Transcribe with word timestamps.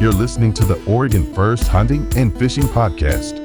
You're 0.00 0.12
listening 0.12 0.52
to 0.54 0.64
the 0.64 0.80
Oregon 0.84 1.24
First 1.34 1.66
Hunting 1.66 2.06
and 2.16 2.32
Fishing 2.38 2.62
Podcast. 2.62 3.44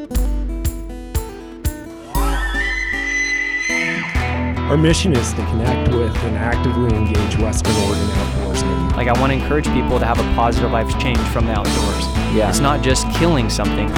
Our 4.69 4.77
mission 4.77 5.13
is 5.13 5.31
to 5.33 5.45
connect 5.47 5.91
with 5.95 6.15
and 6.15 6.37
actively 6.37 6.95
engage 6.95 7.39
Western 7.39 7.75
Oregon 7.77 8.07
outdoorsmen. 8.07 8.95
Like 8.95 9.07
I 9.07 9.19
want 9.19 9.31
to 9.31 9.39
encourage 9.39 9.65
people 9.65 9.97
to 9.97 10.05
have 10.05 10.19
a 10.19 10.35
positive 10.35 10.71
life 10.71 10.95
change 10.99 11.17
from 11.29 11.47
the 11.47 11.53
outdoors. 11.53 12.05
Yeah. 12.35 12.49
It's 12.49 12.59
not 12.59 12.83
just 12.83 13.09
killing 13.13 13.49
something. 13.49 13.89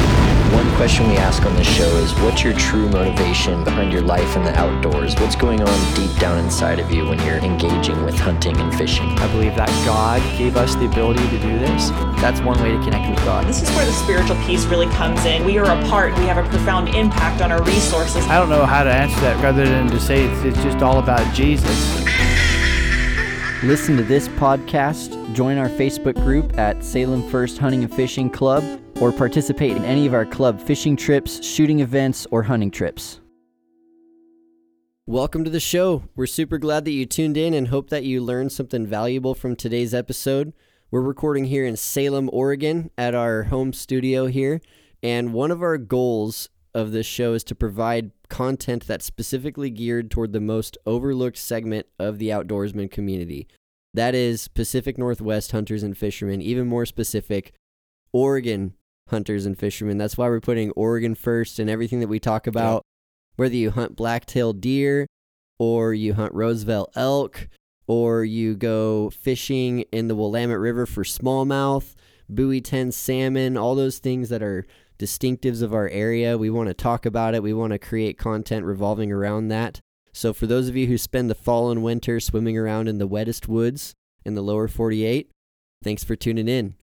One 0.54 0.70
question 0.75 1.07
we 1.09 1.18
ask 1.18 1.43
on 1.46 1.55
this 1.55 1.68
show 1.68 1.88
is 1.98 2.14
what's 2.21 2.43
your 2.43 2.54
true 2.54 2.88
motivation 2.89 3.64
behind 3.64 3.91
your 3.91 4.02
life 4.02 4.36
in 4.36 4.43
the 4.43 4.57
outdoors? 4.57 5.16
What's 5.16 5.36
going 5.36 5.61
on 5.61 5.96
deep 5.96 6.15
down 6.18 6.38
inside 6.38 6.79
of 6.79 6.92
you 6.92 7.06
when 7.06 7.19
you're 7.25 7.38
engaging 7.38 8.04
with 8.04 8.18
hunting 8.18 8.55
and 8.57 8.74
fishing? 8.75 9.10
I 9.19 9.32
believe 9.32 9.55
that 9.55 9.69
God 9.86 10.21
gave 10.38 10.55
us 10.57 10.75
the 10.75 10.86
ability 10.86 11.28
to 11.29 11.39
do 11.39 11.60
this. 11.60 11.89
That's 12.21 12.39
one 12.42 12.61
way 12.61 12.71
to 12.71 12.83
connect 12.83 13.10
with 13.10 13.25
God. 13.25 13.46
This 13.47 13.61
is 13.61 13.69
where 13.71 13.86
the 13.86 13.92
spiritual 13.92 14.36
piece 14.43 14.66
really 14.66 14.88
comes 14.88 15.25
in. 15.25 15.43
We 15.46 15.57
are 15.57 15.66
a 15.66 15.89
part, 15.89 16.18
we 16.19 16.25
have 16.25 16.38
a 16.38 16.47
profound 16.47 16.89
impact 16.89 17.41
on 17.41 17.52
our 17.52 17.64
resources. 17.64 18.25
I 18.27 18.39
don't 18.39 18.50
know 18.50 18.66
how 18.66 18.83
to 18.83 18.91
answer 18.91 19.19
that 19.21 19.41
rather 19.43 19.66
than 19.66 19.88
to 19.88 20.00
say 20.00 20.25
it's, 20.25 20.43
it's 20.43 20.64
just 20.64 20.83
all 20.83 21.00
about 21.00 21.33
Jesus. 21.33 22.05
Listen 23.64 23.97
to 23.97 24.04
this 24.04 24.27
podcast, 24.27 25.33
join 25.33 25.57
our 25.57 25.69
Facebook 25.69 26.14
group 26.16 26.57
at 26.60 26.83
Salem 26.83 27.27
First 27.30 27.57
Hunting 27.57 27.83
and 27.83 27.91
Fishing 27.91 28.30
Club, 28.30 28.64
or 29.01 29.11
participate 29.11 29.75
in 29.75 29.83
any 29.85 30.05
of 30.05 30.13
our 30.13 30.25
club 30.25 30.61
fishing 30.61 30.95
trips, 30.95 31.43
shooting 31.45 31.79
events, 31.79 32.25
or 32.31 32.44
hunting 32.44 32.72
trips. 32.72 33.19
Welcome 35.08 35.44
to 35.44 35.52
the 35.52 35.59
show. 35.59 36.03
We're 36.16 36.25
super 36.25 36.58
glad 36.58 36.85
that 36.85 36.91
you 36.91 37.05
tuned 37.05 37.38
in 37.38 37.53
and 37.53 37.67
hope 37.67 37.89
that 37.91 38.05
you 38.05 38.21
learned 38.21 38.52
something 38.52 38.87
valuable 38.87 39.35
from 39.35 39.55
today's 39.55 39.93
episode. 39.93 40.53
We're 40.89 41.02
recording 41.02 41.45
here 41.45 41.65
in 41.65 41.75
Salem, 41.75 42.29
Oregon 42.33 42.89
at 42.97 43.13
our 43.13 43.43
home 43.43 43.73
studio 43.73 44.27
here, 44.27 44.61
and 45.03 45.33
one 45.33 45.52
of 45.52 45.61
our 45.61 45.77
goals 45.77 46.49
of 46.73 46.91
this 46.91 47.05
show 47.05 47.33
is 47.33 47.43
to 47.45 47.55
provide 47.55 48.11
content 48.30 48.87
that's 48.87 49.05
specifically 49.05 49.69
geared 49.69 50.09
toward 50.09 50.33
the 50.33 50.41
most 50.41 50.77
overlooked 50.85 51.37
segment 51.37 51.85
of 51.99 52.17
the 52.17 52.30
outdoorsman 52.30 52.89
community. 52.89 53.47
That 53.93 54.15
is 54.15 54.47
Pacific 54.47 54.97
Northwest 54.97 55.52
hunters 55.52 55.83
and 55.83 55.97
fishermen, 55.97 56.41
even 56.41 56.67
more 56.67 56.85
specific, 56.85 57.53
Oregon 58.11 58.73
hunters 59.09 59.45
and 59.45 59.58
fishermen. 59.58 59.98
That's 59.98 60.17
why 60.17 60.28
we're 60.28 60.39
putting 60.39 60.72
Oregon 60.72 61.16
first 61.16 61.59
in 61.59 61.70
everything 61.70 62.00
that 62.00 62.08
we 62.08 62.20
talk 62.20 62.48
about. 62.48 62.84
Whether 63.36 63.56
you 63.56 63.72
hunt 63.72 63.95
black-tailed 63.95 64.61
deer 64.61 65.08
or 65.59 65.94
you 65.94 66.14
hunt 66.14 66.34
Roosevelt 66.34 66.92
elk 66.95 67.50
or 67.88 68.23
you 68.23 68.56
go 68.56 69.09
fishing 69.09 69.81
in 69.92 70.08
the 70.08 70.16
Willamette 70.16 70.59
River 70.59 70.86
for 70.86 71.03
smallmouth, 71.03 71.95
buoy 72.30 72.61
10 72.61 72.92
salmon, 72.92 73.58
all 73.58 73.76
those 73.76 74.00
things 74.00 74.30
that 74.30 74.42
are 74.42 74.66
distinctives 74.98 75.61
of 75.61 75.73
our 75.73 75.89
area. 75.89 76.38
We 76.38 76.50
want 76.50 76.70
to 76.70 76.73
talk 76.73 77.06
about 77.06 77.36
it. 77.36 77.44
We 77.44 77.53
want 77.53 77.73
to 77.73 77.80
create 77.80 78.17
content 78.17 78.66
revolving 78.66 79.11
around 79.11 79.50
that. 79.50 79.80
So, 80.14 80.33
for 80.33 80.48
those 80.48 80.70
of 80.70 80.78
you 80.78 80.88
who 80.88 80.98
spend 80.98 81.30
the 81.30 81.36
fall 81.36 81.70
and 81.70 81.83
winter 81.83 82.22
swimming 82.22 82.58
around 82.58 82.88
in 82.88 83.00
the 83.00 83.08
wettest 83.08 83.50
woods 83.50 83.94
in 84.23 84.33
the 84.33 84.42
lower 84.42 84.70
48, 84.70 85.30
thanks 85.83 86.06
for 86.06 86.16
tuning 86.16 86.48
in. 86.48 86.76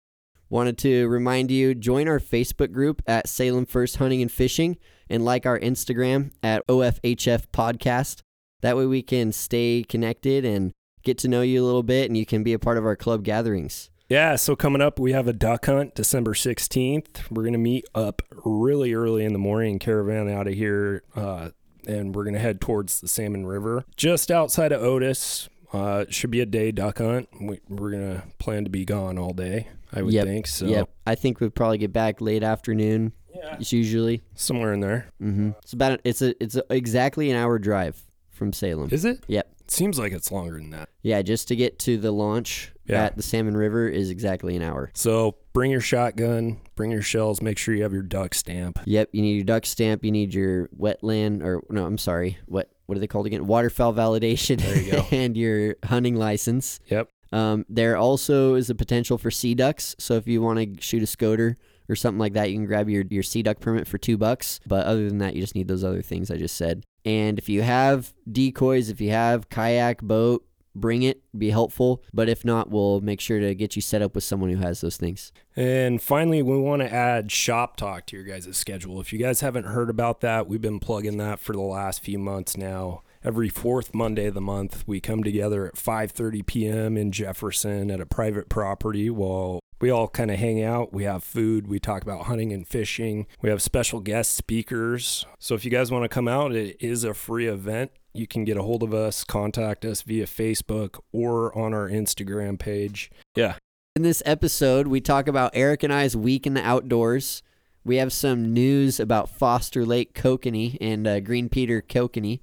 Wanted 0.51 0.77
to 0.79 1.07
remind 1.07 1.49
you 1.49 1.73
join 1.73 2.09
our 2.09 2.19
Facebook 2.19 2.73
group 2.73 3.01
at 3.07 3.29
Salem 3.29 3.65
First 3.65 3.95
Hunting 3.95 4.21
and 4.21 4.29
Fishing 4.29 4.77
and 5.09 5.23
like 5.23 5.45
our 5.45 5.57
Instagram 5.57 6.31
at 6.43 6.67
OFHF 6.67 7.45
Podcast. 7.53 8.19
That 8.59 8.75
way 8.75 8.85
we 8.85 9.01
can 9.01 9.31
stay 9.31 9.85
connected 9.87 10.43
and 10.43 10.73
get 11.03 11.17
to 11.19 11.29
know 11.29 11.41
you 11.41 11.63
a 11.63 11.65
little 11.65 11.83
bit 11.83 12.09
and 12.09 12.17
you 12.17 12.25
can 12.25 12.43
be 12.43 12.51
a 12.51 12.59
part 12.59 12.77
of 12.77 12.85
our 12.85 12.97
club 12.97 13.23
gatherings. 13.23 13.91
Yeah, 14.09 14.35
so 14.35 14.57
coming 14.57 14.81
up, 14.81 14.99
we 14.99 15.13
have 15.13 15.25
a 15.25 15.31
duck 15.31 15.67
hunt 15.67 15.95
December 15.95 16.33
16th. 16.33 17.31
We're 17.31 17.43
going 17.43 17.53
to 17.53 17.57
meet 17.57 17.85
up 17.95 18.21
really 18.43 18.93
early 18.93 19.23
in 19.23 19.31
the 19.31 19.39
morning, 19.39 19.79
caravan 19.79 20.29
out 20.29 20.47
of 20.47 20.53
here, 20.53 21.03
uh, 21.15 21.51
and 21.87 22.13
we're 22.13 22.25
going 22.25 22.33
to 22.33 22.41
head 22.41 22.59
towards 22.59 22.99
the 22.99 23.07
Salmon 23.07 23.45
River 23.45 23.85
just 23.95 24.29
outside 24.29 24.73
of 24.73 24.83
Otis. 24.83 25.47
Uh, 25.73 26.05
it 26.07 26.13
should 26.13 26.31
be 26.31 26.41
a 26.41 26.45
day 26.45 26.71
duck 26.71 26.97
hunt. 26.97 27.29
We, 27.39 27.59
we're 27.69 27.91
going 27.91 28.15
to 28.15 28.23
plan 28.39 28.63
to 28.65 28.69
be 28.69 28.85
gone 28.85 29.17
all 29.17 29.33
day, 29.33 29.67
I 29.93 30.01
would 30.01 30.13
Yep, 30.13 30.25
think. 30.25 30.47
So, 30.47 30.65
Yep. 30.65 30.89
I 31.07 31.15
think 31.15 31.39
we'd 31.39 31.55
probably 31.55 31.77
get 31.77 31.93
back 31.93 32.19
late 32.21 32.43
afternoon. 32.43 33.13
Yeah. 33.33 33.55
It's 33.59 33.71
usually. 33.71 34.21
somewhere 34.35 34.73
in 34.73 34.81
there. 34.81 35.07
Mm-hmm. 35.21 35.51
It's 35.61 35.71
about 35.73 36.01
it's 36.03 36.21
a 36.21 36.43
it's 36.43 36.55
a, 36.57 36.63
exactly 36.69 37.31
an 37.31 37.37
hour 37.37 37.57
drive 37.59 38.01
from 38.29 38.51
Salem. 38.51 38.89
Is 38.91 39.05
it? 39.05 39.23
Yep. 39.27 39.47
Seems 39.69 39.97
like 39.97 40.11
it's 40.11 40.31
longer 40.33 40.55
than 40.57 40.71
that. 40.71 40.89
Yeah, 41.01 41.21
just 41.21 41.47
to 41.47 41.55
get 41.55 41.79
to 41.79 41.97
the 41.97 42.11
launch 42.11 42.73
Yeah. 42.87 43.05
at 43.05 43.15
the 43.15 43.23
Salmon 43.23 43.55
River 43.55 43.87
is 43.87 44.09
exactly 44.09 44.57
an 44.57 44.61
hour. 44.61 44.91
So 44.93 45.37
bring 45.53 45.71
your 45.71 45.79
shotgun, 45.79 46.59
bring 46.75 46.91
your 46.91 47.01
shells, 47.01 47.41
make 47.41 47.57
sure 47.57 47.73
you 47.73 47.83
have 47.83 47.93
your 47.93 48.01
duck 48.01 48.33
stamp. 48.33 48.79
Yep, 48.85 49.09
you 49.13 49.21
need 49.21 49.35
your 49.35 49.45
duck 49.45 49.65
stamp, 49.65 50.03
you 50.03 50.11
need 50.11 50.33
your 50.33 50.67
wetland 50.77 51.41
or 51.41 51.63
no, 51.69 51.85
I'm 51.85 51.97
sorry, 51.97 52.37
what 52.47 52.69
what 52.91 52.97
are 52.97 52.99
they 52.99 53.07
called 53.07 53.25
again? 53.25 53.47
Waterfowl 53.47 53.93
validation. 53.93 54.59
There 54.59 54.81
you 54.81 54.91
go. 54.91 55.05
and 55.15 55.37
your 55.37 55.77
hunting 55.85 56.17
license. 56.17 56.81
Yep. 56.87 57.07
Um, 57.31 57.65
there 57.69 57.95
also 57.95 58.55
is 58.55 58.69
a 58.69 58.75
potential 58.75 59.17
for 59.17 59.31
sea 59.31 59.55
ducks. 59.55 59.95
So 59.97 60.15
if 60.15 60.27
you 60.27 60.41
want 60.41 60.59
to 60.59 60.83
shoot 60.83 61.01
a 61.01 61.07
scoter 61.07 61.57
or 61.87 61.95
something 61.95 62.19
like 62.19 62.33
that, 62.33 62.49
you 62.49 62.57
can 62.57 62.65
grab 62.65 62.89
your, 62.89 63.05
your 63.09 63.23
sea 63.23 63.43
duck 63.43 63.61
permit 63.61 63.87
for 63.87 63.97
two 63.97 64.17
bucks. 64.17 64.59
But 64.67 64.87
other 64.87 65.07
than 65.07 65.19
that, 65.19 65.35
you 65.35 65.41
just 65.41 65.55
need 65.55 65.69
those 65.69 65.85
other 65.85 66.01
things 66.01 66.29
I 66.29 66.35
just 66.35 66.57
said. 66.57 66.83
And 67.05 67.39
if 67.39 67.47
you 67.47 67.61
have 67.61 68.13
decoys, 68.29 68.89
if 68.89 68.99
you 68.99 69.11
have 69.11 69.47
kayak, 69.47 70.01
boat, 70.01 70.45
bring 70.75 71.03
it, 71.03 71.21
be 71.37 71.49
helpful. 71.49 72.03
But 72.13 72.29
if 72.29 72.45
not, 72.45 72.69
we'll 72.69 73.01
make 73.01 73.19
sure 73.19 73.39
to 73.39 73.55
get 73.55 73.75
you 73.75 73.81
set 73.81 74.01
up 74.01 74.15
with 74.15 74.23
someone 74.23 74.49
who 74.49 74.57
has 74.57 74.81
those 74.81 74.97
things. 74.97 75.31
And 75.55 76.01
finally, 76.01 76.41
we 76.41 76.57
want 76.57 76.81
to 76.81 76.91
add 76.91 77.31
shop 77.31 77.77
talk 77.77 78.05
to 78.07 78.15
your 78.15 78.25
guys' 78.25 78.55
schedule. 78.55 78.99
If 79.01 79.11
you 79.11 79.19
guys 79.19 79.41
haven't 79.41 79.65
heard 79.65 79.89
about 79.89 80.21
that, 80.21 80.47
we've 80.47 80.61
been 80.61 80.79
plugging 80.79 81.17
that 81.17 81.39
for 81.39 81.53
the 81.53 81.61
last 81.61 82.01
few 82.01 82.19
months 82.19 82.57
now. 82.57 83.03
Every 83.23 83.49
fourth 83.49 83.93
Monday 83.93 84.25
of 84.27 84.33
the 84.33 84.41
month, 84.41 84.83
we 84.87 84.99
come 84.99 85.23
together 85.23 85.67
at 85.67 85.75
5:30 85.75 86.43
p.m. 86.45 86.97
in 86.97 87.11
Jefferson 87.11 87.91
at 87.91 88.01
a 88.01 88.05
private 88.05 88.49
property. 88.49 89.11
While 89.11 89.59
we 89.79 89.91
all 89.91 90.07
kind 90.07 90.31
of 90.31 90.39
hang 90.39 90.63
out, 90.63 90.91
we 90.91 91.03
have 91.03 91.23
food, 91.23 91.67
we 91.67 91.79
talk 91.79 92.01
about 92.01 92.25
hunting 92.25 92.51
and 92.51 92.67
fishing. 92.67 93.27
We 93.39 93.49
have 93.49 93.61
special 93.61 93.99
guest 93.99 94.33
speakers. 94.33 95.27
So 95.37 95.53
if 95.53 95.63
you 95.63 95.69
guys 95.69 95.91
want 95.91 96.03
to 96.03 96.09
come 96.09 96.27
out, 96.27 96.53
it 96.53 96.77
is 96.79 97.03
a 97.03 97.13
free 97.13 97.47
event. 97.47 97.91
You 98.13 98.27
can 98.27 98.43
get 98.43 98.57
a 98.57 98.63
hold 98.63 98.83
of 98.83 98.93
us, 98.93 99.23
contact 99.23 99.85
us 99.85 100.01
via 100.01 100.25
Facebook 100.25 100.99
or 101.11 101.57
on 101.57 101.73
our 101.73 101.89
Instagram 101.89 102.59
page. 102.59 103.09
Yeah, 103.35 103.55
In 103.95 104.03
this 104.03 104.21
episode, 104.25 104.87
we 104.87 104.99
talk 105.01 105.27
about 105.27 105.51
Eric 105.53 105.83
and 105.83 105.93
I's 105.93 106.15
week 106.15 106.45
in 106.45 106.53
the 106.53 106.63
outdoors. 106.65 107.41
We 107.83 107.95
have 107.95 108.13
some 108.13 108.53
news 108.53 108.99
about 108.99 109.29
Foster 109.29 109.85
Lake 109.85 110.13
Kokanee 110.13 110.77
and 110.81 111.07
uh, 111.07 111.19
Green 111.19 111.49
Peter 111.49 111.81
Kokanee. 111.81 112.41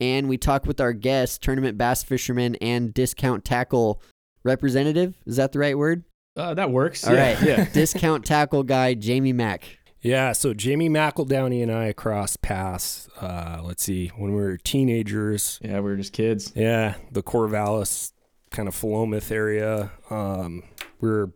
And 0.00 0.28
we 0.28 0.36
talk 0.36 0.66
with 0.66 0.80
our 0.80 0.92
guest, 0.92 1.42
tournament 1.42 1.78
bass 1.78 2.02
fisherman 2.02 2.56
and 2.56 2.92
discount 2.92 3.44
tackle 3.44 4.02
representative. 4.42 5.14
Is 5.26 5.36
that 5.36 5.52
the 5.52 5.60
right 5.60 5.78
word? 5.78 6.02
Uh, 6.36 6.54
that 6.54 6.70
works. 6.70 7.06
All 7.06 7.14
yeah. 7.14 7.34
right. 7.34 7.42
Yeah. 7.46 7.64
discount 7.72 8.24
tackle 8.24 8.62
guy, 8.64 8.94
Jamie 8.94 9.32
Mac. 9.32 9.78
Yeah, 10.02 10.32
so 10.32 10.52
Jamie 10.52 10.88
McEldowney 10.88 11.62
and 11.62 11.70
I 11.72 11.92
crossed 11.92 12.42
paths, 12.42 13.08
uh, 13.20 13.60
let's 13.62 13.84
see, 13.84 14.08
when 14.16 14.34
we 14.34 14.40
were 14.42 14.56
teenagers. 14.56 15.60
Yeah, 15.62 15.76
we 15.76 15.90
were 15.90 15.96
just 15.96 16.12
kids. 16.12 16.52
Yeah, 16.56 16.96
the 17.12 17.22
Corvallis 17.22 18.12
kind 18.50 18.66
of 18.68 18.74
Philomath 18.74 19.30
area. 19.30 19.92
Um, 20.10 20.64
we 21.00 21.08
were 21.08 21.30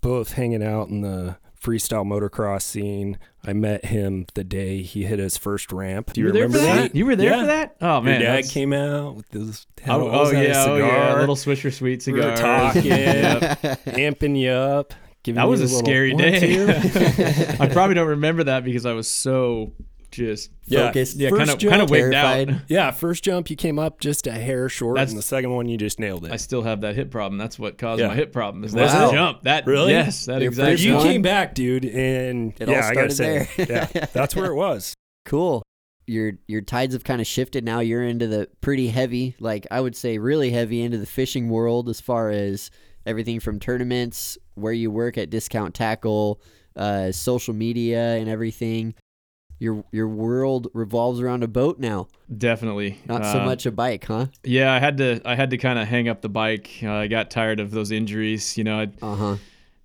both 0.00 0.32
hanging 0.32 0.62
out 0.64 0.88
in 0.88 1.02
the 1.02 1.36
freestyle 1.62 2.06
motocross 2.06 2.62
scene. 2.62 3.18
I 3.44 3.52
met 3.52 3.86
him 3.86 4.26
the 4.34 4.44
day 4.44 4.82
he 4.82 5.04
hit 5.04 5.18
his 5.18 5.36
first 5.36 5.70
ramp. 5.72 6.12
Do 6.12 6.20
you, 6.20 6.26
were 6.28 6.32
there 6.32 6.42
remember 6.44 6.58
for 6.58 6.64
that? 6.82 6.94
You 6.94 7.06
were 7.06 7.16
there 7.16 7.30
Yeah. 7.32 7.40
for 7.40 7.46
that? 7.46 7.76
Oh 7.80 8.00
man, 8.00 8.14
Your 8.20 8.28
dad 8.30 8.32
that's- 8.36 8.52
came 8.52 8.72
out 8.72 9.14
with 9.16 9.30
his 9.30 9.66
Oh, 9.86 10.08
oh 10.08 10.30
a 10.30 10.32
yeah, 10.42 10.64
oh 10.66 10.76
yeah, 10.76 11.08
cigar, 11.12 11.20
little 11.20 11.36
Swisher 11.36 11.72
Sweet 11.72 12.06
We 12.06 12.12
were 12.14 12.34
talking, 12.36 12.82
amping 13.92 14.40
you 14.40 14.50
up. 14.50 14.94
Giving 15.26 15.36
That 15.36 15.48
was 15.48 15.60
a 15.60 15.68
scary 15.68 16.14
day. 16.14 17.56
I 17.60 17.68
probably 17.68 17.94
don't 17.94 18.08
remember 18.08 18.44
that 18.44 18.64
because 18.64 18.86
I 18.86 18.92
was 18.94 19.08
so 19.08 19.72
just 20.12 20.50
Yeah. 20.66 20.86
Focused. 20.86 21.16
yeah, 21.16 21.28
kind 21.30 21.50
of 21.50 21.58
kind 21.58 21.82
of 21.82 21.90
wigged 21.90 22.12
terrified. 22.12 22.50
out. 22.50 22.60
Yeah, 22.68 22.90
first 22.92 23.22
jump 23.24 23.50
you 23.50 23.56
came 23.56 23.78
up 23.78 24.00
just 24.00 24.26
a 24.26 24.32
hair 24.32 24.68
short, 24.70 24.94
That's- 24.96 25.10
and 25.10 25.18
the 25.18 25.22
second 25.22 25.50
one 25.50 25.68
you 25.68 25.76
just 25.76 25.98
nailed 26.00 26.24
it. 26.24 26.32
I 26.32 26.36
still 26.36 26.62
have 26.62 26.80
that 26.82 26.94
hip 26.94 27.10
problem. 27.10 27.36
That's 27.38 27.58
what 27.58 27.76
caused 27.76 28.00
Yeah. 28.00 28.08
my 28.08 28.14
hip 28.14 28.32
problem. 28.32 28.64
Is 28.64 28.72
that 28.72 29.08
it? 29.08 29.12
jump? 29.12 29.42
That 29.42 29.66
Really? 29.66 29.92
Yes, 29.92 30.24
that 30.26 30.40
Your 30.40 30.50
exactly. 30.50 30.72
first 30.74 30.84
you 30.84 30.94
one? 30.94 31.02
came 31.04 31.22
back, 31.22 31.54
dude, 31.54 31.84
and 31.84 32.54
It 32.58 32.68
all 32.68 32.74
yeah, 32.74 32.86
I 32.88 32.94
gotta 32.94 33.10
started 33.10 33.48
say, 33.48 33.64
there. 33.64 33.88
yeah, 33.94 34.06
that's 34.12 34.34
where 34.34 34.46
it 34.46 34.54
was. 34.56 34.94
Cool. 35.26 35.62
Your 36.06 36.34
your 36.46 36.60
tides 36.60 36.94
have 36.94 37.02
kind 37.02 37.20
of 37.20 37.26
shifted 37.26 37.64
now. 37.64 37.80
You're 37.80 38.04
into 38.04 38.28
the 38.28 38.48
pretty 38.60 38.86
heavy, 38.88 39.34
like 39.40 39.66
I 39.72 39.80
would 39.80 39.96
say 39.96 40.18
really 40.18 40.50
heavy 40.50 40.80
into 40.82 40.98
the 40.98 41.04
fishing 41.06 41.48
world 41.48 41.88
as 41.88 42.00
far 42.00 42.30
as 42.30 42.70
everything 43.04 43.40
from 43.40 43.58
tournaments, 43.58 44.38
where 44.56 44.72
you 44.72 44.90
work 44.90 45.16
at 45.18 45.30
Discount 45.30 45.74
Tackle, 45.74 46.40
uh, 46.74 47.12
social 47.12 47.54
media 47.54 48.16
and 48.16 48.28
everything. 48.28 48.94
Your 49.58 49.84
your 49.90 50.06
world 50.08 50.68
revolves 50.74 51.18
around 51.18 51.42
a 51.42 51.48
boat 51.48 51.78
now, 51.78 52.08
Definitely. 52.36 52.98
not 53.06 53.24
so 53.24 53.40
Uh, 53.40 53.44
much 53.46 53.64
a 53.64 53.70
bike, 53.70 54.04
huh? 54.04 54.26
Yeah, 54.44 54.70
I 54.70 54.78
had 54.80 54.98
to 54.98 55.20
I 55.24 55.34
had 55.34 55.48
to 55.50 55.56
kind 55.56 55.78
of 55.78 55.88
hang 55.88 56.08
up 56.08 56.20
the 56.20 56.28
bike. 56.28 56.68
Uh, 56.82 56.92
I 56.92 57.06
got 57.06 57.30
tired 57.30 57.58
of 57.58 57.70
those 57.70 57.90
injuries. 57.90 58.58
You 58.58 58.64
know, 58.64 58.86
Uh 59.00 59.14
huh. 59.14 59.36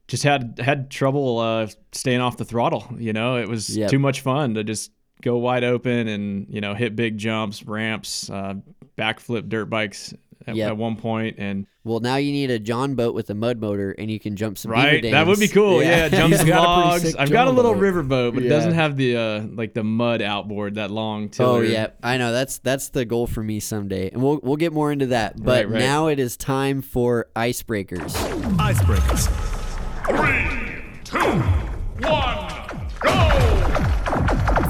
just 0.10 0.24
had 0.24 0.60
had 0.62 0.90
trouble 0.92 1.40
uh, 1.40 1.68
staying 1.94 2.20
off 2.20 2.36
the 2.36 2.44
throttle. 2.44 2.86
You 2.98 3.14
know, 3.14 3.38
it 3.38 3.48
was 3.48 3.78
Yep. 3.78 3.92
too 3.92 4.00
much 4.00 4.20
fun 4.20 4.56
to 4.56 4.64
just 4.66 4.92
go 5.22 5.38
wide 5.38 5.64
open 5.64 6.10
and 6.10 6.48
you 6.50 6.60
know 6.60 6.74
hit 6.74 6.98
big 6.98 7.18
jumps, 7.18 7.64
ramps, 7.64 8.30
uh, 8.30 8.56
backflip 8.98 9.48
dirt 9.48 9.70
bikes 9.70 10.14
at, 10.48 10.56
Yep. 10.56 10.68
at 10.70 10.78
one 10.78 10.96
point, 10.96 11.36
and 11.38 11.66
Well, 11.84 12.00
now 12.00 12.18
you 12.18 12.32
need 12.32 12.52
a 12.52 12.60
John 12.60 12.96
boat 12.96 13.14
with 13.16 13.30
a 13.30 13.34
mud 13.34 13.60
motor, 13.60 13.92
and 13.92 14.10
you 14.12 14.20
can 14.20 14.36
jump 14.36 14.58
some 14.58 14.72
beaver 14.72 14.84
right, 14.84 15.02
that 15.04 15.26
would 15.28 15.40
be 15.40 15.48
cool. 15.48 15.82
Yeah, 15.82 16.10
jump 16.10 16.30
He's 16.32 16.40
some 16.40 16.48
got 16.48 16.64
a 16.64 16.92
pretty 16.92 17.06
logs. 17.08 17.16
I've 17.16 17.32
got 17.32 17.48
a 17.48 17.52
little 17.52 17.74
boat. 17.74 17.80
river 17.82 18.04
boat, 18.04 18.34
but 18.36 18.44
it 18.44 18.50
doesn't 18.50 18.74
have 18.74 18.98
the 18.98 19.18
uh, 19.18 19.42
like 19.54 19.74
the 19.74 19.84
mud 19.84 20.22
outboard 20.22 20.76
that 20.76 20.92
long. 20.92 21.32
Oh 21.40 21.62
yeah, 21.62 21.88
I 22.04 22.18
know. 22.18 22.32
That's 22.32 22.60
that's 22.60 22.90
the 22.90 23.04
goal 23.06 23.26
for 23.28 23.42
me 23.44 23.60
someday, 23.60 24.10
and 24.12 24.22
we'll 24.22 24.40
we'll 24.44 24.58
get 24.58 24.74
more 24.74 24.92
into 24.92 25.08
that. 25.08 25.42
But 25.42 25.66
Right, 25.66 25.74
right. 25.74 25.80
now 25.80 26.08
it 26.08 26.20
is 26.20 26.38
time 26.38 26.82
for 26.82 27.28
icebreakers. 27.36 28.12
Icebreakers. 28.58 29.30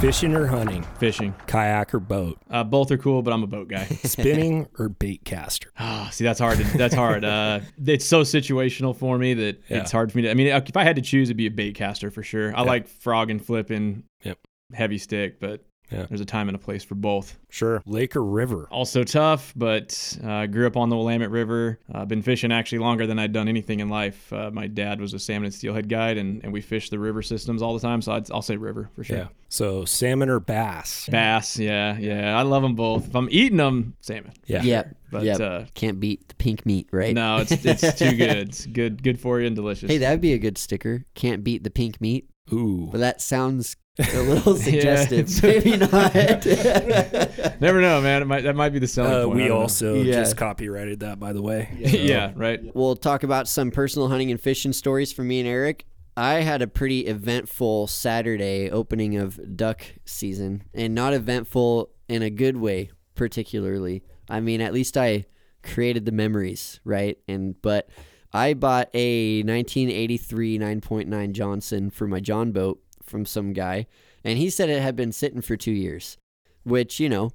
Fishing 0.01 0.33
or 0.33 0.47
hunting, 0.47 0.81
fishing. 0.99 1.31
kayak 1.45 1.93
or 1.93 1.99
boat, 1.99 2.39
Uh, 2.49 2.63
both 2.63 2.89
are 2.89 2.97
cool, 2.97 3.21
but 3.21 3.31
I'm 3.33 3.43
a 3.43 3.47
boat 3.47 3.67
guy. 3.67 3.85
spinning 4.03 4.67
or 4.79 4.89
bait 4.89 5.23
caster. 5.25 5.69
Ah, 5.79 6.09
see, 6.11 6.23
that's 6.23 6.39
hard. 6.39 6.57
To, 6.57 6.63
that's 6.77 6.95
hard. 6.95 7.23
Uh, 7.23 7.59
it's 7.85 8.03
so 8.05 8.21
situational 8.21 8.95
for 8.95 9.19
me 9.19 9.35
that 9.35 9.61
Yeah. 9.69 9.77
it's 9.81 9.91
hard 9.91 10.11
for 10.11 10.17
me 10.17 10.23
to. 10.23 10.31
I 10.31 10.33
mean, 10.33 10.47
if 10.47 10.75
I 10.75 10.83
had 10.83 10.95
to 10.95 11.03
choose, 11.03 11.29
it'd 11.29 11.37
be 11.37 11.45
a 11.45 11.51
bait 11.51 11.75
caster 11.75 12.09
for 12.09 12.23
sure. 12.23 12.49
I 12.55 12.61
Yeah. 12.63 12.67
like 12.67 12.87
frog 12.87 13.29
and 13.29 13.45
flipping, 13.45 14.03
Yep. 14.23 14.39
heavy 14.73 14.97
stick, 14.97 15.39
but 15.39 15.63
Yeah. 15.91 16.05
there's 16.07 16.21
a 16.21 16.25
time 16.25 16.47
and 16.49 16.55
a 16.55 16.59
place 16.59 16.83
for 16.83 16.95
both. 16.95 17.37
Sure. 17.49 17.81
Lake 17.85 18.15
or 18.15 18.23
river. 18.23 18.67
Also 18.71 19.03
tough, 19.03 19.53
but 19.55 20.17
uh, 20.23 20.45
grew 20.47 20.65
up 20.67 20.77
on 20.77 20.89
the 20.89 20.95
Willamette 20.95 21.31
River. 21.31 21.79
Uh, 21.93 22.05
been 22.05 22.21
fishing 22.21 22.51
actually 22.51 22.77
longer 22.79 23.05
than 23.05 23.19
I'd 23.19 23.33
done 23.33 23.47
anything 23.47 23.79
in 23.81 23.89
life. 23.89 24.31
Uh, 24.31 24.49
my 24.51 24.67
dad 24.67 25.01
was 25.01 25.13
a 25.13 25.19
salmon 25.19 25.45
and 25.45 25.53
steelhead 25.53 25.89
guide, 25.89 26.17
and, 26.17 26.43
and 26.43 26.53
we 26.53 26.61
fished 26.61 26.91
the 26.91 26.99
river 26.99 27.21
systems 27.21 27.61
all 27.61 27.73
the 27.73 27.79
time. 27.79 28.01
So 28.01 28.13
I'd, 28.13 28.31
I'll 28.31 28.41
say 28.41 28.55
river 28.57 28.89
for 28.95 29.03
sure. 29.03 29.17
Yeah. 29.17 29.27
So 29.49 29.83
salmon 29.83 30.29
or 30.29 30.39
bass. 30.39 31.09
Bass, 31.11 31.59
yeah, 31.59 31.97
yeah. 31.97 32.37
I 32.39 32.43
love 32.43 32.63
them 32.63 32.75
both. 32.75 33.07
If 33.07 33.15
I'm 33.15 33.27
eating 33.29 33.57
them, 33.57 33.95
salmon. 33.99 34.31
Yeah. 34.45 34.63
Yep, 34.63 34.95
But 35.11 35.23
yep. 35.23 35.39
uh, 35.41 35.65
Can't 35.73 35.99
beat 35.99 36.25
the 36.29 36.35
pink 36.35 36.65
meat, 36.65 36.87
right? 36.93 37.13
no, 37.13 37.39
it's 37.39 37.51
it's 37.51 37.81
too 37.99 38.15
good. 38.15 38.37
It's 38.49 38.65
good, 38.65 39.03
good 39.03 39.19
for 39.19 39.41
you 39.41 39.47
and 39.47 39.55
delicious. 39.57 39.91
Hey, 39.91 39.97
that'd 39.97 40.21
be 40.21 40.31
a 40.33 40.37
good 40.39 40.57
sticker. 40.57 41.03
Can't 41.15 41.43
beat 41.43 41.65
the 41.65 41.69
pink 41.69 41.99
meat. 41.99 42.29
Ooh. 42.53 42.87
But 42.91 42.99
that 42.99 43.21
sounds 43.21 43.75
a 44.13 44.21
little 44.21 44.57
Yeah, 44.57 44.63
suggestive. 45.05 45.19
it's- 45.19 45.43
Maybe 45.43 45.77
not. 47.51 47.59
Never 47.61 47.81
know, 47.81 48.01
man. 48.01 48.21
It 48.21 48.25
might, 48.25 48.41
that 48.43 48.55
might 48.55 48.69
be 48.69 48.79
the 48.79 48.87
selling 48.87 49.11
Uh, 49.13 49.25
point. 49.25 49.35
We 49.37 49.49
also 49.49 49.95
Yeah. 50.01 50.13
just 50.13 50.37
copyrighted 50.37 51.01
that, 51.01 51.19
by 51.19 51.33
the 51.33 51.41
way. 51.41 51.69
yeah, 51.77 52.31
right. 52.35 52.59
we'll 52.75 52.95
talk 52.95 53.23
about 53.23 53.47
some 53.47 53.71
personal 53.71 54.07
hunting 54.07 54.31
and 54.31 54.39
fishing 54.39 54.73
stories 54.73 55.11
from 55.13 55.27
me 55.27 55.39
and 55.39 55.47
Eric. 55.47 55.85
I 56.17 56.41
had 56.41 56.61
a 56.61 56.67
pretty 56.67 57.01
eventful 57.07 57.87
Saturday 57.87 58.69
opening 58.69 59.15
of 59.15 59.39
duck 59.55 59.81
season, 60.05 60.63
and 60.73 60.93
not 60.93 61.13
eventful 61.13 61.89
in 62.09 62.21
a 62.21 62.29
good 62.29 62.57
way, 62.57 62.91
particularly. 63.15 64.03
I 64.29 64.41
mean, 64.41 64.59
at 64.61 64.73
least 64.73 64.97
I 64.97 65.25
created 65.63 66.05
the 66.05 66.11
memories, 66.11 66.79
right? 66.83 67.17
And 67.29 67.55
but 67.61 67.89
I 68.33 68.53
bought 68.55 68.89
a 68.93 69.41
1983 69.43 70.59
9.9 70.59 71.31
Johnson 71.31 71.89
for 71.89 72.07
my 72.07 72.19
John 72.19 72.51
boat 72.51 72.81
from 73.03 73.25
some 73.25 73.53
guy, 73.53 73.87
and 74.23 74.37
he 74.37 74.49
said 74.49 74.69
it 74.69 74.81
had 74.81 74.95
been 74.95 75.11
sitting 75.11 75.41
for 75.41 75.57
two 75.57 75.71
years, 75.71 76.17
which 76.63 76.99
you 76.99 77.09
know, 77.09 77.31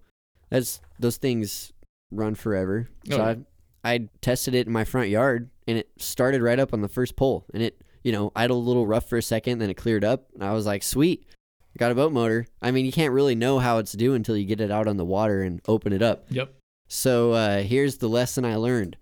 that's 0.50 0.80
those 0.98 1.16
things 1.16 1.72
run 2.10 2.34
forever. 2.34 2.88
So 3.10 3.18
Oh. 3.20 3.22
I 3.84 3.94
I 3.94 4.08
tested 4.20 4.54
it 4.54 4.66
in 4.66 4.72
my 4.72 4.84
front 4.84 5.10
yard 5.10 5.50
and 5.68 5.78
it 5.78 5.88
started 5.96 6.42
right 6.42 6.58
up 6.58 6.72
on 6.72 6.80
the 6.80 6.88
first 6.88 7.14
pole 7.14 7.46
and 7.54 7.62
it, 7.62 7.80
you 8.02 8.10
know, 8.10 8.32
idled 8.34 8.64
a 8.64 8.66
little 8.68 8.86
rough 8.86 9.08
for 9.08 9.16
a 9.16 9.22
second, 9.22 9.58
then 9.60 9.70
it 9.70 9.74
cleared 9.74 10.02
up. 10.04 10.26
And 10.34 10.42
I 10.42 10.52
was 10.54 10.66
like, 10.66 10.82
sweet, 10.82 11.24
got 11.78 11.92
a 11.92 11.94
boat 11.94 12.12
motor. 12.12 12.46
I 12.60 12.72
mean, 12.72 12.84
you 12.84 12.90
can't 12.90 13.12
really 13.12 13.36
know 13.36 13.60
how 13.60 13.78
it's 13.78 13.92
doing 13.92 14.16
until 14.16 14.36
you 14.36 14.44
get 14.44 14.60
it 14.60 14.72
out 14.72 14.88
on 14.88 14.96
the 14.96 15.04
water 15.04 15.42
and 15.42 15.60
open 15.68 15.92
it 15.92 16.02
up. 16.02 16.26
Yep. 16.30 16.52
So 16.88 17.32
uh, 17.32 17.62
here's 17.62 17.98
the 17.98 18.08
lesson 18.08 18.44
I 18.44 18.56
learned 18.56 18.96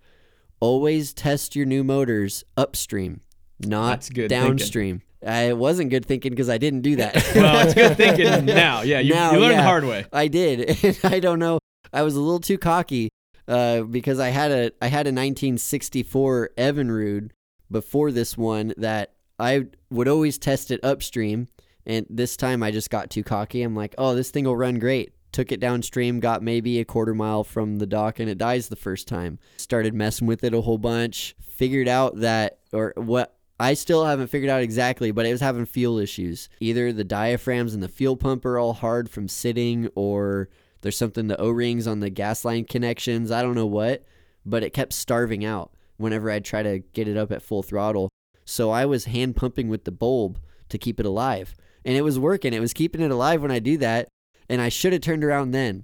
always 0.59 1.13
test 1.13 1.55
your 1.55 1.65
new 1.65 1.83
motors 1.83 2.43
upstream, 2.55 3.21
not 3.59 4.07
good 4.13 4.29
thinking. 4.29 5.01
I 5.25 5.53
wasn't 5.53 5.89
good 5.89 6.05
thinking 6.05 6.31
because 6.31 6.49
I 6.49 6.57
didn't 6.57 6.81
do 6.81 6.95
that. 6.97 7.15
Well, 7.35 7.65
it's 7.65 7.73
good 7.73 7.97
thinking 7.97 8.45
now. 8.45 8.81
Yeah, 8.81 8.99
you, 8.99 9.13
Now, 9.13 9.33
you 9.33 9.39
learned 9.39 9.53
yeah. 9.53 9.61
the 9.61 9.67
hard 9.67 9.85
way. 9.85 10.05
I 10.11 10.27
did. 10.27 10.77
And 10.83 10.99
I 11.03 11.19
don't 11.19 11.39
know. 11.39 11.59
I 11.93 12.01
was 12.03 12.15
a 12.15 12.21
little 12.21 12.39
too 12.39 12.57
cocky 12.57 13.09
uh, 13.47 13.81
because 13.81 14.19
I 14.19 14.29
had 14.29 14.51
a 14.51 14.71
I 14.81 14.87
had 14.87 15.07
a 15.07 15.13
1964 15.13 16.51
Evinrude 16.57 17.31
before 17.71 18.11
this 18.11 18.37
one 18.37 18.73
that 18.77 19.13
I 19.39 19.67
would 19.89 20.07
always 20.07 20.37
test 20.37 20.71
it 20.71 20.79
upstream, 20.83 21.47
and 21.85 22.05
this 22.09 22.37
time 22.37 22.63
I 22.63 22.71
just 22.71 22.89
got 22.89 23.09
too 23.09 23.23
cocky. 23.23 23.61
I'm 23.61 23.75
like, 23.75 23.95
oh, 23.97 24.15
this 24.15 24.31
thing 24.31 24.45
will 24.45 24.57
run 24.57 24.79
great. 24.79 25.13
Took 25.31 25.51
it 25.51 25.59
downstream, 25.59 26.19
got 26.21 26.41
maybe 26.41 26.79
a 26.79 26.85
quarter 26.85 27.13
mile 27.13 27.43
from 27.43 27.77
the 27.77 27.85
dock, 27.85 28.19
and 28.19 28.29
it 28.29 28.37
dies 28.37 28.69
the 28.69 28.75
first 28.77 29.07
time. 29.07 29.37
Started 29.57 29.93
messing 29.93 30.27
with 30.27 30.43
it 30.43 30.53
a 30.53 30.61
whole 30.61 30.77
bunch. 30.77 31.35
Figured 31.41 31.87
out 31.87 32.19
that, 32.21 32.59
or 32.71 32.93
what 32.95 33.34
I 33.59 33.73
still 33.73 34.05
haven't 34.05 34.27
figured 34.27 34.49
out 34.49 34.61
exactly, 34.61 35.11
but 35.11 35.25
it 35.25 35.31
was 35.31 35.41
having 35.41 35.65
fuel 35.65 35.97
issues. 35.97 36.49
Either 36.59 36.91
the 36.91 37.03
diaphragms 37.03 37.73
and 37.73 37.81
the 37.81 37.87
fuel 37.87 38.17
pump 38.17 38.45
are 38.45 38.59
all 38.59 38.73
hard 38.73 39.09
from 39.09 39.27
sitting, 39.27 39.89
or 39.95 40.49
there's 40.81 40.97
something 40.97 41.27
the 41.27 41.39
O-rings 41.39 41.87
on 41.87 42.01
the 42.01 42.09
gas 42.09 42.43
line 42.43 42.65
connections. 42.65 43.31
I 43.31 43.41
don't 43.41 43.55
know 43.55 43.65
what, 43.65 44.03
but 44.45 44.63
it 44.63 44.73
kept 44.73 44.93
starving 44.93 45.45
out 45.45 45.71
whenever 45.97 46.29
I'd 46.29 46.43
try 46.43 46.63
to 46.63 46.79
get 46.79 47.07
it 47.07 47.15
up 47.15 47.31
at 47.31 47.41
full 47.41 47.63
throttle. 47.63 48.09
So 48.43 48.71
I 48.71 48.85
was 48.85 49.05
hand 49.05 49.35
pumping 49.37 49.69
with 49.69 49.85
the 49.85 49.91
bulb 49.91 50.39
to 50.69 50.77
keep 50.77 50.99
it 50.99 51.05
alive, 51.05 51.55
and 51.85 51.95
it 51.95 52.01
was 52.01 52.19
working. 52.19 52.53
It 52.53 52.59
was 52.59 52.73
keeping 52.73 53.01
it 53.01 53.11
alive 53.11 53.41
when 53.41 53.51
I 53.51 53.59
do 53.59 53.77
that, 53.77 54.09
and 54.49 54.61
I 54.61 54.69
should 54.69 54.91
have 54.91 55.01
turned 55.01 55.23
around 55.23 55.51
then, 55.51 55.83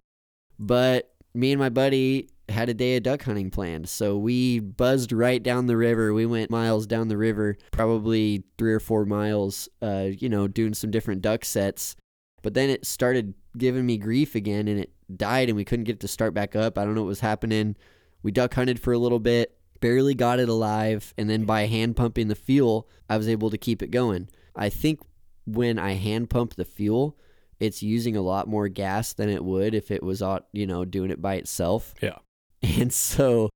but 0.59 1.13
me 1.33 1.51
and 1.53 1.59
my 1.59 1.69
buddy 1.69 2.29
had 2.51 2.69
a 2.69 2.73
day 2.73 2.97
of 2.97 3.03
duck 3.03 3.23
hunting 3.23 3.49
planned. 3.49 3.89
So 3.89 4.17
we 4.17 4.59
buzzed 4.59 5.11
right 5.11 5.41
down 5.41 5.67
the 5.67 5.77
river. 5.77 6.13
We 6.13 6.25
went 6.25 6.51
miles 6.51 6.85
down 6.85 7.07
the 7.07 7.17
river, 7.17 7.57
probably 7.71 8.43
three 8.57 8.73
or 8.73 8.79
four 8.79 9.05
miles, 9.05 9.67
uh, 9.81 10.09
you 10.17 10.29
know, 10.29 10.47
doing 10.47 10.73
some 10.73 10.91
different 10.91 11.21
duck 11.21 11.45
sets. 11.45 11.95
But 12.43 12.53
then 12.53 12.69
it 12.69 12.85
started 12.85 13.33
giving 13.57 13.85
me 13.85 13.97
grief 13.97 14.35
again 14.35 14.67
and 14.67 14.79
it 14.79 14.91
died 15.15 15.49
and 15.49 15.55
we 15.55 15.65
couldn't 15.65 15.85
get 15.85 15.95
it 15.95 16.01
to 16.01 16.07
start 16.07 16.33
back 16.33 16.55
up. 16.55 16.77
I 16.77 16.85
don't 16.85 16.95
know 16.95 17.01
what 17.01 17.07
was 17.07 17.19
happening. 17.19 17.75
We 18.23 18.31
duck 18.31 18.53
hunted 18.53 18.79
for 18.79 18.93
a 18.93 18.99
little 18.99 19.19
bit, 19.19 19.57
barely 19.79 20.13
got 20.13 20.39
it 20.39 20.49
alive. 20.49 21.13
And 21.17 21.29
then 21.29 21.45
by 21.45 21.65
hand 21.65 21.95
pumping 21.95 22.27
the 22.27 22.35
fuel, 22.35 22.87
I 23.09 23.17
was 23.17 23.27
able 23.27 23.49
to 23.49 23.57
keep 23.57 23.81
it 23.81 23.91
going. 23.91 24.29
I 24.55 24.69
think 24.69 24.99
when 25.45 25.79
I 25.79 25.93
hand 25.93 26.29
pump 26.29 26.55
the 26.55 26.65
fuel, 26.65 27.17
it's 27.59 27.83
using 27.83 28.15
a 28.15 28.21
lot 28.21 28.47
more 28.47 28.67
gas 28.67 29.13
than 29.13 29.29
it 29.29 29.45
would 29.45 29.75
if 29.75 29.91
it 29.91 30.01
was, 30.01 30.23
you 30.51 30.65
know, 30.65 30.83
doing 30.83 31.11
it 31.11 31.21
by 31.21 31.35
itself. 31.35 31.93
Yeah. 32.01 32.17
And 32.63 32.93
so 32.93 33.49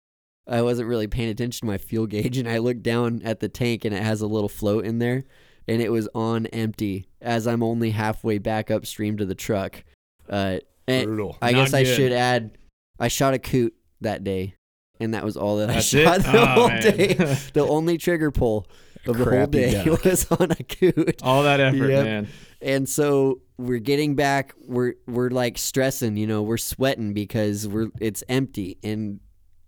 I 0.48 0.62
wasn't 0.62 0.88
really 0.90 1.08
paying 1.08 1.30
attention 1.30 1.66
to 1.68 1.72
my 1.72 1.78
fuel 1.78 2.08
gauge, 2.08 2.38
and 2.38 2.48
I 2.50 2.58
looked 2.60 2.84
down 2.84 3.22
at 3.24 3.40
the 3.40 3.50
tank, 3.50 3.86
and 3.86 3.94
it 3.96 4.02
has 4.04 4.22
a 4.22 4.28
little 4.28 4.50
float 4.50 4.86
in 4.86 5.00
there, 5.00 5.24
and 5.68 5.82
it 5.82 5.92
was 5.92 6.08
on 6.16 6.46
empty 6.48 7.08
as 7.22 7.48
I'm 7.48 7.64
only 7.64 7.92
halfway 7.92 8.38
back 8.38 8.70
upstream 8.72 9.18
to 9.18 9.26
the 9.26 9.36
truck. 9.36 9.84
Uh, 10.30 10.60
and 10.88 11.06
Brutal. 11.08 11.38
I 11.42 11.52
Not 11.52 11.58
guess 11.66 11.74
I 11.74 11.84
good. 11.84 11.96
should 11.96 12.12
add, 12.12 12.58
I 13.00 13.08
shot 13.08 13.34
a 13.34 13.40
coot 13.40 13.74
that 14.02 14.24
day, 14.24 14.56
and 15.00 15.14
that 15.14 15.24
was 15.24 15.36
all 15.38 15.58
that 15.58 15.68
That's 15.68 15.94
I 15.94 15.98
it? 16.00 16.04
shot 16.04 16.20
the 16.22 16.42
Oh, 16.42 16.46
whole 16.46 16.68
man. 16.70 16.82
day. 16.82 17.16
The 17.54 17.66
only 17.68 17.98
trigger 17.98 18.32
pull 18.32 18.68
of 19.08 19.18
the 19.18 19.26
whole 19.26 19.46
day 19.48 19.84
duck. 19.86 20.04
was 20.04 20.26
on 20.32 20.52
a 20.52 20.56
coot. 20.64 21.22
All 21.24 21.44
that 21.44 21.60
effort, 21.60 21.90
Yep. 21.90 22.04
man. 22.06 22.28
And 22.62 22.88
so 22.90 23.42
we're 23.58 23.80
getting 23.80 24.16
back. 24.16 24.54
We're 24.60 24.96
we're 25.08 25.30
like 25.30 25.58
stressing. 25.58 26.18
You 26.18 26.28
know, 26.28 26.44
we're 26.44 26.58
sweating 26.58 27.14
because 27.14 27.68
we're 27.68 27.90
it's 28.00 28.24
empty 28.28 28.78
and 28.84 29.20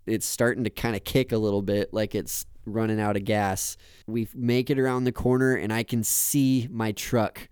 it's 0.06 0.26
starting 0.26 0.64
to 0.64 0.70
kind 0.70 0.96
of 0.96 1.04
kick 1.04 1.32
a 1.32 1.38
little 1.38 1.62
bit, 1.62 1.92
like 1.92 2.14
it's 2.14 2.46
running 2.64 3.00
out 3.00 3.16
of 3.16 3.24
gas. 3.24 3.76
We 4.06 4.28
make 4.34 4.70
it 4.70 4.78
around 4.78 5.04
the 5.04 5.12
corner, 5.12 5.54
and 5.54 5.72
I 5.72 5.82
can 5.82 6.02
see 6.04 6.68
my 6.70 6.92
truck. 6.92 7.48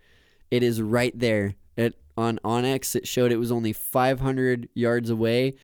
It 0.51 0.63
is 0.63 0.81
right 0.81 1.17
there. 1.19 1.55
It 1.77 1.95
on 2.17 2.39
onX. 2.45 2.95
It 2.97 3.07
showed 3.07 3.33
it 3.33 3.37
was 3.37 3.53
only 3.53 3.73
500 3.73 4.69
yards 4.75 5.11
away, 5.11 5.55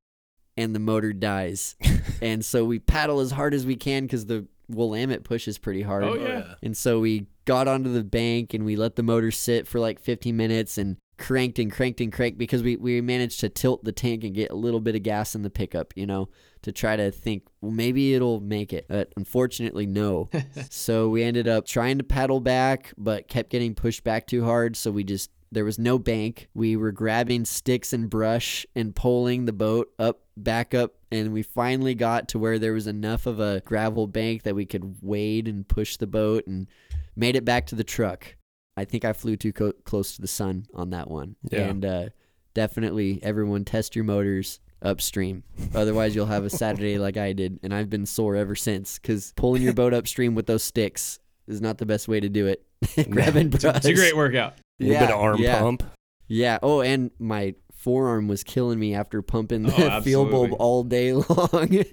and 0.57 0.75
the 0.75 0.79
motor 0.79 1.13
dies. 1.13 1.75
and 2.21 2.43
so 2.43 2.65
we 2.65 2.79
paddle 2.79 3.19
as 3.19 3.31
hard 3.31 3.53
as 3.53 3.65
we 3.65 3.75
can 3.75 4.03
because 4.03 4.25
the 4.25 4.47
Willamette 4.67 5.23
pushes 5.23 5.57
pretty 5.57 5.81
hard. 5.81 6.03
Oh, 6.03 6.13
oh, 6.13 6.15
yeah. 6.15 6.55
And 6.61 6.75
so 6.75 6.99
we 6.99 7.27
got 7.45 7.67
onto 7.67 7.91
the 7.91 8.03
bank 8.03 8.53
and 8.53 8.65
we 8.65 8.75
let 8.75 8.95
the 8.95 9.03
motor 9.03 9.31
sit 9.31 9.67
for 9.67 9.79
like 9.79 9.99
15 9.99 10.35
minutes 10.35 10.77
and 10.77 10.97
cranked 11.19 11.59
and 11.59 11.71
cranked 11.71 12.01
and 12.01 12.11
cranked 12.11 12.37
because 12.37 12.63
we, 12.63 12.75
we 12.75 12.99
managed 12.99 13.39
to 13.41 13.49
tilt 13.49 13.83
the 13.83 13.91
tank 13.91 14.23
and 14.23 14.33
get 14.33 14.51
a 14.51 14.55
little 14.55 14.79
bit 14.79 14.95
of 14.95 15.03
gas 15.03 15.35
in 15.35 15.41
the 15.43 15.49
pickup, 15.49 15.93
you 15.95 16.05
know, 16.05 16.27
to 16.63 16.71
try 16.71 16.95
to 16.95 17.11
think, 17.11 17.43
well, 17.61 17.71
maybe 17.71 18.13
it'll 18.15 18.39
make 18.39 18.73
it. 18.73 18.85
But 18.89 19.13
unfortunately, 19.15 19.85
no. 19.85 20.29
so 20.69 21.09
we 21.09 21.23
ended 21.23 21.47
up 21.47 21.65
trying 21.65 21.97
to 21.99 22.03
paddle 22.03 22.39
back, 22.39 22.93
but 22.97 23.27
kept 23.27 23.49
getting 23.49 23.75
pushed 23.75 24.03
back 24.03 24.25
too 24.27 24.43
hard. 24.43 24.75
So 24.75 24.91
we 24.91 25.03
just 25.03 25.29
There 25.51 25.65
was 25.65 25.77
no 25.77 25.99
bank. 25.99 26.49
We 26.55 26.75
were 26.75 26.91
grabbing 26.91 27.45
sticks 27.45 27.93
and 27.93 28.09
brush 28.09 28.65
and 28.75 28.95
pulling 28.95 29.45
the 29.45 29.53
boat 29.53 29.89
up, 29.99 30.21
back 30.35 30.73
up, 30.73 30.93
and 31.11 31.33
we 31.33 31.43
finally 31.43 31.95
got 31.95 32.27
to 32.29 32.39
where 32.39 32.59
there 32.59 32.73
was 32.73 32.87
enough 32.87 33.25
of 33.25 33.39
a 33.39 33.61
gravel 33.61 34.07
bank 34.07 34.43
that 34.43 34.55
we 34.55 34.65
could 34.65 34.97
wade 35.01 35.47
and 35.47 35.67
push 35.67 35.97
the 35.97 36.07
boat 36.07 36.47
and 36.47 36.67
made 37.15 37.35
it 37.35 37.45
back 37.45 37.67
to 37.67 37.75
the 37.75 37.83
truck. 37.83 38.35
I 38.75 38.85
think 38.85 39.05
I 39.05 39.13
flew 39.13 39.37
too 39.37 39.53
co- 39.53 39.73
close 39.83 40.15
to 40.15 40.21
the 40.21 40.27
sun 40.27 40.65
on 40.73 40.89
that 40.91 41.09
one. 41.09 41.35
Yeah. 41.51 41.61
And 41.61 41.85
uh, 41.85 42.09
definitely, 42.53 43.19
everyone 43.21 43.65
test 43.65 43.95
your 43.95 44.05
motors 44.05 44.59
upstream. 44.81 45.43
Otherwise, 45.75 46.15
you'll 46.15 46.25
have 46.25 46.43
a 46.45 46.49
Saturday 46.49 46.97
like 46.97 47.17
I 47.17 47.33
did, 47.33 47.59
and 47.63 47.73
I've 47.73 47.89
been 47.89 48.05
sore 48.05 48.35
ever 48.35 48.55
since. 48.55 48.97
Because 48.97 49.33
pulling 49.35 49.61
your 49.61 49.73
boat 49.73 49.93
upstream 49.93 50.35
with 50.35 50.47
those 50.47 50.63
sticks 50.63 51.19
is 51.47 51.61
not 51.61 51.77
the 51.77 51.85
best 51.85 52.07
way 52.07 52.19
to 52.19 52.29
do 52.29 52.47
it. 52.47 52.65
Grabbing 53.09 53.49
brush. 53.49 53.63
It's 53.63 53.85
a 53.85 53.93
great 53.93 54.15
workout. 54.17 54.55
Yeah, 54.79 54.87
A 54.87 54.89
little 54.89 55.07
bit 55.07 55.13
of 55.13 55.21
arm 55.21 55.39
yeah. 55.39 55.59
pump. 55.59 55.83
Yeah. 56.27 56.57
Oh, 56.63 56.81
and 56.81 57.11
my 57.19 57.53
forearm 57.83 58.27
was 58.27 58.43
killing 58.43 58.79
me 58.79 58.93
after 58.95 59.21
pumping 59.21 59.65
Oh, 59.65 59.69
the 59.77 60.01
fuel 60.01 60.25
bulb 60.25 60.53
all 60.59 60.83
day 60.83 61.13
long. 61.13 61.25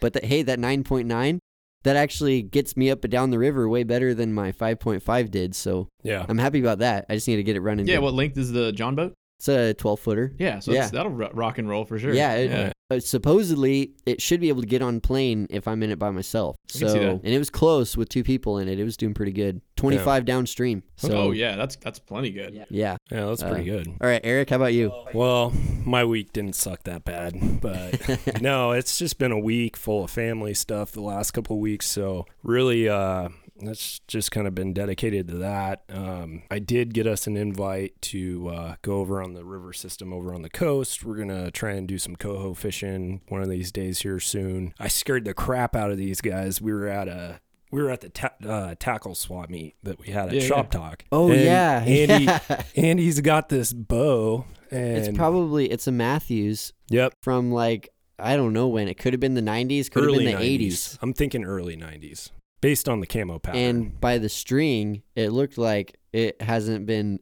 but 0.00 0.12
the, 0.12 0.20
hey, 0.22 0.42
that 0.42 0.58
9.9, 0.58 1.38
that 1.82 1.96
actually 1.96 2.42
gets 2.42 2.76
me 2.76 2.90
up 2.90 3.02
and 3.04 3.10
down 3.10 3.30
the 3.30 3.38
river 3.38 3.68
way 3.68 3.82
better 3.82 4.14
than 4.14 4.32
my 4.32 4.52
5.5 4.52 5.30
did. 5.30 5.54
So 5.56 5.88
Yeah. 6.02 6.24
I'm 6.28 6.38
happy 6.38 6.60
about 6.60 6.78
that. 6.78 7.06
I 7.08 7.14
just 7.14 7.26
need 7.26 7.36
to 7.36 7.42
get 7.42 7.56
it 7.56 7.60
running. 7.60 7.86
Yeah, 7.88 7.98
what 7.98 8.14
length 8.14 8.38
is 8.38 8.52
the 8.52 8.70
John 8.72 8.94
boat? 8.94 9.14
It's 9.42 9.48
a 9.48 9.74
12 9.74 9.98
footer. 9.98 10.32
Yeah, 10.38 10.60
so 10.60 10.70
Yeah. 10.72 10.86
That'll 10.88 11.10
rock 11.10 11.58
and 11.58 11.68
roll 11.68 11.84
for 11.84 11.98
sure. 11.98 12.14
Yeah, 12.14 12.34
it- 12.36 12.72
uh, 12.92 13.00
supposedly 13.00 13.90
it 14.06 14.20
should 14.22 14.38
be 14.40 14.48
able 14.50 14.60
to 14.60 14.68
get 14.68 14.82
on 14.82 15.00
plane 15.00 15.48
if 15.50 15.66
I'm 15.66 15.82
in 15.82 15.90
it 15.90 15.98
by 15.98 16.10
myself. 16.10 16.54
I 16.74 16.78
So 16.78 16.86
can 16.86 16.88
see 16.94 16.98
that. 17.00 17.10
and 17.24 17.26
it 17.26 17.38
was 17.38 17.50
close 17.50 17.96
with 17.96 18.08
two 18.08 18.22
people 18.22 18.58
in 18.58 18.68
it. 18.68 18.78
It 18.78 18.84
was 18.84 18.96
doing 18.96 19.14
pretty 19.14 19.32
good. 19.32 19.60
25 19.76 20.24
downstream. 20.26 20.84
So 20.96 21.10
oh 21.12 21.30
yeah, 21.32 21.56
that's 21.56 21.74
that's 21.76 21.98
plenty 21.98 22.30
good. 22.30 22.54
yeah. 22.54 22.66
Yeah, 22.70 22.96
that's 23.10 23.42
pretty 23.42 23.68
Uh, 23.68 23.78
good. 23.78 23.88
All 24.00 24.06
right, 24.06 24.20
Eric, 24.22 24.50
how 24.50 24.56
about 24.56 24.74
you? 24.74 24.92
Well, 25.12 25.52
my 25.84 26.04
week 26.04 26.32
didn't 26.32 26.54
suck 26.54 26.84
that 26.84 27.04
bad, 27.04 27.60
but 27.60 28.40
no, 28.42 28.70
it's 28.70 28.96
just 28.96 29.18
been 29.18 29.32
a 29.32 29.38
week 29.40 29.76
full 29.76 30.04
of 30.04 30.10
family 30.12 30.54
stuff 30.54 30.92
the 30.92 31.00
last 31.02 31.32
couple 31.32 31.56
of 31.56 31.60
weeks. 31.60 31.86
So 31.88 32.26
really, 32.44 32.88
uh, 32.88 33.30
that's 33.66 34.00
just 34.08 34.30
kind 34.30 34.46
of 34.46 34.54
been 34.54 34.72
dedicated 34.72 35.28
to 35.28 35.34
that. 35.38 35.82
Um, 35.88 36.42
I 36.50 36.58
did 36.58 36.94
get 36.94 37.06
us 37.06 37.26
an 37.26 37.36
invite 37.36 38.00
to 38.02 38.48
uh, 38.48 38.74
go 38.82 38.98
over 38.98 39.22
on 39.22 39.34
the 39.34 39.44
river 39.44 39.72
system 39.72 40.12
over 40.12 40.34
on 40.34 40.42
the 40.42 40.50
coast. 40.50 41.04
We're 41.04 41.16
gonna 41.16 41.50
try 41.50 41.72
and 41.72 41.86
do 41.88 41.98
some 41.98 42.16
coho 42.16 42.54
fishing 42.54 43.20
one 43.28 43.42
of 43.42 43.48
these 43.48 43.72
days 43.72 44.00
here 44.00 44.20
soon. 44.20 44.74
I 44.78 44.88
scared 44.88 45.24
the 45.24 45.34
crap 45.34 45.74
out 45.76 45.90
of 45.90 45.98
these 45.98 46.20
guys. 46.20 46.60
We 46.60 46.72
were 46.72 46.88
at 46.88 47.08
a 47.08 47.40
we 47.70 47.82
were 47.82 47.90
at 47.90 48.02
the 48.02 48.10
ta- 48.10 48.34
uh, 48.46 48.74
tackle 48.78 49.14
swap 49.14 49.48
meet 49.48 49.76
that 49.82 49.98
we 49.98 50.08
had 50.08 50.28
at 50.28 50.34
Yeah, 50.34 50.40
yeah. 50.42 50.46
Shop 50.46 50.70
Talk. 50.70 51.04
Oh 51.10 51.30
And 51.30 51.40
yeah. 51.40 51.84
Andy. 51.86 52.24
Yeah. 52.24 52.62
Andy's 52.76 53.20
got 53.20 53.48
this 53.48 53.72
bow, 53.72 54.44
and 54.70 54.98
It's 54.98 55.16
probably 55.16 55.70
it's 55.70 55.86
a 55.86 55.92
Mathews 55.92 56.72
yep. 56.90 57.14
from 57.22 57.50
like 57.50 57.88
I 58.18 58.36
don't 58.36 58.52
know 58.52 58.68
when. 58.68 58.86
It 58.88 58.98
could 58.98 59.14
have 59.14 59.20
been 59.20 59.34
the 59.34 59.40
90s, 59.40 59.90
could 59.90 60.04
early 60.04 60.26
have 60.26 60.38
been 60.38 60.40
the 60.48 60.58
90s. 60.68 60.68
80s. 60.68 60.98
I'm 61.02 61.12
thinking 61.12 61.44
early 61.44 61.76
90s, 61.76 62.30
based 62.62 62.88
on 62.88 63.00
the 63.00 63.06
camo 63.06 63.38
pattern. 63.38 63.60
And 63.60 64.00
by 64.00 64.16
the 64.16 64.30
string, 64.30 65.02
it 65.14 65.28
looked 65.30 65.58
like 65.58 65.98
it 66.14 66.40
hasn't 66.40 66.86
been 66.86 67.18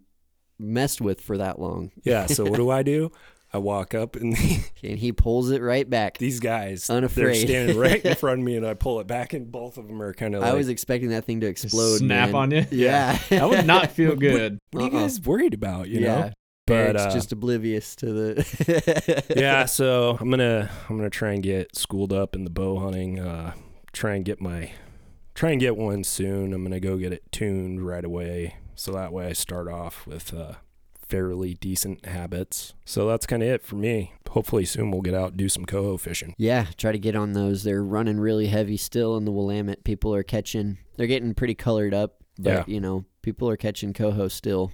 messed 0.60 1.00
with 1.00 1.20
for 1.20 1.38
that 1.38 1.58
long. 1.58 1.90
yeah, 2.04 2.26
so 2.36 2.44
what 2.44 2.54
do 2.56 2.70
I 2.70 2.84
do? 2.84 3.10
I 3.52 3.58
walk 3.58 3.94
up, 3.94 4.14
and 4.14 4.36
And 4.84 4.96
he 4.98 5.10
pulls 5.10 5.50
it 5.50 5.60
right 5.60 5.88
back. 5.90 6.18
these 6.18 6.38
guys, 6.38 6.88
unafraid, 6.88 7.26
they're 7.26 7.34
standing 7.34 7.76
right 7.78 8.04
in 8.04 8.14
front 8.16 8.38
of 8.40 8.46
me, 8.46 8.54
and 8.56 8.64
I 8.64 8.74
pull 8.74 9.00
it 9.00 9.08
back, 9.08 9.32
and 9.32 9.50
both 9.50 9.76
of 9.76 9.88
them 9.88 10.00
are 10.00 10.14
kind 10.14 10.36
of 10.36 10.42
like, 10.42 10.52
I 10.52 10.54
was 10.54 10.68
expecting 10.68 11.08
that 11.08 11.24
thing 11.24 11.40
to 11.40 11.48
explode. 11.48 11.96
Snap 11.98 12.28
man. 12.28 12.34
on 12.36 12.50
you. 12.52 12.66
Yeah. 12.70 13.18
That 13.30 13.48
would 13.48 13.66
not 13.66 13.90
feel 13.90 14.14
good. 14.14 14.60
"What 14.70 14.84
are 14.84 14.86
you 14.86 14.92
Uh-uh. 14.96 15.02
guys 15.02 15.20
worried 15.20 15.54
about?" 15.54 15.88
You 15.88 15.98
yeah. 16.00 16.06
know. 16.20 16.30
But 16.68 16.74
Eric's 16.76 17.02
uh, 17.02 17.10
just 17.10 17.32
oblivious 17.32 17.96
to 17.96 18.06
the. 18.12 19.24
yeah, 19.36 19.64
so 19.64 20.16
I'm 20.20 20.30
gonna 20.30 20.70
I'm 20.88 20.96
gonna 20.96 21.10
try 21.10 21.32
and 21.32 21.42
get 21.42 21.74
schooled 21.74 22.12
up 22.12 22.36
in 22.36 22.44
the 22.44 22.50
bow 22.50 22.78
hunting. 22.78 23.18
Uh, 23.18 23.54
try 23.92 24.14
and 24.14 24.24
get 24.24 24.40
my 24.40 24.70
try 25.34 25.50
and 25.50 25.60
get 25.60 25.76
one 25.76 26.04
soon. 26.04 26.52
I'm 26.52 26.62
gonna 26.62 26.80
go 26.80 26.96
get 26.96 27.12
it 27.12 27.30
tuned 27.32 27.86
right 27.86 28.04
away, 28.04 28.56
so 28.74 28.92
that 28.92 29.12
way 29.12 29.26
I 29.26 29.32
start 29.32 29.68
off 29.68 30.06
with 30.06 30.32
uh, 30.34 30.54
fairly 31.08 31.54
decent 31.54 32.06
habits. 32.06 32.74
So 32.84 33.06
that's 33.08 33.26
kind 33.26 33.42
of 33.42 33.48
it 33.48 33.62
for 33.62 33.76
me. 33.76 34.12
Hopefully 34.30 34.64
soon 34.64 34.90
we'll 34.90 35.02
get 35.02 35.14
out 35.14 35.30
and 35.30 35.36
do 35.36 35.48
some 35.48 35.64
coho 35.64 35.96
fishing. 35.96 36.34
Yeah, 36.38 36.66
try 36.76 36.92
to 36.92 36.98
get 36.98 37.16
on 37.16 37.32
those. 37.32 37.64
They're 37.64 37.82
running 37.82 38.20
really 38.20 38.46
heavy 38.46 38.76
still 38.76 39.16
in 39.16 39.24
the 39.24 39.32
Willamette. 39.32 39.82
People 39.84 40.14
are 40.14 40.22
catching. 40.22 40.78
They're 40.96 41.08
getting 41.08 41.34
pretty 41.34 41.54
colored 41.56 41.94
up, 41.94 42.22
but 42.38 42.50
Yeah. 42.50 42.64
you 42.68 42.80
know, 42.80 43.06
people 43.22 43.48
are 43.48 43.56
catching 43.56 43.92
coho 43.92 44.28
still. 44.28 44.72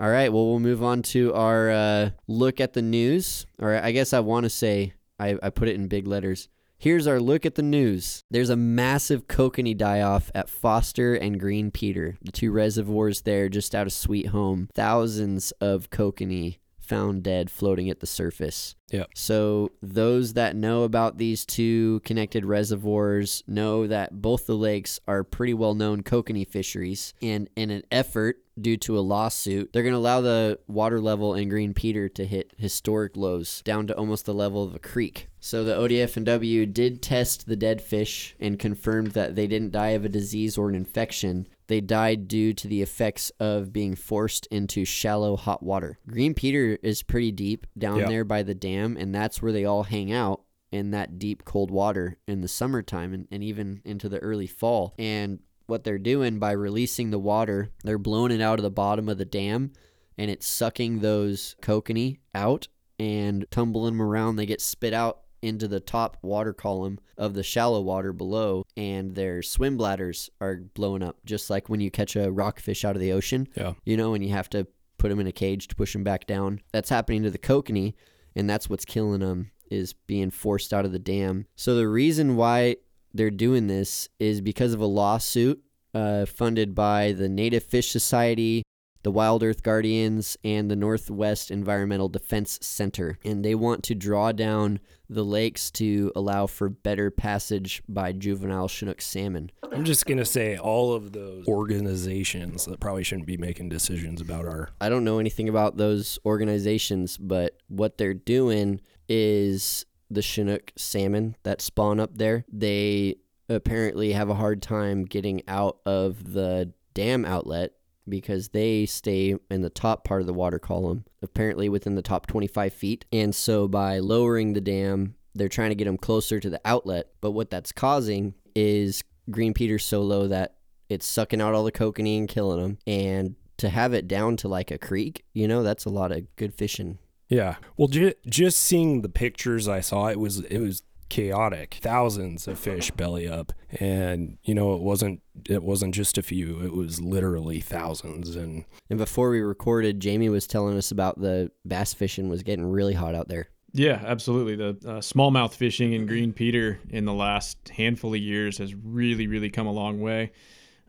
All 0.00 0.08
right, 0.10 0.32
well, 0.32 0.46
we'll 0.48 0.58
move 0.60 0.82
on 0.82 1.02
to 1.02 1.32
our 1.34 1.70
uh, 1.70 2.10
look 2.26 2.60
at 2.60 2.72
the 2.74 2.82
news. 2.82 3.46
Or 3.58 3.74
I 3.74 3.92
guess 3.92 4.12
I 4.12 4.20
want 4.20 4.44
to 4.44 4.50
say 4.50 4.92
I, 5.18 5.36
I 5.42 5.50
put 5.50 5.68
it 5.68 5.74
in 5.76 5.86
big 5.88 6.06
letters. 6.06 6.48
Here's 6.82 7.06
our 7.06 7.20
look 7.20 7.46
at 7.46 7.54
the 7.54 7.62
news. 7.62 8.24
There's 8.28 8.50
a 8.50 8.56
massive 8.56 9.28
kokanee 9.28 9.76
die 9.76 10.00
off 10.00 10.32
at 10.34 10.48
Foster 10.48 11.14
and 11.14 11.38
Green 11.38 11.70
Peter, 11.70 12.18
the 12.22 12.32
two 12.32 12.50
reservoirs 12.50 13.20
there 13.20 13.48
just 13.48 13.72
out 13.72 13.86
of 13.86 13.92
Sweet 13.92 14.30
Home. 14.30 14.68
Thousands 14.74 15.52
of 15.60 15.90
kokanee 15.90 16.56
found 16.80 17.22
dead 17.22 17.50
floating 17.52 17.88
at 17.88 18.00
the 18.00 18.06
surface. 18.08 18.74
Yep. 18.90 19.10
So, 19.14 19.70
those 19.80 20.32
that 20.32 20.56
know 20.56 20.82
about 20.82 21.18
these 21.18 21.46
two 21.46 22.00
connected 22.00 22.44
reservoirs 22.44 23.44
know 23.46 23.86
that 23.86 24.20
both 24.20 24.46
the 24.46 24.56
lakes 24.56 24.98
are 25.06 25.22
pretty 25.22 25.54
well 25.54 25.74
known 25.74 26.02
kokanee 26.02 26.48
fisheries. 26.48 27.14
And 27.22 27.48
in 27.54 27.70
an 27.70 27.84
effort, 27.92 28.38
due 28.60 28.76
to 28.78 28.98
a 28.98 29.06
lawsuit, 29.06 29.72
they're 29.72 29.84
going 29.84 29.94
to 29.94 29.98
allow 29.98 30.20
the 30.20 30.58
water 30.66 31.00
level 31.00 31.36
in 31.36 31.48
Green 31.48 31.74
Peter 31.74 32.08
to 32.08 32.26
hit 32.26 32.54
historic 32.58 33.16
lows 33.16 33.62
down 33.62 33.86
to 33.86 33.96
almost 33.96 34.26
the 34.26 34.34
level 34.34 34.64
of 34.64 34.74
a 34.74 34.80
creek. 34.80 35.28
So, 35.44 35.64
the 35.64 35.74
ODF 35.74 36.16
and 36.16 36.24
W 36.26 36.66
did 36.66 37.02
test 37.02 37.46
the 37.48 37.56
dead 37.56 37.82
fish 37.82 38.36
and 38.38 38.60
confirmed 38.60 39.08
that 39.10 39.34
they 39.34 39.48
didn't 39.48 39.72
die 39.72 39.88
of 39.88 40.04
a 40.04 40.08
disease 40.08 40.56
or 40.56 40.68
an 40.68 40.76
infection. 40.76 41.48
They 41.66 41.80
died 41.80 42.28
due 42.28 42.52
to 42.54 42.68
the 42.68 42.80
effects 42.80 43.30
of 43.40 43.72
being 43.72 43.96
forced 43.96 44.46
into 44.52 44.84
shallow 44.84 45.34
hot 45.34 45.60
water. 45.60 45.98
Green 46.08 46.32
Peter 46.32 46.78
is 46.80 47.02
pretty 47.02 47.32
deep 47.32 47.66
down 47.76 47.98
Yeah. 47.98 48.06
there 48.06 48.24
by 48.24 48.44
the 48.44 48.54
dam, 48.54 48.96
and 48.96 49.12
that's 49.12 49.42
where 49.42 49.50
they 49.50 49.64
all 49.64 49.82
hang 49.82 50.12
out 50.12 50.42
in 50.70 50.92
that 50.92 51.18
deep 51.18 51.44
cold 51.44 51.72
water 51.72 52.18
in 52.28 52.40
the 52.40 52.46
summertime 52.48 53.12
and, 53.12 53.26
and 53.32 53.42
even 53.42 53.82
into 53.84 54.08
the 54.08 54.20
early 54.20 54.46
fall. 54.46 54.94
And 54.96 55.40
what 55.66 55.82
they're 55.82 55.98
doing 55.98 56.38
by 56.38 56.52
releasing 56.52 57.10
the 57.10 57.18
water, 57.18 57.70
they're 57.82 57.98
blowing 57.98 58.30
it 58.30 58.40
out 58.40 58.60
of 58.60 58.62
the 58.62 58.70
bottom 58.70 59.08
of 59.08 59.18
the 59.18 59.24
dam 59.24 59.72
and 60.16 60.30
it's 60.30 60.46
sucking 60.46 61.00
those 61.00 61.56
kokanee 61.60 62.18
out 62.32 62.68
and 62.98 63.44
tumbling 63.50 63.94
them 63.94 64.02
around. 64.02 64.36
They 64.36 64.46
get 64.46 64.60
spit 64.60 64.94
out 64.94 65.18
into 65.42 65.68
the 65.68 65.80
top 65.80 66.16
water 66.22 66.52
column 66.52 66.98
of 67.18 67.34
the 67.34 67.42
shallow 67.42 67.80
water 67.80 68.12
below, 68.12 68.64
and 68.76 69.14
their 69.14 69.42
swim 69.42 69.76
bladders 69.76 70.30
are 70.40 70.56
blowing 70.74 71.02
up, 71.02 71.18
just 71.24 71.50
like 71.50 71.68
when 71.68 71.80
you 71.80 71.90
catch 71.90 72.16
a 72.16 72.30
rockfish 72.30 72.84
out 72.84 72.96
of 72.96 73.00
the 73.00 73.12
ocean. 73.12 73.48
Yeah. 73.56 73.74
You 73.84 73.96
know, 73.96 74.14
and 74.14 74.24
you 74.24 74.30
have 74.30 74.48
to 74.50 74.66
put 74.98 75.08
them 75.08 75.20
in 75.20 75.26
a 75.26 75.32
cage 75.32 75.68
to 75.68 75.74
push 75.74 75.92
them 75.92 76.04
back 76.04 76.26
down. 76.26 76.60
That's 76.72 76.90
happening 76.90 77.22
to 77.24 77.30
the 77.30 77.38
kokanee, 77.38 77.94
and 78.36 78.48
that's 78.48 78.70
what's 78.70 78.84
killing 78.84 79.20
them 79.20 79.50
is 79.70 79.94
being 79.94 80.30
forced 80.30 80.72
out 80.72 80.84
of 80.84 80.92
the 80.92 80.98
dam. 80.98 81.46
So 81.56 81.74
the 81.74 81.88
reason 81.88 82.36
why 82.36 82.76
they're 83.14 83.30
doing 83.30 83.66
this 83.66 84.08
is 84.20 84.40
because 84.40 84.74
of 84.74 84.80
a 84.80 84.86
lawsuit 84.86 85.62
uh, 85.94 86.26
funded 86.26 86.74
by 86.74 87.12
the 87.12 87.28
Native 87.28 87.64
Fish 87.64 87.90
Society, 87.90 88.62
the 89.02 89.10
Wild 89.10 89.42
Earth 89.42 89.62
Guardians, 89.62 90.36
and 90.44 90.70
the 90.70 90.76
Northwest 90.76 91.50
Environmental 91.50 92.08
Defense 92.08 92.58
Center. 92.62 93.18
And 93.24 93.44
they 93.44 93.54
want 93.54 93.82
to 93.84 93.94
draw 93.94 94.32
down 94.32 94.80
the 95.08 95.24
lakes 95.24 95.70
to 95.72 96.10
allow 96.16 96.46
for 96.46 96.68
better 96.68 97.10
passage 97.10 97.82
by 97.88 98.12
juvenile 98.12 98.68
Chinook 98.68 99.00
salmon. 99.00 99.50
I'm 99.70 99.84
just 99.84 100.06
gonna 100.06 100.24
say 100.24 100.56
all 100.56 100.92
of 100.92 101.12
those 101.12 101.46
organizations 101.46 102.64
that 102.66 102.80
probably 102.80 103.04
shouldn't 103.04 103.26
be 103.26 103.36
making 103.36 103.68
decisions 103.68 104.20
about 104.20 104.46
our 104.46 104.70
I 104.80 104.88
don't 104.88 105.04
know 105.04 105.18
anything 105.18 105.48
about 105.48 105.76
those 105.76 106.18
organizations, 106.24 107.16
but 107.18 107.58
what 107.68 107.98
they're 107.98 108.14
doing 108.14 108.80
is 109.08 109.84
the 110.10 110.22
Chinook 110.22 110.72
salmon 110.76 111.36
that 111.42 111.60
spawn 111.60 112.00
up 112.00 112.16
there. 112.16 112.44
They 112.52 113.16
apparently 113.48 114.12
have 114.12 114.28
a 114.28 114.34
hard 114.34 114.62
time 114.62 115.04
getting 115.04 115.42
out 115.48 115.78
of 115.84 116.32
the 116.32 116.72
dam 116.94 117.24
outlet 117.24 117.72
because 118.08 118.48
they 118.48 118.86
stay 118.86 119.36
in 119.50 119.62
the 119.62 119.70
top 119.70 120.04
part 120.04 120.20
of 120.20 120.26
the 120.26 120.34
water 120.34 120.58
column, 120.58 121.04
apparently 121.22 121.68
within 121.68 121.94
the 121.94 122.02
top 122.02 122.26
25 122.26 122.72
feet. 122.72 123.04
And 123.12 123.34
so 123.34 123.68
by 123.68 123.98
lowering 123.98 124.52
the 124.52 124.60
dam, 124.60 125.14
they're 125.34 125.48
trying 125.48 125.70
to 125.70 125.74
get 125.74 125.84
them 125.84 125.98
closer 125.98 126.40
to 126.40 126.50
the 126.50 126.60
outlet. 126.64 127.08
But 127.20 127.32
what 127.32 127.50
that's 127.50 127.72
causing 127.72 128.34
is 128.54 129.02
green 129.30 129.54
peter 129.54 129.78
so 129.78 130.02
low 130.02 130.26
that 130.28 130.56
it's 130.88 131.06
sucking 131.06 131.40
out 131.40 131.54
all 131.54 131.64
the 131.64 131.72
kokanee 131.72 132.18
and 132.18 132.28
killing 132.28 132.60
them. 132.60 132.78
And 132.86 133.36
to 133.58 133.68
have 133.68 133.94
it 133.94 134.08
down 134.08 134.36
to 134.38 134.48
like 134.48 134.70
a 134.70 134.78
creek, 134.78 135.24
you 135.32 135.46
know, 135.46 135.62
that's 135.62 135.84
a 135.84 135.90
lot 135.90 136.12
of 136.12 136.34
good 136.36 136.54
fishing. 136.54 136.98
Yeah. 137.28 137.56
Well, 137.76 137.88
ju- 137.88 138.12
just 138.26 138.58
seeing 138.58 139.00
the 139.00 139.08
pictures 139.08 139.68
I 139.68 139.80
saw, 139.80 140.08
it 140.08 140.18
was 140.18 140.40
it 140.40 140.58
was 140.58 140.82
chaotic. 141.12 141.78
Thousands 141.82 142.48
of 142.48 142.58
fish 142.58 142.90
belly 142.92 143.28
up, 143.28 143.52
and 143.78 144.38
you 144.44 144.54
know 144.54 144.74
it 144.74 144.80
wasn't 144.80 145.20
it 145.48 145.62
wasn't 145.62 145.94
just 145.94 146.16
a 146.16 146.22
few. 146.22 146.62
It 146.64 146.72
was 146.72 147.02
literally 147.02 147.60
thousands. 147.60 148.34
And 148.34 148.64
And 148.88 148.98
before 148.98 149.28
we 149.28 149.40
recorded, 149.40 150.00
Jamie 150.00 150.30
was 150.30 150.46
telling 150.46 150.76
us 150.78 150.90
about 150.90 151.20
the 151.20 151.50
bass 151.66 151.92
fishing 151.92 152.30
was 152.30 152.42
getting 152.42 152.64
really 152.64 152.94
hot 152.94 153.14
out 153.14 153.28
there. 153.28 153.50
Yeah, 153.74 154.02
absolutely. 154.04 154.56
The 154.56 154.70
uh, 154.70 155.00
smallmouth 155.00 155.52
fishing 155.52 155.92
in 155.92 156.06
Green 156.06 156.32
Peter 156.32 156.78
in 156.88 157.04
the 157.04 157.14
last 157.14 157.68
handful 157.68 158.14
of 158.14 158.20
years 158.20 158.58
has 158.58 158.74
really, 158.74 159.26
really 159.26 159.50
come 159.50 159.66
a 159.66 159.72
long 159.72 160.00
way. 160.00 160.32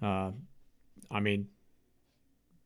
Uh, 0.02 0.32
I 1.12 1.20
mean, 1.20 1.48
lo- 1.48 1.53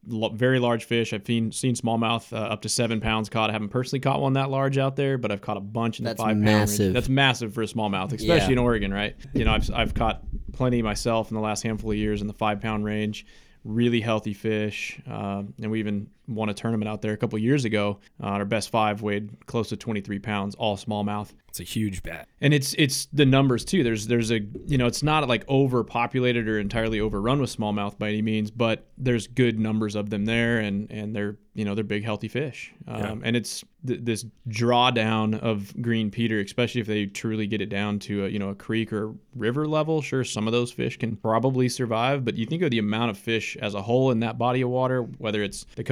very 0.08 0.60
large 0.60 0.86
fish. 0.86 1.14
I've 1.14 1.26
seen, 1.26 1.52
seen 1.52 1.76
smallmouth 1.76 2.32
uh, 2.32 2.38
up 2.38 2.62
to 2.62 2.70
seven 2.70 3.00
pounds 3.02 3.30
caught. 3.30 3.50
I 3.50 3.54
haven't 3.54 3.70
personally 3.70 4.00
caught 4.00 4.22
one 4.22 4.34
that 4.34 4.50
large 4.50 4.78
out 4.78 4.96
there, 4.96 5.18
but 5.18 5.32
I've 5.32 5.42
caught 5.42 5.58
a 5.58 5.62
bunch 5.62 6.00
in 6.00 6.06
That's 6.06 6.18
the 6.18 6.24
five 6.24 6.32
pound 6.34 6.42
massive. 6.44 6.80
range. 6.80 6.94
That's 6.94 7.10
massive 7.10 7.54
for 7.54 7.62
a 7.62 7.66
smallmouth, 7.66 8.14
especially 8.14 8.26
Yeah. 8.48 8.52
in 8.52 8.58
Oregon, 8.58 8.94
right? 8.94 9.16
You 9.34 9.46
know, 9.46 9.52
I've, 9.54 9.70
I've 9.74 9.94
caught 9.94 10.22
plenty 10.54 10.82
myself 10.82 11.30
in 11.30 11.36
the 11.36 11.42
last 11.42 11.64
handful 11.64 11.92
of 11.92 11.98
years 11.98 12.22
in 12.22 12.28
the 12.28 12.34
five 12.34 12.62
pound 12.62 12.86
range. 12.86 13.26
Really 13.64 14.00
healthy 14.00 14.34
fish, 14.34 15.00
uh, 15.10 15.44
and 15.62 15.72
we 15.72 15.80
even 15.80 16.08
won 16.28 16.50
a 16.50 16.54
tournament 16.54 16.90
out 16.90 17.02
there 17.02 17.14
a 17.14 17.18
couple 17.18 17.38
years 17.40 17.66
ago. 17.66 18.00
Uh, 18.22 18.28
our 18.28 18.46
best 18.46 18.70
five 18.70 19.02
weighed 19.02 19.46
close 19.46 19.70
to 19.70 19.78
23 19.78 20.20
pounds, 20.20 20.56
all 20.56 20.78
smallmouth 20.78 21.32
it's 21.60 21.60
a 21.60 21.64
huge 21.74 22.04
bat. 22.04 22.28
and 22.42 22.54
it's 22.54 22.74
it's 22.78 23.08
the 23.14 23.26
numbers 23.26 23.66
too. 23.66 23.84
There's 23.84 24.08
there's 24.08 24.32
a 24.32 24.42
you 24.68 24.78
know 24.78 24.86
it's 24.86 25.02
not 25.02 25.28
like 25.28 25.48
overpopulated 25.50 26.48
or 26.48 26.60
entirely 26.60 27.00
overrun 27.00 27.40
with 27.40 27.56
smallmouth 27.56 27.98
by 27.98 28.10
any 28.10 28.22
means, 28.22 28.52
but 28.52 28.88
there's 28.98 29.28
good 29.28 29.60
numbers 29.60 29.96
of 29.96 30.10
them 30.10 30.26
there, 30.26 30.60
and 30.60 30.92
and 30.92 31.16
they're 31.16 31.38
you 31.54 31.66
know 31.66 31.74
they're 31.74 31.84
big 31.84 32.04
healthy 32.04 32.28
fish. 32.28 32.74
Um, 32.88 33.22
And 33.24 33.36
it's 33.36 33.64
th- 33.86 34.02
this 34.04 34.26
drawdown 34.50 35.40
of 35.40 35.74
green 35.82 36.12
peter, 36.12 36.40
especially 36.40 36.82
if 36.82 36.88
they 36.88 37.08
truly 37.08 37.48
get 37.48 37.62
it 37.62 37.70
down 37.70 38.00
to 38.00 38.26
a 38.26 38.30
you 38.30 38.38
know 38.40 38.50
a 38.50 38.56
creek 38.56 38.94
or 38.94 39.16
river 39.36 39.68
level. 39.68 40.02
Sure, 40.02 40.24
some 40.24 40.48
of 40.48 40.54
those 40.54 40.72
fish 40.72 40.98
can 40.98 41.16
probably 41.16 41.70
survive, 41.70 42.24
but 42.24 42.38
you 42.38 42.46
think 42.46 42.62
of 42.62 42.70
the 42.72 42.80
amount 42.80 43.10
of 43.10 43.18
fish 43.18 43.58
as 43.60 43.74
a 43.74 43.82
whole 43.82 44.12
in 44.12 44.20
that 44.20 44.38
body 44.38 44.62
of 44.62 44.70
water, 44.70 45.02
whether 45.02 45.42
it's 45.42 45.66
the 45.76 45.84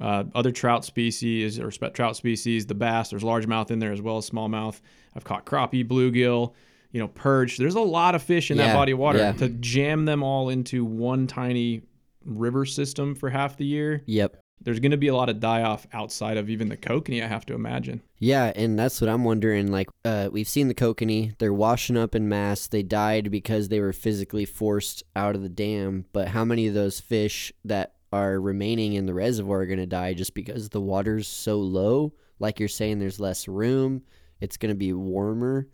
uh, 0.00 0.24
other 0.34 0.50
trout 0.52 0.84
species 0.84 1.58
or 1.58 1.70
trout 1.70 2.16
species, 2.16 2.66
the 2.66 2.74
bass. 2.74 3.10
There's 3.10 3.22
largemouth 3.22 3.70
in 3.70 3.78
there 3.78 3.92
as 3.92 4.00
well 4.02 4.16
as 4.18 4.28
smallmouth. 4.30 4.80
I've 5.14 5.24
caught 5.24 5.44
crappie, 5.46 5.86
bluegill, 5.86 6.54
you 6.92 7.00
know, 7.00 7.08
perch. 7.08 7.56
There's 7.56 7.74
a 7.74 7.80
lot 7.80 8.14
of 8.14 8.22
fish 8.22 8.50
in 8.50 8.56
Yeah, 8.58 8.68
that 8.68 8.74
body 8.74 8.92
of 8.92 8.98
water. 8.98 9.18
yeah. 9.18 9.32
To 9.32 9.48
jam 9.48 10.04
them 10.04 10.22
all 10.22 10.48
into 10.48 10.84
one 10.84 11.26
tiny 11.26 11.82
river 12.24 12.64
system 12.66 13.14
for 13.14 13.30
half 13.30 13.56
the 13.56 13.64
year, 13.66 14.02
Yep. 14.06 14.36
there's 14.62 14.78
going 14.78 14.90
to 14.90 14.96
be 14.98 15.08
a 15.08 15.14
lot 15.16 15.28
of 15.30 15.40
die 15.40 15.62
off 15.62 15.86
outside 15.92 16.36
of 16.36 16.50
even 16.50 16.68
the 16.68 16.76
kokanee, 16.76 17.22
I 17.24 17.26
have 17.26 17.46
to 17.46 17.54
imagine. 17.54 18.02
Yeah, 18.18 18.52
and 18.54 18.78
that's 18.78 19.00
what 19.00 19.08
I'm 19.08 19.24
wondering. 19.24 19.72
Like, 19.72 19.88
uh, 20.04 20.28
we've 20.30 20.46
seen 20.48 20.68
the 20.68 20.74
kokanee; 20.74 21.32
they're 21.38 21.54
washing 21.54 21.96
up 21.96 22.14
in 22.14 22.28
mass. 22.28 22.66
They 22.68 22.82
died 22.82 23.30
because 23.30 23.68
they 23.68 23.80
were 23.80 23.94
physically 23.94 24.44
forced 24.44 25.02
out 25.16 25.34
of 25.34 25.42
the 25.42 25.48
dam. 25.48 26.04
But 26.12 26.28
how 26.28 26.44
many 26.44 26.66
of 26.66 26.74
those 26.74 27.00
fish 27.00 27.52
that 27.64 27.94
are 28.12 28.40
remaining 28.40 28.94
in 28.94 29.06
the 29.06 29.14
reservoir 29.14 29.60
are 29.60 29.66
going 29.66 29.78
to 29.78 29.86
die 29.86 30.14
just 30.14 30.34
because 30.34 30.68
the 30.68 30.80
water's 30.80 31.28
so 31.28 31.58
low? 31.58 32.12
Like 32.38 32.58
you're 32.58 32.68
saying, 32.68 32.98
there's 32.98 33.20
less 33.20 33.48
room. 33.48 34.02
It's 34.40 34.56
going 34.56 34.70
to 34.70 34.78
be 34.78 34.92
warmer. 34.92 35.68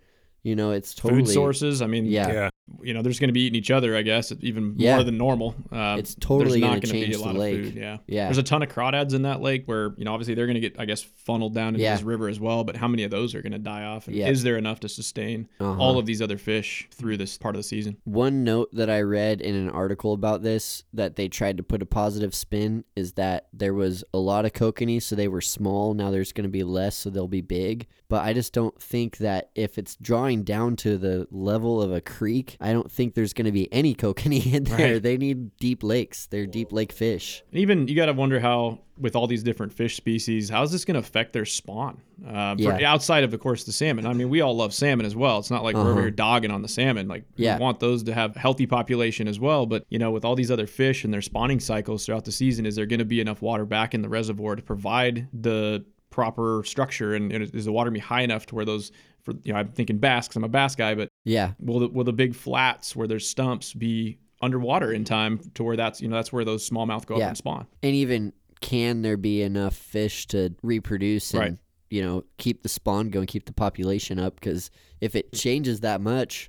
You 0.47 0.55
know, 0.55 0.71
it's 0.71 0.95
totally 0.95 1.23
Food 1.25 1.33
sources, 1.33 1.83
I 1.83 1.88
mean, 1.88 2.05
Yeah. 2.07 2.33
Yeah. 2.33 2.50
you 2.83 2.95
know, 2.95 3.03
there's 3.03 3.19
going 3.19 3.29
to 3.29 3.33
be 3.33 3.41
eating 3.43 3.59
each 3.59 3.73
other, 3.73 3.97
I 3.97 4.03
guess, 4.03 4.33
even 4.43 4.75
Yeah. 4.76 4.95
more 4.95 5.03
than 5.05 5.19
normal. 5.19 5.57
Uh, 5.73 5.97
It's 5.99 6.15
totally 6.15 6.61
there's 6.61 6.61
not 6.61 6.67
gonna 6.69 6.81
gonna 6.83 6.93
change 6.93 7.07
be 7.09 7.15
a 7.15 7.19
the 7.19 7.25
lot 7.25 7.35
lake. 7.35 7.59
of 7.59 7.65
food. 7.67 7.75
Yeah. 7.75 7.97
Yeah. 8.07 8.25
There's 8.26 8.38
a 8.38 8.43
ton 8.45 8.62
of 8.62 8.69
crawdads 8.69 9.12
in 9.12 9.23
that 9.23 9.41
lake 9.41 9.65
where, 9.67 9.93
you 9.99 10.05
know, 10.05 10.12
obviously 10.12 10.35
they're 10.35 10.47
going 10.47 10.55
to 10.55 10.61
get, 10.61 10.79
I 10.79 10.85
guess, 10.85 11.03
funneled 11.03 11.53
down 11.55 11.69
into 11.75 11.81
Yeah. 11.81 11.97
this 11.97 12.05
river 12.05 12.29
as 12.29 12.38
well. 12.38 12.62
But 12.62 12.76
how 12.76 12.87
many 12.87 13.03
of 13.03 13.11
those 13.11 13.35
are 13.35 13.43
going 13.43 13.53
to 13.55 13.59
die 13.59 13.83
off? 13.85 14.07
And 14.07 14.15
Yeah. 14.17 14.29
is 14.29 14.45
there 14.45 14.57
enough 14.57 14.79
to 14.81 14.88
sustain 14.88 15.49
Uh-huh. 15.59 15.81
all 15.83 15.99
of 15.99 16.07
these 16.07 16.23
other 16.23 16.38
fish 16.38 16.87
through 16.93 17.17
this 17.17 17.37
part 17.38 17.57
of 17.57 17.59
the 17.59 17.65
season? 17.65 17.97
One 18.05 18.45
note 18.45 18.69
that 18.73 18.88
I 18.88 19.00
read 19.03 19.41
in 19.41 19.57
an 19.57 19.69
article 19.69 20.12
about 20.12 20.43
this 20.45 20.85
that 20.95 21.17
they 21.17 21.26
tried 21.26 21.57
to 21.57 21.65
put 21.65 21.83
a 21.83 21.87
positive 21.87 22.35
spin 22.37 22.85
is 22.95 23.15
that 23.15 23.49
there 23.53 23.75
was 23.75 24.05
a 24.15 24.19
lot 24.19 24.45
of 24.45 24.53
kokanee, 24.53 25.03
so 25.03 25.17
they 25.17 25.26
were 25.29 25.41
small. 25.41 25.93
Now 25.95 26.12
there's 26.12 26.33
going 26.33 26.45
to 26.45 26.49
be 26.49 26.62
less, 26.62 26.95
so 26.97 27.11
they'll 27.11 27.26
be 27.26 27.41
big. 27.41 27.87
But 28.09 28.25
I 28.25 28.33
just 28.33 28.53
don't 28.53 28.81
think 28.81 29.17
that 29.17 29.50
if 29.57 29.79
it's 29.79 29.97
drawing 29.97 30.36
down 30.43 30.76
to 30.76 30.99
the 30.99 31.26
level 31.31 31.81
of 31.83 31.93
a 31.93 32.00
creek, 32.00 32.56
I 32.61 32.73
don't 32.73 32.91
think 32.91 33.15
there's 33.15 33.32
going 33.32 33.47
to 33.47 33.52
be 33.52 33.73
any 33.73 33.95
kokanee 33.95 34.52
in 34.52 34.65
there. 34.65 34.95
Right. 34.95 35.02
They 35.02 35.17
need 35.17 35.56
deep 35.58 35.82
lakes. 35.82 36.26
They're 36.26 36.47
deep 36.47 36.73
lake 36.73 36.93
fish. 36.93 37.43
And 37.50 37.61
even 37.61 37.89
you 37.89 37.95
got 37.95 38.06
to 38.06 38.13
wonder 38.13 38.41
how, 38.41 38.80
with 38.99 39.15
all 39.15 39.26
these 39.26 39.43
different 39.43 39.73
fish 39.73 39.95
species, 39.97 40.49
how's 40.49 40.73
this 40.73 40.84
going 40.84 40.95
to 40.95 41.00
affect 41.00 41.32
their 41.34 41.45
spawn? 41.45 42.00
Uh, 42.26 42.56
for, 42.56 42.63
Yeah. 42.63 42.91
outside 42.93 43.25
of, 43.25 43.34
of 43.34 43.41
course, 43.41 43.65
the 43.65 43.73
salmon. 43.73 44.06
I 44.06 44.15
mean, 44.15 44.30
we 44.30 44.41
all 44.41 44.56
love 44.56 44.73
salmon 44.73 45.04
as 45.04 45.15
well. 45.15 45.39
It's 45.39 45.50
not 45.50 45.63
like 45.63 45.75
we're 45.75 45.82
Uh-huh. 45.82 45.91
over 45.91 46.00
here 46.00 46.11
dogging 46.11 46.50
on 46.50 46.63
the 46.63 46.69
salmon. 46.69 47.06
Like, 47.06 47.25
Yeah. 47.37 47.58
we 47.58 47.63
want 47.63 47.78
those 47.80 48.02
to 48.04 48.15
have 48.15 48.34
healthy 48.37 48.67
population 48.67 49.28
as 49.28 49.39
well. 49.39 49.67
But, 49.67 49.84
you 49.91 49.99
know, 49.99 50.11
with 50.11 50.25
all 50.25 50.34
these 50.34 50.50
other 50.50 50.67
fish 50.67 51.04
and 51.04 51.13
their 51.13 51.21
spawning 51.21 51.61
cycles 51.61 52.06
throughout 52.06 52.25
the 52.25 52.32
season, 52.32 52.65
is 52.65 52.75
there 52.76 52.87
going 52.87 53.00
to 53.00 53.04
be 53.04 53.21
enough 53.21 53.43
water 53.43 53.67
back 53.67 53.93
in 53.95 54.00
the 54.00 54.08
reservoir 54.08 54.56
to 54.56 54.63
provide 54.63 55.28
the 55.32 55.84
proper 56.08 56.63
structure? 56.65 57.15
And, 57.15 57.30
and 57.32 57.54
is 57.54 57.67
the 57.67 57.73
water 57.73 57.91
going 57.91 58.00
to 58.00 58.04
be 58.04 58.06
high 58.08 58.23
enough 58.23 58.47
to 58.47 58.54
where 58.54 58.65
those, 58.65 58.93
for 59.26 59.34
you 59.43 59.52
know, 59.52 59.58
I'm 59.58 59.69
thinking 59.69 59.99
bass 59.99 60.26
because 60.26 60.36
I'm 60.36 60.45
a 60.45 60.49
bass 60.49 60.75
guy, 60.75 60.95
but 60.95 61.10
Yeah. 61.25 61.52
will 61.60 61.80
the, 61.80 61.89
will 61.89 62.04
the 62.04 62.12
big 62.15 62.34
flats 62.34 62.97
where 62.97 63.06
there's 63.06 63.28
stumps 63.28 63.75
be 63.75 64.19
underwater 64.41 64.93
in 64.93 65.04
time 65.04 65.41
to 65.54 65.65
where 65.65 65.76
that's 65.76 66.00
you 66.00 66.08
know 66.08 66.17
that's 66.17 66.32
where 66.32 66.45
those 66.45 66.69
smallmouth 66.69 67.04
go 67.06 67.19
Yeah. 67.19 67.25
up 67.25 67.28
and 67.30 67.36
spawn. 67.36 67.67
And 67.82 67.95
even 67.95 68.32
can 68.60 69.02
there 69.02 69.17
be 69.19 69.43
enough 69.43 69.75
fish 69.75 70.26
to 70.28 70.54
reproduce 70.62 71.32
and 71.34 71.41
Right. 71.41 71.54
you 71.91 72.00
know 72.02 72.25
keep 72.39 72.62
the 72.62 72.69
spawn 72.69 73.10
going, 73.10 73.26
keep 73.26 73.45
the 73.47 73.52
population 73.52 74.19
up? 74.19 74.36
Because 74.36 74.71
if 75.00 75.15
it 75.15 75.32
changes 75.32 75.80
that 75.80 76.00
much, 76.00 76.49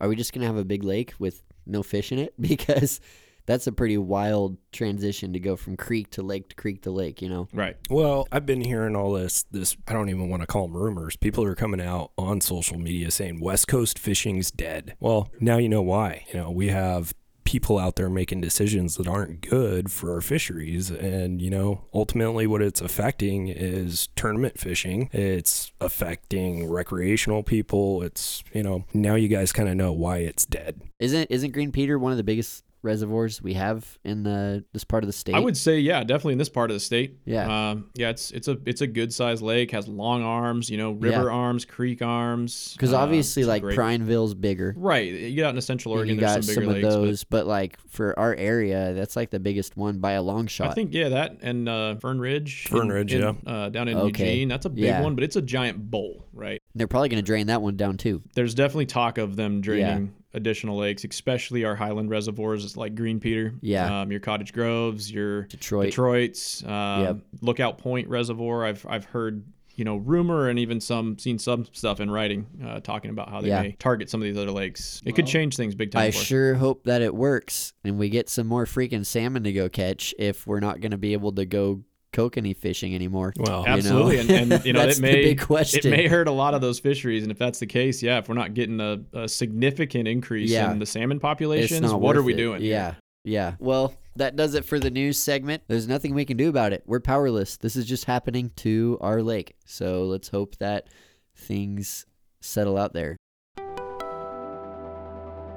are 0.00 0.08
we 0.08 0.16
just 0.16 0.32
gonna 0.34 0.46
have 0.46 0.56
a 0.58 0.64
big 0.64 0.82
lake 0.84 1.14
with 1.18 1.42
no 1.64 1.82
fish 1.82 2.10
in 2.12 2.18
it? 2.18 2.34
Because 2.40 3.00
that's 3.46 3.66
a 3.66 3.72
pretty 3.72 3.96
wild 3.96 4.58
transition 4.72 5.32
to 5.32 5.40
go 5.40 5.56
from 5.56 5.76
creek 5.76 6.10
to 6.10 6.22
lake 6.22 6.48
to 6.50 6.56
creek 6.56 6.82
to 6.82 6.90
lake. 6.90 7.22
You 7.22 7.28
know? 7.28 7.48
Right. 7.52 7.76
Well, 7.88 8.28
I've 8.30 8.46
been 8.46 8.60
hearing 8.60 8.96
all 8.96 9.12
this. 9.12 9.44
This 9.50 9.76
I 9.88 9.92
don't 9.92 10.10
even 10.10 10.28
want 10.28 10.42
to 10.42 10.46
call 10.46 10.66
them 10.66 10.76
rumors. 10.76 11.16
People 11.16 11.44
are 11.44 11.54
coming 11.54 11.80
out 11.80 12.10
on 12.18 12.40
social 12.40 12.78
media 12.78 13.10
saying 13.10 13.40
West 13.40 13.68
Coast 13.68 13.98
fishing's 13.98 14.50
dead. 14.50 14.96
Well, 15.00 15.30
now 15.40 15.56
you 15.56 15.68
know 15.68 15.82
why. 15.82 16.26
You 16.32 16.40
know 16.40 16.50
we 16.50 16.68
have 16.68 17.14
people 17.46 17.78
out 17.78 17.94
there 17.94 18.10
making 18.10 18.40
decisions 18.40 18.96
that 18.96 19.06
aren't 19.06 19.40
good 19.40 19.90
for 19.90 20.12
our 20.12 20.20
fisheries, 20.20 20.90
and 20.90 21.40
you 21.40 21.48
know 21.48 21.82
ultimately 21.94 22.46
what 22.46 22.60
it's 22.60 22.80
affecting 22.82 23.48
is 23.48 24.08
tournament 24.16 24.58
fishing. 24.58 25.08
It's 25.12 25.72
affecting 25.80 26.68
recreational 26.68 27.42
people. 27.42 28.02
It's 28.02 28.42
you 28.52 28.62
know 28.62 28.84
now 28.92 29.14
you 29.14 29.28
guys 29.28 29.52
kind 29.52 29.68
of 29.68 29.76
know 29.76 29.92
why 29.92 30.18
it's 30.18 30.44
dead. 30.44 30.82
Isn't 30.98 31.30
isn't 31.30 31.52
Green 31.52 31.72
Peter 31.72 31.98
one 31.98 32.12
of 32.12 32.18
the 32.18 32.24
biggest 32.24 32.64
reservoirs 32.86 33.42
we 33.42 33.52
have 33.54 33.98
in 34.04 34.22
the 34.22 34.64
this 34.72 34.84
part 34.84 35.02
of 35.04 35.08
the 35.08 35.12
state? 35.12 35.34
I 35.34 35.38
would 35.40 35.56
say 35.56 35.78
yeah, 35.80 36.02
definitely 36.04 36.32
in 36.32 36.38
this 36.38 36.48
part 36.48 36.70
of 36.70 36.74
the 36.76 36.80
state. 36.80 37.18
Yeah. 37.26 37.70
Um, 37.70 37.90
yeah, 37.94 38.08
it's 38.10 38.30
it's 38.30 38.48
a 38.48 38.56
it's 38.64 38.80
a 38.80 38.86
good 38.86 39.12
sized 39.12 39.42
lake, 39.42 39.70
has 39.72 39.86
long 39.88 40.22
arms, 40.22 40.70
you 40.70 40.78
know, 40.78 40.92
river 40.92 41.24
Yeah. 41.24 41.28
arms, 41.30 41.64
creek 41.64 42.00
arms. 42.00 42.72
Because 42.72 42.92
Uh, 42.94 42.98
obviously, 42.98 43.44
like 43.44 43.62
great- 43.62 43.76
Prineville's 43.76 44.34
bigger. 44.34 44.74
Right. 44.76 45.12
You 45.12 45.34
get 45.34 45.44
out 45.44 45.50
into 45.50 45.62
Central 45.62 45.92
Oregon, 45.94 46.14
you 46.14 46.20
got 46.20 46.34
some 46.44 46.54
some, 46.54 46.54
bigger 46.54 46.62
of 46.70 46.74
lakes. 46.76 46.84
but- 46.86 46.90
those, 47.00 47.24
but, 47.24 47.46
like 47.46 47.78
for 47.88 48.18
our 48.18 48.34
area, 48.34 48.94
that's 48.94 49.16
like 49.16 49.30
the 49.30 49.40
biggest 49.40 49.76
one 49.76 49.98
by 49.98 50.12
a 50.12 50.22
long 50.22 50.46
shot. 50.46 50.70
I 50.70 50.74
think 50.74 50.94
yeah, 50.94 51.08
that 51.10 51.38
and 51.42 51.68
uh, 51.68 51.96
Fern 51.96 52.18
Ridge. 52.20 52.66
Fern 52.68 52.88
Ridge, 52.88 53.12
in, 53.14 53.20
yeah. 53.22 53.32
Uh, 53.46 53.68
down 53.68 53.88
in 53.88 53.96
Okay. 53.98 54.30
Eugene, 54.32 54.48
that's 54.48 54.66
a 54.66 54.70
big 54.70 54.84
Yeah. 54.84 55.02
one, 55.02 55.14
but 55.14 55.24
it's 55.24 55.36
a 55.36 55.42
giant 55.42 55.90
bowl, 55.90 56.26
right? 56.32 56.62
They're 56.76 56.86
probably 56.86 57.08
going 57.08 57.22
to 57.22 57.26
drain 57.26 57.46
that 57.48 57.62
one 57.62 57.76
down 57.76 57.96
too. 57.96 58.22
There's 58.34 58.54
definitely 58.54 58.86
talk 58.86 59.18
of 59.18 59.36
them 59.36 59.60
draining 59.60 60.14
additional 60.34 60.76
lakes, 60.76 61.02
especially 61.04 61.64
our 61.64 61.74
highland 61.74 62.10
reservoirs 62.10 62.76
like 62.76 62.94
Green 62.94 63.18
Peter. 63.20 63.54
Yeah. 63.62 64.02
Um, 64.02 64.10
your 64.10 64.20
Cottage 64.20 64.52
Groves, 64.52 65.10
your 65.10 65.42
Detroit. 65.44 65.86
Detroit's, 65.86 66.62
um, 66.64 67.02
Yep. 67.02 67.16
Lookout 67.40 67.78
Point 67.78 68.08
Reservoir. 68.08 68.64
I've 68.64 68.84
I've 68.88 69.06
heard 69.06 69.44
you 69.74 69.84
know 69.84 69.96
rumor 69.96 70.48
and 70.48 70.58
even 70.58 70.80
some 70.80 71.18
seen 71.18 71.38
some 71.38 71.66
stuff 71.72 72.00
in 72.00 72.10
writing 72.10 72.46
uh, 72.66 72.80
talking 72.80 73.10
about 73.10 73.28
how 73.30 73.40
they 73.40 73.48
Yeah. 73.48 73.62
may 73.62 73.72
target 73.72 74.08
some 74.10 74.20
of 74.20 74.24
these 74.24 74.36
other 74.36 74.50
lakes. 74.50 75.02
It 75.04 75.14
could 75.14 75.26
change 75.26 75.56
things 75.56 75.74
big 75.74 75.90
time. 75.90 76.02
I 76.02 76.10
for 76.10 76.18
us. 76.18 76.24
sure 76.24 76.54
hope 76.54 76.84
that 76.84 77.02
it 77.02 77.14
works 77.14 77.72
and 77.84 77.98
we 77.98 78.08
get 78.08 78.28
some 78.30 78.46
more 78.46 78.64
freaking 78.64 79.04
salmon 79.04 79.44
to 79.44 79.52
go 79.52 79.68
catch 79.68 80.14
if 80.18 80.46
we're 80.46 80.60
not 80.60 80.80
going 80.80 80.92
to 80.92 80.98
be 80.98 81.12
able 81.12 81.32
to 81.32 81.44
go 81.44 81.82
kokanee 82.16 82.56
fishing 82.56 82.94
anymore. 82.94 83.32
Well, 83.36 83.60
you 83.60 83.66
know? 83.66 83.72
Absolutely, 83.74 84.18
and, 84.18 84.30
and 84.52 84.64
you 84.64 84.72
know 84.72 84.86
That's 84.86 84.98
it 84.98 85.02
the 85.02 85.08
may 85.08 85.22
big 85.22 85.40
question. 85.40 85.92
it 85.92 85.96
may 85.96 86.08
hurt 86.08 86.28
a 86.28 86.32
lot 86.32 86.54
of 86.54 86.60
those 86.60 86.78
fisheries, 86.78 87.22
and 87.22 87.30
if 87.30 87.38
that's 87.38 87.58
the 87.58 87.66
case, 87.66 88.02
yeah, 88.02 88.18
if 88.18 88.28
we're 88.28 88.34
not 88.34 88.54
getting 88.54 88.80
a, 88.80 89.00
a 89.12 89.28
significant 89.28 90.08
increase 90.08 90.50
Yeah. 90.50 90.70
in 90.72 90.78
the 90.78 90.86
salmon 90.86 91.20
populations, 91.20 91.92
what 91.92 92.16
are 92.16 92.22
we 92.22 92.32
it. 92.34 92.36
doing? 92.36 92.62
Yeah. 92.62 92.94
Yeah. 93.24 93.54
Well, 93.58 93.92
that 94.14 94.36
does 94.36 94.54
it 94.54 94.64
for 94.64 94.78
the 94.78 94.90
news 94.90 95.18
segment. 95.18 95.64
There's 95.66 95.88
nothing 95.88 96.14
we 96.14 96.24
can 96.24 96.36
do 96.36 96.48
about 96.48 96.72
it. 96.72 96.84
We're 96.86 97.00
powerless. 97.00 97.56
This 97.56 97.74
is 97.74 97.84
just 97.84 98.04
happening 98.04 98.52
to 98.56 98.98
our 99.00 99.20
lake. 99.20 99.56
So 99.66 100.04
let's 100.04 100.28
hope 100.28 100.56
that 100.58 100.86
things 101.34 102.06
settle 102.40 102.78
out 102.78 102.92
there. 102.92 103.16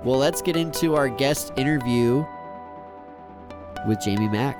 Well, 0.03 0.17
let's 0.17 0.41
get 0.41 0.55
into 0.57 0.95
our 0.95 1.09
guest 1.09 1.53
interview 1.57 2.25
with 3.87 4.01
Jamie 4.01 4.29
Mac. 4.29 4.57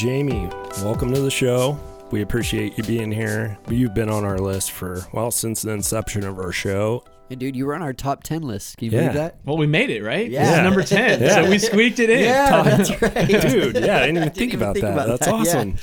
Jamie, 0.00 0.48
welcome 0.82 1.12
to 1.12 1.20
the 1.20 1.30
show. 1.30 1.78
We 2.10 2.22
appreciate 2.22 2.78
you 2.78 2.84
being 2.84 3.12
here. 3.12 3.58
You've 3.68 3.92
been 3.92 4.08
on 4.08 4.24
our 4.24 4.38
list 4.38 4.70
for, 4.72 5.02
well, 5.12 5.30
since 5.30 5.60
the 5.60 5.72
inception 5.72 6.24
of 6.24 6.38
our 6.38 6.52
show. 6.52 7.04
Hey, 7.28 7.34
dude, 7.34 7.54
you 7.54 7.66
were 7.66 7.74
on 7.74 7.82
our 7.82 7.92
top 7.92 8.22
10 8.22 8.40
list. 8.40 8.78
Can 8.78 8.86
you 8.86 8.92
Yeah. 8.92 9.00
believe 9.00 9.14
that? 9.16 9.36
Well, 9.44 9.58
we 9.58 9.66
made 9.66 9.90
it, 9.90 10.02
right? 10.02 10.26
Yeah. 10.30 10.44
This 10.46 10.56
is 10.56 10.62
number 10.64 10.82
10. 10.84 11.20
Yeah. 11.20 11.34
So 11.44 11.50
we 11.50 11.58
squeaked 11.58 11.98
it 11.98 12.08
in. 12.08 12.20
Yeah, 12.24 12.62
that's 12.62 13.02
right. 13.02 13.28
Dude, 13.28 13.76
yeah, 13.84 13.98
I 13.98 14.06
didn't 14.06 14.16
even 14.16 14.30
think 14.30 14.54
even 14.54 14.62
about 14.62 14.72
think 14.76 14.86
that. 14.86 14.92
about 14.94 15.06
That's 15.08 15.26
that, 15.26 15.34
yeah. 15.34 15.40
awesome. 15.42 15.76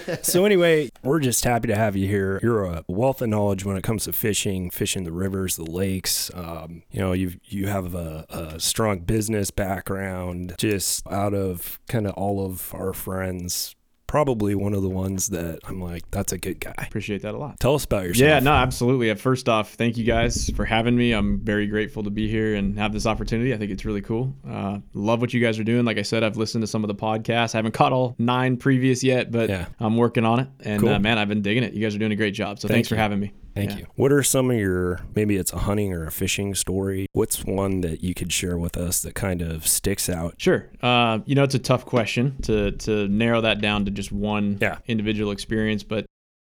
so 0.22 0.44
anyway, 0.44 0.90
we're 1.02 1.20
just 1.20 1.44
happy 1.44 1.68
to 1.68 1.74
have 1.74 1.96
you 1.96 2.08
here. 2.08 2.40
You're 2.42 2.64
a 2.64 2.84
wealth 2.88 3.22
of 3.22 3.28
knowledge 3.28 3.64
when 3.64 3.76
it 3.76 3.82
comes 3.82 4.04
to 4.04 4.12
fishing, 4.12 4.70
fishing 4.70 5.04
the 5.04 5.12
rivers, 5.12 5.56
the 5.56 5.70
lakes. 5.70 6.30
Um, 6.34 6.82
you 6.90 7.00
know, 7.00 7.12
you 7.12 7.34
you 7.44 7.68
have 7.68 7.94
a, 7.94 8.26
a 8.30 8.60
strong 8.60 9.00
business 9.00 9.50
background. 9.50 10.54
Just 10.58 11.06
out 11.08 11.34
of 11.34 11.80
kind 11.88 12.06
of 12.06 12.14
all 12.14 12.44
of 12.44 12.74
our 12.74 12.92
friends, 12.92 13.74
probably 14.12 14.54
one 14.54 14.74
of 14.74 14.82
the 14.82 14.90
ones 14.90 15.28
that 15.28 15.58
I'm 15.64 15.80
like, 15.80 16.02
that's 16.10 16.32
a 16.32 16.38
good 16.38 16.60
guy. 16.60 16.74
Appreciate 16.76 17.22
that 17.22 17.32
a 17.34 17.38
lot. 17.38 17.58
Tell 17.58 17.74
us 17.74 17.86
about 17.86 18.04
yourself. 18.04 18.28
Yeah, 18.28 18.40
no, 18.40 18.52
absolutely. 18.52 19.10
Uh, 19.10 19.14
First 19.14 19.48
off, 19.48 19.72
thank 19.72 19.96
you 19.96 20.04
guys 20.04 20.50
for 20.54 20.66
having 20.66 20.94
me. 20.94 21.12
I'm 21.12 21.40
very 21.40 21.66
grateful 21.66 22.02
to 22.02 22.10
be 22.10 22.28
here 22.28 22.54
and 22.56 22.78
have 22.78 22.92
this 22.92 23.06
opportunity. 23.06 23.54
I 23.54 23.56
think 23.56 23.70
it's 23.70 23.86
really 23.86 24.02
cool. 24.02 24.34
Uh, 24.46 24.80
love 24.92 25.22
what 25.22 25.32
you 25.32 25.40
guys 25.40 25.58
are 25.58 25.64
doing. 25.64 25.86
Like 25.86 25.96
I 25.96 26.02
said, 26.02 26.22
I've 26.22 26.36
listened 26.36 26.60
to 26.62 26.66
some 26.66 26.84
of 26.84 26.88
the 26.88 26.94
podcasts. 26.94 27.54
I 27.54 27.58
haven't 27.58 27.72
caught 27.72 27.94
all 27.94 28.14
nine 28.18 28.58
previous 28.58 29.02
yet, 29.02 29.30
but 29.30 29.48
Yeah. 29.48 29.64
I'm 29.80 29.96
working 29.96 30.26
on 30.26 30.40
it. 30.40 30.48
And 30.62 30.80
Cool. 30.82 30.90
uh, 30.90 30.98
man, 30.98 31.16
I've 31.16 31.28
been 31.28 31.40
digging 31.40 31.62
it. 31.62 31.72
You 31.72 31.80
guys 31.80 31.94
are 31.94 31.98
doing 31.98 32.12
a 32.12 32.16
great 32.16 32.34
job. 32.34 32.58
So 32.58 32.68
Thank 32.68 32.76
thanks 32.76 32.88
for 32.90 32.96
having 32.96 33.18
me. 33.18 33.32
Thank 33.54 33.70
Yeah. 33.72 33.76
you. 33.78 33.86
What 33.96 34.12
are 34.12 34.22
some 34.22 34.50
of 34.50 34.56
your 34.56 35.00
maybe 35.14 35.36
it's 35.36 35.52
a 35.52 35.58
hunting 35.58 35.92
or 35.92 36.06
a 36.06 36.10
fishing 36.10 36.54
story? 36.54 37.06
What's 37.12 37.44
one 37.44 37.82
that 37.82 38.02
you 38.02 38.14
could 38.14 38.32
share 38.32 38.56
with 38.58 38.76
us 38.76 39.02
that 39.02 39.14
kind 39.14 39.42
of 39.42 39.66
sticks 39.66 40.08
out? 40.08 40.34
Sure. 40.38 40.70
Uh, 40.82 41.18
you 41.26 41.34
know, 41.34 41.42
it's 41.44 41.54
a 41.54 41.58
tough 41.58 41.84
question 41.84 42.36
to 42.42 42.72
to 42.72 43.08
narrow 43.08 43.40
that 43.42 43.60
down 43.60 43.84
to 43.84 43.90
just 43.90 44.10
one 44.12 44.58
Yeah. 44.60 44.78
individual 44.86 45.30
experience, 45.32 45.82
but 45.82 46.06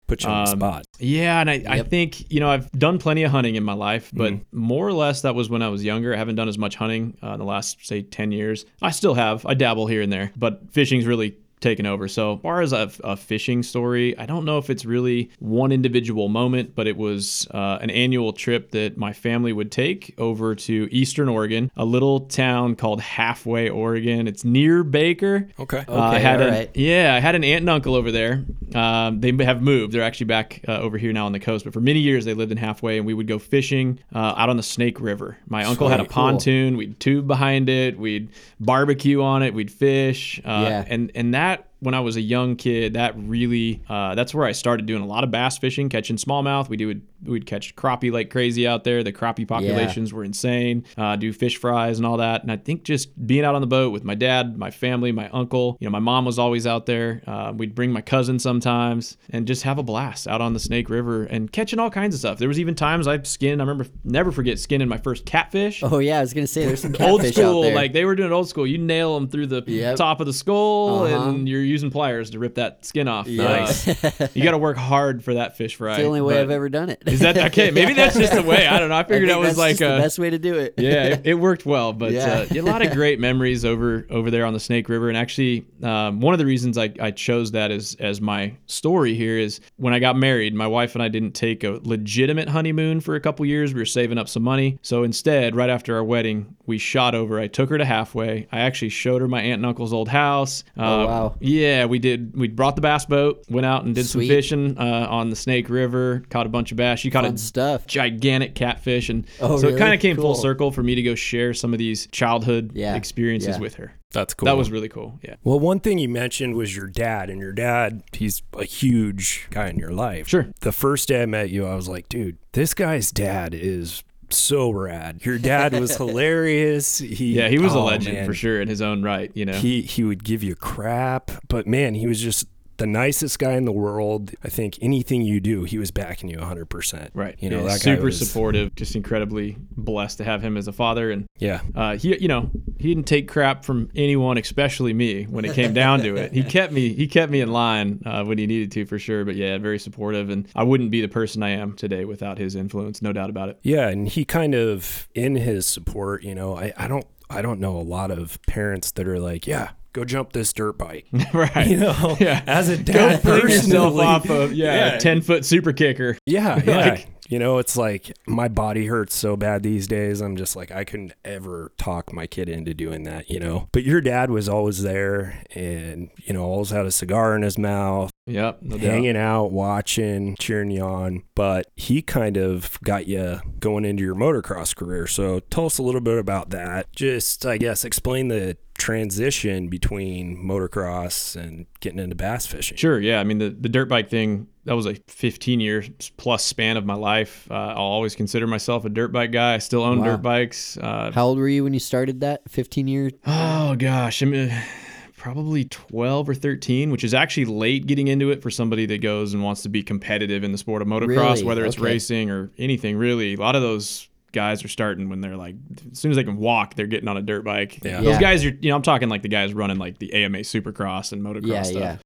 Put 0.09 0.25
you 0.25 0.31
on 0.31 0.47
the 0.47 0.53
Um, 0.53 0.59
spot. 0.59 0.85
Yeah, 0.99 1.39
and 1.39 1.51
I, 1.51 1.63
I 1.69 1.83
think 1.83 2.33
you 2.33 2.41
know 2.41 2.49
I've 2.49 2.73
done 2.73 2.99
plenty 2.99 3.25
of 3.25 3.31
hunting 3.31 3.57
in 3.57 3.63
my 3.63 3.75
life, 3.75 4.11
but 4.15 4.33
Mhm. 4.33 4.41
more 4.53 4.89
or 4.89 4.95
less 4.95 5.21
that 5.21 5.35
was 5.35 5.51
when 5.51 5.61
I 5.61 5.69
was 5.69 5.85
younger. 5.85 6.15
I 6.15 6.17
haven't 6.17 6.37
done 6.37 6.49
as 6.49 6.57
much 6.57 6.77
hunting 6.77 7.19
uh, 7.23 7.33
in 7.33 7.39
the 7.39 7.45
last 7.45 7.87
say 7.87 8.01
ten 8.01 8.33
years. 8.33 8.65
I 8.81 8.91
still 8.91 9.13
have. 9.15 9.45
I 9.45 9.53
dabble 9.53 9.87
here 9.87 10.01
and 10.01 10.11
there, 10.11 10.33
but 10.35 10.63
fishing's 10.73 11.05
really 11.05 11.35
taken 11.61 11.87
over. 11.87 12.09
So 12.09 12.35
as 12.35 12.41
far 12.41 12.61
as 12.63 12.73
a, 12.73 12.91
a 13.05 13.17
fishing 13.17 13.63
story, 13.63 14.17
I 14.19 14.27
don't 14.27 14.45
know 14.45 14.59
if 14.59 14.71
it's 14.71 14.85
really 14.85 15.31
one 15.39 15.73
individual 15.73 16.29
moment, 16.29 16.75
but 16.75 16.87
it 16.87 16.97
was 16.97 17.47
uh, 17.53 17.79
an 17.81 17.91
annual 17.91 18.33
trip 18.33 18.71
that 18.73 18.97
my 18.97 19.13
family 19.13 19.53
would 19.53 19.73
take 19.73 20.15
over 20.19 20.55
to 20.55 20.89
Eastern 20.91 21.29
Oregon, 21.29 21.71
a 21.77 21.85
little 21.85 22.21
town 22.21 22.77
called 22.77 23.01
Halfway, 23.01 23.69
Oregon. 23.69 24.27
It's 24.29 24.45
near 24.45 24.85
Baker. 24.85 25.49
Okay. 25.59 25.85
Uh, 25.89 25.95
I 25.95 26.09
Okay, 26.15 26.23
had 26.23 26.41
all 26.41 26.49
an- 26.49 26.55
right. 26.55 26.71
Yeah, 26.77 27.15
I 27.15 27.21
had 27.21 27.35
an 27.35 27.45
aunt 27.45 27.63
and 27.63 27.71
uncle 27.71 27.95
over 27.95 28.11
there. 28.13 28.45
Um, 28.75 29.21
they 29.21 29.33
have 29.45 29.63
moved. 29.63 29.93
They're 29.93 30.03
actually 30.03 30.27
back 30.27 30.61
uh, 30.69 30.79
over 30.79 30.99
here 30.99 31.13
now 31.13 31.27
on 31.27 31.33
the 31.33 31.41
coast. 31.41 31.65
But 31.65 31.73
for 31.75 31.81
many 31.81 32.01
years, 32.01 32.25
they 32.25 32.35
lived 32.35 32.53
in 32.53 32.59
Halfway, 32.59 32.99
and 32.99 33.07
we 33.07 33.15
would 33.15 33.27
go 33.27 33.39
fishing 33.39 33.99
uh, 34.15 34.35
out 34.37 34.49
on 34.49 34.57
the 34.57 34.63
Snake 34.63 35.01
River. 35.01 35.37
My 35.49 35.65
uncle 35.65 35.89
had 35.89 36.01
a 36.01 36.05
Sweet, 36.05 36.09
cool. 36.11 36.23
pontoon. 36.23 36.77
We'd 36.77 37.01
tube 37.01 37.27
behind 37.27 37.69
it. 37.69 37.99
We'd 37.99 38.29
barbecue 38.61 39.23
on 39.23 39.43
it. 39.43 39.55
We'd 39.55 39.71
fish. 39.71 40.41
Uh, 40.45 40.67
Yeah. 40.69 40.85
And 40.89 41.11
and 41.15 41.35
that 41.35 41.48
that 41.49 41.68
when 41.81 41.95
I 41.95 42.01
was 42.01 42.17
a 42.17 42.21
young 42.21 42.57
kid, 42.57 42.95
that 42.95 43.15
really 43.17 43.83
uh, 43.89 44.15
that's 44.15 44.35
where 44.35 44.47
I 44.47 44.53
started 44.53 44.87
doing 44.87 45.03
a 45.03 45.07
lot 45.07 45.25
of 45.25 45.31
bass 45.31 45.59
fishing, 45.59 45.89
catching 45.89 46.17
smallmouth. 46.17 46.69
We 46.69 46.77
do 46.77 47.01
we'd 47.25 47.47
catch 47.47 47.75
crappie 47.75 48.13
like 48.13 48.31
crazy 48.31 48.67
out 48.67 48.85
there. 48.85 49.03
The 49.03 49.13
crappie 49.13 49.47
populations 49.47 50.13
were 50.13 50.23
insane. 50.25 50.85
Uh, 50.97 51.17
do 51.17 51.33
fish 51.33 51.57
fries 51.57 51.99
and 51.99 52.07
all 52.07 52.17
that. 52.19 52.43
And 52.43 52.53
I 52.53 52.57
think 52.57 52.85
just 52.85 53.27
being 53.27 53.45
out 53.45 53.55
on 53.57 53.61
the 53.61 53.67
boat 53.67 53.93
with 53.93 54.05
my 54.05 54.15
dad, 54.15 54.57
my 54.57 54.71
family, 54.71 55.11
my 55.13 55.29
uncle. 55.31 55.77
You 55.81 55.87
know, 55.89 55.91
my 55.91 55.99
mom 55.99 56.25
was 56.25 56.39
always 56.39 56.67
out 56.67 56.87
there. 56.87 57.23
Uh, 57.27 57.53
we'd 57.57 57.75
bring 57.75 57.91
my 57.93 58.01
cousin 58.03 58.39
sometimes 58.39 59.17
and 59.31 59.47
just 59.47 59.63
have 59.65 59.79
a 59.79 59.83
blast 59.83 60.29
out 60.29 60.41
on 60.41 60.53
the 60.53 60.61
Snake 60.61 60.89
River 60.91 61.25
and 61.25 61.51
catching 61.51 61.79
all 61.79 61.91
kinds 61.91 62.15
of 62.15 62.21
stuff. 62.21 62.39
There 62.39 62.49
was 62.49 62.61
even 62.61 62.75
times 62.75 63.07
I 63.09 63.21
skinned. 63.23 63.61
I 63.61 63.65
remember 63.65 63.87
never 64.05 64.31
forget 64.33 64.59
skinning 64.59 64.89
my 64.89 64.99
first 64.99 65.27
catfish 65.27 65.83
Oh, 65.83 65.99
yeah. 65.99 66.19
I 66.19 66.21
was 66.21 66.33
going 66.35 66.47
to 66.47 66.53
say 66.53 66.65
there's 66.67 66.83
some 66.83 66.95
old 67.01 67.23
school, 67.25 67.59
out 67.61 67.63
there. 67.63 67.75
like 67.75 67.93
they 67.93 68.05
were 68.05 68.15
doing 68.15 68.33
old 68.33 68.49
school. 68.49 68.67
You 68.67 68.79
nail 68.79 69.15
them 69.15 69.29
through 69.29 69.47
the 69.49 69.63
Yep. 69.67 69.97
top 69.97 70.21
of 70.21 70.27
the 70.27 70.33
skull, 70.33 71.05
Uh-huh. 71.05 71.31
and 71.31 71.49
you're 71.49 71.63
using 71.69 71.91
pliers 71.91 72.31
to 72.31 72.39
rip 72.39 72.57
that 72.57 72.85
skin 72.85 73.07
off. 73.09 73.27
Nice. 73.27 73.89
Uh, 74.05 74.29
you 74.35 74.43
got 74.43 74.51
to 74.53 74.59
work 74.59 74.77
hard 74.77 75.23
for 75.23 75.35
that 75.35 75.57
fish 75.57 75.77
fry. 75.77 75.93
It's 75.93 75.99
the 76.01 76.07
only 76.07 76.21
way 76.21 76.41
I've 76.41 76.51
ever 76.51 76.69
done 76.69 76.89
it. 76.91 77.03
Is 77.07 77.21
that 77.21 77.37
okay? 77.39 77.71
Maybe 77.71 77.95
that's 77.95 78.17
just 78.17 78.33
the 78.33 78.43
way. 78.43 78.67
I 78.67 78.79
don't 78.79 78.89
know. 78.89 78.95
I 78.97 79.01
I 79.01 79.03
figured 79.05 79.29
think 79.29 79.41
that 79.43 79.47
was 79.49 79.57
like 79.59 79.77
just 79.77 79.81
the 79.81 80.03
best 80.03 80.19
way 80.19 80.31
to 80.31 80.39
do 80.39 80.55
it. 80.57 80.75
yeah, 80.77 81.05
it, 81.05 81.21
it 81.25 81.35
worked 81.35 81.65
well. 81.67 81.93
But 81.93 82.13
Yeah. 82.13 82.47
uh, 82.51 82.55
a 82.55 82.61
lot 82.63 82.83
of 82.85 82.93
great 82.95 83.21
memories 83.21 83.65
over 83.65 84.07
over 84.11 84.31
there 84.31 84.45
on 84.45 84.53
the 84.53 84.61
Snake 84.61 84.89
River. 84.89 85.09
And 85.09 85.17
actually, 85.17 85.67
um, 85.83 86.21
one 86.21 86.35
of 86.35 86.39
the 86.39 86.47
reasons 86.47 86.77
I, 86.79 86.93
I 87.01 87.11
chose 87.11 87.53
that 87.53 87.71
as 87.71 87.97
as 88.01 88.21
my 88.21 88.55
story 88.67 89.15
here 89.15 89.39
is 89.39 89.61
when 89.77 89.95
I 89.95 89.99
got 89.99 90.17
married, 90.17 90.55
my 90.55 90.67
wife 90.67 90.95
and 90.95 91.03
I 91.03 91.09
didn't 91.09 91.33
take 91.33 91.65
a 91.65 91.79
legitimate 91.83 92.49
honeymoon 92.49 93.01
for 93.01 93.15
a 93.15 93.21
couple 93.21 93.45
years. 93.47 93.75
We 93.75 93.81
were 93.81 93.85
saving 93.87 94.19
up 94.19 94.29
some 94.29 94.43
money, 94.43 94.79
so 94.83 95.03
instead, 95.03 95.55
right 95.55 95.71
after 95.71 95.95
our 95.97 96.05
wedding, 96.05 96.57
we 96.67 96.79
shot 96.79 97.15
over. 97.15 97.39
I 97.39 97.47
took 97.47 97.71
her 97.71 97.79
to 97.79 97.85
halfway. 97.85 98.47
I 98.53 98.61
actually 98.61 98.89
showed 98.91 99.21
her 99.21 99.29
my 99.29 99.41
aunt 99.41 99.55
and 99.59 99.67
uncle's 99.67 99.93
old 99.93 100.09
house. 100.09 100.65
Uh, 100.77 100.83
Oh, 100.89 101.07
wow. 101.07 101.35
Yeah, 101.41 101.58
we 101.87 101.99
did. 101.99 102.37
We 102.37 102.49
brought 102.49 102.75
the 102.77 102.83
bass 102.83 103.05
boat, 103.07 103.45
went 103.49 103.67
out 103.67 103.85
and 103.85 103.95
did 103.95 104.07
Sweet. 104.07 104.27
some 104.27 104.37
fishing 104.37 104.79
uh, 104.79 105.07
on 105.11 105.31
the 105.31 105.37
Snake 105.37 105.69
River. 105.69 106.23
Caught 106.31 106.47
a 106.47 106.49
bunch 106.49 106.71
of 106.71 106.77
bass. 106.77 107.05
You 107.05 107.11
caught 107.11 107.25
Fun 107.25 107.35
a 107.35 107.39
stuff. 107.39 107.87
gigantic 107.87 108.55
catfish 108.55 109.09
and 109.09 109.27
Oh, 109.41 109.59
so 109.59 109.69
it 109.69 109.79
kind 109.79 109.95
of 109.95 110.01
came 110.01 110.17
full 110.17 110.35
circle 110.35 110.71
for 110.71 110.83
me 110.83 110.95
to 110.95 111.03
go 111.03 111.15
share 111.15 111.55
some 111.55 111.73
of 111.73 111.79
these 111.79 112.07
childhood 112.13 112.73
Yeah, 112.75 112.95
experiences 112.97 113.57
yeah. 113.57 113.59
with 113.61 113.75
her 113.75 113.95
That's 114.13 114.35
cool. 114.35 114.47
that 114.47 114.57
was 114.57 114.71
really 114.71 114.89
cool 114.89 115.19
yeah 115.23 115.37
Well, 115.45 115.59
one 115.61 115.81
thing 115.81 115.99
you 115.99 116.09
mentioned 116.09 116.55
was 116.55 116.75
your 116.77 116.87
dad, 116.87 117.31
and 117.31 117.41
your 117.41 117.53
dad, 117.53 118.03
he's 118.13 118.43
a 118.55 118.65
huge 118.65 119.47
guy 119.51 119.69
in 119.69 119.79
your 119.79 119.93
life. 119.93 120.29
Sure. 120.29 120.49
The 120.61 120.73
first 120.73 121.09
day 121.09 121.23
I 121.23 121.27
met 121.27 121.51
you, 121.51 121.67
I 121.67 121.75
was 121.75 121.89
like, 121.89 122.09
dude, 122.09 122.39
this 122.53 122.75
guy's 122.75 123.11
dad 123.13 123.55
is 123.55 124.03
so 124.31 124.71
rad. 124.71 125.25
Your 125.25 125.39
dad 125.39 125.79
was 125.79 125.97
hilarious. 125.99 126.99
He, 126.99 127.35
yeah 127.35 127.49
he 127.49 127.59
was 127.59 127.75
a 127.75 127.79
oh, 127.79 127.85
legend 127.85 128.17
man. 128.17 128.27
for 128.27 128.35
sure 128.35 128.61
in 128.61 128.69
his 128.69 128.83
own 128.83 129.03
right 129.03 129.31
you 129.35 129.45
know 129.47 129.55
He 129.55 129.83
he 129.83 130.05
would 130.05 130.25
give 130.25 130.43
you 130.43 130.55
crap, 130.55 131.31
but 131.49 131.67
man, 131.67 131.95
he 131.95 132.07
was 132.07 132.21
just 132.21 132.47
the 132.79 132.87
nicest 132.87 133.39
guy 133.39 133.53
in 133.53 133.65
the 133.65 133.73
world. 133.73 134.33
I 134.43 134.49
think 134.49 134.79
anything 134.81 135.23
you 135.23 135.39
do, 135.41 135.65
he 135.65 135.79
was 135.79 135.91
backing 135.91 136.31
you 136.31 136.39
100%. 136.39 137.11
right 137.15 137.37
You 137.41 137.51
know, 137.51 137.59
Yeah, 137.59 137.63
that 137.65 137.71
guy 137.85 137.95
super 137.95 138.05
was- 138.07 138.19
supportive 138.19 138.75
just 138.75 138.97
incredibly 138.97 139.57
blessed 139.77 140.19
to 140.19 140.25
have 140.25 140.43
him 140.43 140.57
as 140.57 140.67
a 140.69 140.73
father 140.73 141.11
and 141.11 141.27
Yeah. 141.39 141.61
uh, 141.75 141.97
he 141.97 142.17
you 142.21 142.29
know 142.29 142.51
he 142.79 142.89
didn't 142.95 143.07
take 143.09 143.29
crap 143.29 143.65
from 143.65 143.91
anyone 143.97 144.39
especially 144.39 144.93
me 144.95 145.25
when 145.25 145.45
it 145.45 145.55
came 145.55 145.73
down 145.73 146.01
to 146.01 146.17
it 146.17 146.33
he 146.33 146.43
kept 146.57 146.73
me 146.73 146.93
he 146.95 147.07
kept 147.07 147.31
me 147.31 147.41
in 147.41 147.51
line 147.53 148.01
uh, 148.07 148.25
when 148.25 148.39
he 148.39 148.47
needed 148.47 148.71
to 148.73 148.85
for 148.87 148.99
sure 148.99 149.25
but 149.25 149.35
yeah 149.37 149.59
very 149.59 149.79
supportive 149.79 150.31
and 150.31 150.49
i 150.55 150.63
wouldn't 150.63 150.91
be 150.91 151.01
the 151.01 151.09
person 151.09 151.43
i 151.43 151.51
am 151.51 151.75
today 151.75 152.05
without 152.05 152.39
his 152.39 152.55
influence 152.55 153.03
no 153.03 153.13
doubt 153.13 153.31
about 153.31 153.49
it 153.49 153.59
Yeah, 153.63 153.89
and 153.89 154.09
he 154.09 154.25
kind 154.25 154.55
of 154.55 155.09
in 155.15 155.37
his 155.37 155.67
support, 155.67 156.23
you 156.23 156.35
know, 156.35 156.57
I, 156.57 156.73
I 156.77 156.87
don't 156.89 157.07
I 157.31 157.43
don't 157.43 157.61
know 157.61 157.77
a 157.77 157.83
lot 157.83 158.11
of 158.11 158.41
parents 158.47 158.93
that 158.93 159.07
are 159.07 159.19
like, 159.21 159.47
yeah, 159.47 159.71
go 159.99 160.05
jump 160.05 160.33
this 160.33 160.53
dirt 160.53 160.79
bike. 160.79 161.07
right 161.35 161.67
You 161.67 161.77
know, 161.79 162.17
Yeah. 162.21 162.43
as 162.47 162.69
a 162.69 162.77
Go 162.77 162.93
dad, 162.93 163.25
yourself 163.25 163.43
personally- 163.43 164.05
off 164.07 164.31
of 164.31 164.53
yeah, 164.53 164.93
Yeah. 164.95 164.99
10 164.99 165.21
foot 165.23 165.45
super 165.45 165.73
kicker 165.73 166.17
Yeah, 166.27 166.63
yeah. 166.67 166.77
Like- 166.91 167.07
you 167.31 167.39
know, 167.39 167.59
it's 167.59 167.77
like 167.77 168.17
my 168.27 168.49
body 168.49 168.87
hurts 168.87 169.15
so 169.15 169.37
bad 169.37 169.63
these 169.63 169.87
days. 169.87 170.23
I'm 170.23 170.35
just 170.35 170.57
like 170.57 170.71
I 170.71 170.85
couldn't 170.85 171.13
ever 171.27 171.73
talk 171.77 172.11
my 172.11 172.27
kid 172.27 172.49
into 172.49 172.73
doing 172.73 173.03
that, 173.03 173.29
you 173.29 173.39
know. 173.39 173.69
But 173.73 173.83
your 173.85 174.01
dad 174.01 174.31
was 174.31 174.49
always 174.49 174.83
there, 174.83 175.43
and 175.55 176.09
you 176.25 176.33
know, 176.33 176.43
always 176.45 176.71
had 176.71 176.87
a 176.87 176.91
cigar 176.91 177.37
in 177.37 177.43
his 177.43 177.59
mouth, 177.59 178.11
Yep, 178.29 178.63
no 178.63 178.79
doubt. 178.79 178.81
hanging 178.91 179.17
out, 179.19 179.53
watching, 179.53 180.37
cheering 180.41 180.71
you 180.71 180.81
on. 180.81 181.23
But 181.35 181.67
he 181.77 182.01
kind 182.01 182.39
of 182.39 182.79
got 182.83 183.07
you 183.07 183.41
going 183.61 183.85
into 183.85 184.03
your 184.03 184.15
motocross 184.15 184.75
career. 184.75 185.07
So 185.07 185.41
tell 185.41 185.67
us 185.67 185.77
a 185.77 185.83
little 185.83 186.01
bit 186.01 186.17
about 186.17 186.49
that. 186.49 186.91
Just, 186.97 187.45
I 187.45 187.59
guess, 187.59 187.85
explain 187.85 188.29
the 188.29 188.57
transition 188.79 189.69
between 189.69 190.37
motocross 190.37 191.37
and 191.37 191.67
getting 191.81 191.99
into 191.99 192.15
bass 192.15 192.47
fishing. 192.47 192.77
Sure, 192.77 192.99
yeah. 193.01 193.21
I 193.21 193.25
mean, 193.25 193.39
the, 193.39 193.51
the 193.51 193.69
dirt 193.69 193.89
bike 193.89 194.09
thing, 194.09 194.47
that 194.65 194.75
was 194.75 194.87
a 194.87 194.95
15 195.09 195.61
year 195.61 195.85
plus 196.17 196.45
span 196.45 196.77
of 196.77 196.87
my 196.87 196.95
life. 196.95 197.47
Uh, 197.51 197.55
I'll 197.55 197.77
always 197.77 198.15
consider 198.15 198.47
myself 198.47 198.85
a 198.85 198.89
dirt 198.89 199.13
bike 199.13 199.33
guy. 199.33 199.55
I 199.55 199.59
still 199.59 199.83
own 199.83 199.99
Wow. 199.99 200.05
dirt 200.05 200.23
bikes. 200.23 200.77
Uh, 200.79 201.11
How 201.13 201.27
old 201.27 201.39
were 201.39 201.49
you 201.49 201.65
when 201.65 201.75
you 201.75 201.81
started 201.81 202.21
that? 202.21 202.43
15 202.49 202.89
years? 202.89 203.13
oh, 203.27 203.75
gosh. 203.77 204.23
I 204.23 204.27
mean, 204.27 204.53
probably 205.17 205.65
12 205.65 206.29
or 206.29 206.35
13, 206.35 206.91
which 206.91 207.03
is 207.05 207.13
actually 207.13 207.47
late 207.47 207.87
getting 207.87 208.09
into 208.09 208.31
it 208.31 208.41
for 208.43 208.51
somebody 208.51 208.87
that 208.87 209.03
goes 209.03 209.35
and 209.35 209.43
wants 209.43 209.63
to 209.63 209.69
be 209.69 209.83
competitive 209.83 210.45
in 210.45 210.53
the 210.53 210.59
sport 210.59 210.81
of 210.81 210.89
motocross, 210.89 211.07
Really? 211.35 211.45
whether 211.45 211.65
it's 211.67 211.77
Okay. 211.77 211.85
racing 211.85 212.31
or 212.31 212.51
anything 212.59 212.97
really. 212.97 213.35
A 213.35 213.37
lot 213.37 213.57
of 213.57 213.63
those 213.63 214.08
guys 214.33 214.65
are 214.65 214.69
starting 214.69 215.09
when 215.09 215.21
they're 215.21 215.37
like 215.37 215.57
as 215.93 215.99
soon 215.99 216.11
as 216.11 216.17
they 216.17 216.25
can 216.25 216.37
walk 216.37 216.75
they're 216.75 216.87
getting 216.87 217.09
on 217.09 217.17
a 217.17 217.23
dirt 217.23 217.45
bike 217.45 217.79
Yeah. 217.85 217.97
those 218.03 218.07
Yeah. 218.15 218.21
guys 218.21 218.45
are 218.45 218.51
you 218.61 218.69
know 218.71 218.77
i'm 218.77 218.83
talking 218.83 219.09
like 219.09 219.23
the 219.23 219.29
guys 219.29 219.55
running 219.55 219.79
like 219.79 219.99
the 219.99 220.13
ama 220.13 220.39
supercross 220.39 221.13
and 221.13 221.23
motocross 221.23 221.47
Yeah, 221.47 221.63
stuff 221.63 221.81
yeah. 221.83 221.97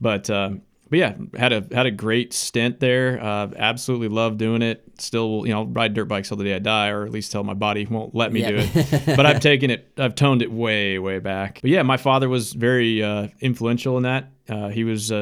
but 0.00 0.28
um, 0.30 0.62
but 0.90 0.98
yeah, 1.00 1.16
had 1.36 1.52
a 1.52 1.66
had 1.70 1.84
a 1.84 1.90
great 1.90 2.32
stint 2.32 2.80
there. 2.80 3.22
Uh, 3.22 3.50
absolutely 3.58 4.08
love 4.08 4.38
doing 4.38 4.62
it. 4.62 4.82
Still, 4.98 5.42
you 5.46 5.52
know, 5.52 5.64
ride 5.64 5.92
dirt 5.92 6.06
bikes 6.06 6.28
till 6.28 6.38
the 6.38 6.44
day 6.44 6.54
I 6.54 6.60
die, 6.60 6.88
or 6.88 7.04
at 7.04 7.10
least 7.10 7.30
till 7.30 7.44
my 7.44 7.52
body 7.52 7.84
won't 7.84 8.14
let 8.14 8.32
me 8.32 8.40
Yeah. 8.40 8.50
do 8.52 8.56
it. 8.58 9.02
but 9.14 9.26
I've 9.26 9.40
taken 9.40 9.68
it, 9.70 9.92
I've 9.98 10.14
toned 10.14 10.40
it 10.40 10.50
way, 10.50 10.98
way 10.98 11.18
back. 11.18 11.58
But 11.60 11.70
yeah, 11.72 11.82
my 11.82 11.98
father 11.98 12.26
was 12.30 12.54
very 12.54 13.02
uh, 13.02 13.28
influential 13.40 13.98
in 13.98 14.04
that. 14.04 14.30
Uh, 14.48 14.68
he 14.68 14.84
was 14.84 15.12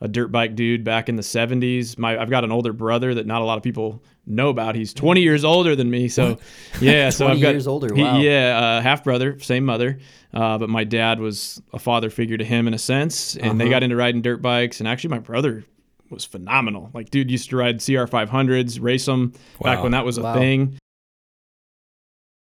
a, 0.00 0.08
dirt 0.08 0.28
bike 0.32 0.54
dude 0.54 0.84
back 0.84 1.08
in 1.08 1.16
the 1.16 1.22
'70s. 1.22 1.98
My 1.98 2.16
I've 2.20 2.30
got 2.30 2.44
an 2.44 2.52
older 2.52 2.72
brother 2.72 3.14
that 3.14 3.26
not 3.26 3.42
a 3.42 3.44
lot 3.44 3.56
of 3.56 3.62
people 3.64 4.02
know 4.26 4.48
about. 4.50 4.74
He's 4.74 4.92
20 4.94 5.20
years 5.22 5.44
older 5.44 5.74
than 5.74 5.90
me. 5.90 6.08
So 6.08 6.38
yeah, 6.80 7.10
so 7.10 7.26
I've 7.28 7.40
got 7.40 7.50
years 7.50 7.66
older, 7.66 7.94
he- 7.94 8.02
yeah, 8.26 8.58
uh, 8.58 8.80
half 8.82 9.02
brother, 9.04 9.38
same 9.40 9.64
mother. 9.64 9.98
Uh, 10.34 10.58
but 10.58 10.68
my 10.68 10.84
dad 10.84 11.18
was 11.20 11.60
a 11.72 11.78
father 11.78 12.10
figure 12.10 12.36
to 12.36 12.44
him 12.44 12.68
in 12.68 12.74
a 12.74 12.78
sense, 12.78 13.36
and 13.36 13.58
they 13.60 13.64
Uh-huh. 13.64 13.70
got 13.70 13.82
into 13.82 13.96
riding 13.96 14.20
dirt 14.22 14.42
bikes. 14.42 14.78
And 14.80 14.86
actually, 14.88 15.10
my 15.10 15.18
brother 15.20 15.64
was 16.10 16.24
phenomenal. 16.24 16.90
Like, 16.94 17.10
dude 17.10 17.30
used 17.30 17.48
to 17.50 17.56
ride 17.56 17.78
CR 17.84 18.04
500s, 18.04 18.78
race 18.80 19.06
them 19.06 19.32
back 19.62 19.82
when 19.82 19.92
that 19.92 20.04
was 20.04 20.18
a 20.18 20.22
Wow. 20.22 20.34
thing. 20.34 20.78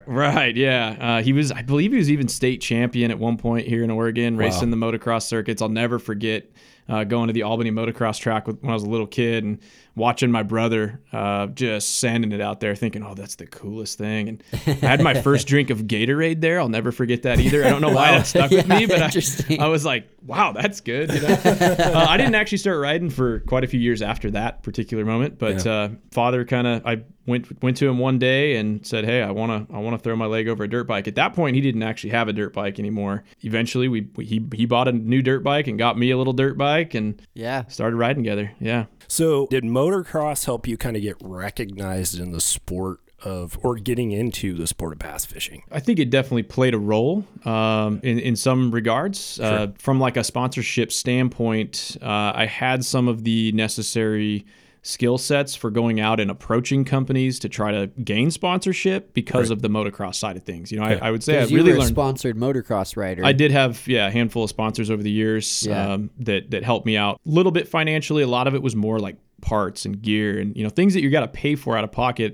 Right, 0.05 0.55
yeah. 0.55 0.97
Uh, 0.99 1.21
he 1.23 1.31
was, 1.31 1.51
I 1.51 1.61
believe 1.61 1.91
he 1.91 1.97
was 1.97 2.11
even 2.11 2.27
state 2.27 2.59
champion 2.59 3.09
at 3.09 3.19
one 3.19 3.37
point 3.37 3.67
here 3.67 3.83
in 3.85 3.89
Oregon, 3.91 4.35
racing 4.35 4.69
the 4.69 4.75
motocross 4.77 5.23
circuits. 5.23 5.61
I'll 5.61 5.69
never 5.69 5.97
forget 5.97 6.49
uh, 6.89 7.03
going 7.03 7.27
to 7.27 7.33
the 7.33 7.43
Albany 7.43 7.71
motocross 7.71 8.19
track 8.19 8.47
when 8.47 8.57
I 8.63 8.73
was 8.73 8.83
a 8.83 8.89
little 8.89 9.07
kid 9.07 9.43
and 9.43 9.59
watching 9.95 10.31
my 10.31 10.43
brother 10.43 10.99
uh, 11.11 11.47
just 11.47 11.99
sanding 11.99 12.31
it 12.31 12.41
out 12.41 12.59
there, 12.59 12.75
thinking, 12.75 13.03
oh, 13.03 13.13
that's 13.13 13.35
the 13.35 13.45
coolest 13.45 13.97
thing. 13.97 14.27
And 14.29 14.43
I 14.65 14.71
had 14.71 15.01
my 15.01 15.13
first 15.21 15.47
drink 15.47 15.69
of 15.69 15.81
Gatorade 15.83 16.41
there. 16.41 16.59
I'll 16.59 16.69
never 16.69 16.91
forget 16.91 17.23
that 17.23 17.39
either. 17.39 17.63
I 17.63 17.69
don't 17.69 17.81
know 17.81 17.91
why 17.93 18.11
that 18.11 18.25
stuck 18.27 18.51
with 18.51 18.67
me, 18.67 18.85
but. 18.87 19.01
I, 19.01 19.57
I 19.63 19.67
was 19.67 19.85
like, 19.85 20.07
wow, 20.25 20.51
that's 20.51 20.81
good. 20.81 21.13
You 21.13 21.21
know? 21.21 21.27
uh, 21.45 22.05
I 22.09 22.17
didn't 22.17 22.35
actually 22.35 22.57
start 22.57 22.79
riding 22.79 23.09
for 23.09 23.41
quite 23.41 23.63
a 23.63 23.67
few 23.67 23.79
years 23.79 24.01
after 24.01 24.31
that 24.31 24.63
particular 24.63 25.05
moment, 25.05 25.37
but 25.37 25.65
uh, 25.67 25.89
father 26.11 26.45
kind 26.45 26.65
of, 26.67 26.85
I 26.85 27.03
went 27.25 27.61
went 27.63 27.77
to 27.77 27.87
him 27.87 27.99
one 27.99 28.19
day 28.19 28.55
and 28.57 28.85
said, 28.85 29.05
"Hey, 29.05 29.21
I 29.21 29.31
want 29.31 29.69
to 29.69 29.73
I 29.73 29.79
want 29.79 29.97
to 29.97 30.03
throw 30.03 30.15
my 30.15 30.25
leg 30.25 30.47
over 30.47 30.63
a 30.63 30.69
dirt 30.69 30.85
bike." 30.87 31.07
At 31.07 31.15
that 31.15 31.33
point, 31.33 31.55
he 31.55 31.61
didn't 31.61 31.83
actually 31.83 32.09
have 32.11 32.27
a 32.27 32.33
dirt 32.33 32.53
bike 32.53 32.79
anymore. 32.79 33.23
Eventually, 33.41 33.87
we, 33.87 34.09
we 34.15 34.25
he 34.25 34.45
he 34.53 34.65
bought 34.65 34.87
a 34.87 34.91
new 34.91 35.21
dirt 35.21 35.43
bike 35.43 35.67
and 35.67 35.77
got 35.77 35.97
me 35.97 36.11
a 36.11 36.17
little 36.17 36.33
dirt 36.33 36.57
bike 36.57 36.93
and 36.93 37.21
Yeah. 37.33 37.65
started 37.67 37.95
riding 37.95 38.23
together. 38.23 38.51
Yeah. 38.59 38.85
So, 39.13 39.45
did 39.45 39.63
motocross 39.63 40.45
help 40.45 40.67
you 40.67 40.75
kind 40.75 40.95
of 40.95 41.03
get 41.03 41.17
recognized 41.21 42.19
in 42.19 42.31
the 42.31 42.41
sport 42.41 42.99
of, 43.21 43.59
or 43.61 43.75
getting 43.75 44.11
into 44.11 44.55
the 44.55 44.65
sport 44.65 44.91
of 44.91 44.97
bass 44.97 45.23
fishing? 45.23 45.61
I 45.71 45.81
think 45.81 45.99
it 45.99 46.09
definitely 46.09 46.41
played 46.41 46.73
a 46.73 46.79
role 46.79 47.23
um, 47.45 47.99
in 48.01 48.17
in 48.17 48.35
some 48.35 48.71
regards. 48.71 49.39
Uh, 49.39 49.67
from 49.77 49.99
like 49.99 50.17
a 50.17 50.23
sponsorship 50.23 50.91
standpoint, 50.91 51.95
uh, 52.01 52.31
I 52.33 52.47
had 52.47 52.83
some 52.83 53.07
of 53.07 53.23
the 53.23 53.51
necessary 53.51 54.47
skill 54.85 55.17
sets 55.17 55.55
for 55.55 55.71
going 55.71 55.99
out 55.99 56.19
and 56.19 56.29
approaching 56.29 56.83
companies 56.83 57.39
to 57.39 57.49
try 57.49 57.71
to 57.71 57.87
gain 58.03 58.29
sponsorship 58.29 59.13
because 59.13 59.49
of 59.49 59.61
the 59.61 59.69
motocross 59.69 60.15
side 60.15 60.35
of 60.37 60.43
things. 60.43 60.71
You 60.71 60.79
know, 60.79 60.83
I, 60.85 60.95
I 60.95 61.09
would 61.11 61.23
say 61.23 61.39
I 61.39 61.45
really 61.45 61.71
were 61.71 61.79
learned. 61.79 61.89
sponsored 61.89 62.37
motocross 62.37 62.95
rider. 62.97 63.23
I 63.25 63.31
did 63.31 63.51
have 63.51 63.87
yeah 63.87 64.07
a 64.07 64.11
handful 64.11 64.43
of 64.43 64.49
sponsors 64.49 64.91
over 64.91 65.01
the 65.01 65.09
years 65.11 65.65
Yeah. 65.65 65.93
um, 65.93 66.09
that 66.19 66.51
that 66.51 66.63
helped 66.63 66.85
me 66.85 66.97
out 66.97 67.15
a 67.25 67.29
little 67.29 67.51
bit 67.51 67.67
financially. 67.67 68.21
A 68.23 68.27
lot 68.27 68.45
of 68.47 68.53
it 68.55 68.61
was 68.61 68.75
more 68.75 68.99
like 68.99 69.15
parts 69.41 69.85
and 69.85 70.01
gear 70.01 70.39
and 70.39 70.55
you 70.55 70.63
know 70.63 70.69
things 70.69 70.93
that 70.93 71.01
you 71.01 71.09
got 71.09 71.21
to 71.21 71.27
pay 71.27 71.55
for 71.55 71.77
out 71.77 71.83
of 71.83 71.91
pocket 71.91 72.33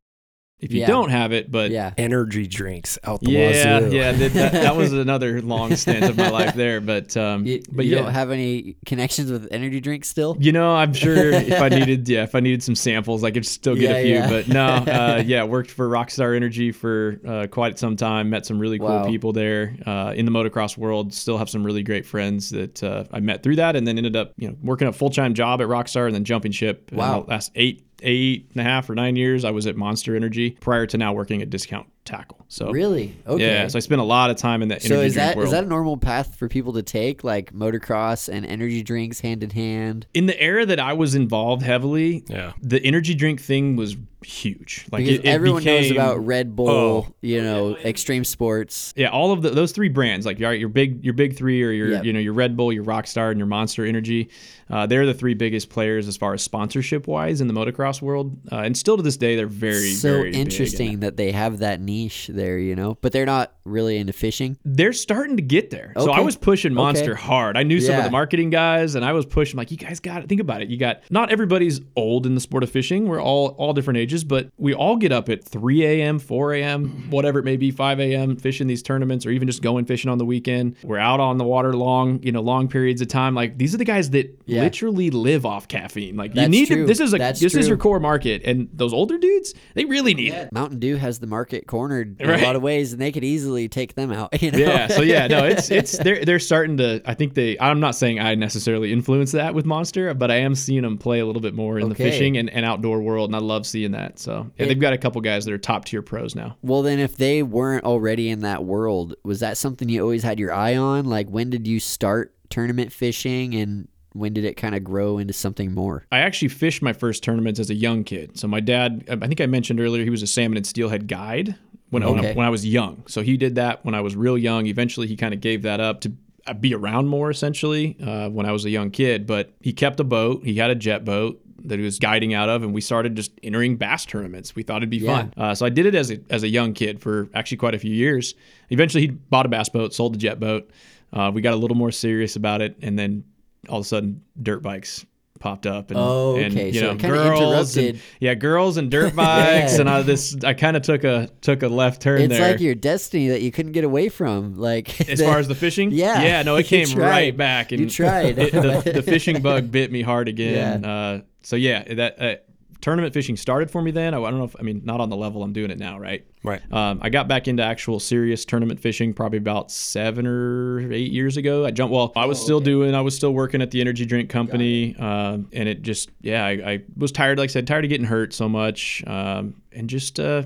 if 0.59 0.71
you 0.73 0.81
Yeah. 0.81 0.87
don't 0.87 1.09
have 1.09 1.31
it. 1.31 1.49
But 1.51 1.71
Yeah. 1.71 1.93
Energy 1.97 2.47
drinks 2.47 2.97
out 3.03 3.21
the 3.21 3.31
yeah, 3.31 3.79
wazoo. 3.79 3.95
yeah, 3.95 4.11
that, 4.13 4.33
that, 4.33 4.51
that 4.53 4.75
was 4.75 4.93
another 4.93 5.41
long 5.41 5.75
stint 5.75 6.03
of 6.05 6.17
my 6.17 6.29
life 6.29 6.55
there. 6.55 6.81
But 6.81 7.15
um, 7.17 7.45
You, 7.45 7.61
but 7.71 7.85
you 7.85 7.95
yeah. 7.95 8.03
don't 8.03 8.13
have 8.13 8.31
any 8.31 8.75
connections 8.85 9.31
with 9.31 9.47
energy 9.51 9.79
drinks 9.79 10.07
still? 10.09 10.37
you 10.39 10.51
know, 10.51 10.75
I'm 10.75 10.93
sure 10.93 11.15
if 11.31 11.61
I 11.61 11.69
needed, 11.69 12.07
yeah, 12.09 12.23
if 12.23 12.35
I 12.35 12.39
needed 12.39 12.61
some 12.63 12.75
samples, 12.75 13.23
I 13.23 13.31
could 13.31 13.45
still 13.45 13.75
get 13.75 13.83
Yeah, 13.83 13.97
a 13.97 14.03
few. 14.03 14.13
yeah. 14.15 14.29
But 14.29 14.47
no, 14.47 14.65
uh, 14.91 15.23
yeah, 15.25 15.43
worked 15.43 15.71
for 15.71 15.87
Rockstar 15.89 16.35
Energy 16.35 16.71
for 16.71 17.19
uh, 17.27 17.47
quite 17.47 17.79
some 17.79 17.95
time. 17.95 18.29
Met 18.29 18.45
some 18.45 18.59
really 18.59 18.79
cool 18.79 18.87
Wow. 18.89 19.07
people 19.07 19.31
there 19.33 19.75
uh, 19.85 20.13
in 20.15 20.25
the 20.25 20.31
motocross 20.31 20.77
world. 20.77 21.13
Still 21.13 21.37
have 21.37 21.49
some 21.49 21.63
really 21.63 21.83
great 21.83 22.05
friends 22.05 22.49
that 22.49 22.83
uh, 22.83 23.03
I 23.11 23.19
met 23.19 23.43
through 23.43 23.57
that, 23.57 23.75
and 23.75 23.87
then 23.87 23.97
ended 23.97 24.15
up, 24.15 24.33
you 24.37 24.49
know, 24.49 24.55
working 24.63 24.87
a 24.87 24.93
full 24.93 25.09
time 25.09 25.33
job 25.33 25.61
at 25.61 25.67
Rockstar, 25.67 26.05
and 26.05 26.15
then 26.15 26.23
jumping 26.23 26.51
ship. 26.51 26.89
Wow. 26.91 27.21
the 27.21 27.29
last 27.29 27.51
eight, 27.55 27.85
eight 28.03 28.49
and 28.53 28.61
a 28.61 28.63
half 28.63 28.89
or 28.89 28.95
nine 28.95 29.15
years, 29.15 29.45
I 29.45 29.51
was 29.51 29.67
at 29.67 29.75
Monster 29.75 30.15
Energy. 30.15 30.51
Prior 30.59 30.85
to 30.87 30.97
now 30.97 31.13
working 31.13 31.41
at 31.41 31.49
Discount 31.49 31.87
Tackle. 32.09 32.43
So 32.47 32.71
Really? 32.71 33.15
Okay. 33.27 33.45
yeah, 33.45 33.67
so 33.67 33.77
I 33.77 33.79
spent 33.81 34.01
a 34.01 34.03
lot 34.03 34.31
of 34.31 34.35
time 34.37 34.61
in 34.63 34.69
that 34.69 34.81
So 34.81 34.95
is 35.01 35.13
drink 35.13 35.15
that 35.15 35.35
world. 35.37 35.45
is 35.45 35.51
that 35.51 35.63
a 35.65 35.67
normal 35.67 35.95
path 35.97 36.35
for 36.35 36.47
people 36.49 36.73
to 36.73 36.81
take, 36.81 37.23
like 37.23 37.53
motocross 37.53 38.27
and 38.27 38.45
energy 38.45 38.81
drinks 38.81 39.19
hand 39.19 39.43
in 39.43 39.51
hand? 39.51 40.07
in 40.13 40.25
the 40.25 40.41
era 40.41 40.65
that 40.65 40.79
I 40.79 40.93
was 40.93 41.13
involved 41.15 41.61
heavily, 41.61 42.23
Yeah. 42.27 42.53
the 42.61 42.81
energy 42.83 43.13
drink 43.13 43.39
thing 43.41 43.75
was 43.75 43.95
huge. 44.21 44.85
Like 44.91 45.05
Because 45.05 45.19
it, 45.19 45.25
it 45.25 45.29
everyone 45.29 45.63
knows 45.63 45.91
about 45.91 46.25
Red 46.25 46.55
Bull, 46.55 46.69
Oh. 46.69 47.13
you 47.21 47.41
know, 47.41 47.77
extreme 47.77 48.23
sports. 48.25 48.93
yeah, 48.97 49.09
all 49.09 49.31
of 49.31 49.41
the, 49.41 49.51
those 49.51 49.71
three 49.71 49.87
brands, 49.89 50.25
like 50.25 50.39
your 50.39 50.53
your 50.53 50.67
big 50.69 51.03
your 51.05 51.13
big 51.13 51.37
three, 51.37 51.63
or 51.63 51.71
your 51.71 51.89
Yep. 51.91 52.03
you 52.05 52.11
know 52.13 52.19
your 52.19 52.33
Red 52.33 52.57
Bull, 52.57 52.73
your 52.73 52.83
Rockstar, 52.83 53.29
and 53.31 53.37
your 53.39 53.47
Monster 53.47 53.85
Energy. 53.85 54.29
Uh, 54.69 54.85
they're 54.85 55.05
the 55.05 55.13
three 55.13 55.33
biggest 55.35 55.69
players 55.69 56.07
as 56.07 56.17
far 56.17 56.33
as 56.33 56.43
sponsorship 56.43 57.07
wise 57.07 57.39
in 57.41 57.47
the 57.47 57.53
motocross 57.53 58.01
world, 58.01 58.37
uh, 58.51 58.57
and 58.57 58.75
still 58.77 58.97
to 58.97 59.03
this 59.03 59.15
day 59.17 59.35
they're 59.37 59.47
very 59.47 59.91
so 59.91 60.09
very 60.17 60.23
big 60.31 60.35
in 60.35 60.41
interesting 60.41 60.99
that 60.99 61.15
they 61.17 61.31
have 61.31 61.59
that 61.59 61.79
niche 62.03 62.29
there, 62.33 62.57
you 62.57 62.75
know, 62.75 62.97
but 63.01 63.11
they're 63.11 63.25
not 63.25 63.53
really 63.65 63.97
into 63.97 64.13
fishing. 64.13 64.57
They're 64.65 64.93
starting 64.93 65.35
to 65.37 65.41
get 65.43 65.69
there. 65.69 65.93
So 65.97 66.11
I 66.11 66.21
was 66.21 66.35
pushing 66.35 66.73
Monster 66.73 67.11
Okay. 67.13 67.21
hard. 67.21 67.57
I 67.57 67.63
knew 67.63 67.79
some 67.81 67.97
of 67.97 68.03
the 68.03 68.09
marketing 68.11 68.49
guys, 68.49 68.95
and 68.95 69.03
I 69.05 69.13
was 69.13 69.25
pushing 69.25 69.57
like, 69.57 69.71
you 69.71 69.77
guys 69.77 69.99
got 69.99 70.21
to 70.21 70.27
think 70.27 70.41
about 70.41 70.61
it. 70.61 70.69
You 70.69 70.77
got 70.77 71.01
not 71.09 71.31
everybody's 71.31 71.81
old 71.95 72.25
in 72.25 72.35
the 72.35 72.41
sport 72.41 72.63
of 72.63 72.69
fishing. 72.69 73.07
We're 73.07 73.21
all 73.21 73.49
all 73.57 73.73
different 73.73 73.97
ages, 73.99 74.23
but 74.23 74.49
we 74.57 74.73
all 74.73 74.95
get 74.95 75.11
up 75.11 75.29
at 75.29 75.43
3 75.43 75.85
a.m., 75.85 76.19
4 76.19 76.53
a.m., 76.53 77.03
whatever 77.09 77.39
it 77.39 77.45
may 77.45 77.57
be, 77.57 77.71
5 77.71 77.99
a.m. 77.99 78.35
fishing 78.37 78.67
these 78.67 78.81
tournaments, 78.81 79.25
or 79.25 79.31
even 79.31 79.47
just 79.47 79.61
going 79.61 79.85
fishing 79.85 80.09
on 80.09 80.17
the 80.17 80.25
weekend. 80.25 80.75
We're 80.83 80.97
out 80.97 81.19
on 81.19 81.37
the 81.37 81.43
water 81.45 81.73
long, 81.75 82.21
you 82.23 82.31
know, 82.31 82.41
long 82.41 82.67
periods 82.67 83.01
of 83.01 83.07
time. 83.07 83.35
Like 83.35 83.57
these 83.57 83.73
are 83.73 83.77
the 83.77 83.85
guys 83.85 84.09
that 84.11 84.39
Yeah. 84.45 84.61
literally 84.63 85.09
live 85.09 85.45
off 85.45 85.67
caffeine. 85.67 86.15
Like 86.15 86.35
you 86.35 86.47
need 86.47 86.67
true. 86.67 86.77
to. 86.81 86.85
This 86.85 86.99
is 86.99 87.13
a 87.13 87.17
That's 87.17 87.39
this 87.39 87.55
is 87.55 87.67
your 87.67 87.77
core 87.77 87.99
market, 87.99 88.41
and 88.45 88.69
those 88.73 88.93
older 88.93 89.17
dudes, 89.17 89.53
they 89.75 89.85
really 89.85 90.13
need 90.13 90.33
it. 90.33 90.51
Mountain 90.53 90.79
Dew 90.79 90.95
has 90.97 91.19
the 91.19 91.27
market 91.27 91.67
cornered 91.89 92.21
in 92.21 92.29
Right. 92.29 92.39
a 92.41 92.45
lot 92.45 92.55
of 92.55 92.61
ways, 92.61 92.93
and 92.93 93.01
they 93.01 93.11
could 93.11 93.23
easily 93.23 93.67
take 93.67 93.95
them 93.95 94.11
out. 94.11 94.29
You 94.41 94.51
know? 94.51 94.57
Yeah. 94.59 94.87
So 94.87 95.01
yeah, 95.01 95.27
no, 95.27 95.43
it's 95.45 95.69
it's 95.69 95.97
they're 95.97 96.23
they're 96.23 96.39
starting 96.39 96.77
to. 96.77 97.01
I 97.05 97.13
think 97.13 97.33
they. 97.33 97.57
I'm 97.59 97.79
not 97.79 97.95
saying 97.95 98.19
I 98.19 98.35
necessarily 98.35 98.93
influence 98.93 99.31
that 99.33 99.53
with 99.53 99.65
Monster, 99.65 100.13
but 100.13 100.31
I 100.31 100.37
am 100.37 100.55
seeing 100.55 100.83
them 100.83 100.97
play 100.97 101.19
a 101.19 101.25
little 101.25 101.41
bit 101.41 101.53
more 101.53 101.77
in 101.79 101.89
the 101.89 101.95
fishing 101.95 102.37
and, 102.37 102.49
and 102.49 102.65
outdoor 102.65 103.01
world, 103.01 103.29
and 103.29 103.35
I 103.35 103.39
love 103.39 103.65
seeing 103.65 103.91
that. 103.91 104.19
So 104.19 104.49
yeah, 104.57 104.65
It- 104.65 104.67
they've 104.69 104.79
got 104.79 104.93
a 104.93 104.97
couple 104.97 105.19
guys 105.21 105.45
that 105.45 105.53
are 105.53 105.57
top 105.57 105.85
tier 105.85 106.01
pros 106.01 106.35
now. 106.35 106.55
Well, 106.61 106.81
then, 106.83 106.99
if 106.99 107.17
they 107.17 107.43
weren't 107.43 107.83
already 107.85 108.29
in 108.29 108.41
that 108.41 108.63
world, 108.63 109.15
was 109.23 109.39
that 109.41 109.57
something 109.57 109.89
you 109.89 110.01
always 110.01 110.23
had 110.23 110.39
your 110.39 110.53
eye 110.53 110.75
on? 110.77 111.05
Like, 111.05 111.27
when 111.29 111.49
did 111.49 111.67
you 111.67 111.79
start 111.79 112.33
tournament 112.49 112.91
fishing, 112.93 113.55
and 113.55 113.87
when 114.13 114.33
did 114.33 114.43
it 114.45 114.55
kind 114.57 114.73
of 114.73 114.83
grow 114.83 115.17
into 115.19 115.33
something 115.33 115.73
more? 115.73 116.05
I 116.11 116.19
actually 116.19 116.47
fished 116.47 116.81
my 116.81 116.93
first 116.93 117.23
tournaments 117.23 117.59
as 117.59 117.69
a 117.69 117.75
young 117.75 118.03
kid. 118.03 118.39
So 118.39 118.47
my 118.47 118.59
dad, 118.59 119.03
I 119.09 119.27
think 119.27 119.39
I 119.41 119.45
mentioned 119.45 119.79
earlier, 119.79 120.03
he 120.03 120.09
was 120.09 120.23
a 120.23 120.27
salmon 120.27 120.57
and 120.57 120.65
steelhead 120.65 121.07
guide 121.07 121.55
when, 121.89 122.03
when, 122.03 122.25
I, 122.25 122.33
when 122.33 122.45
I 122.45 122.49
was 122.49 122.65
young. 122.65 123.03
So 123.07 123.21
he 123.21 123.37
did 123.37 123.55
that 123.55 123.83
when 123.85 123.95
I 123.95 124.01
was 124.01 124.15
real 124.15 124.37
young. 124.37 124.67
Eventually, 124.67 125.07
he 125.07 125.15
kind 125.15 125.33
of 125.33 125.41
gave 125.41 125.63
that 125.63 125.79
up 125.79 126.01
to 126.01 126.11
uh, 126.47 126.53
be 126.53 126.73
around 126.73 127.07
more, 127.07 127.29
essentially, 127.29 127.97
uh, 128.01 128.29
when 128.29 128.45
I 128.45 128.51
was 128.51 128.65
a 128.65 128.69
young 128.69 128.91
kid. 128.91 129.25
But 129.27 129.51
he 129.61 129.73
kept 129.73 129.99
a 129.99 130.03
boat. 130.03 130.43
He 130.45 130.55
had 130.55 130.69
a 130.69 130.75
jet 130.75 131.03
boat 131.05 131.41
that 131.65 131.77
he 131.77 131.83
was 131.83 131.99
guiding 131.99 132.33
out 132.33 132.47
of, 132.47 132.63
and 132.63 132.73
we 132.73 132.79
started 132.79 133.15
just 133.15 133.31
entering 133.43 133.75
bass 133.75 134.05
tournaments. 134.05 134.55
We 134.55 134.63
thought 134.63 134.77
it'd 134.77 134.89
be 134.89 134.97
Yeah. 134.97 135.15
fun. 135.17 135.33
Uh, 135.35 135.53
so 135.55 135.65
I 135.65 135.69
did 135.69 135.85
it 135.85 135.93
as 135.95 136.09
a, 136.09 136.19
as 136.29 136.43
a 136.43 136.47
young 136.47 136.73
kid 136.73 137.01
for 137.01 137.27
actually 137.33 137.57
quite 137.57 137.75
a 137.75 137.79
few 137.79 137.93
years. 137.93 138.33
Eventually, 138.69 139.01
he 139.01 139.07
bought 139.07 139.45
a 139.45 139.49
bass 139.49 139.67
boat, 139.67 139.93
sold 139.93 140.13
the 140.13 140.17
jet 140.17 140.39
boat. 140.39 140.69
Uh, 141.11 141.31
we 141.33 141.41
got 141.41 141.53
a 141.53 141.57
little 141.57 141.75
more 141.75 141.91
serious 141.91 142.35
about 142.37 142.61
it, 142.61 142.77
and 142.81 142.97
then 142.97 143.23
all 143.67 143.79
of 143.79 143.85
a 143.85 143.87
sudden, 143.87 144.21
dirt 144.41 144.61
bikes 144.61 145.05
popped 145.39 145.65
up. 145.65 145.89
And, 145.91 145.99
Oh, 145.99 146.35
and, 146.35 146.53
okay. 146.53 146.67
you 146.69 146.79
So 146.79 146.93
know, 146.93 146.95
girls 146.95 147.75
and- 147.77 147.99
yeah, 148.19 148.33
girls 148.35 148.77
and 148.77 148.91
dirt 148.91 149.15
bikes, 149.15 149.73
Yeah. 149.75 149.79
and 149.81 149.89
I, 149.89 150.01
this 150.01 150.35
I 150.43 150.53
kind 150.53 150.75
of 150.77 150.83
took 150.83 151.03
a 151.03 151.29
took 151.41 151.63
a 151.63 151.67
left 151.67 152.01
turn 152.01 152.21
It's 152.21 152.37
there. 152.37 152.51
like 152.51 152.59
your 152.61 152.75
destiny 152.75 153.29
that 153.29 153.41
you 153.41 153.51
couldn't 153.51 153.71
get 153.71 153.83
away 153.83 154.09
from. 154.09 154.57
Like, 154.57 155.09
as 155.09 155.21
far 155.23 155.39
as 155.39 155.47
the 155.47 155.55
fishing, 155.55 155.91
Yeah. 155.91 156.21
yeah, 156.21 156.41
no, 156.43 156.55
it 156.57 156.63
came 156.67 156.87
tried. 156.87 157.07
right 157.09 157.37
back. 157.37 157.71
And 157.71 157.81
You 157.81 157.89
tried. 157.89 158.37
it- 158.37 158.51
the, 158.51 158.91
the 158.95 159.01
fishing 159.03 159.41
bug 159.41 159.71
bit 159.71 159.91
me 159.91 160.01
hard 160.01 160.27
again. 160.27 160.83
Yeah. 160.83 160.89
Uh, 160.91 161.21
so 161.41 161.55
yeah, 161.55 161.83
that 161.95 162.21
uh, 162.21 162.35
tournament 162.81 163.13
fishing 163.13 163.35
started 163.35 163.69
for 163.69 163.81
me 163.81 163.91
then. 163.91 164.13
I, 164.13 164.21
I 164.21 164.29
don't 164.29 164.39
know 164.39 164.45
if 164.45 164.55
I 164.59 164.63
mean 164.63 164.81
not 164.83 165.01
on 165.01 165.09
the 165.09 165.15
level 165.15 165.43
I'm 165.43 165.53
doing 165.53 165.71
it 165.71 165.79
now, 165.79 165.99
right? 165.99 166.25
Right. 166.43 166.61
Um, 166.71 166.99
I 167.01 167.09
got 167.09 167.27
back 167.27 167.47
into 167.47 167.63
actual 167.63 167.99
serious 167.99 168.45
tournament 168.45 168.79
fishing 168.79 169.13
probably 169.13 169.37
about 169.37 169.71
seven 169.71 170.25
or 170.25 170.91
eight 170.91 171.11
years 171.11 171.37
ago. 171.37 171.65
I 171.65 171.71
jumped. 171.71 171.93
Well, 171.93 172.11
I 172.15 172.25
was 172.25 172.41
still 172.41 172.59
doing. 172.59 172.95
I 172.95 173.01
was 173.01 173.15
still 173.15 173.33
working 173.33 173.61
at 173.61 173.71
the 173.71 173.81
energy 173.81 174.05
drink 174.05 174.29
company, 174.29 174.95
um, 174.97 175.49
and 175.51 175.67
it 175.67 175.81
just 175.81 176.09
yeah, 176.21 176.45
I, 176.45 176.51
I 176.51 176.83
was 176.95 177.11
tired. 177.11 177.37
Like 177.37 177.49
I 177.49 177.53
said, 177.53 177.67
tired 177.67 177.85
of 177.85 177.89
getting 177.89 178.07
hurt 178.07 178.33
so 178.33 178.49
much, 178.49 179.03
um, 179.07 179.61
and 179.71 179.89
just. 179.89 180.19
Uh, 180.19 180.43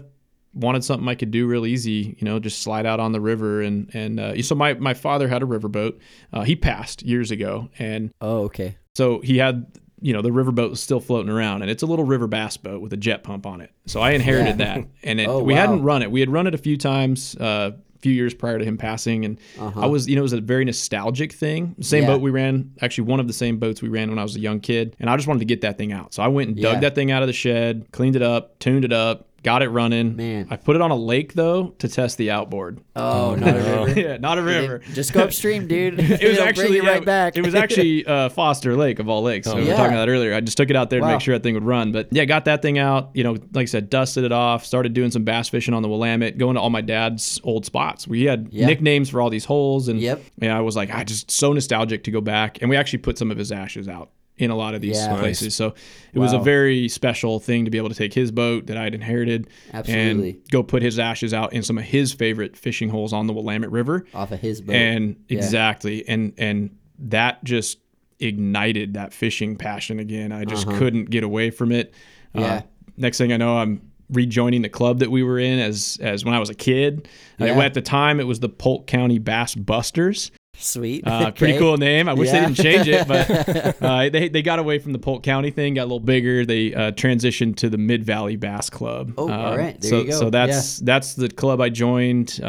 wanted 0.55 0.83
something 0.83 1.07
I 1.07 1.15
could 1.15 1.31
do 1.31 1.47
real 1.47 1.65
easy, 1.65 2.15
you 2.19 2.25
know, 2.25 2.37
just 2.37 2.61
slide 2.61 2.85
out 2.85 2.99
on 2.99 3.11
the 3.11 3.19
river 3.19 3.63
and 3.63 3.89
and 3.95 4.19
uh, 4.19 4.39
so 4.43 4.53
my 4.53 4.75
my 4.75 4.93
father 4.93 5.27
had 5.27 5.41
a 5.41 5.47
riverboat. 5.47 5.99
Uh, 6.31 6.43
he 6.43 6.55
passed 6.55 7.01
years 7.01 7.31
ago, 7.31 7.69
and 7.79 8.13
oh, 8.21 8.43
okay. 8.43 8.77
So 8.95 9.19
he 9.21 9.39
had 9.39 9.65
you 10.03 10.13
know 10.13 10.21
the 10.21 10.29
riverboat 10.29 10.69
was 10.69 10.81
still 10.81 10.99
floating 10.99 11.31
around 11.31 11.61
and 11.61 11.71
it's 11.71 11.81
a 11.81 11.85
little 11.85 12.05
river 12.05 12.27
bass 12.27 12.57
boat 12.57 12.81
with 12.81 12.91
a 12.93 12.97
jet 12.97 13.23
pump 13.23 13.45
on 13.45 13.61
it 13.61 13.71
so 13.85 14.01
i 14.01 14.11
inherited 14.11 14.59
Yeah. 14.59 14.75
that 14.79 14.87
and 15.03 15.19
it, 15.19 15.27
Oh, 15.29 15.41
we 15.41 15.53
wow. 15.53 15.61
hadn't 15.61 15.83
run 15.83 16.01
it 16.03 16.11
we 16.11 16.19
had 16.19 16.29
run 16.29 16.45
it 16.45 16.53
a 16.53 16.57
few 16.57 16.77
times 16.77 17.35
uh, 17.39 17.71
a 17.73 17.99
few 17.99 18.11
years 18.11 18.33
prior 18.33 18.59
to 18.59 18.65
him 18.65 18.77
passing 18.77 19.23
and 19.23 19.39
Uh-huh. 19.57 19.79
i 19.81 19.85
was 19.85 20.09
you 20.09 20.15
know 20.15 20.21
it 20.21 20.23
was 20.23 20.33
a 20.33 20.41
very 20.41 20.65
nostalgic 20.65 21.31
thing 21.31 21.75
same 21.79 22.03
Yeah. 22.03 22.09
boat 22.09 22.21
we 22.21 22.31
ran 22.31 22.71
actually 22.81 23.05
one 23.05 23.21
of 23.21 23.27
the 23.27 23.33
same 23.33 23.57
boats 23.59 23.81
we 23.81 23.87
ran 23.89 24.09
when 24.09 24.19
i 24.19 24.23
was 24.23 24.35
a 24.35 24.41
young 24.41 24.59
kid 24.59 24.95
and 24.99 25.09
i 25.09 25.15
just 25.15 25.27
wanted 25.27 25.39
to 25.39 25.45
get 25.45 25.61
that 25.61 25.77
thing 25.77 25.93
out 25.93 26.13
so 26.13 26.21
i 26.21 26.27
went 26.27 26.49
and 26.49 26.57
Yeah. 26.59 26.73
dug 26.73 26.81
that 26.81 26.95
thing 26.95 27.09
out 27.11 27.23
of 27.23 27.27
the 27.27 27.33
shed 27.33 27.87
cleaned 27.93 28.17
it 28.17 28.21
up 28.21 28.59
tuned 28.59 28.83
it 28.83 28.91
up 28.93 29.29
got 29.43 29.61
it 29.61 29.69
running 29.69 30.15
Man. 30.15 30.47
i 30.49 30.55
put 30.55 30.75
it 30.75 30.81
on 30.81 30.89
a 30.91 30.95
lake 30.95 31.33
though 31.33 31.67
to 31.79 31.87
test 31.87 32.17
the 32.17 32.31
outboard 32.31 32.79
Oh, 32.95 33.35
not 33.35 33.55
a 33.55 33.59
river. 33.85 33.99
yeah 33.99 34.17
not 34.17 34.37
a 34.37 34.41
river 34.43 34.79
Just 34.93 35.13
go 35.13 35.23
upstream, 35.23 35.67
dude. 35.67 35.99
it 35.99 36.27
was 36.29 36.37
actually 36.47 36.75
you 36.75 36.83
right 36.83 37.03
back. 37.03 37.35
It 37.35 37.43
was 37.45 37.55
actually 37.55 38.05
uh, 38.05 38.29
Foster 38.29 38.75
Lake 38.77 38.99
of 38.99 39.09
all 39.09 39.23
lakes. 39.23 39.47
So 39.47 39.55
we 39.55 39.63
Yeah. 39.63 39.69
were 39.71 39.75
talking 39.77 39.93
about 39.93 40.05
that 40.05 40.11
earlier. 40.11 40.33
I 40.35 40.41
just 40.41 40.57
took 40.57 40.69
it 40.69 40.75
out 40.75 40.89
there 40.89 40.99
to 40.99 41.05
make 41.07 41.21
sure 41.21 41.33
that 41.35 41.41
thing 41.43 41.55
would 41.55 41.63
run. 41.63 41.91
But 41.91 42.07
yeah, 42.11 42.25
got 42.25 42.45
that 42.45 42.61
thing 42.61 42.77
out. 42.77 43.09
You 43.13 43.23
know, 43.23 43.31
like 43.53 43.63
I 43.63 43.65
said, 43.65 43.89
dusted 43.89 44.23
it 44.23 44.31
off. 44.31 44.63
Started 44.65 44.93
doing 44.93 45.09
some 45.11 45.23
bass 45.23 45.49
fishing 45.49 45.73
on 45.73 45.81
the 45.81 45.89
Willamette, 45.89 46.37
going 46.37 46.53
to 46.55 46.61
all 46.61 46.69
my 46.69 46.81
dad's 46.81 47.39
old 47.43 47.65
spots. 47.65 48.07
We 48.07 48.23
had 48.25 48.49
Yeah. 48.51 48.67
nicknames 48.67 49.09
for 49.09 49.21
all 49.21 49.29
these 49.31 49.45
holes, 49.45 49.87
and 49.87 49.99
Yep. 49.99 50.21
yeah, 50.41 50.55
I 50.57 50.61
was 50.61 50.75
like, 50.75 50.93
I 50.93 51.03
just 51.03 51.31
so 51.31 51.51
nostalgic 51.53 52.03
to 52.05 52.11
go 52.11 52.21
back. 52.21 52.59
And 52.61 52.69
we 52.69 52.77
actually 52.77 52.99
put 52.99 53.17
some 53.17 53.31
of 53.31 53.37
his 53.37 53.51
ashes 53.51 53.87
out 53.87 54.11
in 54.43 54.51
a 54.51 54.55
lot 54.55 54.75
of 54.75 54.81
these 54.81 54.97
Yeah. 54.97 55.07
Nice. 55.07 55.19
places. 55.19 55.55
So 55.55 55.73
it 56.13 56.19
was 56.19 56.33
a 56.33 56.39
very 56.39 56.87
special 56.89 57.39
thing 57.39 57.65
to 57.65 57.71
be 57.71 57.77
able 57.77 57.89
to 57.89 57.95
take 57.95 58.13
his 58.13 58.31
boat 58.31 58.67
that 58.67 58.77
I'd 58.77 58.93
inherited 58.93 59.47
Absolutely. 59.73 60.29
and 60.31 60.51
go 60.51 60.61
put 60.63 60.83
his 60.83 60.99
ashes 60.99 61.33
out 61.33 61.53
in 61.53 61.63
some 61.63 61.77
of 61.77 61.83
his 61.83 62.13
favorite 62.13 62.55
fishing 62.55 62.89
holes 62.89 63.13
on 63.13 63.27
the 63.27 63.33
Willamette 63.33 63.71
River 63.71 64.05
off 64.13 64.31
of 64.31 64.39
his 64.39 64.61
boat. 64.61 64.75
and 64.75 65.15
Yeah. 65.27 65.37
exactly 65.37 66.07
and 66.07 66.33
and 66.37 66.69
that 66.99 67.43
just 67.43 67.79
ignited 68.19 68.93
that 68.93 69.13
fishing 69.13 69.55
passion 69.57 69.99
again 69.99 70.31
i 70.31 70.45
just 70.45 70.67
Uh-huh. 70.67 70.77
couldn't 70.77 71.09
get 71.09 71.23
away 71.23 71.49
from 71.49 71.71
it 71.71 71.93
Uh, 72.35 72.39
Yeah. 72.41 72.61
next 72.95 73.17
thing 73.17 73.33
i 73.33 73.37
know 73.37 73.57
i'm 73.57 73.81
rejoining 74.09 74.61
the 74.61 74.69
club 74.69 74.99
that 74.99 75.09
we 75.11 75.23
were 75.23 75.39
in 75.39 75.59
as 75.59 75.97
as 76.01 76.23
when 76.23 76.33
i 76.33 76.39
was 76.39 76.49
a 76.49 76.53
kid 76.55 77.07
Uh, 77.41 77.45
Yeah. 77.45 77.59
at 77.59 77.73
the 77.73 77.81
time 77.81 78.19
it 78.19 78.27
was 78.27 78.39
the 78.39 78.49
polk 78.49 78.85
county 78.87 79.17
bass 79.19 79.55
busters 79.55 80.31
Sweet. 80.63 81.05
uh, 81.07 81.31
pretty 81.35 81.53
Okay. 81.53 81.59
cool 81.59 81.77
name. 81.77 82.07
I 82.09 82.13
wish 82.13 82.29
Yeah. 82.29 82.47
they 82.47 82.53
didn't 82.53 82.63
change 82.63 82.87
it, 82.87 83.07
but 83.07 83.81
uh, 83.81 84.09
they 84.09 84.29
they 84.29 84.41
got 84.41 84.59
away 84.59 84.79
from 84.79 84.93
the 84.93 84.99
Polk 84.99 85.23
County 85.23 85.51
thing, 85.51 85.73
got 85.75 85.81
a 85.83 85.85
little 85.85 85.99
bigger. 85.99 86.45
They 86.45 86.73
uh, 86.73 86.91
transitioned 86.91 87.57
to 87.57 87.69
the 87.69 87.77
Mid 87.77 88.03
Valley 88.03 88.35
Bass 88.35 88.69
Club. 88.69 89.13
Oh, 89.17 89.29
Uh, 89.29 89.37
all 89.37 89.57
right. 89.57 89.79
There 89.79 89.89
so 89.89 89.97
you 89.99 90.05
go. 90.11 90.19
so 90.19 90.29
that's 90.29 90.77
that's 90.79 91.13
the 91.15 91.29
club 91.29 91.61
I 91.61 91.69
joined. 91.69 92.39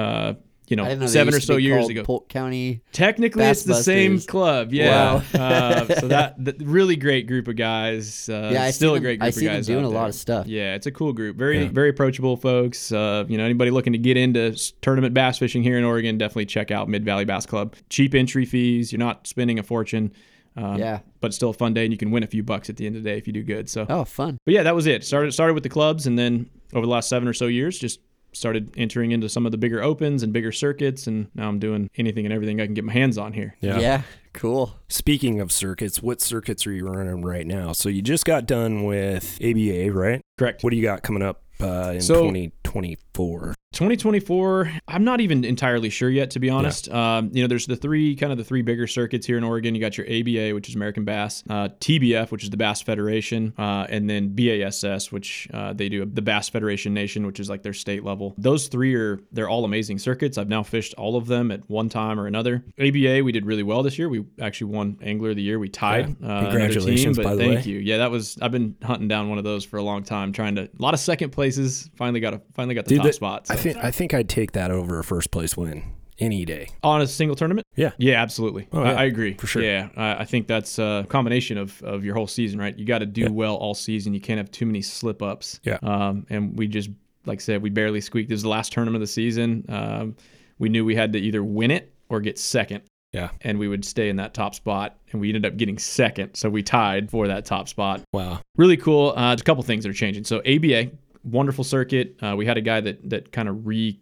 You 0.66 0.76
know, 0.76 1.06
seven 1.06 1.34
or 1.34 1.40
so 1.40 1.56
years 1.56 1.88
ago. 1.88 2.04
Polk 2.04 2.28
County. 2.30 2.80
Technically, 2.92 3.42
Bass 3.42 3.58
it's 3.58 3.64
the 3.66 3.74
same 3.82 4.18
club. 4.20 4.72
Yeah. 4.72 5.14
Wow. 5.16 5.22
uh, 5.34 5.94
so 6.00 6.08
that, 6.08 6.42
that 6.42 6.56
really 6.62 6.96
great 6.96 7.26
group 7.26 7.48
of 7.48 7.56
guys. 7.56 8.28
Uh, 8.30 8.50
Yeah, 8.52 8.62
I 8.64 8.70
still 8.70 8.92
a 8.92 8.94
them- 8.94 9.02
great 9.02 9.22
I 9.22 9.26
group 9.26 9.34
see 9.34 9.46
of 9.46 9.52
them 9.52 9.58
guys. 9.58 9.66
doing 9.66 9.84
out 9.84 9.88
a 9.88 9.94
lot 9.94 10.08
of 10.08 10.14
stuff. 10.14 10.46
Yeah, 10.46 10.74
it's 10.74 10.86
a 10.86 10.90
cool 10.90 11.12
group. 11.12 11.36
Very 11.36 11.66
very 11.68 11.90
approachable 11.90 12.36
folks. 12.38 12.90
Uh, 12.92 13.24
you 13.28 13.36
know, 13.36 13.44
anybody 13.44 13.70
looking 13.70 13.92
to 13.92 13.98
get 13.98 14.16
into 14.16 14.54
tournament 14.80 15.12
bass 15.12 15.36
fishing 15.38 15.62
here 15.62 15.76
in 15.76 15.84
Oregon, 15.84 16.16
definitely 16.16 16.46
check 16.46 16.70
out 16.70 16.88
Mid 16.88 17.04
Valley 17.04 17.24
Bass 17.26 17.44
Club. 17.44 17.74
Cheap 17.90 18.14
entry 18.14 18.46
fees. 18.46 18.90
You're 18.92 19.00
not 19.00 19.26
spending 19.26 19.58
a 19.58 19.62
fortune. 19.62 20.12
Um, 20.56 20.78
Yeah. 20.78 21.00
But 21.20 21.34
still 21.34 21.50
a 21.50 21.54
fun 21.54 21.74
day, 21.74 21.84
and 21.84 21.92
you 21.92 21.98
can 21.98 22.10
win 22.10 22.22
a 22.22 22.26
few 22.26 22.42
bucks 22.42 22.70
at 22.70 22.76
the 22.76 22.86
end 22.86 22.96
of 22.96 23.02
the 23.02 23.10
day 23.10 23.18
if 23.18 23.26
you 23.26 23.32
do 23.32 23.42
good. 23.42 23.68
So, 23.68 23.86
Oh, 23.88 24.04
fun. 24.04 24.38
but 24.46 24.54
yeah, 24.54 24.62
that 24.62 24.74
was 24.74 24.86
it. 24.86 25.04
Started 25.04 25.32
started 25.32 25.54
with 25.54 25.62
the 25.62 25.68
clubs, 25.68 26.06
and 26.06 26.18
then 26.18 26.48
over 26.72 26.86
the 26.86 26.92
last 26.92 27.08
seven 27.08 27.26
or 27.28 27.32
so 27.34 27.46
years, 27.46 27.78
just 27.78 28.00
started 28.34 28.72
entering 28.76 29.12
into 29.12 29.28
some 29.28 29.46
of 29.46 29.52
the 29.52 29.58
bigger 29.58 29.82
opens 29.82 30.22
and 30.22 30.32
bigger 30.32 30.52
circuits, 30.52 31.06
and 31.06 31.28
now 31.34 31.48
I'm 31.48 31.58
doing 31.58 31.88
anything 31.96 32.26
and 32.26 32.32
everything 32.34 32.60
I 32.60 32.66
can 32.66 32.74
get 32.74 32.84
my 32.84 32.92
hands 32.92 33.16
on 33.18 33.32
here. 33.32 33.56
Yeah. 33.60 34.02
Cool. 34.32 34.74
Speaking 34.88 35.40
of 35.40 35.52
circuits, 35.52 36.02
what 36.02 36.20
circuits 36.20 36.66
are 36.66 36.72
you 36.72 36.86
running 36.88 37.22
right 37.22 37.46
now? 37.46 37.72
So 37.72 37.88
you 37.88 38.02
just 38.02 38.24
got 38.24 38.46
done 38.46 38.82
with 38.84 39.38
ABA, 39.42 39.92
right? 39.92 40.20
Correct. 40.38 40.64
What 40.64 40.70
do 40.70 40.76
you 40.76 40.82
got 40.82 41.02
coming 41.02 41.22
up 41.22 41.42
uh, 41.60 41.92
in 41.94 42.00
So- 42.00 42.22
2024? 42.22 43.53
2024, 43.74 44.72
I'm 44.88 45.04
not 45.04 45.20
even 45.20 45.44
entirely 45.44 45.90
sure 45.90 46.08
yet, 46.08 46.30
to 46.30 46.38
be 46.40 46.48
honest. 46.48 46.88
Um, 46.90 47.30
you 47.32 47.42
know, 47.42 47.48
there's 47.48 47.66
the 47.66 47.76
three 47.76 48.14
kind 48.16 48.30
of 48.30 48.38
the 48.38 48.44
three 48.44 48.62
bigger 48.62 48.86
circuits 48.86 49.26
here 49.26 49.36
in 49.36 49.44
Oregon. 49.44 49.74
You 49.74 49.80
got 49.80 49.98
your 49.98 50.06
ABA, 50.06 50.54
which 50.54 50.68
is 50.68 50.74
American 50.76 51.04
Bass, 51.04 51.42
uh, 51.50 51.68
TBF, 51.80 52.30
which 52.30 52.44
is 52.44 52.50
the 52.50 52.56
Bass 52.56 52.82
Federation, 52.82 53.52
uh, 53.58 53.86
and 53.90 54.08
then 54.08 54.28
BASS, 54.34 55.10
which 55.10 55.48
uh, 55.52 55.72
they 55.72 55.88
do 55.88 56.04
the 56.04 56.22
Bass 56.22 56.48
Federation 56.48 56.94
Nation, 56.94 57.26
which 57.26 57.40
is 57.40 57.50
like 57.50 57.62
their 57.62 57.72
state 57.72 58.04
level. 58.04 58.34
Those 58.38 58.68
three 58.68 58.94
are 58.94 59.18
they're 59.32 59.48
all 59.48 59.64
amazing 59.64 59.98
circuits. 59.98 60.38
I've 60.38 60.48
now 60.48 60.62
fished 60.62 60.94
all 60.96 61.16
of 61.16 61.26
them 61.26 61.50
at 61.50 61.68
one 61.68 61.88
time 61.88 62.20
or 62.20 62.26
another. 62.26 62.64
ABA, 62.78 63.22
we 63.24 63.32
did 63.32 63.44
really 63.44 63.64
well 63.64 63.82
this 63.82 63.98
year. 63.98 64.08
We 64.08 64.24
actually 64.40 64.72
won 64.72 64.98
Angler 65.02 65.30
of 65.30 65.36
the 65.36 65.42
Year. 65.42 65.58
We 65.58 65.68
tied. 65.68 66.16
Yeah. 66.20 66.28
Uh, 66.28 66.40
Congratulations, 66.42 67.16
team, 67.16 67.24
but 67.24 67.30
by 67.30 67.34
the 67.34 67.42
thank 67.44 67.64
way. 67.66 67.72
you. 67.72 67.78
Yeah, 67.80 67.98
that 67.98 68.10
was 68.12 68.38
I've 68.40 68.52
been 68.52 68.76
hunting 68.82 69.08
down 69.08 69.28
one 69.28 69.38
of 69.38 69.44
those 69.44 69.64
for 69.64 69.78
a 69.78 69.82
long 69.82 70.04
time, 70.04 70.32
trying 70.32 70.54
to 70.56 70.62
a 70.62 70.68
lot 70.78 70.94
of 70.94 71.00
second 71.00 71.30
places. 71.30 71.90
Finally 71.96 72.20
got 72.20 72.34
a 72.34 72.40
finally 72.54 72.76
got 72.76 72.84
the 72.84 72.90
Dude, 72.90 72.98
top 72.98 73.06
that- 73.06 73.14
spot. 73.14 73.46
I 73.50 73.56
so. 73.56 73.63
Think 73.72 73.84
I 73.84 73.90
think 73.90 74.14
I'd 74.14 74.28
take 74.28 74.52
that 74.52 74.70
over 74.70 74.98
a 74.98 75.04
first 75.04 75.30
place 75.30 75.56
win 75.56 75.82
any 76.20 76.44
day. 76.44 76.68
on 76.84 77.00
a 77.00 77.06
single 77.08 77.34
tournament. 77.34 77.66
Yeah. 77.74 77.90
Yeah, 77.98 78.22
absolutely. 78.22 78.68
Oh, 78.72 78.80
I, 78.82 78.92
I 78.92 79.04
agree 79.04 79.34
for 79.34 79.48
sure. 79.48 79.62
Yeah, 79.62 79.88
I, 79.96 80.20
I 80.22 80.24
think 80.24 80.46
that's 80.46 80.78
a 80.78 81.04
combination 81.08 81.58
of, 81.58 81.82
of 81.82 82.04
your 82.04 82.14
whole 82.14 82.28
season, 82.28 82.60
right? 82.60 82.78
You 82.78 82.84
got 82.84 82.98
to 83.00 83.06
do 83.06 83.22
Yeah. 83.22 83.28
well 83.30 83.56
all 83.56 83.74
season. 83.74 84.14
You 84.14 84.20
can't 84.20 84.38
have 84.38 84.50
too 84.52 84.64
many 84.66 84.80
slip 84.80 85.22
ups. 85.22 85.58
Yeah. 85.64 85.78
Um, 85.82 86.24
and 86.30 86.56
we 86.56 86.68
just, 86.68 86.90
like 87.26 87.40
I 87.40 87.42
said, 87.42 87.62
we 87.62 87.70
barely 87.70 88.00
squeaked. 88.00 88.28
This 88.28 88.36
is 88.38 88.42
the 88.44 88.48
last 88.48 88.70
tournament 88.72 89.02
of 89.02 89.08
the 89.08 89.12
season. 89.12 89.64
Um, 89.68 90.14
we 90.60 90.68
knew 90.68 90.84
we 90.84 90.94
had 90.94 91.12
to 91.14 91.18
either 91.18 91.42
win 91.42 91.72
it 91.72 91.92
or 92.08 92.20
get 92.20 92.38
second. 92.38 92.82
Yeah. 93.12 93.30
And 93.40 93.58
we 93.58 93.66
would 93.66 93.84
stay 93.84 94.08
in 94.08 94.16
that 94.16 94.34
top 94.34 94.54
spot, 94.54 94.96
and 95.12 95.20
we 95.20 95.28
ended 95.30 95.46
up 95.46 95.56
getting 95.56 95.78
second, 95.78 96.34
so 96.34 96.48
we 96.50 96.62
tied 96.64 97.10
for 97.10 97.28
that 97.28 97.44
top 97.44 97.68
spot. 97.68 98.02
Wow. 98.12 98.40
Really 98.56 98.76
cool. 98.76 99.14
Uh, 99.16 99.32
a 99.34 99.36
couple 99.42 99.62
things 99.64 99.84
that 99.84 99.90
are 99.90 99.94
changing. 99.94 100.24
So 100.24 100.38
ABA, 100.40 100.90
wonderful 101.24 101.64
circuit. 101.64 102.16
Uh, 102.22 102.34
we 102.36 102.46
had 102.46 102.56
a 102.56 102.60
guy 102.60 102.80
that 102.80 103.08
that 103.10 103.32
kind 103.32 103.48
of 103.48 103.66
re 103.66 103.98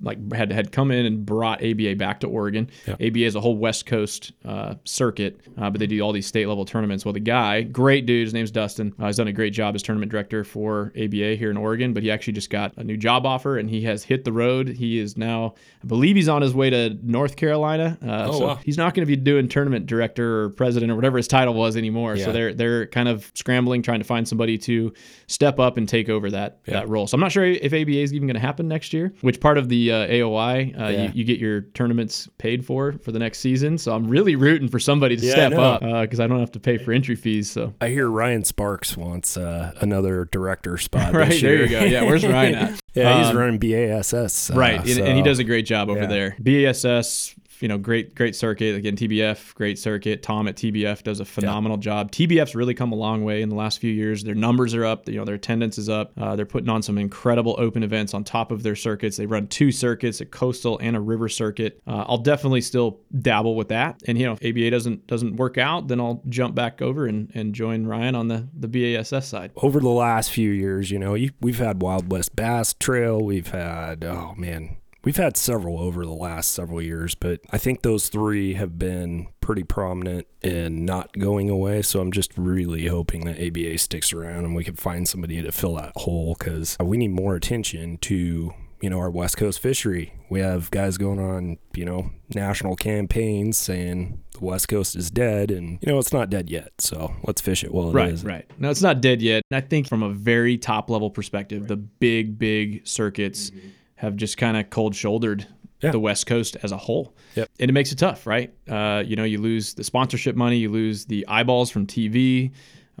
like 0.00 0.32
had 0.32 0.50
had 0.52 0.72
come 0.72 0.90
in 0.90 1.06
and 1.06 1.24
brought 1.24 1.62
ABA 1.64 1.96
back 1.96 2.20
to 2.20 2.26
Oregon. 2.26 2.68
ABA 2.88 3.20
is 3.24 3.34
a 3.34 3.40
whole 3.40 3.56
West 3.56 3.86
Coast 3.86 4.32
uh, 4.44 4.74
circuit, 4.84 5.40
uh, 5.58 5.70
but 5.70 5.78
they 5.78 5.86
do 5.86 6.00
all 6.00 6.12
these 6.12 6.26
state 6.26 6.46
level 6.48 6.64
tournaments. 6.64 7.04
Well, 7.04 7.12
the 7.12 7.20
guy, 7.20 7.62
great 7.62 8.04
dude, 8.06 8.24
his 8.24 8.34
name's 8.34 8.50
Dustin. 8.50 8.92
Uh, 8.98 9.06
he's 9.06 9.16
done 9.16 9.28
a 9.28 9.32
great 9.32 9.52
job 9.52 9.74
as 9.74 9.82
tournament 9.82 10.10
director 10.10 10.42
for 10.44 10.92
ABA 11.00 11.36
here 11.36 11.50
in 11.50 11.56
Oregon, 11.56 11.92
but 11.92 12.02
he 12.02 12.10
actually 12.10 12.32
just 12.32 12.50
got 12.50 12.76
a 12.76 12.84
new 12.84 12.96
job 12.96 13.26
offer 13.26 13.58
and 13.58 13.70
he 13.70 13.82
has 13.82 14.02
hit 14.02 14.24
the 14.24 14.32
road. 14.32 14.68
He 14.68 14.98
is 14.98 15.16
now, 15.16 15.54
I 15.82 15.86
believe, 15.86 16.16
he's 16.16 16.28
on 16.28 16.42
his 16.42 16.54
way 16.54 16.70
to 16.70 16.98
North 17.02 17.36
Carolina. 17.36 17.96
Uh, 18.04 18.24
Oh, 18.28 18.38
so 18.38 18.46
wow. 18.46 18.58
he's 18.64 18.76
not 18.78 18.94
going 18.94 19.06
to 19.06 19.06
be 19.06 19.14
doing 19.16 19.46
tournament 19.48 19.86
director 19.86 20.42
or 20.44 20.50
president 20.50 20.90
or 20.90 20.96
whatever 20.96 21.16
his 21.16 21.28
title 21.28 21.54
was 21.54 21.76
anymore. 21.76 22.16
Yeah. 22.16 22.24
So 22.24 22.32
they're 22.32 22.54
they're 22.54 22.86
kind 22.86 23.08
of 23.08 23.30
scrambling, 23.34 23.82
trying 23.82 24.00
to 24.00 24.04
find 24.04 24.26
somebody 24.26 24.58
to 24.58 24.92
step 25.28 25.60
up 25.60 25.76
and 25.76 25.88
take 25.88 26.08
over 26.08 26.30
that 26.30 26.58
Yeah. 26.66 26.74
that 26.80 26.88
role. 26.88 27.06
So 27.06 27.14
I'm 27.14 27.20
not 27.20 27.30
sure 27.30 27.44
if 27.44 27.72
ABA 27.72 28.00
is 28.00 28.12
even 28.14 28.26
going 28.26 28.34
to 28.34 28.40
happen 28.40 28.66
next 28.66 28.92
year. 28.92 29.12
Which 29.20 29.38
part 29.38 29.58
of 29.58 29.68
the 29.68 29.75
uh, 29.92 30.06
AOY 30.08 30.78
uh, 30.80 30.88
Yeah. 30.88 31.02
you, 31.04 31.10
you 31.14 31.24
get 31.24 31.38
your 31.38 31.62
tournaments 31.62 32.28
paid 32.38 32.64
for 32.64 32.92
for 33.02 33.12
the 33.12 33.18
next 33.18 33.38
season. 33.40 33.78
So 33.78 33.94
I'm 33.94 34.08
really 34.08 34.36
rooting 34.36 34.68
for 34.68 34.78
somebody 34.78 35.16
to 35.16 35.24
Yeah, 35.26 35.32
step 35.32 35.52
up 35.54 35.80
because 35.80 36.20
I 36.20 36.26
don't 36.26 36.40
have 36.40 36.52
to 36.52 36.60
pay 36.60 36.78
for 36.78 36.92
entry 36.92 37.14
fees. 37.16 37.50
So 37.50 37.74
I 37.80 37.88
hear 37.88 38.08
Ryan 38.08 38.44
Sparks 38.44 38.96
wants 38.96 39.36
uh, 39.36 39.72
another 39.80 40.28
director 40.32 40.76
spot. 40.78 41.12
right 41.14 41.28
this 41.30 41.40
there 41.42 41.62
you 41.62 41.68
go. 41.68 41.84
Yeah, 41.84 42.02
where's 42.04 42.24
Ryan 42.26 42.54
at? 42.54 42.80
yeah, 42.94 43.18
he's 43.18 43.28
Um, 43.28 43.36
running 43.38 43.58
BASS. 43.58 44.50
uh, 44.50 44.54
right, 44.54 44.80
and, 44.80 44.98
and 45.00 45.16
he 45.16 45.22
does 45.22 45.38
a 45.38 45.44
great 45.44 45.66
job 45.66 45.88
over 45.90 46.00
yeah. 46.02 46.06
there. 46.06 46.36
BASS, 46.40 47.34
you 47.62 47.68
know, 47.68 47.78
great 47.78 48.14
great 48.14 48.34
circuit. 48.34 48.74
Again, 48.74 48.96
TBF, 48.96 49.54
great 49.54 49.78
circuit. 49.78 50.22
Tom 50.22 50.48
at 50.48 50.56
TBF 50.56 51.02
does 51.02 51.20
a 51.20 51.24
phenomenal 51.24 51.76
job. 51.76 52.10
TBF's 52.12 52.54
really 52.54 52.74
come 52.74 52.92
a 52.92 52.96
long 52.96 53.24
way 53.24 53.42
in 53.42 53.48
the 53.48 53.54
last 53.54 53.78
few 53.80 53.92
years. 53.92 54.24
Their 54.24 54.34
numbers 54.34 54.74
are 54.74 54.84
up. 54.84 55.08
You 55.08 55.16
know, 55.16 55.24
their 55.24 55.34
attendance 55.36 55.78
is 55.78 55.88
up. 55.88 56.12
Uh, 56.16 56.36
they're 56.36 56.46
putting 56.46 56.68
on 56.68 56.82
some 56.82 56.98
incredible 56.98 57.54
open 57.58 57.82
events 57.82 58.14
on 58.14 58.24
top 58.24 58.50
of 58.50 58.62
their 58.62 58.76
circuits. 58.76 59.16
They 59.16 59.26
run 59.26 59.46
two 59.48 59.72
circuits, 59.72 60.20
a 60.20 60.26
coastal 60.26 60.78
and 60.78 60.96
a 60.96 61.00
river 61.00 61.28
circuit. 61.28 61.80
Uh, 61.86 62.04
I'll 62.06 62.18
definitely 62.18 62.60
still 62.60 63.00
dabble 63.20 63.54
with 63.54 63.68
that. 63.68 64.00
And 64.06 64.18
you 64.18 64.26
know, 64.26 64.36
if 64.38 64.44
ABA 64.44 64.70
doesn't 64.70 65.06
doesn't 65.06 65.36
work 65.36 65.58
out, 65.58 65.88
then 65.88 66.00
I'll 66.00 66.22
jump 66.28 66.54
back 66.54 66.82
over 66.82 67.06
and, 67.06 67.30
and 67.34 67.54
join 67.54 67.86
Ryan 67.86 68.14
on 68.14 68.28
the 68.28 68.48
the 68.54 68.68
BASS 68.68 69.26
side. 69.26 69.52
over 69.56 69.80
the 69.80 69.88
last 69.88 70.30
few 70.30 70.50
years, 70.50 70.90
you 70.90 70.98
know, 70.98 71.14
you, 71.14 71.30
we've 71.40 71.58
had 71.58 71.82
Wild 71.82 72.10
West 72.10 72.36
Bass 72.36 72.74
Trail. 72.74 73.20
We've 73.20 73.48
had, 73.48 74.04
oh 74.04 74.34
man, 74.36 74.76
we've 75.06 75.16
had 75.16 75.36
several 75.36 75.78
over 75.78 76.04
the 76.04 76.12
last 76.12 76.50
several 76.50 76.82
years, 76.82 77.14
but 77.14 77.40
I 77.50 77.58
think 77.58 77.82
those 77.82 78.08
three 78.08 78.54
have 78.54 78.76
been 78.76 79.28
pretty 79.40 79.62
prominent 79.62 80.26
and 80.42 80.84
not 80.84 81.16
going 81.16 81.48
away. 81.48 81.82
So 81.82 82.00
I'm 82.00 82.10
just 82.10 82.32
really 82.36 82.88
hoping 82.88 83.24
that 83.24 83.40
ABA 83.40 83.78
sticks 83.78 84.12
around 84.12 84.44
and 84.44 84.54
we 84.56 84.64
can 84.64 84.74
find 84.74 85.08
somebody 85.08 85.40
to 85.40 85.52
fill 85.52 85.76
that 85.76 85.92
hole 85.94 86.34
because 86.38 86.76
we 86.82 86.98
need 86.98 87.12
more 87.12 87.36
attention 87.36 87.96
to. 87.98 88.52
You 88.82 88.90
know, 88.90 88.98
our 88.98 89.10
West 89.10 89.38
Coast 89.38 89.58
fishery. 89.60 90.12
We 90.28 90.40
have 90.40 90.70
guys 90.70 90.98
going 90.98 91.18
on, 91.18 91.56
you 91.74 91.86
know, 91.86 92.10
national 92.34 92.76
campaigns 92.76 93.56
saying 93.56 94.22
the 94.32 94.44
West 94.44 94.68
Coast 94.68 94.94
is 94.94 95.10
dead, 95.10 95.50
and, 95.50 95.78
you 95.80 95.90
know, 95.90 95.98
it's 95.98 96.12
not 96.12 96.28
dead 96.28 96.50
yet. 96.50 96.72
So 96.78 97.14
let's 97.24 97.40
fish 97.40 97.64
it 97.64 97.72
while 97.72 97.88
it 97.88 97.94
right, 97.94 98.12
is. 98.12 98.22
right. 98.22 98.44
No, 98.58 98.68
it's 98.68 98.82
not 98.82 99.00
dead 99.00 99.22
yet. 99.22 99.42
And 99.50 99.56
I 99.56 99.66
think 99.66 99.88
from 99.88 100.02
a 100.02 100.10
very 100.10 100.58
top 100.58 100.90
level 100.90 101.08
perspective, 101.08 101.68
the 101.68 101.78
big, 101.78 102.38
big 102.38 102.86
circuits 102.86 103.48
mm-hmm. 103.48 103.68
Have 103.96 104.16
just 104.16 104.36
kind 104.38 104.56
of 104.56 104.70
cold 104.70 104.94
shouldered 104.94 105.46
Yeah. 105.82 105.90
the 105.90 106.00
West 106.00 106.26
Coast 106.26 106.56
as 106.62 106.72
a 106.72 106.76
whole. 106.76 107.14
Yep. 107.34 107.50
And 107.60 107.70
it 107.70 107.72
makes 107.72 107.92
it 107.92 107.98
tough, 107.98 108.26
right? 108.26 108.52
Uh, 108.68 109.02
you 109.06 109.16
know, 109.16 109.24
you 109.24 109.38
lose 109.40 109.74
the 109.74 109.84
sponsorship 109.84 110.36
money, 110.36 110.56
you 110.58 110.70
lose 110.70 111.04
the 111.06 111.26
eyeballs 111.28 111.70
from 111.70 111.86
TV, 111.86 112.50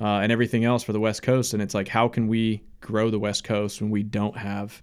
uh, 0.00 0.04
and 0.20 0.30
everything 0.32 0.64
else 0.64 0.82
for 0.82 0.92
the 0.92 1.00
West 1.00 1.22
Coast. 1.22 1.54
And 1.54 1.62
it's 1.62 1.74
like, 1.74 1.88
how 1.88 2.08
can 2.08 2.28
we 2.28 2.62
grow 2.80 3.10
the 3.10 3.18
West 3.18 3.44
Coast 3.44 3.80
when 3.80 3.90
we 3.90 4.02
don't 4.02 4.36
have 4.36 4.82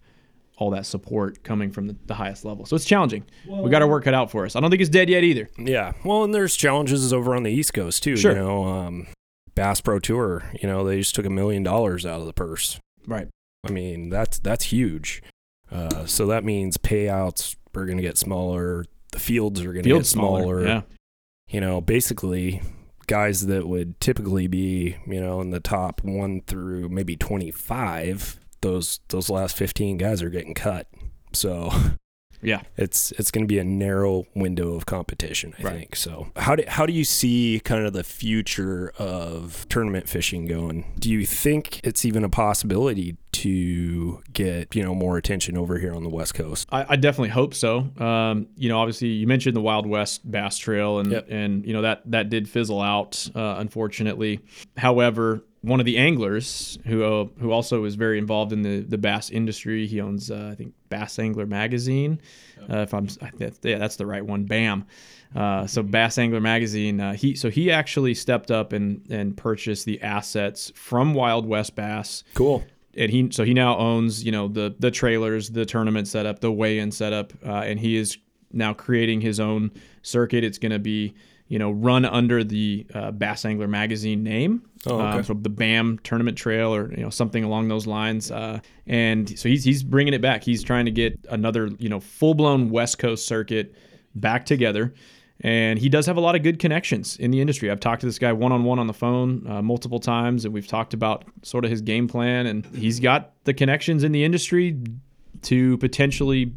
all 0.57 0.69
that 0.71 0.85
support 0.85 1.43
coming 1.43 1.71
from 1.71 1.87
the, 1.87 1.95
the 2.07 2.13
highest 2.15 2.45
level? 2.45 2.65
So 2.65 2.75
it's 2.75 2.85
challenging. 2.85 3.23
we 3.47 3.69
got 3.69 3.79
to 3.79 3.87
work 3.87 4.07
it 4.07 4.13
out 4.13 4.31
for 4.31 4.45
us. 4.45 4.55
I 4.55 4.59
don't 4.59 4.69
think 4.71 4.81
it's 4.81 4.89
dead 4.89 5.09
yet 5.09 5.23
either. 5.23 5.49
Yeah. 5.57 5.93
Well, 6.03 6.23
and 6.23 6.33
there's 6.33 6.55
challenges 6.55 7.11
over 7.13 7.35
on 7.35 7.43
the 7.43 7.51
East 7.51 7.73
Coast 7.73 8.01
too. 8.03 8.17
Sure. 8.17 8.31
You 8.33 8.37
know, 8.39 8.63
um, 8.65 9.07
Bass 9.55 9.81
Pro 9.81 9.99
Tour. 9.99 10.43
You 10.61 10.67
know, 10.67 10.83
they 10.83 10.97
just 10.99 11.13
took 11.15 11.25
a 11.25 11.29
million 11.31 11.61
dollars 11.63 12.05
out 12.07 12.19
of 12.21 12.25
the 12.27 12.33
purse. 12.33 12.79
Right. 13.05 13.27
I 13.67 13.71
mean, 13.71 14.09
that's 14.09 14.39
that's 14.39 14.65
huge. 14.65 15.21
Uh, 15.71 16.05
so 16.05 16.27
that 16.27 16.43
means 16.43 16.77
payouts 16.77 17.55
are 17.75 17.85
going 17.85 17.97
to 17.97 18.03
get 18.03 18.17
smaller. 18.17 18.85
The 19.11 19.19
fields 19.19 19.61
are 19.61 19.73
going 19.73 19.83
to 19.83 19.89
get 19.89 20.05
smaller. 20.05 20.41
smaller. 20.41 20.65
Yeah. 20.65 20.81
You 21.47 21.61
know, 21.61 21.81
basically, 21.81 22.61
guys 23.07 23.47
that 23.47 23.67
would 23.67 23.99
typically 23.99 24.47
be, 24.47 24.97
you 25.05 25.21
know, 25.21 25.41
in 25.41 25.51
the 25.51 25.59
top 25.59 26.03
one 26.03 26.41
through 26.41 26.89
maybe 26.89 27.15
twenty-five, 27.15 28.39
those 28.61 28.99
those 29.09 29.29
last 29.29 29.55
fifteen 29.57 29.97
guys 29.97 30.21
are 30.21 30.29
getting 30.29 30.53
cut. 30.53 30.87
So 31.33 31.71
Yeah. 32.43 32.61
it's 32.77 33.11
it's 33.13 33.31
going 33.31 33.43
to 33.43 33.47
be 33.47 33.59
a 33.59 33.63
narrow 33.63 34.25
window 34.35 34.73
of 34.75 34.85
competition, 34.85 35.53
I 35.59 35.63
Right. 35.63 35.73
think. 35.75 35.95
So 35.95 36.27
how 36.35 36.55
do 36.55 36.63
how 36.67 36.85
do 36.85 36.93
you 36.93 37.03
see 37.03 37.61
kind 37.63 37.85
of 37.85 37.93
the 37.93 38.03
future 38.03 38.91
of 38.97 39.65
tournament 39.69 40.07
fishing 40.09 40.45
going? 40.45 40.93
Do 40.99 41.09
you 41.09 41.25
think 41.25 41.79
it's 41.83 42.05
even 42.05 42.23
a 42.23 42.29
possibility 42.29 43.17
to 43.33 44.21
get 44.31 44.75
you 44.75 44.83
know 44.83 44.93
more 44.93 45.17
attention 45.17 45.57
over 45.57 45.79
here 45.79 45.93
on 45.93 46.03
the 46.03 46.09
West 46.09 46.33
Coast? 46.35 46.67
I, 46.71 46.85
I 46.89 46.95
definitely 46.95 47.29
hope 47.29 47.53
so. 47.53 47.89
Um, 47.97 48.47
you 48.55 48.69
know, 48.69 48.77
obviously, 48.79 49.07
you 49.09 49.27
mentioned 49.27 49.55
the 49.55 49.61
Wild 49.61 49.85
West 49.87 50.29
Bass 50.29 50.57
Trail, 50.57 50.99
and 50.99 51.11
Yep. 51.11 51.27
and 51.29 51.65
you 51.65 51.73
know 51.73 51.81
that 51.81 52.01
that 52.11 52.29
did 52.29 52.47
fizzle 52.49 52.81
out, 52.81 53.27
uh, 53.35 53.55
unfortunately. 53.57 54.39
However, 54.77 55.43
one 55.63 55.79
of 55.79 55.85
the 55.85 55.97
anglers 55.97 56.77
who 56.85 57.03
uh, 57.03 57.25
who 57.39 57.51
also 57.51 57.85
is 57.85 57.95
very 57.95 58.17
involved 58.17 58.51
in 58.53 58.61
the 58.61 58.81
the 58.81 58.97
bass 58.97 59.29
industry, 59.29 59.87
he 59.87 59.99
owns 60.01 60.29
uh, 60.29 60.49
I 60.51 60.55
think 60.55 60.73
Bass 60.89 61.17
Angler 61.17 61.45
Magazine. 61.45 62.19
Uh, 62.69 62.79
if 62.79 62.93
I'm 62.93 63.07
yeah, 63.39 63.77
that's 63.77 63.95
the 63.95 64.05
right 64.05 64.25
one. 64.25 64.43
Bam. 64.43 64.85
Uh, 65.35 65.65
so 65.65 65.81
Bass 65.81 66.17
Angler 66.17 66.41
Magazine, 66.41 66.99
uh, 66.99 67.13
he 67.13 67.33
so 67.35 67.49
he 67.49 67.71
actually 67.71 68.13
stepped 68.13 68.51
up 68.51 68.73
and 68.73 69.01
and 69.09 69.35
purchased 69.35 69.85
the 69.85 70.01
assets 70.01 70.71
from 70.75 71.13
Wild 71.13 71.45
West 71.47 71.75
Bass 71.75 72.23
Cool. 72.35 72.63
and 72.95 73.09
he 73.09 73.29
so 73.31 73.43
he 73.43 73.53
now 73.53 73.77
owns 73.77 74.23
you 74.23 74.31
know 74.31 74.47
the 74.47 74.75
the 74.79 74.91
trailers 74.91 75.49
the 75.49 75.65
tournament 75.65 76.07
setup 76.07 76.39
the 76.39 76.51
weigh-in 76.51 76.91
setup 76.91 77.33
uh, 77.45 77.51
and 77.51 77.79
he 77.79 77.95
is 77.97 78.17
now 78.51 78.73
creating 78.73 79.21
his 79.21 79.39
own 79.39 79.71
circuit 80.03 80.43
it's 80.43 80.59
going 80.59 80.71
to 80.71 80.77
be 80.77 81.15
you 81.47 81.59
know 81.59 81.71
run 81.71 82.05
under 82.05 82.43
the 82.43 82.85
uh, 82.93 83.11
bass 83.11 83.45
angler 83.45 83.67
magazine 83.67 84.23
name 84.23 84.63
Oh, 84.85 84.99
okay. 84.99 85.17
Um, 85.19 85.23
so 85.23 85.33
the 85.33 85.49
bam 85.49 85.97
tournament 86.03 86.37
trail 86.37 86.75
or 86.75 86.91
you 86.91 87.03
know 87.03 87.09
something 87.09 87.43
along 87.43 87.69
those 87.69 87.87
lines 87.87 88.31
uh, 88.31 88.59
and 88.85 89.37
so 89.39 89.47
he's, 89.47 89.63
he's 89.63 89.83
bringing 89.83 90.13
it 90.13 90.21
back 90.21 90.43
he's 90.43 90.63
trying 90.63 90.85
to 90.85 90.91
get 90.91 91.17
another 91.29 91.69
you 91.79 91.89
know 91.89 91.99
full-blown 91.99 92.69
west 92.69 92.99
coast 92.99 93.27
circuit 93.27 93.75
back 94.15 94.45
together 94.45 94.93
and 95.43 95.77
he 95.77 95.89
does 95.89 96.05
have 96.05 96.15
a 96.15 96.21
lot 96.21 96.35
of 96.35 96.43
good 96.43 96.57
connections 96.57 97.17
in 97.17 97.31
the 97.31 97.41
industry. 97.41 97.69
I've 97.69 97.81
talked 97.81 98.01
to 98.01 98.07
this 98.07 98.17
guy 98.17 98.31
one 98.31 98.53
on 98.53 98.63
one 98.63 98.79
on 98.79 98.87
the 98.87 98.93
phone 98.93 99.45
uh, 99.45 99.61
multiple 99.61 99.99
times, 99.99 100.45
and 100.45 100.53
we've 100.53 100.67
talked 100.67 100.93
about 100.93 101.25
sort 101.41 101.65
of 101.65 101.71
his 101.71 101.81
game 101.81 102.07
plan. 102.07 102.45
And 102.45 102.65
he's 102.67 102.99
got 102.99 103.33
the 103.43 103.53
connections 103.53 104.03
in 104.03 104.13
the 104.13 104.23
industry 104.23 104.79
to 105.43 105.77
potentially 105.79 106.53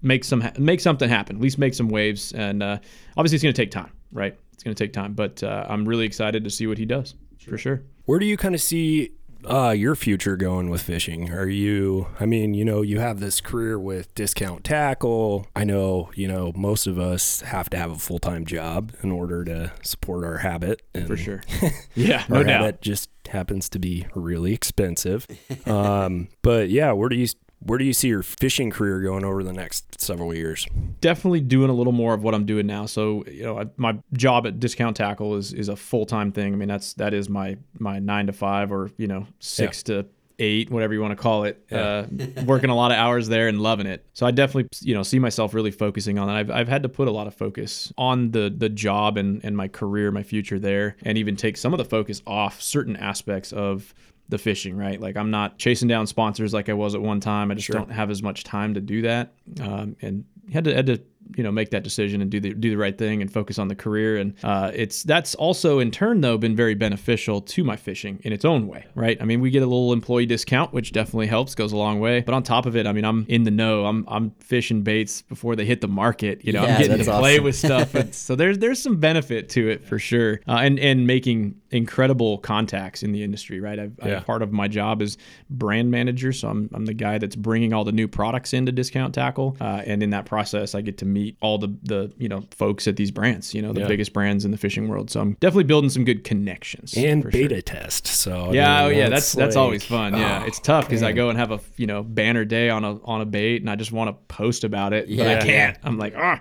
make 0.00 0.22
some 0.22 0.48
make 0.58 0.80
something 0.80 1.08
happen, 1.08 1.36
at 1.36 1.42
least 1.42 1.58
make 1.58 1.74
some 1.74 1.88
waves. 1.88 2.32
And 2.32 2.62
uh, 2.62 2.78
obviously, 3.16 3.36
it's 3.36 3.42
going 3.42 3.54
to 3.54 3.60
take 3.60 3.72
time, 3.72 3.90
right? 4.14 4.38
It's 4.54 4.62
going 4.62 4.74
to 4.74 4.82
take 4.82 4.94
time, 4.94 5.12
but 5.12 5.42
uh, 5.42 5.66
I'm 5.68 5.86
really 5.86 6.06
excited 6.06 6.44
to 6.44 6.50
see 6.50 6.66
what 6.66 6.78
he 6.78 6.86
does 6.86 7.14
for 7.46 7.58
sure. 7.58 7.82
Where 8.06 8.18
do 8.18 8.24
you 8.24 8.36
kind 8.38 8.54
of 8.54 8.62
see 8.62 9.10
uh, 9.44 9.70
your 9.70 9.94
future 9.94 10.36
going 10.36 10.70
with 10.70 10.82
fishing? 10.82 11.30
Are 11.30 11.48
you, 11.48 12.06
I 12.18 12.26
mean, 12.26 12.54
you 12.54 12.64
know, 12.64 12.82
you 12.82 13.00
have 13.00 13.20
this 13.20 13.40
career 13.40 13.78
with 13.78 14.14
discount 14.14 14.64
tackle. 14.64 15.46
I 15.54 15.64
know, 15.64 16.10
you 16.14 16.28
know, 16.28 16.52
most 16.54 16.86
of 16.86 16.98
us 16.98 17.40
have 17.42 17.68
to 17.70 17.76
have 17.76 17.90
a 17.90 17.98
full 17.98 18.18
time 18.18 18.46
job 18.46 18.92
in 19.02 19.10
order 19.10 19.44
to 19.44 19.72
support 19.82 20.24
our 20.24 20.38
habit. 20.38 20.82
And 20.94 21.06
For 21.06 21.16
sure. 21.16 21.42
Yeah, 21.94 22.24
no 22.28 22.42
doubt. 22.42 22.60
habit 22.60 22.82
just 22.82 23.08
happens 23.28 23.68
to 23.70 23.78
be 23.78 24.06
really 24.14 24.52
expensive. 24.52 25.26
um, 25.66 26.28
but 26.42 26.70
yeah, 26.70 26.92
where 26.92 27.08
do 27.08 27.16
you 27.16 27.26
where 27.64 27.78
do 27.78 27.84
you 27.84 27.92
see 27.92 28.08
your 28.08 28.22
fishing 28.22 28.70
career 28.70 29.00
going 29.00 29.24
over 29.24 29.42
the 29.42 29.52
next 29.52 30.00
several 30.00 30.34
years? 30.34 30.66
definitely 31.04 31.40
doing 31.40 31.68
a 31.68 31.72
little 31.74 31.92
more 31.92 32.14
of 32.14 32.22
what 32.22 32.34
I'm 32.34 32.46
doing 32.46 32.66
now. 32.66 32.86
So 32.86 33.24
you 33.26 33.42
know, 33.42 33.60
I, 33.60 33.66
my 33.76 33.98
job 34.14 34.46
at 34.46 34.58
Discount 34.58 34.96
Tackle 34.96 35.36
is 35.36 35.52
is 35.52 35.68
a 35.68 35.76
full 35.76 36.06
time 36.06 36.32
thing. 36.32 36.54
I 36.54 36.56
mean, 36.56 36.68
that's 36.68 36.94
that 36.94 37.12
is 37.12 37.28
my 37.28 37.58
my 37.78 37.98
nine 37.98 38.26
to 38.26 38.32
five 38.32 38.72
or 38.72 38.90
you 38.96 39.06
know 39.06 39.26
six 39.38 39.82
to 39.84 40.06
eight, 40.38 40.70
whatever 40.70 40.94
you 40.94 41.02
want 41.02 41.12
to 41.12 41.22
call 41.22 41.44
it. 41.44 41.62
Uh, 41.70 42.04
working 42.46 42.70
a 42.70 42.74
lot 42.74 42.90
of 42.90 42.96
hours 42.96 43.28
there 43.28 43.48
and 43.48 43.60
loving 43.60 43.86
it. 43.86 44.04
So 44.14 44.26
I 44.26 44.30
definitely 44.30 44.68
you 44.80 44.94
know 44.94 45.02
see 45.02 45.18
myself 45.18 45.52
really 45.52 45.70
focusing 45.70 46.18
on 46.18 46.28
that. 46.28 46.36
I've, 46.36 46.50
I've 46.50 46.68
had 46.68 46.82
to 46.84 46.88
put 46.88 47.06
a 47.06 47.12
lot 47.12 47.26
of 47.26 47.34
focus 47.34 47.92
on 47.98 48.30
the 48.30 48.52
the 48.56 48.70
job 48.70 49.18
and 49.18 49.44
and 49.44 49.54
my 49.54 49.68
career, 49.68 50.10
my 50.10 50.22
future 50.22 50.58
there, 50.58 50.96
and 51.02 51.18
even 51.18 51.36
take 51.36 51.58
some 51.58 51.74
of 51.74 51.78
the 51.78 51.84
focus 51.84 52.22
off 52.26 52.62
certain 52.62 52.96
aspects 52.96 53.52
of 53.52 53.94
the 54.28 54.38
fishing, 54.38 54.76
right? 54.76 55.00
Like 55.00 55.16
I'm 55.16 55.30
not 55.30 55.58
chasing 55.58 55.88
down 55.88 56.06
sponsors 56.06 56.54
like 56.54 56.68
I 56.68 56.72
was 56.72 56.94
at 56.94 57.02
one 57.02 57.20
time. 57.20 57.50
I 57.50 57.54
just 57.54 57.68
don't 57.70 57.90
have 57.90 58.10
as 58.10 58.22
much 58.22 58.44
time 58.44 58.74
to 58.74 58.80
do 58.80 59.02
that, 59.02 59.34
um, 59.60 59.96
and 60.00 60.24
had 60.52 60.64
to 60.64 60.74
had 60.74 60.86
to 60.86 61.00
you 61.36 61.42
know 61.42 61.50
make 61.52 61.70
that 61.70 61.82
decision 61.82 62.20
and 62.20 62.30
do 62.30 62.40
the 62.40 62.52
do 62.54 62.70
the 62.70 62.76
right 62.76 62.96
thing 62.96 63.22
and 63.22 63.32
focus 63.32 63.58
on 63.58 63.68
the 63.68 63.74
career. 63.74 64.16
And 64.18 64.34
uh, 64.42 64.70
it's 64.74 65.02
that's 65.02 65.34
also 65.34 65.78
in 65.78 65.90
turn 65.90 66.20
though 66.20 66.36
been 66.38 66.56
very 66.56 66.74
beneficial 66.74 67.40
to 67.40 67.64
my 67.64 67.76
fishing 67.76 68.20
in 68.24 68.32
its 68.32 68.44
own 68.44 68.66
way, 68.68 68.86
right? 68.94 69.16
I 69.20 69.24
mean, 69.24 69.40
we 69.40 69.50
get 69.50 69.62
a 69.62 69.66
little 69.66 69.92
employee 69.92 70.26
discount, 70.26 70.72
which 70.72 70.92
definitely 70.92 71.26
helps, 71.26 71.54
goes 71.54 71.72
a 71.72 71.76
long 71.76 72.00
way. 72.00 72.20
But 72.20 72.34
on 72.34 72.42
top 72.42 72.66
of 72.66 72.76
it, 72.76 72.86
I 72.86 72.92
mean, 72.92 73.04
I'm 73.04 73.24
in 73.28 73.44
the 73.44 73.50
know. 73.50 73.86
I'm 73.86 74.04
I'm 74.08 74.30
fishing 74.40 74.82
baits 74.82 75.22
before 75.22 75.56
they 75.56 75.64
hit 75.64 75.80
the 75.80 75.88
market. 75.88 76.44
You 76.44 76.52
know, 76.52 76.62
Yeah, 76.64 76.74
I'm 76.74 76.80
getting 76.80 76.98
to 76.98 77.04
that's 77.04 77.18
play 77.18 77.34
awesome. 77.34 77.44
with 77.44 77.56
stuff. 77.56 77.94
And 78.04 78.14
so 78.14 78.34
there's 78.36 78.58
there's 78.58 78.80
some 78.82 78.98
benefit 78.98 79.48
to 79.50 79.68
it 79.68 79.84
for 79.84 79.98
sure, 79.98 80.40
uh, 80.48 80.58
and 80.62 80.78
and 80.78 81.06
making 81.06 81.54
incredible 81.70 82.38
contacts 82.38 83.02
in 83.02 83.12
the 83.12 83.22
industry, 83.22 83.60
right? 83.60 83.78
I've, 83.78 83.92
Yeah. 84.04 84.16
I've 84.18 84.26
part 84.26 84.42
of 84.42 84.52
my 84.52 84.68
job 84.68 85.02
is 85.02 85.16
brand 85.50 85.90
manager, 85.90 86.32
so 86.32 86.48
I'm 86.48 86.70
I'm 86.72 86.84
the 86.86 86.94
guy 86.94 87.18
that's 87.18 87.36
bringing 87.36 87.72
all 87.72 87.84
the 87.84 87.92
new 87.92 88.08
products 88.08 88.52
into 88.52 88.72
Discount 88.72 89.14
Tackle, 89.14 89.56
uh, 89.60 89.82
and 89.86 90.02
in 90.02 90.10
that 90.10 90.24
process, 90.26 90.74
I 90.74 90.80
get 90.80 90.98
to 90.98 91.04
meet 91.14 91.36
all 91.40 91.56
the 91.56 91.68
the 91.84 92.12
you 92.18 92.28
know 92.28 92.44
folks 92.50 92.86
at 92.86 92.96
these 92.96 93.10
brands, 93.10 93.54
you 93.54 93.62
know, 93.62 93.72
the 93.72 93.80
Yeah. 93.80 93.86
biggest 93.88 94.12
brands 94.12 94.44
in 94.44 94.50
the 94.50 94.58
fishing 94.58 94.88
world. 94.88 95.10
So 95.10 95.20
I'm 95.20 95.34
definitely 95.40 95.64
building 95.64 95.88
some 95.90 96.04
good 96.04 96.24
connections 96.24 96.92
And 96.96 97.22
for 97.22 97.30
sure. 97.30 97.48
beta 97.48 97.62
test. 97.62 98.06
So 98.06 98.50
I 98.50 98.52
Yeah, 98.52 98.76
mean, 98.76 98.84
oh 98.84 98.98
yeah, 98.98 99.08
that's 99.08 99.32
that's 99.32 99.56
always 99.56 99.84
fun. 99.84 100.12
Yeah, 100.14 100.42
oh, 100.42 100.46
it's 100.46 100.60
tough 100.60 100.86
because 100.86 101.02
I 101.02 101.12
go 101.12 101.30
and 101.30 101.38
have 101.38 101.50
a 101.52 101.60
you 101.76 101.86
know 101.86 102.02
banner 102.02 102.44
day 102.44 102.68
on 102.68 102.84
a 102.84 103.00
on 103.04 103.20
a 103.22 103.24
bait, 103.26 103.62
and 103.62 103.70
I 103.70 103.76
just 103.76 103.92
want 103.92 104.08
to 104.10 104.34
post 104.34 104.64
about 104.64 104.92
it, 104.92 105.08
but 105.16 105.26
I 105.26 105.40
can't. 105.44 105.78
I'm 105.84 105.96
like, 105.98 106.14
ah, 106.16 106.40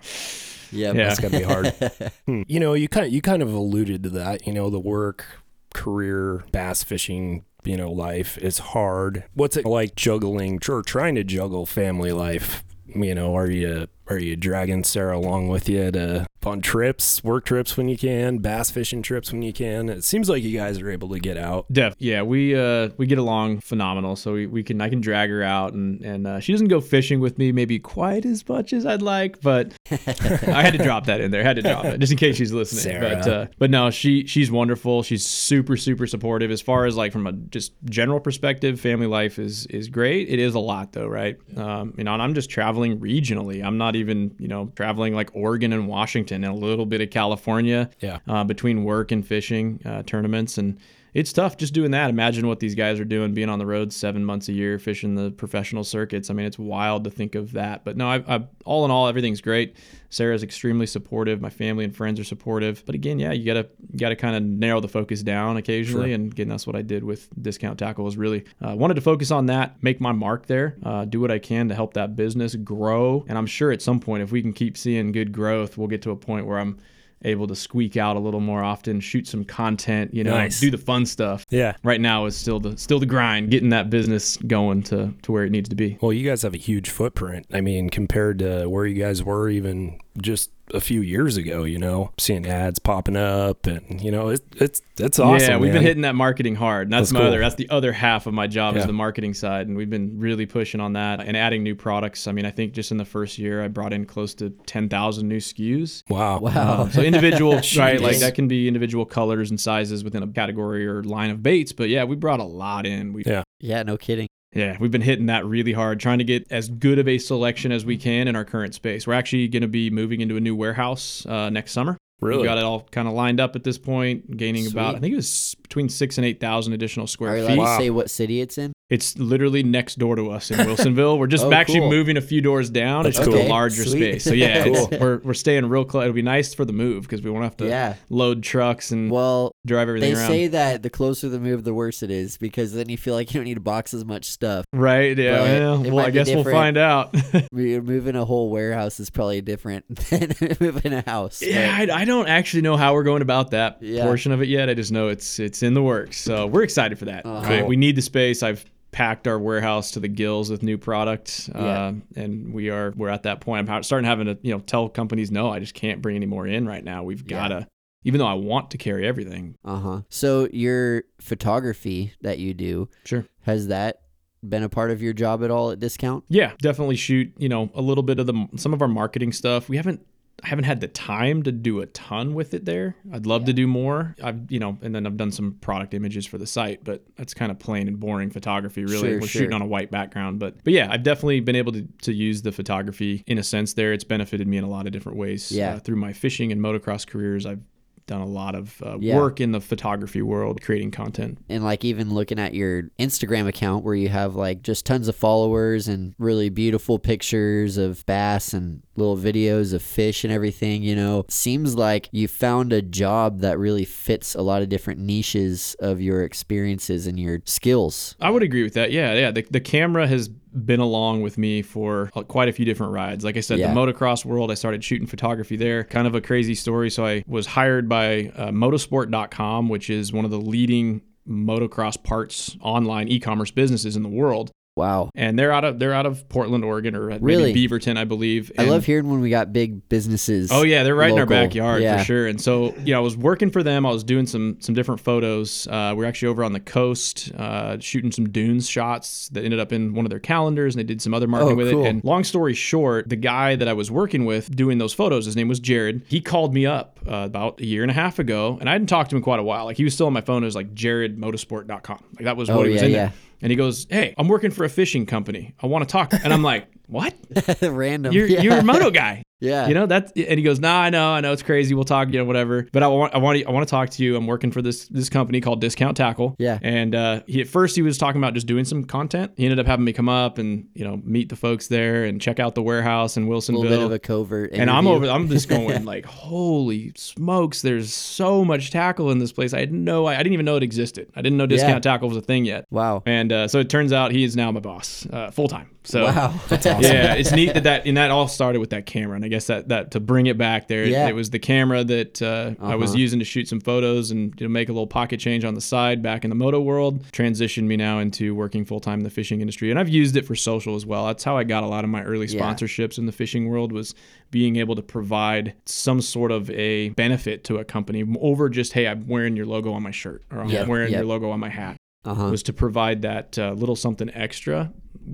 Yep. 0.72 0.96
Yeah. 0.96 1.04
That's 1.08 1.20
gotta 1.20 1.38
be 1.38 1.44
hard. 1.44 1.74
Hmm. 2.26 2.42
You 2.48 2.60
know, 2.60 2.74
you 2.74 2.88
kind 2.88 3.06
of, 3.06 3.14
you 3.14 3.22
kind 3.22 3.42
of 3.44 3.54
alluded 3.54 4.02
to 4.04 4.10
that. 4.12 4.48
You 4.48 4.54
know, 4.54 4.70
the 4.72 4.80
work, 4.80 5.26
career, 5.74 6.44
bass 6.52 6.84
fishing. 6.84 7.46
You 7.66 7.78
know, 7.78 7.92
life 7.92 8.38
is 8.40 8.58
hard. 8.60 9.24
What's 9.36 9.56
it 9.56 9.66
like 9.66 9.96
juggling 9.96 10.60
or 10.68 10.82
trying 10.82 11.16
to 11.16 11.24
juggle 11.24 11.66
family 11.66 12.12
life? 12.12 12.64
You 12.96 13.16
know, 13.16 13.36
are 13.36 13.50
you 13.50 13.88
are 14.08 14.20
you 14.20 14.36
dragging 14.36 14.84
Sarah 14.84 15.18
along 15.18 15.50
with 15.50 15.68
you 15.70 15.92
to 15.92 16.28
on 16.46 16.62
trips, 16.62 17.24
work 17.24 17.46
trips 17.46 17.78
when 17.78 17.88
you 17.88 17.98
can, 17.98 18.40
bass 18.40 18.70
fishing 18.72 19.02
trips 19.02 19.32
when 19.32 19.42
you 19.42 19.54
can? 19.54 19.90
It 19.90 20.04
seems 20.04 20.30
like 20.30 20.44
you 20.44 20.58
guys 20.58 20.80
are 20.80 20.90
able 20.90 21.10
to 21.10 21.20
get 21.20 21.38
out. 21.38 21.66
Def, 21.72 21.96
yeah, 22.00 22.22
we 22.22 22.56
uh 22.56 22.90
we 22.98 23.06
get 23.06 23.18
along 23.18 23.60
phenomenal. 23.62 24.16
So 24.16 24.34
we, 24.34 24.48
we 24.48 24.64
can 24.64 24.82
I 24.82 24.90
can 24.90 25.02
drag 25.02 25.30
her 25.30 25.44
out 25.44 25.74
and 25.74 26.02
and 26.02 26.28
uh, 26.28 26.40
she 26.40 26.52
doesn't 26.52 26.68
go 26.68 26.82
fishing 26.82 27.20
with 27.20 27.38
me 27.38 27.52
maybe 27.52 27.80
quite 27.80 28.26
as 28.26 28.48
much 28.48 28.74
as 28.74 28.86
I'd 28.86 29.02
like, 29.02 29.42
but 29.42 29.74
I 29.92 30.62
had 30.62 30.74
to 30.74 30.84
drop 30.84 31.06
that 31.06 31.22
in 31.22 31.32
there. 31.32 31.44
Had 31.44 31.58
to 31.58 31.62
drop 31.62 31.86
it 31.86 32.00
just 32.00 32.12
in 32.12 32.18
case 32.18 32.36
she's 32.36 32.52
listening. 32.52 32.84
Sarah. 32.84 33.16
But 33.16 33.28
uh, 33.28 33.48
but 33.58 33.70
no, 33.70 33.92
she 33.92 34.26
she's 34.26 34.52
wonderful. 34.52 35.04
She's 35.04 35.26
super 35.26 35.78
super 35.78 36.08
supportive 36.08 36.52
as 36.52 36.62
far 36.62 36.86
as 36.86 36.96
like 36.96 37.12
from 37.12 37.28
a 37.28 37.32
just 37.32 37.74
general 37.86 38.20
perspective. 38.20 38.80
Family 38.80 39.08
life 39.08 39.40
is 39.40 39.66
is 39.68 39.88
great. 39.88 40.30
It 40.30 40.40
is 40.40 40.56
a 40.56 40.60
lot 40.60 40.94
though, 40.94 41.08
right? 41.08 41.38
Um, 41.56 41.94
you 41.98 42.04
know, 42.04 42.14
and 42.14 42.22
I'm 42.22 42.34
just 42.34 42.50
traveling 42.50 43.00
regionally. 43.00 43.64
I'm 43.64 43.78
not 43.78 43.96
even 43.96 44.36
you 44.40 44.48
know 44.48 44.72
traveling 44.76 45.14
like 45.14 45.30
Oregon 45.36 45.74
and 45.74 45.88
Washington 45.88 46.33
and 46.34 46.44
a 46.46 46.52
little 46.52 46.86
bit 46.86 47.00
of 47.02 47.10
California 47.10 47.90
Yeah. 48.02 48.20
uh, 48.28 48.44
between 48.44 48.84
work 48.84 49.12
and 49.12 49.26
fishing 49.26 49.80
uh, 49.86 50.04
tournaments 50.04 50.58
and 50.58 50.78
it's 51.14 51.32
tough 51.32 51.58
just 51.58 51.74
doing 51.74 51.92
that. 51.92 52.10
Imagine 52.10 52.48
what 52.48 52.60
these 52.60 52.76
guys 52.76 53.00
are 53.00 53.06
doing, 53.06 53.34
being 53.34 53.50
on 53.50 53.60
the 53.60 53.66
road 53.66 53.94
seven 53.94 54.26
months 54.26 54.50
a 54.50 54.54
year, 54.54 54.80
fishing 54.80 55.16
the 55.16 55.32
professional 55.32 55.84
circuits. 55.84 56.30
I 56.30 56.34
mean, 56.34 56.46
it's 56.46 56.58
wild 56.58 57.04
to 57.04 57.12
think 57.12 57.36
of 57.36 57.52
that. 57.54 57.84
But 57.84 57.98
no, 57.98 58.08
I, 58.10 58.24
I, 58.28 58.44
all 58.66 58.84
in 58.86 58.92
all, 58.92 59.08
everything's 59.08 59.42
great. 59.42 59.76
Sarah's 60.10 60.44
extremely 60.44 60.86
supportive. 60.86 61.42
My 61.42 61.50
family 61.50 61.86
and 61.86 61.96
friends 61.96 62.20
are 62.20 62.24
supportive. 62.24 62.84
But 62.86 62.96
again, 62.96 63.20
yeah, 63.20 63.32
you 63.32 63.46
gotta 63.46 63.68
you 63.92 64.00
gotta 64.00 64.16
kind 64.16 64.36
of 64.36 64.44
narrow 64.44 64.80
the 64.80 64.88
focus 64.88 65.22
down 65.24 65.58
occasionally. 65.58 66.10
Sure. 66.10 66.16
And 66.16 66.32
again, 66.32 66.50
that's 66.50 66.66
what 66.66 66.76
I 66.76 66.82
did 66.82 67.04
with 67.04 67.30
Discount 67.42 67.80
Tackle. 67.80 68.06
Was 68.06 68.18
really 68.18 68.46
uh, 68.62 68.76
wanted 68.76 68.96
to 68.96 69.02
focus 69.02 69.32
on 69.32 69.48
that, 69.48 69.82
make 69.82 70.02
my 70.02 70.12
mark 70.12 70.48
there, 70.48 70.78
uh, 70.84 71.06
do 71.06 71.20
what 71.20 71.32
I 71.32 71.40
can 71.40 71.70
to 71.70 71.76
help 71.76 71.94
that 71.94 72.16
business 72.16 72.56
grow. 72.56 73.26
And 73.28 73.38
I'm 73.38 73.48
sure 73.48 73.72
at 73.72 73.82
some 73.82 74.00
point, 74.00 74.24
if 74.24 74.32
we 74.32 74.42
can 74.42 74.54
keep 74.54 74.78
seeing 74.78 75.12
good 75.12 75.32
growth, 75.32 75.78
we'll 75.78 75.88
get 75.88 76.02
to 76.04 76.12
a 76.12 76.16
point 76.16 76.46
where 76.46 76.60
I'm 76.60 76.80
able 77.26 77.48
to 77.48 77.56
squeak 77.56 77.98
out 77.98 78.16
a 78.16 78.20
little 78.20 78.40
more 78.40 78.64
often, 78.64 79.00
shoot 79.00 79.28
some 79.28 79.44
content, 79.44 80.14
you 80.14 80.24
know, 80.24 80.32
Nice. 80.32 80.60
do 80.60 80.70
the 80.72 80.78
fun 80.78 81.06
stuff. 81.06 81.46
Yeah. 81.50 81.76
Right 81.84 82.02
now 82.02 82.26
is 82.26 82.36
still 82.36 82.60
the 82.60 82.78
still 82.78 83.00
the 83.00 83.06
grind, 83.06 83.50
getting 83.52 83.70
that 83.70 83.90
business 83.90 84.38
going 84.38 84.84
to 84.84 85.14
to 85.24 85.32
where 85.32 85.44
it 85.44 85.52
needs 85.52 85.70
to 85.70 85.76
be. 85.76 85.98
Well, 86.02 86.14
you 86.14 86.28
guys 86.28 86.42
have 86.44 86.54
a 86.54 86.58
huge 86.58 86.90
footprint. 86.90 87.46
I 87.52 87.62
mean, 87.62 87.90
compared 87.90 88.40
to 88.40 88.68
where 88.68 88.86
you 88.86 88.96
guys 89.02 89.24
were 89.24 89.50
even 89.50 90.00
just 90.22 90.52
a 90.74 90.80
few 90.80 91.02
years 91.02 91.38
ago, 91.38 91.64
you 91.64 91.78
know, 91.78 92.12
seeing 92.18 92.46
ads 92.46 92.80
popping 92.80 93.18
up 93.18 93.68
and, 93.68 94.02
you 94.02 94.12
know, 94.12 94.30
it, 94.30 94.42
it's, 94.56 94.82
it's 94.98 95.20
awesome. 95.20 95.50
yeah, 95.50 95.58
we've 95.58 95.70
man. 95.72 95.80
been 95.80 95.84
hitting 95.84 96.02
that 96.04 96.16
marketing 96.16 96.56
hard. 96.56 96.88
And 96.88 96.94
that's, 96.94 97.10
That's 97.10 97.14
my 97.14 97.20
cool. 97.20 97.28
other 97.30 97.40
that's 97.40 97.56
the 97.56 97.70
other 97.70 97.92
half 97.92 98.28
of 98.28 98.34
my 98.34 98.48
job 98.48 98.78
is 98.78 98.86
the 98.86 98.94
marketing 98.94 99.34
side. 99.34 99.68
And 99.68 99.76
we've 99.76 99.90
been 99.90 100.20
really 100.20 100.46
pushing 100.46 100.80
on 100.80 100.94
that 100.94 101.20
and 101.20 101.36
adding 101.36 101.64
new 101.64 101.76
products. 101.76 102.28
I 102.28 102.32
mean, 102.32 102.46
I 102.46 102.52
think 102.52 102.74
just 102.74 102.92
in 102.92 102.98
the 102.98 103.06
first 103.06 103.38
year 103.38 103.64
I 103.64 103.68
brought 103.68 103.92
in 103.94 104.06
close 104.06 104.34
to 104.36 104.52
ten 104.66 104.88
thousand 104.90 105.28
new 105.28 105.38
SKUs. 105.40 106.04
Wow. 106.10 106.40
Wow. 106.40 106.52
Uh, 106.54 106.90
so 106.90 107.02
individual, 107.02 107.60
right? 107.78 108.00
Like 108.00 108.20
that 108.20 108.36
can 108.36 108.48
be 108.48 108.68
individual 108.68 109.06
colors 109.06 109.50
and 109.50 109.60
sizes 109.60 110.04
within 110.04 110.24
a 110.24 110.28
category 110.28 110.88
or 110.88 111.04
line 111.04 111.30
of 111.30 111.44
baits. 111.44 111.72
But 111.74 111.90
yeah, 111.90 112.04
we 112.06 112.16
brought 112.16 112.40
a 112.40 112.46
lot 112.46 112.86
in. 112.86 113.14
We 113.14 113.24
Yeah. 113.26 113.44
yeah, 113.60 113.84
no 113.84 113.98
kidding. 113.98 114.28
Yeah, 114.54 114.78
we've 114.80 114.92
been 114.92 115.02
hitting 115.02 115.28
that 115.28 115.46
really 115.46 115.74
hard, 115.74 116.00
trying 116.00 116.20
to 116.20 116.24
get 116.24 116.46
as 116.52 116.70
good 116.70 117.00
of 117.00 117.08
a 117.08 117.18
selection 117.18 117.72
as 117.72 117.86
we 117.86 117.98
can 117.98 118.28
in 118.28 118.36
our 118.36 118.46
current 118.46 118.76
space. 118.76 119.08
We're 119.08 119.14
actually 119.14 119.48
going 119.48 119.62
to 119.62 119.68
be 119.68 119.90
moving 119.90 120.22
into 120.22 120.38
a 120.38 120.40
new 120.40 120.56
warehouse 120.56 121.26
uh, 121.26 121.50
next 121.50 121.72
summer. 121.72 121.98
Really? 122.22 122.42
We 122.42 122.48
got 122.48 122.58
it 122.58 122.64
all 122.64 122.88
kind 122.92 123.08
of 123.08 123.14
lined 123.16 123.40
up 123.40 123.56
at 123.56 123.64
this 123.64 123.78
point, 123.78 124.38
gaining 124.38 124.68
about 124.68 124.96
I 124.96 125.00
think 125.00 125.14
it 125.14 125.18
was 125.18 125.56
between 125.62 125.90
six 125.90 126.18
and 126.18 126.26
eight 126.26 126.40
thousand 126.40 126.74
additional 126.74 127.06
Are 127.06 127.08
square 127.08 127.38
you 127.38 127.48
feet. 127.48 127.58
allowed 127.58 127.78
to 127.78 127.84
say 127.84 127.90
what 127.90 128.10
city 128.10 128.40
it's 128.40 128.58
in? 128.58 128.72
It's 128.94 129.18
literally 129.18 129.64
next 129.64 129.98
door 129.98 130.16
to 130.16 130.30
us 130.30 130.52
in 130.52 130.60
Wilsonville. 130.60 131.18
We're 131.18 131.26
just 131.28 131.46
Oh, 131.48 131.52
actually 131.52 131.80
cool. 131.80 131.90
moving 131.90 132.16
a 132.18 132.22
few 132.22 132.42
doors 132.42 132.70
down. 132.70 133.04
That's 133.04 133.18
it's 133.18 133.28
cool. 133.28 133.38
to 133.38 133.48
a 133.48 133.50
larger 133.50 133.84
Sweet. 133.86 134.22
space. 134.22 134.24
So 134.24 134.34
yeah, 134.34 134.64
Cool. 134.74 134.88
we're 135.00 135.18
we're 135.24 135.34
staying 135.34 135.66
real 135.68 135.84
close. 135.84 136.04
It'll 136.04 136.14
be 136.14 136.22
nice 136.22 136.54
for 136.54 136.64
the 136.64 136.74
move 136.74 137.02
because 137.04 137.22
we 137.24 137.32
won't 137.32 137.44
have 137.44 137.58
to 137.58 137.66
Yeah. 137.68 137.96
load 138.10 138.44
trucks 138.44 138.92
and 138.92 139.10
Well, 139.10 139.52
drive 139.66 139.88
everything 139.90 140.14
they 140.14 140.20
around. 140.20 140.28
say 140.30 140.48
that 140.48 140.84
the 140.84 140.90
closer 140.92 141.28
the 141.30 141.40
move, 141.40 141.64
the 141.64 141.74
worse 141.74 142.04
it 142.04 142.12
is 142.12 142.38
because 142.38 142.74
then 142.74 142.88
you 142.90 142.98
feel 142.98 143.16
like 143.16 143.34
you 143.34 143.40
don't 143.40 143.46
need 143.46 143.56
to 143.56 143.62
box 143.62 143.94
as 143.96 144.06
much 144.06 144.26
stuff. 144.26 144.66
right? 144.74 145.18
Yeah. 145.18 145.32
But 145.38 145.42
well, 145.42 145.86
it 145.86 145.92
well, 145.92 146.06
I 146.06 146.10
guess 146.12 146.28
we'll 146.28 146.44
find 146.44 146.78
out. 146.78 147.16
Moving 147.52 148.16
a 148.16 148.26
whole 148.26 148.50
warehouse 148.52 149.00
is 149.00 149.10
probably 149.10 149.42
different 149.42 149.86
than 150.10 150.34
moving 150.60 150.94
a 150.94 151.02
house. 151.10 151.42
Yeah, 151.42 151.76
I, 151.76 152.02
I 152.02 152.06
don't 152.06 152.28
actually 152.28 152.62
know 152.62 152.78
how 152.78 152.94
we're 152.94 153.04
going 153.04 153.22
about 153.22 153.52
that 153.52 153.78
Yeah. 153.82 154.04
portion 154.04 154.32
of 154.32 154.42
it 154.42 154.50
yet. 154.50 154.70
I 154.70 154.74
just 154.76 154.92
know 154.92 155.08
it's 155.08 155.40
it's 155.40 155.64
in 155.64 155.74
the 155.74 155.82
works. 155.82 156.20
So 156.20 156.46
we're 156.48 156.64
excited 156.64 157.00
for 157.00 157.06
that. 157.06 157.26
Uh-huh. 157.26 157.50
Right? 157.50 157.66
We 157.68 157.76
need 157.76 157.96
the 157.96 158.02
space. 158.02 158.44
I've 158.44 158.64
packed 158.94 159.28
our 159.28 159.38
warehouse 159.38 159.92
to 159.92 160.00
the 160.00 160.08
gills 160.08 160.50
with 160.50 160.64
new 160.64 160.78
product, 160.78 161.50
uh, 161.54 161.60
Yeah. 161.62 161.94
and 162.16 162.54
we 162.54 162.70
are 162.70 162.94
we're 162.96 163.10
at 163.10 163.24
that 163.24 163.42
point. 163.42 163.70
I'm 163.70 163.84
starting 163.84 164.08
having 164.08 164.28
to 164.28 164.38
you 164.42 164.54
know 164.54 164.60
tell 164.60 164.88
companies 164.88 165.30
no, 165.32 165.50
I 165.50 165.60
just 165.60 165.74
can't 165.74 166.02
bring 166.02 166.16
any 166.16 166.26
more 166.28 166.48
in 166.48 166.66
right 166.66 166.84
now. 166.84 167.04
We've 167.04 167.22
Yeah. 167.30 167.50
gotta. 167.50 167.68
Even 168.06 168.20
though 168.20 168.28
I 168.28 168.34
want 168.34 168.72
to 168.72 168.78
carry 168.78 169.06
everything, 169.08 169.56
Uh 169.66 169.80
huh. 169.80 170.02
So 170.10 170.48
your 170.52 171.04
photography 171.22 172.14
that 172.22 172.38
you 172.40 172.54
do, 172.54 172.90
sure. 173.06 173.26
has 173.42 173.68
that 173.68 174.02
been 174.48 174.64
a 174.64 174.70
part 174.70 174.92
of 174.92 175.02
your 175.02 175.14
job 175.14 175.42
at 175.44 175.50
all 175.52 175.72
at 175.72 175.80
Discount? 175.80 176.24
Yeah, 176.30 176.52
definitely 176.62 176.96
shoot. 176.98 177.32
You 177.38 177.48
know, 177.50 177.70
a 177.74 177.82
little 177.82 178.04
bit 178.04 178.20
of 178.20 178.26
the 178.28 178.48
some 178.58 178.74
of 178.74 178.82
our 178.82 178.88
marketing 178.88 179.32
stuff. 179.32 179.70
We 179.70 179.78
haven't 179.78 180.06
I 180.44 180.48
haven't 180.48 180.66
had 180.66 180.82
the 180.82 180.88
time 180.88 181.44
to 181.44 181.52
do 181.52 181.80
a 181.82 181.86
ton 181.88 182.34
with 182.34 182.54
it 182.54 182.66
there. 182.66 182.96
I'd 183.14 183.26
love 183.26 183.46
to 183.46 183.54
do 183.54 183.68
more. 183.68 184.16
I've 184.22 184.52
you 184.52 184.60
know, 184.60 184.78
and 184.82 184.94
then 184.94 185.06
I've 185.06 185.16
done 185.16 185.32
some 185.32 185.54
product 185.62 185.94
images 185.94 186.26
for 186.26 186.38
the 186.38 186.48
site, 186.48 186.84
but 186.84 187.04
that's 187.16 187.34
kind 187.34 187.52
of 187.52 187.60
plain 187.60 187.88
and 187.88 188.00
boring 188.00 188.30
photography. 188.30 188.84
Really, 188.84 189.00
Sure, 189.00 189.20
we're 189.20 189.28
sure. 189.28 189.42
shooting 189.42 189.54
on 189.54 189.62
a 189.62 189.66
white 189.68 189.92
background, 189.92 190.40
but 190.40 190.64
but 190.64 190.74
yeah, 190.74 190.88
I've 190.90 191.04
definitely 191.04 191.40
been 191.40 191.56
able 191.56 191.72
to 191.74 191.88
to 192.02 192.14
use 192.14 192.42
the 192.42 192.52
photography 192.52 193.24
in 193.28 193.38
a 193.38 193.44
sense. 193.44 193.74
There, 193.74 193.94
it's 193.94 194.04
benefited 194.04 194.48
me 194.48 194.58
in 194.58 194.64
a 194.64 194.70
lot 194.70 194.86
of 194.86 194.92
different 194.92 195.18
ways. 195.18 195.52
Yeah. 195.52 195.76
uh, 195.76 195.80
through 195.80 195.98
my 195.98 196.14
fishing 196.14 196.52
and 196.52 196.60
motocross 196.60 197.08
careers, 197.08 197.46
I've 197.46 197.62
done 198.06 198.22
a 198.22 198.26
lot 198.26 198.56
of 198.56 198.82
uh, 198.86 198.98
Yeah. 199.00 199.16
work 199.18 199.40
in 199.42 199.52
the 199.52 199.62
photography 199.62 200.22
world, 200.22 200.62
creating 200.62 200.92
content. 200.92 201.38
And 201.50 201.64
like 201.64 201.84
even 201.86 202.14
looking 202.14 202.40
at 202.40 202.54
your 202.54 202.84
Instagram 203.00 203.48
account 203.48 203.84
where 203.84 203.96
you 203.96 204.10
have 204.10 204.36
like 204.36 204.62
just 204.62 204.86
tons 204.86 205.08
of 205.08 205.16
followers 205.16 205.88
and 205.88 206.14
really 206.18 206.50
beautiful 206.50 207.00
pictures 207.00 207.78
of 207.78 208.06
bass 208.06 208.54
and 208.54 208.82
little 208.96 209.18
videos 209.18 209.74
of 209.74 209.82
fish 209.82 210.24
and 210.24 210.32
everything, 210.32 210.84
you 210.84 210.96
know, 210.96 211.26
seems 211.30 211.76
like 211.76 212.10
you 212.12 212.28
found 212.28 212.72
a 212.74 212.82
job 212.82 213.40
that 213.40 213.58
really 213.58 213.86
fits 213.86 214.36
a 214.36 214.42
lot 214.42 214.62
of 214.62 214.70
different 214.70 215.00
niches 215.00 215.76
of 215.80 216.00
your 216.02 216.24
experiences 216.24 217.08
and 217.08 217.20
your 217.20 217.40
skills. 217.46 218.16
I 218.20 218.30
would 218.30 218.44
agree 218.44 218.64
with 218.64 218.74
that. 218.74 218.92
Yeah, 218.92 219.14
yeah. 219.14 219.32
The, 219.32 219.46
the 219.50 219.60
camera 219.62 220.08
has 220.08 220.30
been 220.54 220.80
along 220.80 221.22
with 221.22 221.38
me 221.38 221.62
for 221.62 222.10
uh, 222.16 222.24
quite 222.24 222.48
a 222.50 222.52
few 222.54 222.66
different 222.66 222.94
rides. 222.94 223.24
Like 223.24 223.38
I 223.38 223.40
said, 223.42 223.60
Yeah. 223.60 223.74
the 223.74 223.80
motocross 223.80 224.24
world, 224.26 224.52
I 224.52 224.54
started 224.54 224.84
shooting 224.84 225.08
photography 225.08 225.56
there. 225.56 225.84
Kind 225.84 226.08
of 226.08 226.16
a 226.16 226.22
crazy 226.22 226.56
story. 226.56 226.90
So 226.90 227.06
I 227.06 227.24
was 227.28 227.48
hired 227.48 227.90
by 227.90 228.32
uh, 228.36 228.52
motosport.com, 228.52 229.70
which 229.70 229.90
is 229.90 230.14
one 230.14 230.26
of 230.26 230.32
the 230.32 230.40
leading 230.40 231.02
motocross 231.28 232.02
parts 232.02 232.58
online 232.62 233.08
e-commerce 233.08 233.52
businesses 233.52 233.96
in 233.96 234.04
the 234.04 234.10
world. 234.10 234.52
Wow. 234.76 235.12
And 235.14 235.38
they're 235.38 235.52
out 235.52 235.64
of 235.64 235.78
they're 235.78 235.94
out 235.94 236.08
of 236.08 236.28
Portland, 236.30 236.66
Oregon, 236.66 236.96
or 236.96 237.06
Really? 237.20 237.54
maybe 237.54 237.68
Beaverton, 237.68 237.96
I 237.96 238.06
believe. 238.06 238.52
I 238.58 238.64
love 238.64 238.86
hearing 238.86 239.08
when 239.08 239.22
we 239.22 239.30
got 239.30 239.54
big 239.54 239.88
businesses. 239.88 240.50
Oh 240.52 240.64
yeah, 240.64 240.82
they're 240.84 240.96
right 240.96 241.12
in 241.12 241.20
our 241.20 241.28
backyard 241.28 241.84
Yeah. 241.84 242.00
for 242.00 242.04
sure. 242.06 242.28
And 242.28 242.42
so, 242.42 242.74
you 242.84 242.92
know, 242.94 242.98
I 243.00 243.04
was 243.04 243.16
working 243.16 243.52
for 243.52 243.62
them. 243.62 243.86
I 243.86 243.92
was 243.92 244.04
doing 244.04 244.26
some 244.26 244.58
some 244.62 244.74
different 244.74 245.00
photos. 245.02 245.68
Uh, 245.68 245.94
we 245.96 246.04
are 246.04 246.08
actually 246.08 246.30
over 246.30 246.44
on 246.44 246.54
the 246.54 246.60
coast, 246.60 247.32
uh, 247.38 247.78
shooting 247.80 248.12
some 248.12 248.30
dunes 248.30 248.68
shots 248.68 249.30
that 249.30 249.44
ended 249.44 249.60
up 249.60 249.72
in 249.72 249.94
one 249.94 250.06
of 250.06 250.10
their 250.10 250.20
calendars, 250.20 250.74
and 250.76 250.80
they 250.80 250.84
did 250.88 251.04
some 251.04 251.14
other 251.14 251.28
marketing 251.28 251.54
Oh, 251.54 251.64
with 251.64 251.72
cool. 251.72 251.86
it. 251.86 251.90
And 251.90 252.04
long 252.04 252.24
story 252.24 252.56
short, 252.56 253.10
the 253.10 253.16
guy 253.16 253.56
that 253.56 253.68
I 253.68 253.74
was 253.74 253.92
working 253.92 254.26
with 254.26 254.56
doing 254.56 254.80
those 254.80 254.94
photos, 254.94 255.26
his 255.26 255.36
name 255.36 255.50
was 255.50 255.60
Jared. 255.60 256.02
He 256.08 256.20
called 256.20 256.52
me 256.52 256.66
up 256.66 257.00
uh, 257.08 257.18
about 257.26 257.62
a 257.62 257.66
year 257.66 257.84
and 257.84 257.92
a 257.92 257.96
half 257.96 258.18
ago, 258.18 258.58
and 258.60 258.68
I 258.68 258.72
hadn't 258.72 258.88
talked 258.88 259.12
to 259.12 259.16
him 259.16 259.20
in 259.20 259.24
quite 259.24 259.40
a 259.40 259.44
while. 259.44 259.66
Like 259.66 259.78
he 259.78 259.84
was 259.84 259.94
still 259.94 260.08
on 260.08 260.14
my 260.14 260.22
phone. 260.22 260.42
It 260.42 260.48
was 260.48 260.56
like 260.56 260.74
jaredmotosport.com. 260.74 262.04
Like 262.16 262.26
that 262.26 262.38
was 262.38 262.50
Oh, 262.50 262.58
what 262.58 262.66
he 262.66 262.74
was 262.74 262.82
yeah, 262.82 262.88
in 262.88 262.92
yeah. 262.94 262.98
there. 263.06 263.14
And 263.44 263.52
he 263.52 263.56
goes, 263.58 263.86
"Hey, 263.90 264.16
I'm 264.18 264.30
working 264.30 264.52
for 264.52 264.64
a 264.64 264.70
fishing 264.70 265.06
company. 265.06 265.54
I 265.62 265.68
want 265.68 265.88
to 265.88 265.92
talk." 265.92 266.14
And 266.14 266.34
I'm 266.34 266.42
like, 266.42 266.68
"What? 266.88 267.14
Random. 267.62 268.14
You're 268.14 268.26
yeah. 268.26 268.42
you're 268.42 268.58
a 268.58 268.64
moto 268.64 268.90
guy." 268.90 269.22
Yeah. 269.44 269.68
You 269.68 269.74
know 269.74 269.86
that's 269.86 270.12
and 270.14 270.38
he 270.40 270.42
goes, 270.44 270.60
"Nah, 270.60 270.82
I 270.82 270.90
know, 270.90 271.12
I 271.12 271.22
know 271.22 271.32
it's 271.34 271.44
crazy. 271.44 271.76
We'll 271.76 271.84
talk, 271.84 272.08
you 272.12 272.18
know, 272.20 272.26
whatever. 272.26 272.66
But 272.72 272.82
I 272.82 272.88
want, 272.88 273.14
I 273.14 273.18
want, 273.18 273.38
to, 273.40 273.46
I 273.46 273.52
want 273.52 273.68
to 273.68 273.70
talk 273.72 273.90
to 273.92 274.04
you. 274.04 274.16
I'm 274.16 274.26
working 274.26 274.52
for 274.52 274.62
this 274.62 274.88
this 274.88 275.10
company 275.10 275.42
called 275.42 275.60
Discount 275.62 275.98
Tackle. 275.98 276.36
Yeah. 276.40 276.60
And 276.62 276.96
uh, 276.96 277.22
he 277.28 277.42
at 277.42 277.48
first 277.48 277.76
he 277.76 277.82
was 277.82 277.98
talking 277.98 278.22
about 278.22 278.34
just 278.34 278.48
doing 278.48 278.66
some 278.66 278.86
content. 278.86 279.34
He 279.38 279.46
ended 279.46 279.60
up 279.60 279.66
having 279.68 279.86
me 279.86 279.94
come 279.94 280.10
up 280.10 280.38
and 280.38 280.68
you 280.74 280.86
know 280.86 281.02
meet 281.04 281.30
the 281.30 281.36
folks 281.36 281.68
there 281.68 282.06
and 282.06 282.22
check 282.22 282.40
out 282.40 282.56
the 282.56 282.64
warehouse 282.64 283.18
in 283.18 283.24
a 283.24 283.28
Wilsonville. 283.28 283.64
little 283.64 283.78
bit 283.78 283.80
of 283.84 283.92
a 283.92 284.00
covert. 284.00 284.52
and 284.54 284.70
I'm 284.70 284.88
over. 284.88 285.08
I'm 285.08 285.28
just 285.28 285.50
going 285.50 285.84
like, 285.94 286.06
holy 286.06 286.94
smokes! 286.96 287.62
There's 287.62 287.94
so 287.94 288.46
much 288.46 288.72
tackle 288.72 289.12
in 289.12 289.20
this 289.20 289.32
place. 289.32 289.54
I 289.54 289.60
had 289.60 289.74
no, 289.74 290.08
I 290.08 290.18
didn't 290.18 290.34
even 290.34 290.46
know 290.46 290.56
it 290.56 290.64
existed. 290.64 291.12
I 291.16 291.22
didn't 291.22 291.38
know 291.38 291.46
Discount 291.46 291.84
Tackle 291.84 292.08
was 292.08 292.18
a 292.18 292.22
thing 292.22 292.46
yet. 292.46 292.66
Wow. 292.72 293.04
And 293.06 293.32
uh, 293.32 293.48
so 293.48 293.60
it 293.60 293.70
turns 293.70 293.92
out 293.92 294.12
he 294.12 294.24
is 294.24 294.36
now 294.36 294.52
my 294.52 294.60
boss, 294.60 295.06
uh, 295.12 295.32
full 295.32 295.48
time. 295.48 295.70
So 295.84 296.06
Wow. 296.06 296.34
Awesome. 296.54 296.82
yeah, 296.82 297.16
it's 297.16 297.32
neat 297.34 297.54
that 297.56 297.64
that 297.64 297.86
and 297.86 297.98
that 297.98 298.10
all 298.10 298.28
started 298.30 298.60
with 298.60 298.70
that 298.70 298.86
camera, 298.86 299.16
and 299.18 299.26
I 299.26 299.28
guess 299.34 299.48
that 299.48 299.70
that 299.70 299.92
to 299.92 300.00
bring 300.00 300.26
it 300.28 300.38
back 300.38 300.68
there, 300.68 300.86
Yeah. 300.86 301.08
it 301.08 301.16
was 301.16 301.30
the 301.32 301.40
camera 301.40 301.84
that 301.84 302.22
uh, 302.22 302.54
I 302.60 302.76
was 302.76 302.92
Uh-huh. 302.92 303.00
using 303.06 303.20
to 303.20 303.26
shoot 303.26 303.48
some 303.48 303.60
photos 303.60 304.12
and 304.12 304.38
to 304.38 304.48
make 304.48 304.70
a 304.70 304.74
little 304.74 304.88
pocket 304.88 305.20
change 305.20 305.44
on 305.44 305.54
the 305.56 305.62
side 305.62 306.02
back 306.02 306.24
in 306.24 306.30
the 306.30 306.36
moto 306.36 306.60
world. 306.62 307.04
Transitioned 307.12 307.64
me 307.64 307.76
now 307.78 308.00
into 308.00 308.36
working 308.36 308.64
full 308.66 308.80
time 308.80 309.00
in 309.00 309.04
the 309.04 309.10
fishing 309.10 309.42
industry, 309.42 309.70
and 309.72 309.80
I've 309.80 309.90
used 309.90 310.16
it 310.16 310.26
for 310.26 310.36
social 310.36 310.76
as 310.76 310.86
well. 310.86 311.08
That's 311.08 311.24
how 311.24 311.36
I 311.38 311.44
got 311.44 311.64
a 311.64 311.68
lot 311.68 311.84
of 311.84 311.90
my 311.90 312.04
early 312.04 312.28
Yeah. 312.28 312.40
sponsorships 312.42 312.98
in 312.98 313.06
the 313.06 313.12
fishing 313.12 313.50
world 313.50 313.72
was 313.72 313.96
being 314.32 314.56
able 314.58 314.76
to 314.76 314.82
provide 314.82 315.54
some 315.66 316.00
sort 316.02 316.32
of 316.32 316.50
a 316.52 316.90
benefit 316.90 317.44
to 317.46 317.58
a 317.58 317.64
company 317.64 318.04
over 318.22 318.50
just 318.50 318.74
hey, 318.74 318.88
I'm 318.88 319.08
wearing 319.08 319.36
your 319.36 319.46
logo 319.46 319.72
on 319.74 319.84
my 319.84 319.92
shirt 319.92 320.22
or 320.32 320.40
I'm 320.42 320.50
Yep, 320.50 320.68
wearing 320.68 320.92
yep. 320.92 321.00
your 321.00 321.08
logo 321.08 321.30
on 321.32 321.40
my 321.40 321.50
hat 321.50 321.76
Uh-huh. 322.06 322.30
was 322.32 322.44
to 322.44 322.54
provide 322.54 323.02
that 323.04 323.38
uh, 323.40 323.52
little 323.54 323.76
something 323.76 324.10
extra 324.14 324.72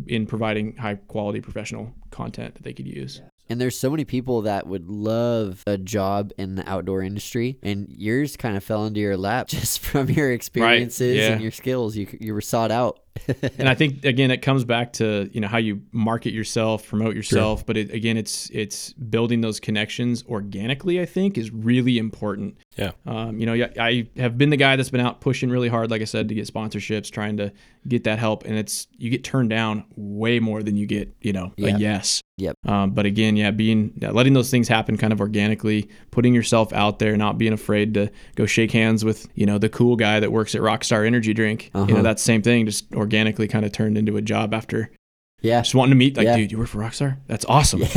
in 0.07 0.25
providing 0.25 0.75
high 0.77 0.95
quality 0.95 1.41
professional 1.41 1.93
content 2.11 2.55
that 2.55 2.63
they 2.63 2.73
could 2.73 2.87
use. 2.87 3.21
And 3.49 3.59
there's 3.59 3.77
so 3.77 3.89
many 3.89 4.05
people 4.05 4.43
that 4.43 4.67
would 4.67 4.89
love 4.89 5.63
a 5.65 5.77
job 5.77 6.31
in 6.37 6.55
the 6.55 6.69
outdoor 6.69 7.01
industry, 7.01 7.57
and 7.63 7.87
yours 7.89 8.37
kind 8.37 8.55
of 8.55 8.63
fell 8.63 8.85
into 8.85 8.99
your 8.99 9.17
lap 9.17 9.47
just 9.49 9.79
from 9.79 10.09
your 10.09 10.31
experiences 10.31 11.17
yeah. 11.17 11.31
and 11.31 11.41
your 11.41 11.51
skills. 11.51 11.95
You 11.95 12.07
you 12.19 12.33
were 12.33 12.41
sought 12.41 12.71
out. 12.71 12.99
And 13.57 13.67
I 13.69 13.75
think 13.75 14.05
again 14.05 14.31
it 14.31 14.41
comes 14.41 14.63
back 14.63 14.93
to 14.93 15.29
you 15.33 15.41
know 15.41 15.47
how 15.47 15.57
you 15.57 15.81
market 15.91 16.31
yourself, 16.33 16.87
promote 16.87 17.15
yourself, 17.15 17.65
but 17.65 17.77
it, 17.77 17.91
again 17.93 18.17
it's 18.17 18.49
it's 18.51 18.93
building 18.93 19.41
those 19.41 19.59
connections 19.59 20.23
organically. 20.27 20.99
I 21.01 21.05
think 21.05 21.37
is 21.37 21.51
really 21.51 21.97
important. 21.97 22.55
Yeah. 22.77 22.91
Um, 23.05 23.39
you 23.39 23.45
know, 23.45 23.53
yeah, 23.53 23.67
I 23.79 24.07
have 24.17 24.37
been 24.37 24.49
the 24.51 24.57
guy 24.57 24.75
that's 24.75 24.89
been 24.89 25.01
out 25.01 25.19
pushing 25.21 25.49
really 25.49 25.67
hard, 25.69 25.91
like 25.91 26.01
I 26.01 26.05
said, 26.05 26.29
to 26.29 26.35
get 26.35 26.47
sponsorships, 26.47 27.11
trying 27.11 27.37
to 27.37 27.51
get 27.87 28.03
that 28.05 28.19
help, 28.19 28.45
and 28.45 28.57
it's 28.57 28.87
you 28.97 29.09
get 29.09 29.23
turned 29.23 29.49
down 29.49 29.83
way 29.95 30.39
more 30.39 30.63
than 30.63 30.75
you 30.77 30.85
get, 30.85 31.13
you 31.21 31.33
know, 31.33 31.51
a 31.57 31.71
yes. 31.77 32.21
Yep. 32.37 32.55
Um, 32.65 32.91
but 32.91 33.05
again, 33.05 33.35
yeah, 33.35 33.51
being 33.51 33.91
letting 34.01 34.31
those 34.31 34.49
things 34.49 34.69
happen 34.69 34.95
kind 34.95 35.11
of 35.11 35.19
organically, 35.19 35.89
putting 36.11 36.33
yourself 36.33 36.71
out 36.71 36.99
there, 36.99 37.17
not 37.17 37.37
being 37.37 37.51
afraid 37.51 37.93
to 37.95 38.09
go 38.35 38.45
shake 38.45 38.71
hands 38.71 39.03
with 39.03 39.27
you 39.35 39.45
know 39.45 39.57
the 39.57 39.67
cool 39.67 39.97
guy 39.97 40.21
that 40.21 40.31
works 40.31 40.55
at 40.55 40.61
Rockstar 40.61 41.05
Energy 41.05 41.33
Drink. 41.33 41.69
You 41.73 41.81
Uh-huh. 41.81 41.93
know, 41.95 42.01
that's 42.01 42.21
the 42.21 42.27
same 42.27 42.41
thing, 42.41 42.65
just 42.65 42.85
organically 42.93 43.08
kind 43.47 43.65
of 43.65 43.71
turned 43.71 43.97
into 43.97 44.17
a 44.17 44.21
job 44.21 44.53
after 44.53 44.91
Yeah. 45.41 45.61
just 45.61 45.75
wanting 45.75 45.91
to 45.91 45.95
meet. 45.97 46.17
Like, 46.17 46.25
Yeah. 46.25 46.35
dude, 46.37 46.51
you 46.51 46.57
work 46.57 46.67
for 46.67 46.79
Rockstar? 46.79 47.17
That's 47.27 47.45
awesome. 47.45 47.81
How'd 47.83 47.95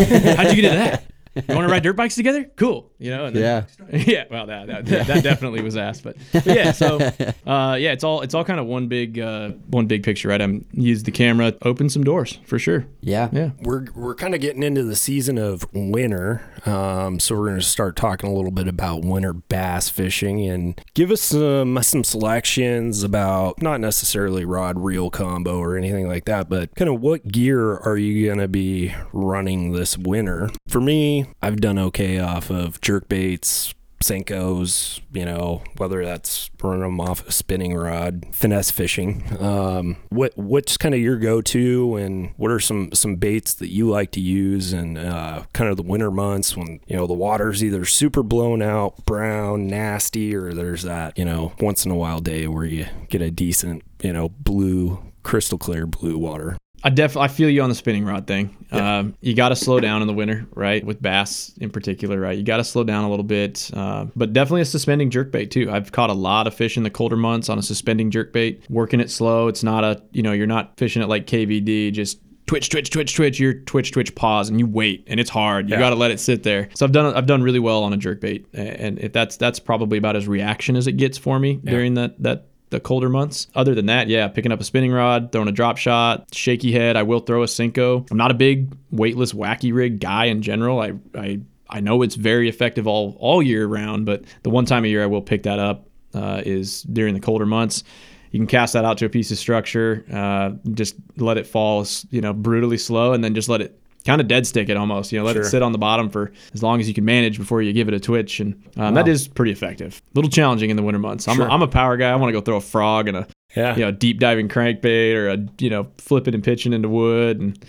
you 0.54 0.62
get 0.62 0.64
into 0.64 0.76
that? 0.76 1.04
You 1.34 1.54
want 1.54 1.66
to 1.66 1.72
ride 1.72 1.82
dirt 1.82 1.96
bikes 1.96 2.14
together? 2.14 2.44
Cool. 2.56 2.90
You 2.98 3.10
know. 3.10 3.26
And 3.26 3.36
then, 3.36 3.66
Yeah. 3.90 3.98
yeah. 4.06 4.24
Well, 4.30 4.46
that 4.46 4.66
that, 4.66 4.86
that, 4.86 5.06
that 5.06 5.24
definitely 5.24 5.62
was 5.62 5.76
asked, 5.76 6.04
but, 6.04 6.16
but 6.32 6.46
yeah. 6.46 6.72
So 6.72 6.98
uh, 7.46 7.76
yeah, 7.78 7.92
it's 7.92 8.04
all 8.04 8.20
it's 8.20 8.34
all 8.34 8.44
kind 8.44 8.60
of 8.60 8.66
one 8.66 8.88
big 8.88 9.18
uh, 9.18 9.50
one 9.68 9.86
big 9.86 10.02
picture, 10.02 10.28
right? 10.28 10.40
I'm 10.40 10.66
use 10.72 11.02
the 11.02 11.10
camera, 11.10 11.54
open 11.62 11.88
some 11.88 12.04
doors 12.04 12.38
for 12.44 12.58
sure. 12.58 12.86
Yeah. 13.00 13.28
Yeah. 13.32 13.50
We're 13.62 13.86
we're 13.94 14.14
kind 14.14 14.34
of 14.34 14.40
getting 14.40 14.62
into 14.62 14.82
the 14.82 14.96
season 14.96 15.38
of 15.38 15.66
winter, 15.72 16.42
um, 16.66 17.18
so 17.18 17.36
we're 17.36 17.48
going 17.48 17.60
to 17.60 17.66
start 17.66 17.96
talking 17.96 18.30
a 18.30 18.34
little 18.34 18.50
bit 18.50 18.68
about 18.68 19.02
winter 19.02 19.32
bass 19.32 19.88
fishing 19.88 20.46
and 20.48 20.80
give 20.94 21.10
us 21.10 21.22
some 21.22 21.82
some 21.82 22.04
selections 22.04 23.02
about 23.02 23.62
not 23.62 23.80
necessarily 23.80 24.44
rod 24.44 24.78
reel 24.78 25.10
combo 25.10 25.58
or 25.58 25.76
anything 25.76 26.06
like 26.06 26.24
that, 26.26 26.48
but 26.48 26.74
kind 26.74 26.90
of 26.90 27.00
what 27.00 27.26
gear 27.28 27.76
are 27.78 27.96
you 27.96 28.26
going 28.26 28.38
to 28.38 28.48
be 28.48 28.94
running 29.12 29.72
this 29.72 29.96
winter? 29.96 30.50
For 30.68 30.80
me, 30.80 31.21
I've 31.40 31.60
done 31.60 31.78
okay 31.78 32.18
off 32.18 32.50
of 32.50 32.80
jerk 32.80 33.08
baits, 33.08 33.74
Senkos, 34.02 35.00
you 35.12 35.24
know, 35.24 35.62
whether 35.76 36.04
that's 36.04 36.50
running 36.62 36.82
them 36.82 37.00
off 37.00 37.26
a 37.26 37.32
spinning 37.32 37.74
rod, 37.74 38.26
finesse 38.32 38.70
fishing. 38.70 39.24
Um, 39.40 39.96
what 40.10 40.36
what's 40.36 40.76
kind 40.76 40.94
of 40.94 41.00
your 41.00 41.16
go-to, 41.16 41.96
and 41.96 42.32
what 42.36 42.50
are 42.50 42.60
some 42.60 42.92
some 42.92 43.16
baits 43.16 43.54
that 43.54 43.70
you 43.70 43.88
like 43.88 44.10
to 44.12 44.20
use, 44.20 44.72
and 44.72 44.98
uh, 44.98 45.44
kind 45.52 45.70
of 45.70 45.76
the 45.76 45.82
winter 45.82 46.10
months 46.10 46.56
when 46.56 46.80
you 46.86 46.96
know 46.96 47.06
the 47.06 47.14
water's 47.14 47.62
either 47.62 47.84
super 47.84 48.22
blown 48.22 48.62
out, 48.62 49.04
brown, 49.06 49.66
nasty, 49.66 50.34
or 50.34 50.52
there's 50.52 50.82
that 50.82 51.16
you 51.16 51.24
know 51.24 51.52
once 51.60 51.84
in 51.84 51.90
a 51.90 51.96
while 51.96 52.20
day 52.20 52.46
where 52.46 52.64
you 52.64 52.86
get 53.08 53.22
a 53.22 53.30
decent 53.30 53.82
you 54.02 54.12
know 54.12 54.28
blue, 54.28 55.02
crystal 55.22 55.58
clear 55.58 55.86
blue 55.86 56.18
water. 56.18 56.56
I 56.84 56.90
definitely 56.90 57.24
I 57.24 57.28
feel 57.28 57.48
you 57.48 57.62
on 57.62 57.68
the 57.68 57.74
spinning 57.74 58.04
rod 58.04 58.26
thing. 58.26 58.56
Um, 58.72 59.14
you 59.20 59.34
got 59.34 59.50
to 59.50 59.56
slow 59.56 59.78
down 59.80 60.02
in 60.02 60.08
the 60.08 60.14
winter, 60.14 60.46
right? 60.54 60.84
With 60.84 61.00
bass 61.00 61.52
in 61.60 61.70
particular, 61.70 62.18
right? 62.18 62.36
You 62.36 62.42
got 62.44 62.56
to 62.56 62.64
slow 62.64 62.82
down 62.84 63.04
a 63.04 63.10
little 63.10 63.22
bit, 63.24 63.70
uh, 63.74 64.06
but 64.16 64.32
definitely 64.32 64.62
a 64.62 64.64
suspending 64.66 65.10
jerkbait 65.10 65.50
too. 65.50 65.70
I've 65.70 65.92
caught 65.92 66.10
a 66.10 66.14
lot 66.14 66.46
of 66.46 66.54
fish 66.54 66.76
in 66.76 66.82
the 66.82 66.90
colder 66.90 67.16
months 67.16 67.48
on 67.48 67.58
a 67.58 67.62
suspending 67.62 68.10
jerkbait, 68.10 68.68
working 68.70 68.98
it 69.00 69.10
slow. 69.10 69.48
It's 69.48 69.62
not 69.62 69.84
a 69.84 70.02
you 70.12 70.22
know 70.22 70.32
you're 70.32 70.46
not 70.46 70.76
fishing 70.76 71.02
it 71.02 71.08
like 71.08 71.26
KVD, 71.26 71.92
just 71.92 72.18
twitch, 72.46 72.68
twitch, 72.70 72.90
twitch, 72.90 73.14
twitch. 73.14 73.38
You're 73.38 73.54
twitch, 73.54 73.92
twitch, 73.92 74.14
pause, 74.16 74.48
and 74.48 74.58
you 74.58 74.66
wait, 74.66 75.04
and 75.06 75.20
it's 75.20 75.30
hard. 75.30 75.68
You 75.68 75.74
Yeah. 75.76 75.80
got 75.80 75.90
to 75.90 75.96
let 75.96 76.10
it 76.10 76.18
sit 76.18 76.42
there. 76.42 76.68
So 76.74 76.84
I've 76.84 76.92
done 76.92 77.14
I've 77.14 77.26
done 77.26 77.42
really 77.42 77.60
well 77.60 77.84
on 77.84 77.92
a 77.92 77.96
jerkbait, 77.98 78.46
and 78.54 78.98
if 78.98 79.12
that's 79.12 79.36
that's 79.36 79.60
probably 79.60 79.98
about 79.98 80.16
as 80.16 80.26
reaction 80.26 80.74
as 80.76 80.86
it 80.88 80.92
gets 80.96 81.16
for 81.18 81.38
me 81.38 81.60
during 81.62 81.94
that 81.94 82.20
that 82.22 82.46
the 82.72 82.80
colder 82.80 83.08
months. 83.08 83.46
Other 83.54 83.74
than 83.74 83.86
that, 83.86 84.08
yeah, 84.08 84.26
picking 84.26 84.50
up 84.50 84.60
a 84.60 84.64
spinning 84.64 84.90
rod, 84.90 85.30
throwing 85.30 85.48
a 85.48 85.52
drop 85.52 85.76
shot, 85.76 86.34
shaky 86.34 86.72
head. 86.72 86.96
I 86.96 87.04
will 87.04 87.20
throw 87.20 87.44
a 87.44 87.46
Senko. 87.46 88.10
I'm 88.10 88.16
not 88.16 88.32
a 88.32 88.34
big 88.34 88.76
weightless 88.90 89.32
wacky 89.32 89.72
rig 89.72 90.00
guy 90.00 90.24
in 90.24 90.42
general. 90.42 90.80
I 90.80 90.94
I 91.14 91.40
I 91.70 91.80
know 91.80 92.02
it's 92.02 92.16
very 92.16 92.48
effective 92.48 92.88
all 92.88 93.16
all 93.20 93.42
year 93.42 93.66
round, 93.66 94.06
but 94.06 94.24
the 94.42 94.50
one 94.50 94.66
time 94.66 94.84
a 94.84 94.88
year 94.88 95.02
I 95.02 95.06
will 95.06 95.22
pick 95.22 95.44
that 95.44 95.60
up 95.60 95.86
uh, 96.14 96.42
is 96.44 96.82
during 96.82 97.14
the 97.14 97.20
colder 97.20 97.46
months. 97.46 97.84
You 98.32 98.40
can 98.40 98.46
cast 98.46 98.72
that 98.72 98.84
out 98.86 98.96
to 98.98 99.04
a 99.04 99.10
piece 99.10 99.30
of 99.30 99.36
structure, 99.36 100.06
uh, 100.10 100.52
just 100.72 100.94
let 101.18 101.36
it 101.36 101.46
fall, 101.46 101.86
you 102.10 102.22
know, 102.22 102.32
brutally 102.32 102.78
slow, 102.78 103.12
and 103.12 103.22
then 103.22 103.34
just 103.34 103.50
let 103.50 103.60
it 103.60 103.78
kind 104.02 104.20
of 104.20 104.28
dead 104.28 104.46
stick 104.46 104.68
it 104.68 104.76
almost. 104.76 105.12
You 105.12 105.18
know, 105.18 105.24
let 105.24 105.36
it 105.36 105.44
sit 105.44 105.62
on 105.62 105.72
the 105.72 105.78
bottom 105.78 106.08
for 106.10 106.32
as 106.54 106.62
long 106.62 106.80
as 106.80 106.88
you 106.88 106.94
can 106.94 107.04
manage 107.04 107.38
before 107.38 107.62
you 107.62 107.72
give 107.72 107.88
it 107.88 107.94
a 107.94 108.00
twitch, 108.00 108.40
and 108.40 108.62
um, 108.76 108.94
that 108.94 109.08
is 109.08 109.28
pretty 109.28 109.52
effective. 109.52 110.00
A 110.14 110.18
little 110.18 110.30
challenging 110.30 110.70
in 110.70 110.76
the 110.76 110.82
winter 110.82 110.98
months. 110.98 111.28
I'm, 111.28 111.36
Sure. 111.36 111.46
a, 111.46 111.50
I'm 111.52 111.62
a 111.62 111.68
power 111.68 111.96
guy. 111.96 112.10
I 112.10 112.16
want 112.16 112.28
to 112.28 112.32
go 112.32 112.40
throw 112.40 112.56
a 112.56 112.60
frog 112.60 113.08
and 113.08 113.16
a 113.16 113.26
Yeah, 113.56 113.74
you 113.76 113.80
know 113.84 113.90
deep 113.92 114.18
diving 114.18 114.48
crankbait 114.48 115.14
or 115.14 115.28
a 115.28 115.38
you 115.58 115.70
know 115.70 115.88
flipping 115.98 116.34
and 116.34 116.42
pitching 116.44 116.72
into 116.72 116.88
wood, 116.88 117.40
and 117.40 117.64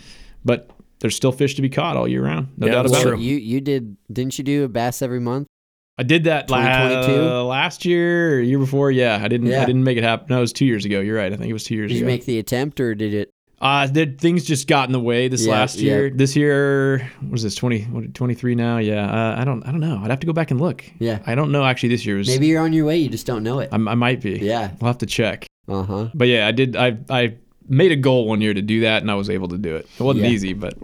but 0.45 0.69
there's 0.99 1.15
still 1.15 1.31
fish 1.33 1.55
to 1.55 1.61
be 1.61 1.69
caught 1.69 1.97
all 1.97 2.07
year 2.07 2.23
round. 2.23 2.47
No 2.57 2.67
Yeah, 2.67 2.73
doubt 2.73 2.85
about 2.87 3.01
true. 3.01 3.13
it. 3.13 3.19
You 3.19 3.35
you 3.37 3.61
did 3.61 3.97
didn't 4.11 4.37
you 4.37 4.43
do 4.43 4.63
a 4.63 4.67
bass 4.69 5.01
every 5.01 5.19
month? 5.19 5.47
I 5.97 6.01
did 6.03 6.23
that 6.23 6.49
la- 6.49 6.57
2022? 6.57 7.21
last 7.43 7.85
year 7.85 8.37
or 8.37 8.41
year 8.41 8.57
before. 8.57 8.89
Yeah, 8.89 9.19
I 9.21 9.27
didn't. 9.27 9.47
Yeah. 9.47 9.61
I 9.61 9.65
didn't 9.65 9.83
make 9.83 9.97
it 9.97 10.03
happen. 10.03 10.27
No, 10.29 10.37
it 10.37 10.41
was 10.41 10.51
two 10.53 10.65
years 10.65 10.85
ago. 10.85 11.01
You're 11.01 11.17
right. 11.17 11.31
I 11.31 11.35
think 11.35 11.49
it 11.49 11.53
was 11.53 11.65
two 11.65 11.75
years 11.75 11.91
ago. 11.91 11.93
Did 11.95 11.99
you 11.99 12.05
make 12.07 12.25
the 12.25 12.39
attempt 12.39 12.79
or 12.79 12.95
did 12.95 13.13
it? 13.13 13.29
Uh, 13.63 13.87
did 13.87 14.19
things 14.19 14.43
just 14.43 14.67
got 14.67 14.89
in 14.89 14.91
the 14.91 14.99
way 14.99 15.29
this 15.29 15.45
Yeah, 15.45 15.53
last 15.53 15.77
yeah. 15.77 15.83
year? 15.93 16.09
This 16.09 16.35
year, 16.35 17.09
what 17.21 17.31
was 17.31 17.43
this 17.43 17.55
20, 17.55 17.83
what, 17.85 18.13
23 18.13 18.55
now? 18.55 18.77
Yeah, 18.77 19.05
uh, 19.09 19.39
I 19.39 19.45
don't, 19.45 19.63
I 19.65 19.71
don't 19.71 19.79
know. 19.79 20.01
I'd 20.03 20.09
have 20.09 20.19
to 20.19 20.27
go 20.27 20.33
back 20.33 20.51
and 20.51 20.59
look. 20.59 20.83
Yeah. 20.99 21.19
I 21.25 21.33
don't 21.33 21.51
know. 21.51 21.63
Actually, 21.63 21.89
this 21.89 22.05
year 22.05 22.17
was. 22.17 22.27
Maybe 22.27 22.47
you're 22.47 22.61
on 22.61 22.73
your 22.73 22.85
way. 22.85 22.97
You 22.97 23.07
just 23.09 23.25
don't 23.25 23.41
know 23.41 23.59
it. 23.59 23.69
I, 23.71 23.75
I 23.75 23.95
might 23.95 24.21
be. 24.21 24.31
Yeah. 24.39 24.71
we'll 24.81 24.87
have 24.89 24.97
to 24.97 25.05
check. 25.05 25.47
Uh 25.67 25.83
huh. 25.83 26.09
But 26.13 26.27
yeah, 26.27 26.45
I 26.45 26.51
did. 26.51 26.75
I, 26.75 26.97
I 27.09 27.35
made 27.67 27.91
a 27.91 27.95
goal 27.95 28.27
one 28.27 28.41
year 28.41 28.53
to 28.53 28.61
do 28.61 28.81
that, 28.81 29.01
and 29.01 29.09
I 29.11 29.15
was 29.15 29.29
able 29.29 29.47
to 29.49 29.57
do 29.57 29.75
it. 29.75 29.87
It 29.99 30.03
wasn't 30.03 30.25
Yeah. 30.25 30.31
easy, 30.31 30.53
but 30.53 30.75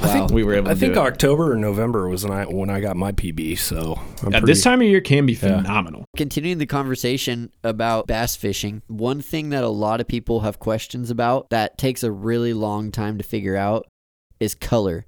I 0.00 0.08
think 0.12 0.30
we 0.30 0.42
were 0.44 0.54
able 0.54 0.66
to 0.66 0.72
I 0.72 0.74
think 0.74 0.92
it. 0.92 0.98
October 0.98 1.52
or 1.52 1.56
November 1.56 2.08
was 2.08 2.24
when 2.24 2.32
I 2.32 2.44
when 2.44 2.70
I 2.70 2.80
got 2.80 2.96
my 2.96 3.12
PB. 3.12 3.56
So 3.56 3.98
I'm 4.22 4.32
Yeah, 4.32 4.38
pretty, 4.40 4.46
this 4.52 4.62
time 4.62 4.80
of 4.80 4.86
year 4.86 5.00
can 5.00 5.26
be 5.26 5.34
phenomenal. 5.34 6.04
Continuing 6.16 6.58
the 6.58 6.66
conversation 6.66 7.50
about 7.64 8.06
bass 8.06 8.36
fishing, 8.36 8.82
one 8.86 9.20
thing 9.20 9.50
that 9.50 9.64
a 9.64 9.68
lot 9.68 10.00
of 10.00 10.08
people 10.08 10.40
have 10.40 10.58
questions 10.58 11.10
about 11.10 11.50
that 11.50 11.78
takes 11.78 12.02
a 12.02 12.10
really 12.12 12.52
long 12.52 12.90
time 12.90 13.18
to 13.18 13.24
figure 13.24 13.56
out 13.56 13.86
is 14.40 14.54
color. 14.54 15.06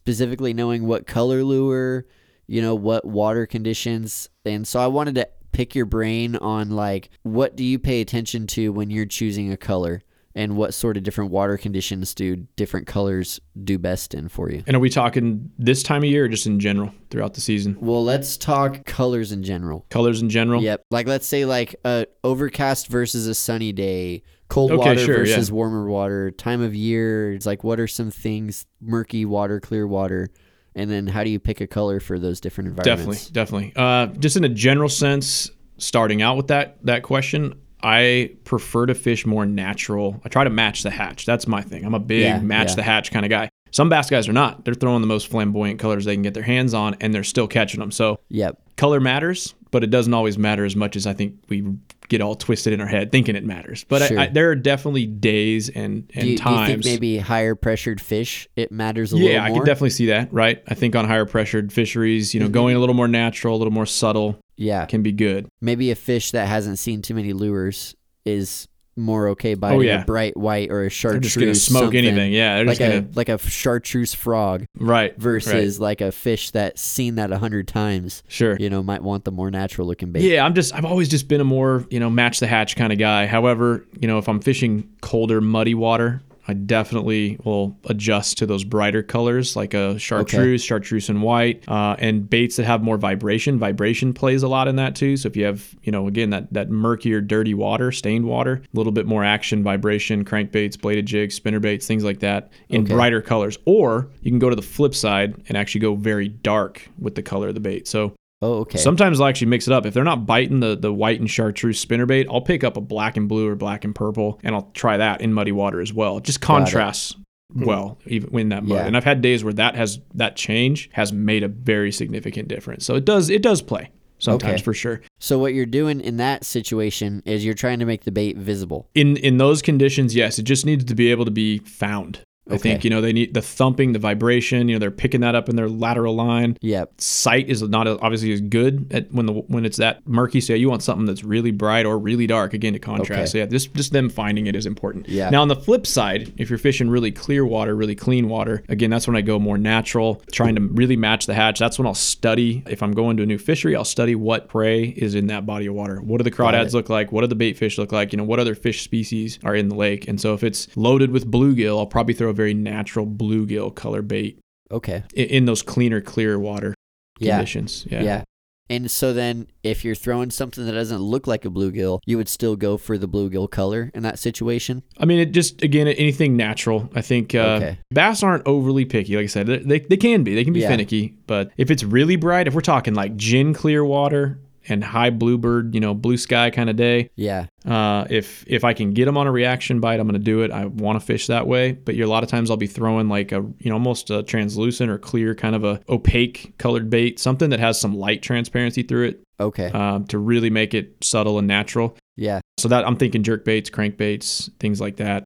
Specifically, 0.00 0.52
knowing 0.52 0.86
what 0.86 1.06
color 1.06 1.44
lure, 1.44 2.06
you 2.48 2.60
know, 2.60 2.74
what 2.74 3.04
water 3.04 3.46
conditions. 3.46 4.28
And 4.44 4.66
so 4.66 4.80
I 4.80 4.88
wanted 4.88 5.14
to 5.14 5.28
pick 5.52 5.74
your 5.76 5.86
brain 5.86 6.34
on 6.36 6.70
like, 6.70 7.10
what 7.22 7.54
do 7.54 7.62
you 7.64 7.78
pay 7.78 8.00
attention 8.00 8.46
to 8.48 8.72
when 8.72 8.90
you're 8.90 9.06
choosing 9.06 9.52
a 9.52 9.56
color? 9.56 10.02
And 10.34 10.56
what 10.56 10.72
sort 10.72 10.96
of 10.96 11.02
different 11.02 11.30
water 11.30 11.58
conditions 11.58 12.14
do 12.14 12.36
different 12.56 12.86
colors 12.86 13.38
do 13.64 13.78
best 13.78 14.14
in 14.14 14.28
for 14.28 14.50
you? 14.50 14.62
And 14.66 14.74
are 14.74 14.80
we 14.80 14.88
talking 14.88 15.50
this 15.58 15.82
time 15.82 15.98
of 15.98 16.08
year 16.08 16.24
or 16.24 16.28
just 16.28 16.46
in 16.46 16.58
general 16.58 16.92
throughout 17.10 17.34
the 17.34 17.42
season? 17.42 17.76
Well, 17.80 18.02
let's 18.02 18.38
talk 18.38 18.84
colors 18.86 19.32
in 19.32 19.42
general. 19.42 19.84
Colors 19.90 20.22
in 20.22 20.30
general. 20.30 20.62
Yep. 20.62 20.84
Like 20.90 21.06
let's 21.06 21.26
say 21.26 21.44
like 21.44 21.76
a 21.84 22.06
overcast 22.24 22.88
versus 22.88 23.26
a 23.26 23.34
sunny 23.34 23.72
day, 23.72 24.22
cold 24.48 24.72
Okay, 24.72 24.90
water 24.90 24.98
sure, 24.98 25.16
versus 25.18 25.50
yeah. 25.50 25.54
warmer 25.54 25.86
water, 25.86 26.30
time 26.30 26.62
of 26.62 26.74
year. 26.74 27.32
It's 27.32 27.46
like 27.46 27.62
what 27.62 27.78
are 27.78 27.88
some 27.88 28.10
things? 28.10 28.64
Murky 28.80 29.26
water, 29.26 29.60
clear 29.60 29.86
water, 29.86 30.30
and 30.74 30.90
then 30.90 31.06
how 31.06 31.24
do 31.24 31.30
you 31.30 31.38
pick 31.38 31.60
a 31.60 31.66
color 31.66 32.00
for 32.00 32.18
those 32.18 32.40
different 32.40 32.68
environments? 32.68 33.28
Definitely, 33.28 33.72
definitely. 33.74 34.12
Uh, 34.14 34.18
just 34.18 34.36
in 34.36 34.44
a 34.44 34.48
general 34.48 34.88
sense, 34.88 35.50
starting 35.76 36.22
out 36.22 36.36
with 36.36 36.46
that 36.48 36.78
that 36.84 37.02
question, 37.02 37.54
I 37.82 38.30
prefer 38.44 38.86
to 38.86 38.94
fish 38.94 39.26
more 39.26 39.44
natural. 39.46 40.20
I 40.24 40.28
try 40.28 40.44
to 40.44 40.50
match 40.50 40.82
the 40.82 40.90
hatch. 40.90 41.26
That's 41.26 41.46
my 41.46 41.62
thing. 41.62 41.84
I'm 41.84 41.94
a 41.94 41.98
big 42.00 42.22
Yeah, 42.22 42.38
match 42.40 42.70
yeah. 42.70 42.74
the 42.76 42.82
hatch 42.82 43.10
kind 43.10 43.24
of 43.26 43.30
guy. 43.30 43.48
Some 43.70 43.88
bass 43.88 44.10
guys 44.10 44.28
are 44.28 44.32
not. 44.34 44.64
They're 44.64 44.74
throwing 44.74 45.00
the 45.00 45.06
most 45.06 45.28
flamboyant 45.28 45.80
colors 45.80 46.04
they 46.04 46.14
can 46.14 46.22
get 46.22 46.34
their 46.34 46.42
hands 46.42 46.74
on, 46.74 46.94
and 47.00 47.14
they're 47.14 47.24
still 47.24 47.48
catching 47.48 47.80
them. 47.80 47.90
So 47.90 48.18
Yep. 48.28 48.58
color 48.76 49.00
matters, 49.00 49.54
but 49.72 49.82
it 49.82 49.90
doesn't 49.90 50.14
always 50.14 50.38
matter 50.38 50.64
as 50.64 50.76
much 50.76 50.94
as 50.94 51.06
I 51.06 51.14
think 51.14 51.34
we 51.48 51.64
get 52.08 52.20
all 52.20 52.36
twisted 52.36 52.72
in 52.72 52.80
our 52.80 52.86
head 52.86 53.10
thinking 53.10 53.34
it 53.34 53.44
matters. 53.44 53.84
But 53.88 54.02
Sure. 54.02 54.20
I, 54.20 54.24
I, 54.24 54.26
there 54.28 54.50
are 54.50 54.54
definitely 54.54 55.06
days 55.06 55.68
and, 55.68 56.08
and 56.14 56.20
Do 56.20 56.20
you, 56.20 56.22
do 56.24 56.30
you 56.30 56.36
times. 56.38 56.68
think 56.68 56.84
maybe 56.84 57.18
higher 57.18 57.54
pressured 57.56 58.00
fish 58.00 58.46
it 58.54 58.70
matters 58.70 59.12
a 59.12 59.16
yeah, 59.16 59.40
little 59.40 59.42
I 59.42 59.50
can 59.50 59.64
definitely 59.64 59.90
see 59.90 60.06
that. 60.06 60.32
Right. 60.32 60.62
I 60.68 60.74
think 60.74 60.94
on 60.94 61.06
higher 61.08 61.24
pressured 61.24 61.72
fisheries, 61.72 62.34
you 62.34 62.40
know, 62.40 62.46
mm-hmm. 62.46 62.52
going 62.52 62.76
a 62.76 62.78
little 62.78 62.94
more 62.94 63.08
natural, 63.08 63.56
a 63.56 63.58
little 63.58 63.72
more 63.72 63.86
subtle 63.86 64.38
yeah. 64.56 64.84
can 64.86 65.02
be 65.02 65.10
good. 65.10 65.48
Maybe 65.60 65.90
a 65.90 65.94
fish 65.94 66.30
that 66.32 66.46
hasn't 66.46 66.78
seen 66.78 67.02
too 67.02 67.14
many 67.14 67.32
lures 67.32 67.96
is 68.24 68.68
more 68.96 69.28
okay 69.28 69.54
Oh, 69.60 69.80
yeah. 69.80 70.02
a 70.02 70.04
bright 70.04 70.36
white 70.36 70.70
or 70.70 70.80
a 70.80 70.82
They're 70.84 70.90
chartreuse. 70.90 71.22
just 71.22 71.38
gonna 71.38 71.54
smoke 71.54 71.94
anything. 71.94 72.32
Yeah, 72.32 72.56
they're 72.56 72.64
Like 72.66 72.78
just 72.78 72.90
a 72.90 73.00
gonna 73.00 73.12
like 73.14 73.28
a 73.28 73.38
chartreuse 73.38 74.14
frog 74.14 74.64
right 74.78 75.16
versus 75.18 75.80
like 75.80 76.00
a 76.00 76.12
fish 76.12 76.50
that's 76.50 76.82
seen 76.82 77.14
that 77.14 77.32
a 77.32 77.38
hundred 77.38 77.68
times. 77.68 78.22
Sure. 78.28 78.56
You 78.58 78.68
know, 78.70 78.82
might 78.82 79.02
want 79.02 79.24
the 79.24 79.32
more 79.32 79.50
natural 79.50 79.86
looking 79.86 80.12
bait. 80.12 80.22
Yeah, 80.22 80.44
I'm 80.44 80.54
just 80.54 80.74
I've 80.74 80.84
always 80.84 81.08
just 81.08 81.28
been 81.28 81.40
a 81.40 81.44
more, 81.44 81.86
you 81.90 82.00
know, 82.00 82.10
match 82.10 82.40
the 82.40 82.46
hatch 82.46 82.76
kind 82.76 82.92
of 82.92 82.98
guy. 82.98 83.26
However, 83.26 83.84
you 84.00 84.06
know, 84.08 84.18
if 84.18 84.28
I'm 84.28 84.40
fishing 84.40 84.88
colder, 85.00 85.40
muddy 85.40 85.74
water, 85.74 86.20
I 86.48 86.54
definitely 86.54 87.38
will 87.44 87.76
adjust 87.84 88.38
to 88.38 88.46
those 88.46 88.64
brighter 88.64 89.02
colors 89.02 89.54
like 89.54 89.74
a 89.74 89.98
chartreuse, 89.98 90.64
chartreuse 90.64 91.08
and 91.08 91.22
white, 91.22 91.62
uh, 91.68 91.94
and 91.98 92.28
baits 92.28 92.56
that 92.56 92.64
have 92.64 92.82
more 92.82 92.96
vibration. 92.96 93.58
Vibration 93.58 94.12
plays 94.12 94.42
a 94.42 94.48
lot 94.48 94.66
in 94.66 94.76
that 94.76 94.96
too. 94.96 95.16
So 95.16 95.28
if 95.28 95.36
you 95.36 95.44
have, 95.44 95.74
you 95.84 95.92
know, 95.92 96.08
again 96.08 96.30
that 96.30 96.52
that 96.52 96.68
murkier, 96.70 97.20
dirty 97.20 97.54
water, 97.54 97.92
stained 97.92 98.24
water, 98.24 98.54
a 98.62 98.76
little 98.76 98.92
bit 98.92 99.06
more 99.06 99.22
action, 99.22 99.62
vibration, 99.62 100.24
crankbaits, 100.24 100.80
bladed 100.80 101.06
jigs, 101.06 101.34
spinner 101.34 101.60
baits, 101.60 101.86
things 101.86 102.02
like 102.04 102.20
that 102.20 102.50
in 102.68 102.82
Okay. 102.82 102.94
brighter 102.94 103.22
colors. 103.22 103.56
Or 103.64 104.08
you 104.22 104.30
can 104.30 104.40
go 104.40 104.50
to 104.50 104.56
the 104.56 104.62
flip 104.62 104.94
side 104.94 105.34
and 105.48 105.56
actually 105.56 105.82
go 105.82 105.94
very 105.94 106.28
dark 106.28 106.88
with 106.98 107.14
the 107.14 107.22
color 107.22 107.48
of 107.48 107.54
the 107.54 107.60
bait. 107.60 107.86
So 107.86 108.14
Oh, 108.42 108.54
okay. 108.60 108.78
Sometimes 108.78 109.20
I'll 109.20 109.28
actually 109.28 109.46
mix 109.46 109.68
it 109.68 109.72
up. 109.72 109.86
If 109.86 109.94
they're 109.94 110.02
not 110.02 110.26
biting 110.26 110.60
the, 110.60 110.76
the 110.76 110.92
white 110.92 111.20
and 111.20 111.30
chartreuse 111.30 111.82
spinnerbait, 111.84 112.26
I'll 112.28 112.40
pick 112.40 112.64
up 112.64 112.76
a 112.76 112.80
black 112.80 113.16
and 113.16 113.28
blue 113.28 113.48
or 113.48 113.54
black 113.54 113.84
and 113.84 113.94
purple 113.94 114.40
and 114.42 114.54
I'll 114.54 114.70
try 114.74 114.96
that 114.96 115.20
in 115.20 115.32
muddy 115.32 115.52
water 115.52 115.80
as 115.80 115.92
well. 115.92 116.18
It 116.18 116.24
just 116.24 116.40
contrasts 116.40 117.14
hmm. 117.52 117.64
well 117.64 117.98
even 118.06 118.36
in 118.36 118.48
that 118.48 118.64
mud. 118.64 118.78
Yeah. 118.78 118.86
And 118.86 118.96
I've 118.96 119.04
had 119.04 119.22
days 119.22 119.44
where 119.44 119.52
that 119.54 119.76
has 119.76 120.00
that 120.14 120.34
change 120.34 120.90
has 120.92 121.12
made 121.12 121.44
a 121.44 121.48
very 121.48 121.92
significant 121.92 122.48
difference. 122.48 122.84
So 122.84 122.96
it 122.96 123.04
does 123.04 123.30
it 123.30 123.42
does 123.42 123.62
play 123.62 123.90
sometimes 124.18 124.54
Okay. 124.54 124.62
for 124.62 124.74
sure. 124.74 125.00
so 125.18 125.38
what 125.38 125.52
you're 125.52 125.66
doing 125.66 126.00
in 126.00 126.16
that 126.18 126.44
situation 126.44 127.22
is 127.24 127.44
you're 127.44 127.54
trying 127.54 127.80
to 127.80 127.84
make 127.84 128.04
the 128.04 128.12
bait 128.12 128.36
visible. 128.36 128.88
In 128.94 129.16
in 129.16 129.38
those 129.38 129.62
conditions, 129.62 130.16
yes, 130.16 130.38
it 130.38 130.44
just 130.44 130.66
needs 130.66 130.84
to 130.84 130.94
be 130.94 131.10
able 131.10 131.24
to 131.24 131.30
be 131.30 131.58
found. 131.58 132.20
I 132.50 132.58
think 132.58 132.82
you 132.82 132.90
know 132.90 133.00
they 133.00 133.12
need 133.12 133.34
the 133.34 133.42
thumping, 133.42 133.92
the 133.92 133.98
vibration. 133.98 134.68
You 134.68 134.74
know 134.74 134.78
they're 134.80 134.90
picking 134.90 135.20
that 135.20 135.34
up 135.34 135.48
in 135.48 135.56
their 135.56 135.68
lateral 135.68 136.16
line. 136.16 136.58
Yeah, 136.60 136.86
Sight 136.98 137.48
is 137.48 137.62
not 137.62 137.86
obviously 137.86 138.32
as 138.32 138.40
good 138.40 138.92
at 138.92 139.12
when 139.12 139.26
the 139.26 139.32
when 139.32 139.64
it's 139.64 139.76
that 139.76 140.06
murky. 140.06 140.40
So 140.40 140.52
yeah, 140.52 140.58
you 140.58 140.68
want 140.68 140.82
something 140.82 141.06
that's 141.06 141.22
really 141.22 141.52
bright 141.52 141.86
or 141.86 141.98
really 141.98 142.26
dark 142.26 142.52
again 142.52 142.72
to 142.72 142.80
contrast. 142.80 143.10
Okay. 143.10 143.26
So 143.26 143.38
yeah, 143.38 143.46
just 143.46 143.72
just 143.74 143.92
them 143.92 144.10
finding 144.10 144.46
it 144.46 144.56
is 144.56 144.66
important. 144.66 145.08
Yeah. 145.08 145.30
Now 145.30 145.42
on 145.42 145.48
the 145.48 145.56
flip 145.56 145.86
side, 145.86 146.32
if 146.36 146.50
you're 146.50 146.58
fishing 146.58 146.90
really 146.90 147.12
clear 147.12 147.46
water, 147.46 147.76
really 147.76 147.94
clean 147.94 148.28
water, 148.28 148.64
again 148.68 148.90
that's 148.90 149.06
when 149.06 149.16
I 149.16 149.20
go 149.20 149.38
more 149.38 149.58
natural, 149.58 150.20
trying 150.32 150.56
to 150.56 150.62
really 150.62 150.96
match 150.96 151.26
the 151.26 151.34
hatch. 151.34 151.60
That's 151.60 151.78
when 151.78 151.86
I'll 151.86 151.94
study. 151.94 152.64
If 152.66 152.82
I'm 152.82 152.92
going 152.92 153.16
to 153.18 153.22
a 153.22 153.26
new 153.26 153.38
fishery, 153.38 153.76
I'll 153.76 153.84
study 153.84 154.16
what 154.16 154.48
prey 154.48 154.84
is 154.84 155.14
in 155.14 155.28
that 155.28 155.46
body 155.46 155.66
of 155.66 155.74
water. 155.74 156.00
What 156.00 156.18
do 156.18 156.24
the 156.24 156.30
crawdads 156.32 156.72
look 156.72 156.88
like? 156.88 157.12
What 157.12 157.20
do 157.20 157.28
the 157.28 157.36
bait 157.36 157.56
fish 157.56 157.78
look 157.78 157.92
like? 157.92 158.12
You 158.12 158.16
know, 158.16 158.24
what 158.24 158.40
other 158.40 158.56
fish 158.56 158.82
species 158.82 159.38
are 159.44 159.54
in 159.54 159.68
the 159.68 159.76
lake? 159.76 160.08
And 160.08 160.20
so 160.20 160.34
if 160.34 160.42
it's 160.42 160.68
loaded 160.76 161.12
with 161.12 161.30
bluegill, 161.30 161.78
I'll 161.78 161.86
probably 161.86 162.14
throw 162.14 162.31
a 162.32 162.34
very 162.34 162.54
natural 162.54 163.06
bluegill 163.06 163.74
color 163.74 164.02
bait 164.02 164.38
Okay. 164.70 165.04
in, 165.14 165.26
in 165.28 165.44
those 165.44 165.62
cleaner, 165.62 166.00
clear 166.00 166.38
water 166.38 166.74
Yeah. 167.18 167.36
conditions. 167.36 167.86
Yeah. 167.90 168.02
Yeah. 168.02 168.24
And 168.70 168.90
so 168.90 169.12
then 169.12 169.48
if 169.62 169.84
you're 169.84 169.94
throwing 169.94 170.30
something 170.30 170.64
that 170.64 170.72
doesn't 170.72 171.00
look 171.00 171.26
like 171.26 171.44
a 171.44 171.50
bluegill, 171.50 171.98
you 172.06 172.16
would 172.16 172.28
still 172.28 172.56
go 172.56 172.78
for 172.78 172.96
the 172.96 173.06
bluegill 173.08 173.50
color 173.50 173.90
in 173.92 174.02
that 174.04 174.18
situation? 174.18 174.82
I 174.98 175.04
mean, 175.04 175.18
it 175.18 175.32
just 175.32 175.62
again 175.62 175.88
anything 175.88 176.36
natural. 176.36 176.88
I 176.94 177.02
think 177.02 177.34
uh, 177.34 177.58
Okay. 177.60 177.78
bass 177.90 178.22
aren't 178.22 178.46
overly 178.46 178.86
picky. 178.86 179.16
Like 179.16 179.24
I 179.24 179.26
said, 179.26 179.46
they, 179.46 179.58
they, 179.58 179.78
they 179.80 179.96
can 179.98 180.24
be. 180.24 180.34
They 180.34 180.44
can 180.44 180.54
be 180.54 180.60
Yeah. 180.60 180.68
finicky. 180.68 181.14
But 181.26 181.50
if 181.58 181.70
it's 181.70 181.84
really 181.84 182.16
bright, 182.16 182.46
if 182.48 182.54
we're 182.54 182.60
talking 182.62 182.94
like 182.94 183.14
gin 183.16 183.52
clear 183.52 183.84
water 183.84 184.38
and 184.68 184.82
high 184.84 185.10
bluebird, 185.10 185.74
you 185.74 185.80
know, 185.80 185.94
blue 185.94 186.16
sky 186.16 186.50
kind 186.50 186.70
of 186.70 186.76
day, 186.76 187.10
Yeah. 187.16 187.46
uh, 187.66 188.06
if 188.10 188.44
if 188.46 188.64
I 188.64 188.72
can 188.74 188.92
get 188.92 189.06
them 189.06 189.16
on 189.16 189.26
a 189.26 189.32
reaction 189.32 189.80
bite, 189.80 190.00
I'm 190.00 190.06
going 190.08 190.20
to 190.20 190.24
do 190.24 190.42
it. 190.42 190.50
I 190.50 190.66
want 190.66 190.98
to 191.00 191.04
fish 191.04 191.26
that 191.26 191.46
way. 191.46 191.72
But 191.72 191.94
you're, 191.96 192.06
a 192.06 192.10
lot 192.10 192.22
of 192.22 192.28
times 192.28 192.50
I'll 192.50 192.56
be 192.56 192.66
throwing 192.66 193.08
like 193.08 193.32
a 193.32 193.44
you 193.58 193.70
know 193.70 193.74
almost 193.74 194.10
a 194.10 194.22
translucent 194.22 194.90
or 194.90 194.98
clear 194.98 195.34
kind 195.34 195.54
of 195.54 195.64
a 195.64 195.80
opaque 195.88 196.54
colored 196.58 196.90
bait, 196.90 197.18
something 197.18 197.50
that 197.50 197.60
has 197.60 197.80
some 197.80 197.94
light 197.96 198.22
transparency 198.22 198.82
through 198.82 199.08
it 199.08 199.22
Okay. 199.40 199.70
um, 199.72 200.04
to 200.06 200.18
really 200.18 200.50
make 200.50 200.74
it 200.74 200.96
subtle 201.02 201.38
and 201.38 201.48
natural. 201.48 201.96
yeah. 202.16 202.40
So 202.58 202.68
that 202.68 202.86
I'm 202.86 202.96
thinking 202.96 203.22
jerk 203.24 203.44
baits, 203.44 203.70
crank 203.70 203.96
baits, 203.96 204.48
things 204.60 204.80
like 204.80 204.96
that. 204.96 205.24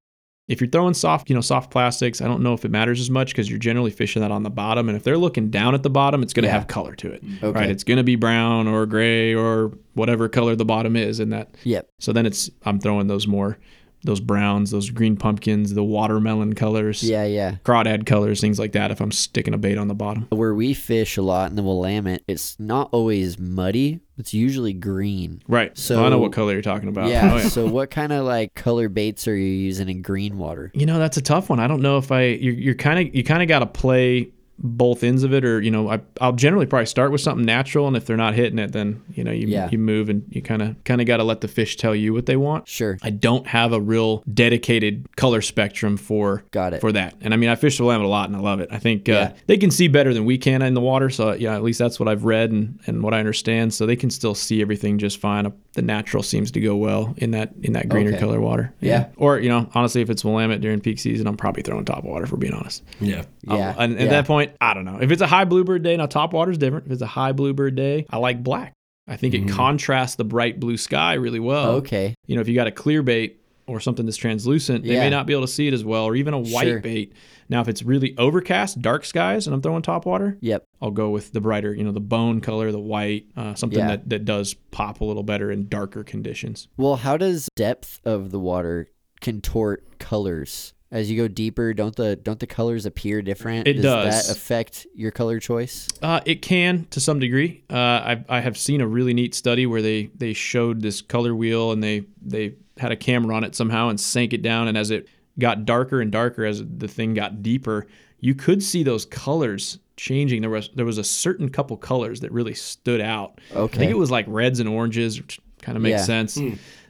If 0.49 0.61
you're 0.61 0.70
throwing 0.70 0.94
soft, 0.94 1.28
you 1.28 1.34
know, 1.34 1.40
soft 1.40 1.72
plastics, 1.72 2.20
I 2.20 2.26
don't 2.28 2.40
know 2.40 2.53
if 2.55 2.64
it 2.64 2.70
matters 2.70 3.01
as 3.01 3.11
much 3.11 3.30
because 3.32 3.51
you're 3.51 3.59
generally 3.59 3.90
fishing 3.90 4.22
that 4.22 4.30
on 4.30 4.44
the 4.44 4.51
bottom. 4.51 4.88
And 4.88 4.94
if 4.97 5.03
they're 5.03 5.18
looking 5.18 5.51
down 5.51 5.74
at 5.74 5.82
the 5.82 5.90
bottom, 5.90 6.22
it's 6.22 6.32
going 6.32 6.44
to 6.44 6.49
Yeah. 6.49 6.53
have 6.53 6.68
color 6.68 6.94
to 6.97 7.11
it, 7.12 7.22
Okay. 7.42 7.59
right? 7.61 7.68
It's 7.70 7.82
going 7.82 7.97
to 7.97 8.05
be 8.05 8.14
brown 8.14 8.68
or 8.68 8.86
gray 8.86 9.34
or 9.34 9.72
whatever 9.94 10.28
color 10.28 10.55
the 10.55 10.64
bottom 10.64 10.94
is 10.94 11.18
in 11.18 11.30
that. 11.30 11.57
Yep. 11.64 11.88
So 11.99 12.12
then 12.12 12.26
it's 12.26 12.49
I'm 12.64 12.78
throwing 12.78 13.09
those 13.09 13.26
more, 13.26 13.59
those 14.07 14.20
browns, 14.20 14.70
those 14.70 14.90
green 14.90 15.16
pumpkins, 15.16 15.74
the 15.74 15.84
watermelon 15.84 16.54
colors, 16.54 17.02
Yeah, 17.02 17.24
yeah. 17.24 17.57
crawdad 17.64 18.07
colors, 18.07 18.40
things 18.40 18.59
like 18.59 18.72
that. 18.72 18.90
If 18.90 19.00
I'm 19.00 19.12
sticking 19.12 19.52
a 19.54 19.59
bait 19.59 19.76
on 19.78 19.88
the 19.88 19.94
bottom. 19.94 20.26
Where 20.30 20.54
we 20.54 20.72
fish 20.74 21.16
a 21.16 21.22
lot 21.22 21.50
in 21.50 21.57
the 21.57 21.62
Willamette, 21.62 22.22
it's 22.26 22.59
not 22.59 22.88
always 22.92 23.38
muddy. 23.38 24.00
It's 24.18 24.32
usually 24.32 24.72
green. 24.72 25.42
Right. 25.46 25.76
So- 25.76 26.02
I 26.04 26.09
know 26.09 26.18
what 26.18 26.32
color 26.32 26.52
you're 26.54 26.62
talking 26.62 26.88
about. 26.88 27.09
Yeah. 27.11 27.26
Oh, 27.36 27.38
so 27.40 27.66
what 27.66 27.90
kind 27.90 28.12
of 28.12 28.24
like 28.24 28.54
color 28.54 28.88
baits 28.88 29.26
are 29.28 29.36
you 29.36 29.44
using 29.44 29.88
in 29.88 30.00
green 30.00 30.38
water? 30.38 30.70
You 30.74 30.86
know, 30.86 30.98
that's 30.98 31.16
a 31.18 31.22
tough 31.22 31.50
one. 31.50 31.61
I 31.61 31.66
don't 31.66 31.82
know 31.82 31.98
if 31.98 32.11
I 32.12 32.22
you're, 32.28 32.54
you're 32.54 32.74
kind 32.74 33.07
of 33.09 33.14
you 33.14 33.24
kind 33.24 33.42
of 33.42 33.48
got 33.48 33.59
to 33.59 33.66
play 33.66 34.30
both 34.59 35.04
ends 35.04 35.22
of 35.22 35.34
it, 35.34 35.44
or 35.44 35.61
you 35.61 35.70
know, 35.70 35.90
I, 35.90 36.00
I'll 36.20 36.32
generally 36.32 36.66
probably 36.66 36.86
start 36.86 37.12
with 37.12 37.20
something 37.20 37.44
natural, 37.44 37.86
and 37.86 37.96
if 37.96 38.07
they're 38.07 38.16
not 38.16 38.34
hitting 38.34 38.59
it, 38.59 38.72
then 38.72 39.02
you 39.12 39.22
know 39.24 39.30
you 39.30 39.46
Yeah. 39.48 39.68
you 39.70 39.78
move 39.78 40.09
and 40.09 40.24
you 40.30 40.40
kind 40.42 40.62
of 40.62 40.82
kind 40.84 41.00
of 41.00 41.07
got 41.07 41.18
to 41.18 41.24
let 41.24 41.40
the 41.42 41.48
fish 41.48 41.76
tell 41.76 41.94
you 41.94 42.12
what 42.14 42.26
they 42.26 42.36
want. 42.36 42.66
Sure. 42.68 42.98
I 43.02 43.11
don't 43.11 43.46
have 43.46 43.72
a 43.72 43.80
real 43.80 44.22
dedicated 44.32 45.07
color 45.16 45.42
spectrum 45.42 45.96
for 45.96 46.44
Got 46.50 46.74
it. 46.74 46.80
for 46.80 46.92
that, 46.92 47.14
and 47.20 47.34
I 47.34 47.36
mean 47.36 47.50
I 47.50 47.57
fish 47.57 47.76
the 47.78 47.84
Willamette 47.84 48.07
a 48.07 48.09
lot, 48.09 48.28
and 48.28 48.36
I 48.36 48.40
love 48.40 48.61
it. 48.61 48.68
I 48.70 48.78
think 48.78 49.09
uh, 49.09 49.32
they 49.46 49.57
can 49.57 49.70
see 49.70 49.88
better 49.88 50.14
than 50.14 50.24
we 50.24 50.38
can 50.38 50.62
in 50.62 50.74
the 50.74 50.80
water, 50.80 51.11
so 51.11 51.32
yeah, 51.34 51.54
at 51.54 51.62
least 51.62 51.78
that's 51.78 51.98
what 52.00 52.09
I've 52.09 52.24
read 52.24 52.50
and, 52.50 52.78
and 52.86 53.02
what 53.02 53.12
I 53.14 53.18
understand. 53.18 53.74
So 53.74 53.84
they 53.86 53.96
can 53.96 54.11
still 54.11 54.34
see 54.34 54.62
everything 54.62 54.98
just 54.98 55.18
fine. 55.20 55.52
The 55.74 55.82
natural 55.82 56.22
seems 56.22 56.50
to 56.52 56.61
go 56.61 56.76
well 56.76 57.14
in 57.18 57.32
that 57.32 57.52
in 57.62 57.72
that 57.74 57.88
greener 57.88 58.11
Okay. 58.11 58.20
color 58.20 58.40
water. 58.40 58.72
Yeah. 58.80 59.09
Or 59.16 59.38
you 59.38 59.48
know, 59.48 59.68
honestly, 59.74 60.00
if 60.00 60.09
it's 60.11 60.24
Willamette 60.24 60.61
during 60.62 60.80
peak 60.80 60.98
season, 60.98 61.26
I'm 61.26 61.36
probably 61.36 61.62
throwing 61.62 61.84
top 61.84 62.04
water. 62.04 62.26
For 62.26 62.36
being 62.36 62.54
honest. 62.54 62.82
Yeah. 63.00 63.24
Yeah. 63.42 63.70
Um, 63.70 63.74
and 63.78 63.92
at 63.94 64.00
yeah. 64.00 64.09
that 64.11 64.26
point, 64.26 64.45
I 64.61 64.74
don't 64.74 64.84
know. 64.84 64.99
If 65.01 65.11
it's 65.11 65.22
a 65.22 65.26
high 65.26 65.44
bluebird 65.44 65.82
day, 65.82 65.97
now 65.97 66.07
top 66.07 66.32
water 66.32 66.51
is 66.51 66.59
different. 66.59 66.86
If 66.86 66.92
it's 66.92 67.03
a 67.03 67.07
high 67.07 67.32
bluebird 67.32 67.74
day, 67.74 68.07
I 68.11 68.18
like 68.18 68.42
black. 68.42 68.72
I 69.09 69.16
think 69.16 69.34
it 69.34 69.49
contrasts 69.49 70.16
the 70.16 70.24
bright 70.24 70.59
blue 70.59 70.76
sky 70.76 71.14
really 71.14 71.38
well. 71.40 71.76
Okay. 71.76 72.14
You 72.26 72.34
know, 72.34 72.40
if 72.40 72.49
you 72.49 72.55
got 72.57 72.66
a 72.66 72.72
clear 72.72 73.03
bait 73.05 73.40
or 73.68 73.78
something 73.80 74.05
that's 74.05 74.16
translucent, 74.16 74.84
they 74.84 74.94
Yeah. 74.94 75.01
may 75.05 75.11
not 75.11 75.26
be 75.26 75.32
able 75.32 75.42
to 75.42 75.49
see 75.53 75.68
it 75.68 75.74
as 75.74 75.84
well, 75.84 76.05
or 76.05 76.16
even 76.16 76.34
a 76.34 76.38
white 76.38 76.64
Sure. 76.66 76.80
bait. 76.80 77.12
Now, 77.49 77.61
if 77.61 77.68
it's 77.68 77.84
really 77.84 78.16
overcast, 78.18 78.80
dark 78.82 79.05
skies, 79.05 79.47
and 79.47 79.55
I'm 79.55 79.62
throwing 79.62 79.82
top 79.82 80.07
water, 80.07 80.38
Yep. 80.40 80.64
I'll 80.82 80.90
go 80.90 81.11
with 81.11 81.32
the 81.32 81.40
brighter, 81.40 81.72
you 81.74 81.84
know, 81.84 81.92
the 81.92 82.01
bone 82.01 82.40
color, 82.40 82.72
the 82.72 82.80
white, 82.80 83.26
uh, 83.36 83.55
something 83.55 83.78
Yeah. 83.78 83.88
that, 83.88 84.09
that 84.09 84.24
does 84.24 84.55
pop 84.55 85.01
a 85.01 85.05
little 85.05 85.22
better 85.22 85.51
in 85.53 85.68
darker 85.68 86.03
conditions. 86.03 86.66
Well, 86.76 86.97
how 86.97 87.16
does 87.16 87.49
depth 87.55 88.01
of 88.05 88.30
the 88.32 88.40
water 88.40 88.88
contort 89.20 89.99
colors? 90.01 90.72
As 90.97 91.11
you 91.11 91.16
go 91.18 91.28
deeper, 91.28 91.74
don't 91.74 91.94
the 91.94 92.16
don't 92.16 92.40
the 92.40 92.47
colors 92.47 92.86
appear 92.86 93.20
different? 93.20 93.68
It 93.68 93.74
does. 93.82 94.26
that 94.26 94.34
affect 94.34 94.86
your 94.94 95.11
color 95.11 95.38
choice? 95.38 95.86
Uh, 96.01 96.20
it 96.24 96.40
can 96.40 96.86
to 96.90 97.01
some 97.01 97.18
degree. 97.18 97.62
Uh, 97.70 97.76
I, 97.76 98.24
I 98.30 98.40
have 98.40 98.57
seen 98.57 98.80
a 98.80 98.86
really 98.86 99.12
neat 99.12 99.34
study 99.34 99.66
where 99.66 99.82
they, 99.82 100.11
they 100.16 100.32
showed 100.32 100.80
this 100.80 101.03
color 101.03 101.34
wheel 101.34 101.70
and 101.72 101.82
they 101.82 102.05
they 102.24 102.55
had 102.78 102.92
a 102.92 102.97
camera 102.97 103.34
on 103.36 103.44
it 103.44 103.55
somehow 103.55 103.88
and 103.90 103.99
sank 104.01 104.32
it 104.32 104.40
down 104.42 104.68
and 104.68 104.78
as 104.78 104.90
it 104.90 105.07
got 105.38 105.64
darker 105.66 106.01
and 106.01 106.11
darker 106.11 106.44
as 106.47 106.62
the 106.78 106.88
thing 106.88 107.12
got 107.12 107.42
deeper, 107.42 107.86
you 108.20 108.34
could 108.34 108.62
see 108.62 108.82
those 108.82 109.05
colors 109.05 109.78
changing. 109.99 110.40
There 110.40 110.51
was 110.51 110.70
there 110.74 110.86
was 110.86 110.97
a 110.99 111.05
certain 111.05 111.51
couple 111.51 111.76
colors 111.76 112.20
that 112.20 112.32
really 112.32 112.55
stood 112.55 113.03
out. 113.03 113.38
Okay. 113.55 113.76
I 113.76 113.78
think 113.78 113.90
it 113.90 113.99
was 113.99 114.11
like 114.11 114.24
reds 114.28 114.61
and 114.61 114.68
oranges, 114.68 115.20
which 115.20 115.40
kind 115.61 115.76
of 115.76 115.82
makes 115.82 116.01
Yeah. 116.01 116.05
sense. 116.05 116.38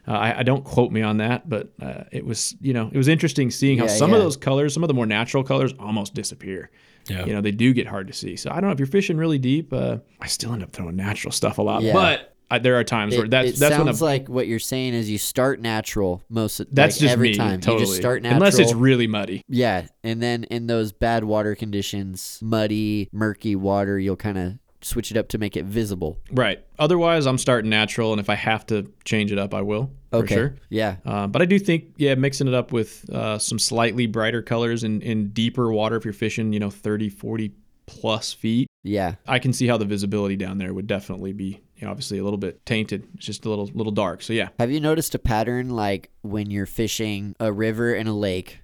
Uh, 0.09 0.13
I, 0.13 0.39
I 0.39 0.43
don't 0.45 0.65
quote 0.65 0.93
me 0.93 1.03
on 1.03 1.17
that, 1.19 1.49
but 1.49 1.73
uh, 1.83 2.05
it 2.13 2.25
was 2.25 2.55
you 2.61 2.73
know 2.73 2.89
it 2.93 2.97
was 2.97 3.09
interesting 3.09 3.51
seeing 3.51 3.79
how 3.79 3.85
Yeah, 3.87 3.91
some 3.91 4.13
of 4.13 4.21
those 4.21 4.37
colors, 4.37 4.73
some 4.75 4.85
of 4.85 4.89
the 4.89 4.95
more 4.95 5.07
natural 5.07 5.43
colors, 5.43 5.73
almost 5.81 6.15
disappear 6.15 6.71
Yeah. 7.09 7.25
you 7.27 7.33
know 7.35 7.41
they 7.41 7.51
do 7.53 7.73
get 7.73 7.87
hard 7.87 8.07
to 8.09 8.13
see 8.13 8.35
so 8.37 8.51
i 8.51 8.55
don't 8.55 8.65
know 8.65 8.73
if 8.73 8.79
you're 8.81 8.87
fishing 8.87 9.17
really 9.17 9.39
deep 9.39 9.73
uh, 9.73 9.99
i 10.21 10.27
still 10.27 10.53
end 10.53 10.63
up 10.63 10.73
throwing 10.73 10.97
natural 10.97 11.31
stuff 11.33 11.59
a 11.59 11.63
lot 11.63 11.83
Yeah. 11.83 11.93
but 11.93 12.33
I, 12.51 12.59
there 12.61 12.77
are 12.77 12.85
times 12.85 13.17
where 13.17 13.25
It, 13.27 13.31
that's 13.31 13.49
it 13.51 13.57
that's 13.59 13.77
when 13.79 13.87
sounds 13.87 14.01
a, 14.01 14.05
like 14.05 14.29
what 14.29 14.47
you're 14.47 14.59
saying 14.61 14.95
is 14.95 15.11
you 15.11 15.19
start 15.19 15.61
natural 15.61 16.23
most 16.29 16.61
of 16.61 16.69
that's 16.73 16.97
like 16.97 17.01
just 17.01 17.13
every 17.13 17.31
me 17.31 17.37
time. 17.37 17.61
totally 17.61 17.81
You 17.83 17.87
just 17.87 17.99
start 18.01 18.23
natural. 18.23 18.37
unless 18.37 18.59
it's 18.61 18.73
really 18.75 19.07
muddy 19.09 19.43
yeah, 19.49 19.87
and 20.05 20.23
then 20.23 20.45
in 20.45 20.67
those 20.69 20.93
bad 20.93 21.25
water 21.25 21.55
conditions, 21.57 22.39
muddy, 22.43 23.09
murky 23.13 23.57
water, 23.57 23.99
you'll 23.99 24.17
kind 24.17 24.39
of 24.39 24.53
switch 24.83 25.11
it 25.11 25.17
up 25.17 25.29
to 25.29 25.39
make 25.39 25.57
it 25.57 25.65
visible. 25.65 26.19
right 26.33 26.65
otherwise 26.79 27.27
i'm 27.27 27.39
starting 27.39 27.71
natural 27.71 28.13
and 28.13 28.21
if 28.21 28.29
i 28.31 28.35
have 28.35 28.65
to 28.67 28.91
change 29.05 29.33
it 29.33 29.39
up 29.39 29.55
i 29.55 29.63
will 29.63 29.91
for 30.11 30.19
Okay. 30.19 30.35
sure 30.35 30.57
Yeah. 30.71 30.97
uh, 31.05 31.27
but 31.27 31.43
I 31.43 31.45
do 31.45 31.59
think, 31.59 31.95
yeah, 31.99 32.15
mixing 32.15 32.49
it 32.49 32.55
up 32.55 32.73
with 32.73 33.05
uh, 33.11 33.39
some 33.39 33.59
slightly 33.59 34.07
brighter 34.07 34.41
colors 34.41 34.83
in, 34.83 35.03
in 35.03 35.29
deeper 35.31 35.71
water, 35.71 35.97
if 35.97 36.05
you're 36.07 36.15
fishing, 36.15 36.55
you 36.55 36.59
know, 36.61 36.71
30, 36.71 37.11
40 37.11 37.53
plus 37.85 38.33
feet, 38.33 38.67
Yeah. 38.83 39.17
I 39.27 39.39
can 39.39 39.53
see 39.53 39.67
how 39.67 39.77
the 39.77 39.85
visibility 39.85 40.37
down 40.37 40.57
there 40.57 40.73
would 40.73 40.87
definitely 40.87 41.35
be, 41.35 41.61
you 41.77 41.85
know, 41.85 41.91
obviously 41.91 42.17
a 42.19 42.25
little 42.25 42.39
bit 42.39 42.65
tainted. 42.65 43.07
It's 43.15 43.27
just 43.27 43.45
a 43.45 43.51
little, 43.51 43.67
little 43.75 43.93
dark. 43.93 44.23
So 44.23 44.33
yeah, 44.33 44.49
Have 44.59 44.71
you 44.71 44.81
noticed 44.81 45.15
a 45.15 45.19
pattern 45.19 45.69
like 45.71 46.11
when 46.23 46.51
you're 46.51 46.65
fishing 46.67 47.37
a 47.39 47.53
river 47.53 47.93
and 47.93 48.09
a 48.09 48.15
lake? 48.15 48.61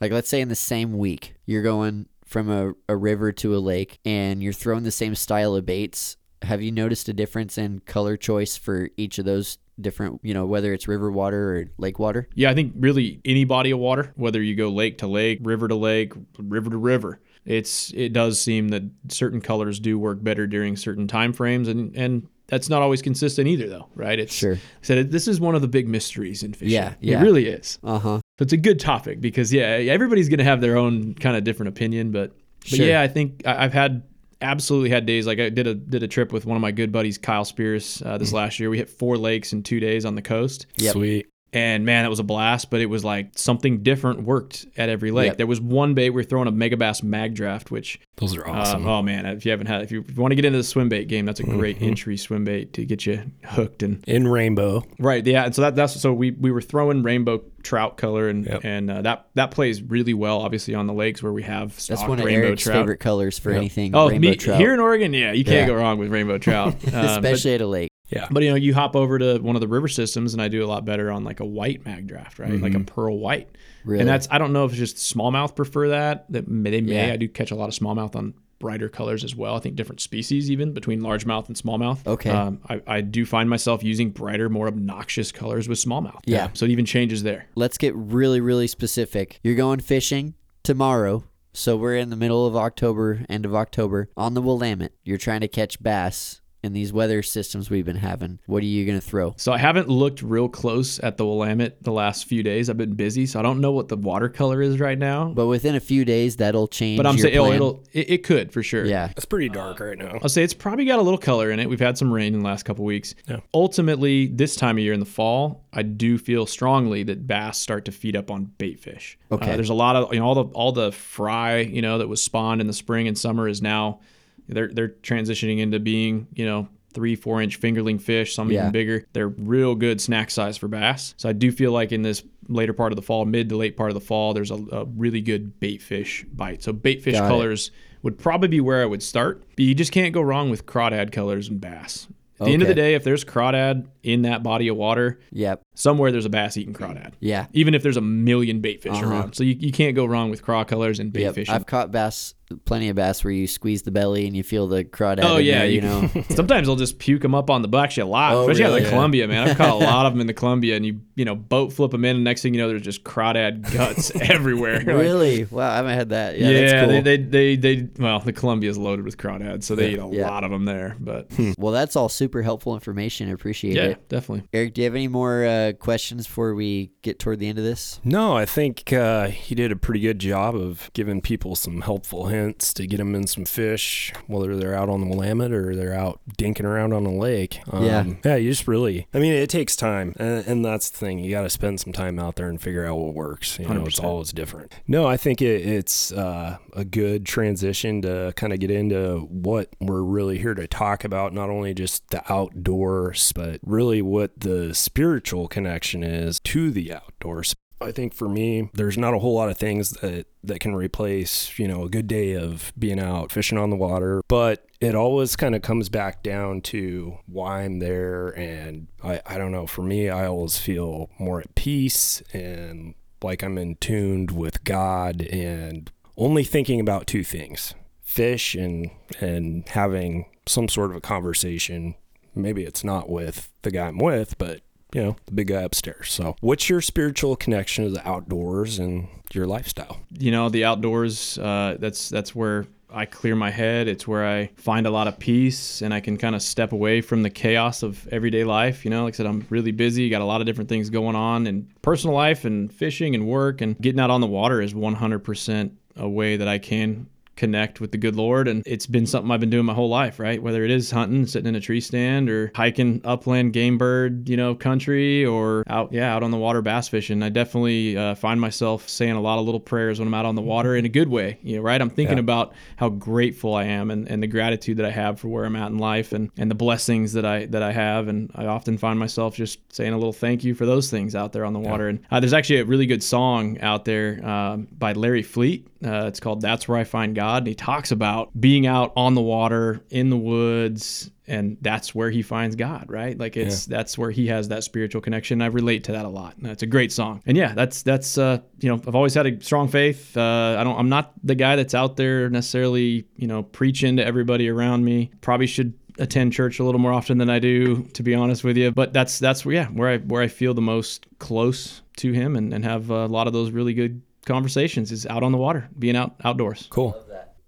Like 0.00 0.10
let's 0.10 0.28
say 0.28 0.40
in 0.40 0.48
the 0.48 0.54
same 0.56 0.96
week, 0.96 1.34
you're 1.44 1.62
going 1.62 2.06
from 2.34 2.50
a, 2.50 2.74
a 2.88 2.96
river 2.96 3.30
to 3.30 3.54
a 3.56 3.58
lake 3.58 4.00
and 4.04 4.42
you're 4.42 4.52
throwing 4.52 4.82
the 4.82 4.90
same 4.90 5.14
style 5.14 5.54
of 5.54 5.64
baits. 5.64 6.16
Have 6.42 6.60
you 6.60 6.72
noticed 6.72 7.08
a 7.08 7.12
difference 7.12 7.56
in 7.56 7.78
color 7.86 8.16
choice 8.16 8.56
for 8.56 8.90
each 8.96 9.20
of 9.20 9.24
those 9.24 9.58
different, 9.80 10.18
you 10.24 10.34
know, 10.34 10.44
whether 10.44 10.72
it's 10.74 10.88
river 10.88 11.12
water 11.12 11.56
or 11.56 11.64
lake 11.78 12.00
water? 12.00 12.28
Yeah, 12.34 12.50
I 12.50 12.54
think 12.54 12.72
really 12.76 13.20
any 13.24 13.44
body 13.44 13.70
of 13.70 13.78
water, 13.78 14.12
whether 14.16 14.42
you 14.42 14.56
go 14.56 14.68
lake 14.68 14.98
to 14.98 15.06
lake, 15.06 15.38
river 15.42 15.68
to 15.68 15.76
lake, 15.76 16.12
river 16.36 16.70
to 16.70 16.76
river, 16.76 17.20
it's 17.46 17.92
it 17.94 18.12
does 18.12 18.40
seem 18.40 18.70
that 18.70 18.82
certain 19.08 19.40
colors 19.40 19.78
do 19.78 19.96
work 19.96 20.20
better 20.20 20.48
during 20.48 20.76
certain 20.76 21.06
time 21.06 21.32
frames, 21.32 21.68
and 21.68 21.94
and 21.94 22.26
that's 22.48 22.68
not 22.68 22.82
always 22.82 23.00
consistent 23.00 23.46
either, 23.46 23.68
though, 23.68 23.88
right? 23.94 24.18
It's 24.18 24.34
Sure. 24.34 24.58
said 24.82 25.12
this 25.12 25.28
is 25.28 25.40
one 25.40 25.54
of 25.54 25.62
the 25.62 25.68
big 25.68 25.86
mysteries 25.86 26.42
in 26.42 26.52
fishing. 26.52 26.72
Yeah, 26.72 26.94
yeah. 27.00 27.20
it 27.20 27.22
really 27.22 27.46
is. 27.46 27.78
Uh 27.84 27.98
huh. 27.98 28.20
So 28.38 28.42
it's 28.42 28.52
a 28.52 28.56
good 28.56 28.80
topic 28.80 29.20
because 29.20 29.52
yeah, 29.52 29.62
everybody's 29.66 30.28
gonna 30.28 30.44
have 30.44 30.60
their 30.60 30.76
own 30.76 31.14
kind 31.14 31.36
of 31.36 31.44
different 31.44 31.68
opinion, 31.68 32.10
but 32.10 32.32
but 32.60 32.68
Sure. 32.78 32.86
yeah, 32.86 33.00
I 33.02 33.08
think 33.08 33.42
I- 33.46 33.64
I've 33.64 33.72
had 33.74 34.02
absolutely 34.40 34.90
had 34.90 35.06
days 35.06 35.26
like 35.26 35.38
I 35.38 35.48
did 35.50 35.66
a 35.66 35.74
did 35.74 36.02
a 36.02 36.08
trip 36.08 36.32
with 36.32 36.44
one 36.46 36.56
of 36.56 36.60
my 36.62 36.72
good 36.72 36.90
buddies, 36.92 37.16
Kyle 37.18 37.44
Spears, 37.44 38.02
uh, 38.04 38.18
this 38.18 38.32
last 38.32 38.58
year. 38.58 38.70
We 38.70 38.78
hit 38.78 38.88
four 38.90 39.16
lakes 39.16 39.52
in 39.52 39.62
two 39.62 39.80
days 39.80 40.04
on 40.04 40.14
the 40.14 40.22
coast. 40.22 40.66
Sweet. 40.92 41.26
And 41.54 41.86
man, 41.86 42.02
that 42.04 42.10
was 42.10 42.18
a 42.18 42.24
blast, 42.24 42.68
but 42.68 42.80
it 42.80 42.86
was 42.86 43.04
like 43.04 43.30
something 43.38 43.82
different 43.84 44.24
worked 44.24 44.66
at 44.76 44.88
every 44.88 45.10
lake. 45.12 45.28
Yep. 45.28 45.36
There 45.38 45.46
was 45.46 45.60
one 45.60 45.94
bait 45.94 46.10
we 46.10 46.16
were 46.16 46.24
throwing 46.24 46.48
a 46.48 46.52
Megabass 46.52 47.02
mag 47.04 47.34
draft, 47.34 47.70
which 47.70 48.00
Those 48.16 48.36
are 48.36 48.46
um, 48.46 48.56
awesome. 48.56 48.86
oh 48.86 49.02
man, 49.02 49.24
if 49.24 49.44
you 49.46 49.52
haven't 49.52 49.68
had, 49.68 49.82
if 49.82 49.92
you, 49.92 50.00
if 50.00 50.16
you 50.16 50.20
want 50.20 50.32
to 50.32 50.36
get 50.36 50.44
into 50.44 50.58
the 50.58 50.64
swim 50.64 50.88
bait 50.88 51.06
game, 51.06 51.24
that's 51.26 51.38
a 51.40 51.44
great 51.44 51.80
entry 51.80 52.16
swim 52.16 52.44
bait 52.44 52.72
to 52.74 52.84
get 52.84 53.06
you 53.06 53.30
hooked 53.44 53.82
and 53.84 54.02
In 54.08 54.26
rainbow. 54.28 54.82
right, 54.98 55.24
yeah. 55.24 55.44
And 55.44 55.54
so 55.54 55.62
that 55.62 55.76
that's 55.76 56.00
so 56.00 56.12
we 56.12 56.32
we 56.32 56.50
were 56.50 56.60
throwing 56.60 57.02
rainbow 57.04 57.40
trout 57.62 57.96
color 57.96 58.28
and 58.28 58.44
Yep. 58.44 58.60
and 58.64 58.90
uh, 58.90 59.02
that 59.02 59.26
that 59.34 59.50
plays 59.52 59.80
really 59.80 60.12
well, 60.12 60.40
obviously 60.40 60.74
on 60.74 60.86
the 60.88 60.92
lakes 60.92 61.22
where 61.22 61.32
we 61.32 61.44
have 61.44 61.68
That's 61.86 62.02
one 62.02 62.18
of 62.18 62.24
rainbow 62.24 62.48
Eric's 62.48 62.64
trout. 62.64 62.78
favorite 62.82 62.98
colors 62.98 63.38
for 63.38 63.52
anything 63.52 63.94
Oh, 63.94 64.08
rainbow 64.10 64.28
me, 64.30 64.34
trout, 64.36 64.58
here 64.60 64.74
in 64.74 64.80
Oregon, 64.80 65.14
yeah, 65.14 65.30
you 65.32 65.44
can't 65.44 65.56
Yeah. 65.60 65.66
go 65.68 65.74
wrong 65.76 65.98
with 65.98 66.10
rainbow 66.10 66.36
trout, 66.46 66.74
Um, 66.86 66.90
but- 66.92 67.04
especially 67.24 67.54
at 67.54 67.60
a 67.60 67.66
lake. 67.68 67.90
Yeah. 68.14 68.28
but 68.30 68.42
you 68.42 68.50
know, 68.50 68.56
you 68.56 68.74
hop 68.74 68.96
over 68.96 69.18
to 69.18 69.38
one 69.38 69.56
of 69.56 69.60
the 69.60 69.68
river 69.68 69.88
systems, 69.88 70.32
and 70.32 70.42
I 70.42 70.48
do 70.48 70.64
a 70.64 70.68
lot 70.68 70.84
better 70.84 71.10
on 71.10 71.24
like 71.24 71.40
a 71.40 71.44
white 71.44 71.84
mag 71.84 72.06
draft, 72.06 72.38
right? 72.38 72.60
Like 72.60 72.74
a 72.74 72.80
pearl 72.80 73.18
white. 73.18 73.48
Really? 73.84 74.00
And 74.00 74.08
that's 74.08 74.28
I 74.30 74.38
don't 74.38 74.52
know 74.52 74.64
if 74.64 74.72
it's 74.72 74.78
just 74.78 74.96
smallmouth 74.96 75.54
prefer 75.54 75.88
that. 75.88 76.30
That 76.30 76.48
may, 76.48 76.70
they 76.70 76.80
may. 76.80 77.08
Yeah. 77.08 77.12
I 77.12 77.16
do 77.16 77.28
catch 77.28 77.50
a 77.50 77.54
lot 77.54 77.68
of 77.68 77.74
smallmouth 77.74 78.16
on 78.16 78.34
brighter 78.58 78.88
colors 78.88 79.24
as 79.24 79.36
well. 79.36 79.56
I 79.56 79.60
think 79.60 79.76
different 79.76 80.00
species 80.00 80.50
even 80.50 80.72
between 80.72 81.00
largemouth 81.00 81.48
and 81.48 81.56
smallmouth. 81.56 82.06
Okay. 82.06 82.30
Um, 82.30 82.60
I, 82.68 82.80
I 82.86 83.00
do 83.02 83.26
find 83.26 83.50
myself 83.50 83.82
using 83.82 84.10
brighter, 84.10 84.48
more 84.48 84.68
obnoxious 84.68 85.30
colors 85.32 85.68
with 85.68 85.78
smallmouth. 85.78 86.20
Yeah. 86.24 86.48
So 86.54 86.64
it 86.64 86.70
even 86.70 86.86
changes 86.86 87.22
there. 87.22 87.46
Let's 87.56 87.76
get 87.76 87.94
really, 87.94 88.40
really 88.40 88.66
specific. 88.66 89.38
You're 89.42 89.54
going 89.54 89.80
fishing 89.80 90.34
tomorrow. 90.62 91.24
So 91.52 91.76
we're 91.76 91.96
in 91.96 92.10
the 92.10 92.16
middle 92.16 92.46
of 92.46 92.56
October, 92.56 93.24
end 93.28 93.44
of 93.44 93.54
October, 93.54 94.08
on 94.16 94.34
the 94.34 94.42
Willamette. 94.42 94.92
You're 95.04 95.18
trying 95.18 95.42
to 95.42 95.48
catch 95.48 95.80
bass 95.82 96.40
in 96.64 96.72
these 96.72 96.92
weather 96.92 97.22
systems 97.22 97.68
we've 97.68 97.84
been 97.84 97.94
having. 97.94 98.38
What 98.46 98.62
are 98.62 98.66
you 98.66 98.86
going 98.86 98.98
to 98.98 99.06
throw? 99.06 99.34
So 99.36 99.52
I 99.52 99.58
haven't 99.58 99.88
looked 99.88 100.22
real 100.22 100.48
close 100.48 100.98
at 101.00 101.18
the 101.18 101.26
Willamette 101.26 101.82
the 101.82 101.92
last 101.92 102.24
few 102.24 102.42
days. 102.42 102.70
I've 102.70 102.78
been 102.78 102.94
busy, 102.94 103.26
so 103.26 103.38
I 103.38 103.42
don't 103.42 103.60
know 103.60 103.70
what 103.72 103.88
the 103.88 103.96
watercolor 103.96 104.62
is 104.62 104.80
right 104.80 104.98
now. 104.98 105.28
But 105.28 105.46
within 105.46 105.74
a 105.74 105.80
few 105.80 106.06
days, 106.06 106.36
that'll 106.36 106.66
change. 106.66 106.96
But 106.96 107.06
I'm 107.06 107.18
saying, 107.18 107.36
oh, 107.36 107.44
plan. 107.44 107.56
it'll 107.56 107.84
it, 107.92 108.10
it 108.10 108.22
could 108.24 108.50
for 108.50 108.62
sure. 108.62 108.86
Yeah. 108.86 109.10
It's 109.14 109.26
pretty 109.26 109.50
dark 109.50 109.78
right 109.78 109.98
now. 109.98 110.18
I'll 110.22 110.30
say 110.30 110.42
it's 110.42 110.54
probably 110.54 110.86
got 110.86 110.98
a 110.98 111.02
little 111.02 111.18
color 111.18 111.50
in 111.50 111.60
it. 111.60 111.68
We've 111.68 111.78
had 111.78 111.98
some 111.98 112.10
rain 112.10 112.32
in 112.32 112.40
the 112.40 112.46
last 112.46 112.64
couple 112.64 112.84
weeks. 112.84 113.14
Yeah. 113.28 113.40
Ultimately, 113.52 114.28
this 114.28 114.56
time 114.56 114.78
of 114.78 114.82
year 114.82 114.94
in 114.94 115.00
the 115.00 115.06
fall, 115.06 115.66
I 115.74 115.82
do 115.82 116.16
feel 116.16 116.46
strongly 116.46 117.02
that 117.02 117.26
bass 117.26 117.58
start 117.58 117.84
to 117.84 117.92
feed 117.92 118.16
up 118.16 118.30
on 118.30 118.44
bait 118.56 118.80
fish. 118.80 119.18
Okay. 119.30 119.52
Uh, 119.52 119.56
there's 119.56 119.68
a 119.68 119.74
lot 119.74 119.96
of 119.96 120.14
you 120.14 120.20
know 120.20 120.26
all 120.26 120.34
the 120.34 120.44
all 120.54 120.72
the 120.72 120.92
fry 120.92 121.58
you 121.58 121.82
know 121.82 121.98
that 121.98 122.08
was 122.08 122.22
spawned 122.22 122.62
in 122.62 122.66
the 122.66 122.72
spring 122.72 123.06
and 123.06 123.18
summer 123.18 123.48
is 123.48 123.60
now 123.60 124.00
they're 124.48 124.68
they're 124.68 124.88
transitioning 125.02 125.58
into 125.60 125.78
being 125.80 126.26
you 126.34 126.44
know 126.46 126.68
three 126.92 127.16
four 127.16 127.42
inch 127.42 127.60
fingerling 127.60 128.00
fish 128.00 128.34
some 128.34 128.50
Yeah. 128.50 128.60
even 128.60 128.72
bigger 128.72 129.04
they're 129.12 129.28
real 129.28 129.74
good 129.74 130.00
snack 130.00 130.30
size 130.30 130.56
for 130.56 130.68
bass 130.68 131.14
so 131.16 131.28
i 131.28 131.32
do 131.32 131.50
feel 131.50 131.72
like 131.72 131.90
in 131.92 132.02
this 132.02 132.22
later 132.48 132.72
part 132.72 132.92
of 132.92 132.96
the 132.96 133.02
fall 133.02 133.24
mid 133.24 133.48
to 133.48 133.56
late 133.56 133.76
part 133.76 133.90
of 133.90 133.94
the 133.94 134.00
fall 134.00 134.32
there's 134.32 134.50
a, 134.52 134.54
a 134.70 134.84
really 134.84 135.20
good 135.20 135.58
bait 135.58 135.82
fish 135.82 136.24
bite 136.32 136.62
so 136.62 136.72
bait 136.72 137.02
fish 137.02 137.14
Got 137.14 137.24
it. 137.24 137.28
colors 137.28 137.70
would 138.02 138.16
probably 138.18 138.48
be 138.48 138.60
where 138.60 138.80
i 138.82 138.86
would 138.86 139.02
start 139.02 139.42
but 139.56 139.64
you 139.64 139.74
just 139.74 139.90
can't 139.90 140.12
go 140.14 140.20
wrong 140.22 140.50
with 140.50 140.66
crawdad 140.66 141.10
colors 141.10 141.48
and 141.48 141.60
bass 141.60 142.06
at 142.38 142.46
the 142.46 142.52
end 142.52 142.62
of 142.62 142.68
the 142.68 142.74
day 142.74 142.94
if 142.94 143.02
there's 143.02 143.24
crawdad 143.24 143.86
in 144.04 144.22
that 144.22 144.42
body 144.44 144.68
of 144.68 144.76
water 144.76 145.18
Yep. 145.32 145.62
Somewhere 145.74 146.12
there's 146.12 146.24
a 146.24 146.30
bass 146.30 146.56
eating 146.56 146.72
crawdad 146.74 147.12
Yeah. 147.20 147.46
even 147.52 147.74
if 147.74 147.82
there's 147.82 147.96
a 147.96 148.00
million 148.00 148.60
bait 148.60 148.82
fish 148.82 148.92
Uh-huh. 148.92 149.06
around. 149.10 149.34
So 149.34 149.44
you, 149.44 149.54
you 149.58 149.72
can't 149.72 149.94
go 149.96 150.06
wrong 150.06 150.30
with 150.30 150.42
craw 150.42 150.64
colors 150.64 151.00
and 151.00 151.12
bait 151.12 151.22
Yep. 151.22 151.34
fishing. 151.34 151.54
I've 151.54 151.66
caught 151.66 151.90
bass, 151.90 152.34
plenty 152.66 152.88
of 152.90 152.96
bass 152.96 153.24
where 153.24 153.32
you 153.32 153.46
squeeze 153.48 153.82
the 153.82 153.90
belly 153.90 154.26
and 154.26 154.36
you 154.36 154.42
feel 154.44 154.68
the 154.68 154.84
crawdad. 154.84 155.24
oh 155.24 155.38
yeah, 155.38 155.60
there, 155.60 155.70
you 155.70 155.80
know. 155.80 156.08
sometimes 156.30 156.66
they'll 156.68 156.76
just 156.76 156.98
puke 156.98 157.22
them 157.22 157.34
up 157.34 157.50
on 157.50 157.62
the 157.62 157.68
butt. 157.68 157.84
Actually, 157.84 158.02
a 158.02 158.06
lot, 158.06 158.34
Oh, 158.34 158.40
especially 158.42 158.64
out 158.64 158.68
of 158.68 158.74
really? 158.74 158.84
the 158.84 158.90
Columbia, 158.90 159.28
man. 159.28 159.48
I've 159.48 159.56
caught 159.56 159.70
a 159.70 159.84
lot 159.84 160.06
of 160.06 160.12
them 160.12 160.20
in 160.20 160.26
the 160.28 160.32
Columbia, 160.44 160.76
and 160.76 160.86
you 160.86 161.00
you 161.16 161.24
know 161.24 161.34
boat 161.34 161.72
flip 161.72 161.90
them 161.90 162.04
in, 162.04 162.16
and 162.16 162.24
next 162.24 162.42
thing 162.42 162.54
you 162.54 162.60
know, 162.60 162.68
there's 162.68 162.82
just 162.82 163.02
crawdad 163.02 163.72
guts 163.72 164.12
everywhere. 164.20 164.76
Like, 164.78 164.86
really? 164.86 165.44
Wow, 165.46 165.70
I 165.72 165.76
haven't 165.76 165.94
had 165.94 166.08
that. 166.10 166.38
Yeah, 166.38 166.50
Yeah, 166.50 166.80
cool. 166.84 166.88
they, 166.92 167.00
they 167.00 167.16
they 167.16 167.56
they 167.56 167.88
well, 167.98 168.20
the 168.20 168.32
Columbia 168.32 168.70
is 168.70 168.78
loaded 168.78 169.04
with 169.04 169.16
crawdads, 169.16 169.64
so 169.64 169.74
they 169.74 169.92
eat 169.92 169.98
a 169.98 170.08
Yeah. 170.12 170.28
lot 170.30 170.44
of 170.44 170.50
them 170.52 170.64
there. 170.66 170.96
But 171.00 171.32
well, 171.58 171.72
that's 171.72 171.96
all 171.96 172.08
super 172.08 172.42
helpful 172.42 172.74
information. 172.74 173.28
I 173.28 173.32
appreciate 173.32 173.76
it. 173.76 173.88
yeah, 173.90 173.96
definitely. 174.08 174.46
Eric, 174.52 174.74
do 174.74 174.82
you 174.82 174.84
have 174.84 174.94
any 174.94 175.08
more 175.08 175.44
uh, 175.44 175.63
questions 175.72 176.26
before 176.26 176.54
we 176.54 176.90
get 177.02 177.18
toward 177.18 177.38
the 177.38 177.48
end 177.48 177.58
of 177.58 177.64
this? 177.64 178.00
No, 178.04 178.36
I 178.36 178.44
think 178.44 178.92
uh, 178.92 179.28
he 179.28 179.54
did 179.54 179.72
a 179.72 179.76
pretty 179.76 180.00
good 180.00 180.18
job 180.18 180.54
of 180.54 180.90
giving 180.92 181.20
people 181.20 181.56
some 181.56 181.80
helpful 181.80 182.26
hints 182.26 182.72
to 182.74 182.86
get 182.86 182.98
them 182.98 183.14
in 183.14 183.26
some 183.26 183.44
fish, 183.44 184.12
whether 184.26 184.56
they're 184.56 184.74
out 184.74 184.88
on 184.88 185.00
the 185.00 185.06
Willamette 185.06 185.52
or 185.52 185.74
they're 185.74 185.94
out 185.94 186.20
dinking 186.38 186.64
around 186.64 186.92
on 186.92 187.06
a 187.06 187.12
lake. 187.12 187.60
Um, 187.70 187.84
Yeah. 187.84 188.04
Yeah, 188.24 188.36
you 188.36 188.50
just 188.50 188.68
really, 188.68 189.06
I 189.14 189.18
mean, 189.18 189.32
it 189.32 189.50
takes 189.50 189.76
time. 189.76 190.14
And, 190.18 190.46
and 190.46 190.64
that's 190.64 190.90
the 190.90 190.98
thing. 190.98 191.18
You 191.18 191.30
got 191.30 191.42
to 191.42 191.50
spend 191.50 191.80
some 191.80 191.92
time 191.92 192.18
out 192.18 192.36
there 192.36 192.48
and 192.48 192.60
figure 192.60 192.84
out 192.86 192.96
what 192.96 193.14
works. 193.14 193.58
You 193.58 193.68
know, 193.68 193.84
it's 193.86 194.00
100%. 194.00 194.04
always 194.04 194.32
different. 194.32 194.72
No, 194.86 195.06
I 195.06 195.16
think 195.16 195.40
it, 195.42 195.66
it's 195.66 196.12
uh, 196.12 196.58
a 196.74 196.84
good 196.84 197.26
transition 197.26 198.02
to 198.02 198.32
kind 198.36 198.52
of 198.52 198.60
get 198.60 198.70
into 198.70 199.20
what 199.30 199.68
we're 199.80 200.02
really 200.02 200.38
here 200.38 200.54
to 200.54 200.66
talk 200.66 201.04
about, 201.04 201.32
not 201.32 201.50
only 201.50 201.74
just 201.74 202.08
the 202.10 202.22
outdoors, 202.32 203.32
but 203.32 203.60
really 203.64 204.02
what 204.02 204.38
the 204.38 204.74
spiritual 204.74 205.48
connection 205.54 206.02
is 206.02 206.40
to 206.40 206.70
the 206.70 206.92
outdoors. 206.92 207.54
I 207.80 207.92
think 207.92 208.14
for 208.14 208.28
me, 208.28 208.70
there's 208.72 208.98
not 208.98 209.14
a 209.14 209.18
whole 209.18 209.34
lot 209.34 209.48
of 209.48 209.56
things 209.56 209.90
that 210.00 210.26
that 210.42 210.60
can 210.60 210.74
replace, 210.74 211.58
you 211.58 211.68
know, 211.68 211.84
a 211.84 211.88
good 211.88 212.06
day 212.06 212.34
of 212.34 212.72
being 212.78 213.00
out 213.00 213.32
fishing 213.32 213.58
on 213.58 213.70
the 213.70 213.76
water, 213.76 214.22
but 214.28 214.66
it 214.80 214.94
always 214.94 215.36
kind 215.36 215.54
of 215.54 215.62
comes 215.62 215.88
back 215.88 216.22
down 216.22 216.60
to 216.62 217.18
why 217.26 217.62
I'm 217.62 217.78
there 217.78 218.28
and 218.28 218.88
I 219.02 219.20
I 219.26 219.38
don't 219.38 219.52
know, 219.52 219.66
for 219.66 219.82
me 219.82 220.08
I 220.08 220.26
always 220.26 220.58
feel 220.58 221.10
more 221.18 221.40
at 221.40 221.54
peace 221.54 222.22
and 222.32 222.94
like 223.22 223.42
I'm 223.42 223.58
in 223.58 223.76
tuned 223.76 224.30
with 224.30 224.64
God 224.64 225.22
and 225.22 225.90
only 226.16 226.44
thinking 226.44 226.80
about 226.80 227.06
two 227.06 227.24
things. 227.24 227.74
Fish 228.02 228.54
and 228.54 228.90
and 229.20 229.68
having 229.68 230.26
some 230.46 230.68
sort 230.68 230.90
of 230.90 230.96
a 230.96 231.00
conversation. 231.00 231.94
Maybe 232.34 232.64
it's 232.64 232.84
not 232.84 233.08
with 233.08 233.50
the 233.62 233.70
guy 233.70 233.88
I'm 233.88 233.98
with, 233.98 234.36
but 234.38 234.60
you 234.94 235.02
know, 235.02 235.16
the 235.26 235.32
big 235.32 235.48
guy 235.48 235.60
upstairs. 235.60 236.10
So, 236.10 236.36
what's 236.40 236.70
your 236.70 236.80
spiritual 236.80 237.36
connection 237.36 237.84
to 237.84 237.90
the 237.90 238.08
outdoors 238.08 238.78
and 238.78 239.08
your 239.32 239.46
lifestyle? 239.46 239.98
you 240.18 240.30
know 240.30 240.48
the 240.48 240.64
outdoors 240.64 241.38
uh, 241.38 241.76
that's 241.78 242.08
that's 242.08 242.34
where 242.34 242.66
i 242.90 243.04
clear 243.04 243.34
my 243.34 243.50
head 243.50 243.88
it's 243.88 244.06
where 244.06 244.24
i 244.24 244.46
find 244.56 244.86
a 244.86 244.90
lot 244.90 245.08
of 245.08 245.18
peace 245.18 245.82
and 245.82 245.92
i 245.92 245.98
can 245.98 246.16
kind 246.16 246.36
of 246.36 246.42
step 246.42 246.72
away 246.72 247.00
from 247.00 247.22
the 247.22 247.30
chaos 247.30 247.82
of 247.82 248.06
everyday 248.08 248.44
life 248.44 248.84
you 248.84 248.90
know 248.90 249.04
like 249.04 249.14
i 249.14 249.16
said 249.16 249.26
i'm 249.26 249.44
really 249.50 249.72
busy 249.72 250.08
got 250.08 250.20
a 250.22 250.24
lot 250.24 250.40
of 250.40 250.46
different 250.46 250.68
things 250.68 250.90
going 250.90 251.16
on 251.16 251.46
in 251.48 251.68
personal 251.82 252.14
life 252.14 252.44
and 252.44 252.72
fishing 252.72 253.14
and 253.16 253.26
work 253.26 253.60
and 253.60 253.76
getting 253.80 253.98
out 253.98 254.10
on 254.10 254.20
the 254.20 254.26
water 254.26 254.60
is 254.60 254.72
100% 254.72 255.72
a 255.96 256.08
way 256.08 256.36
that 256.36 256.46
i 256.46 256.58
can 256.58 257.08
connect 257.36 257.80
with 257.80 257.92
the 257.92 257.98
good 257.98 258.16
Lord. 258.16 258.48
And 258.48 258.62
it's 258.66 258.86
been 258.86 259.06
something 259.06 259.30
I've 259.30 259.40
been 259.40 259.50
doing 259.50 259.66
my 259.66 259.74
whole 259.74 259.88
life, 259.88 260.18
right? 260.18 260.42
Whether 260.42 260.64
it 260.64 260.70
is 260.70 260.90
hunting, 260.90 261.26
sitting 261.26 261.48
in 261.48 261.54
a 261.54 261.60
tree 261.60 261.80
stand, 261.80 262.28
or 262.30 262.52
hiking 262.54 263.00
upland 263.04 263.52
game 263.52 263.78
bird, 263.78 264.28
you 264.28 264.36
know, 264.36 264.54
country, 264.54 265.24
or 265.24 265.64
out, 265.68 265.92
yeah, 265.92 266.14
out 266.14 266.22
on 266.22 266.30
the 266.30 266.36
water 266.36 266.62
bass 266.62 266.88
fishing. 266.88 267.22
I 267.22 267.28
definitely 267.28 267.96
uh, 267.96 268.14
find 268.14 268.40
myself 268.40 268.88
saying 268.88 269.12
a 269.12 269.20
lot 269.20 269.38
of 269.38 269.44
little 269.44 269.60
prayers 269.60 269.98
when 269.98 270.08
I'm 270.08 270.14
out 270.14 270.26
on 270.26 270.34
the 270.34 270.42
water 270.42 270.76
in 270.76 270.84
a 270.84 270.88
good 270.88 271.08
way, 271.08 271.38
you 271.42 271.56
know, 271.56 271.62
right? 271.62 271.80
I'm 271.80 271.90
thinking 271.90 272.16
Yeah. 272.18 272.20
about 272.20 272.52
how 272.76 272.88
grateful 272.88 273.54
I 273.54 273.64
am 273.64 273.90
and, 273.90 274.08
and 274.08 274.22
the 274.22 274.26
gratitude 274.26 274.76
that 274.76 274.86
I 274.86 274.90
have 274.90 275.20
for 275.20 275.28
where 275.28 275.44
I'm 275.44 275.56
at 275.56 275.70
in 275.70 275.78
life 275.78 276.12
and, 276.12 276.30
and 276.36 276.50
the 276.50 276.54
blessings 276.54 277.12
that 277.14 277.24
I 277.24 277.46
that 277.46 277.62
I 277.62 277.72
have. 277.72 278.08
And 278.08 278.30
I 278.34 278.46
often 278.46 278.78
find 278.78 278.98
myself 278.98 279.34
just 279.36 279.58
saying 279.72 279.92
a 279.92 279.96
little 279.96 280.12
thank 280.12 280.44
you 280.44 280.54
for 280.54 280.66
those 280.66 280.90
things 280.90 281.14
out 281.14 281.32
there 281.32 281.44
on 281.44 281.52
the 281.52 281.58
water. 281.60 281.88
And 281.88 282.00
uh, 282.10 282.20
there's 282.20 282.32
actually 282.32 282.60
a 282.60 282.64
really 282.64 282.86
good 282.86 283.02
song 283.02 283.58
out 283.60 283.84
there 283.84 284.24
um, 284.26 284.68
by 284.78 284.92
Larry 284.92 285.22
Fleet. 285.22 285.66
Uh, 285.84 286.06
it's 286.06 286.20
called 286.20 286.40
"That's 286.40 286.66
Where 286.66 286.78
I 286.78 286.84
Find 286.84 287.14
God," 287.14 287.23
and 287.32 287.46
he 287.46 287.54
talks 287.54 287.90
about 287.90 288.38
being 288.40 288.66
out 288.66 288.92
on 288.96 289.14
the 289.14 289.20
water 289.20 289.82
in 289.90 290.10
the 290.10 290.16
woods, 290.16 291.10
and 291.26 291.56
that's 291.60 291.94
where 291.94 292.10
he 292.10 292.22
finds 292.22 292.56
God. 292.56 292.86
Right? 292.88 293.18
Like 293.18 293.36
it's 293.36 293.66
that's 293.66 293.96
where 293.98 294.10
he 294.10 294.26
has 294.28 294.48
that 294.48 294.64
spiritual 294.64 295.00
connection. 295.00 295.42
I 295.42 295.46
relate 295.46 295.84
to 295.84 295.92
that 295.92 296.04
a 296.04 296.08
lot. 296.08 296.34
It's 296.42 296.62
a 296.62 296.66
great 296.66 296.92
song, 296.92 297.22
and 297.26 297.36
yeah, 297.36 297.52
that's 297.54 297.82
that's 297.82 298.18
uh, 298.18 298.38
you 298.60 298.68
know 298.68 298.80
I've 298.86 298.94
always 298.94 299.14
had 299.14 299.26
a 299.26 299.40
strong 299.42 299.68
faith. 299.68 300.16
Uh, 300.16 300.56
I 300.58 300.64
don't 300.64 300.78
I'm 300.78 300.88
not 300.88 301.12
the 301.22 301.34
guy 301.34 301.56
that's 301.56 301.74
out 301.74 301.96
there 301.96 302.28
necessarily 302.30 303.06
you 303.16 303.26
know 303.26 303.42
preaching 303.42 303.96
to 303.96 304.04
everybody 304.04 304.48
around 304.48 304.84
me. 304.84 305.10
Probably 305.20 305.46
should 305.46 305.74
attend 305.98 306.32
church 306.32 306.58
a 306.58 306.64
little 306.64 306.80
more 306.80 306.92
often 306.92 307.18
than 307.18 307.30
I 307.30 307.38
do, 307.38 307.84
to 307.84 308.02
be 308.02 308.14
honest 308.14 308.44
with 308.44 308.56
you. 308.56 308.70
But 308.72 308.92
that's 308.92 309.18
that's 309.18 309.44
where 309.44 309.54
yeah 309.54 309.66
where 309.66 309.88
I 309.88 309.98
where 309.98 310.22
I 310.22 310.28
feel 310.28 310.54
the 310.54 310.62
most 310.62 311.06
close 311.18 311.82
to 311.98 312.12
him 312.12 312.36
and, 312.36 312.52
and 312.52 312.64
have 312.64 312.90
a 312.90 313.06
lot 313.06 313.26
of 313.26 313.32
those 313.32 313.50
really 313.50 313.74
good 313.74 314.02
conversations 314.26 314.90
is 314.90 315.06
out 315.06 315.22
on 315.22 315.32
the 315.32 315.38
water, 315.38 315.68
being 315.78 315.96
out 315.96 316.14
outdoors. 316.24 316.66
Cool. 316.70 316.96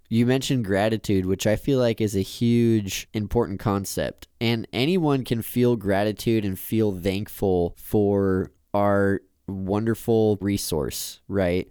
You 0.09 0.25
mentioned 0.25 0.63
gratitude, 0.63 1.25
which 1.25 1.45
I 1.45 1.57
feel 1.57 1.79
like 1.79 1.99
is 1.99 2.15
a 2.15 2.21
huge, 2.21 3.09
important 3.13 3.59
concept. 3.59 4.27
And 4.39 4.67
anyone 4.71 5.23
can 5.25 5.41
feel 5.41 5.75
gratitude 5.75 6.45
and 6.45 6.57
feel 6.57 6.97
thankful 6.97 7.75
for 7.77 8.51
our 8.73 9.21
wonderful 9.47 10.37
resource, 10.39 11.19
right? 11.27 11.69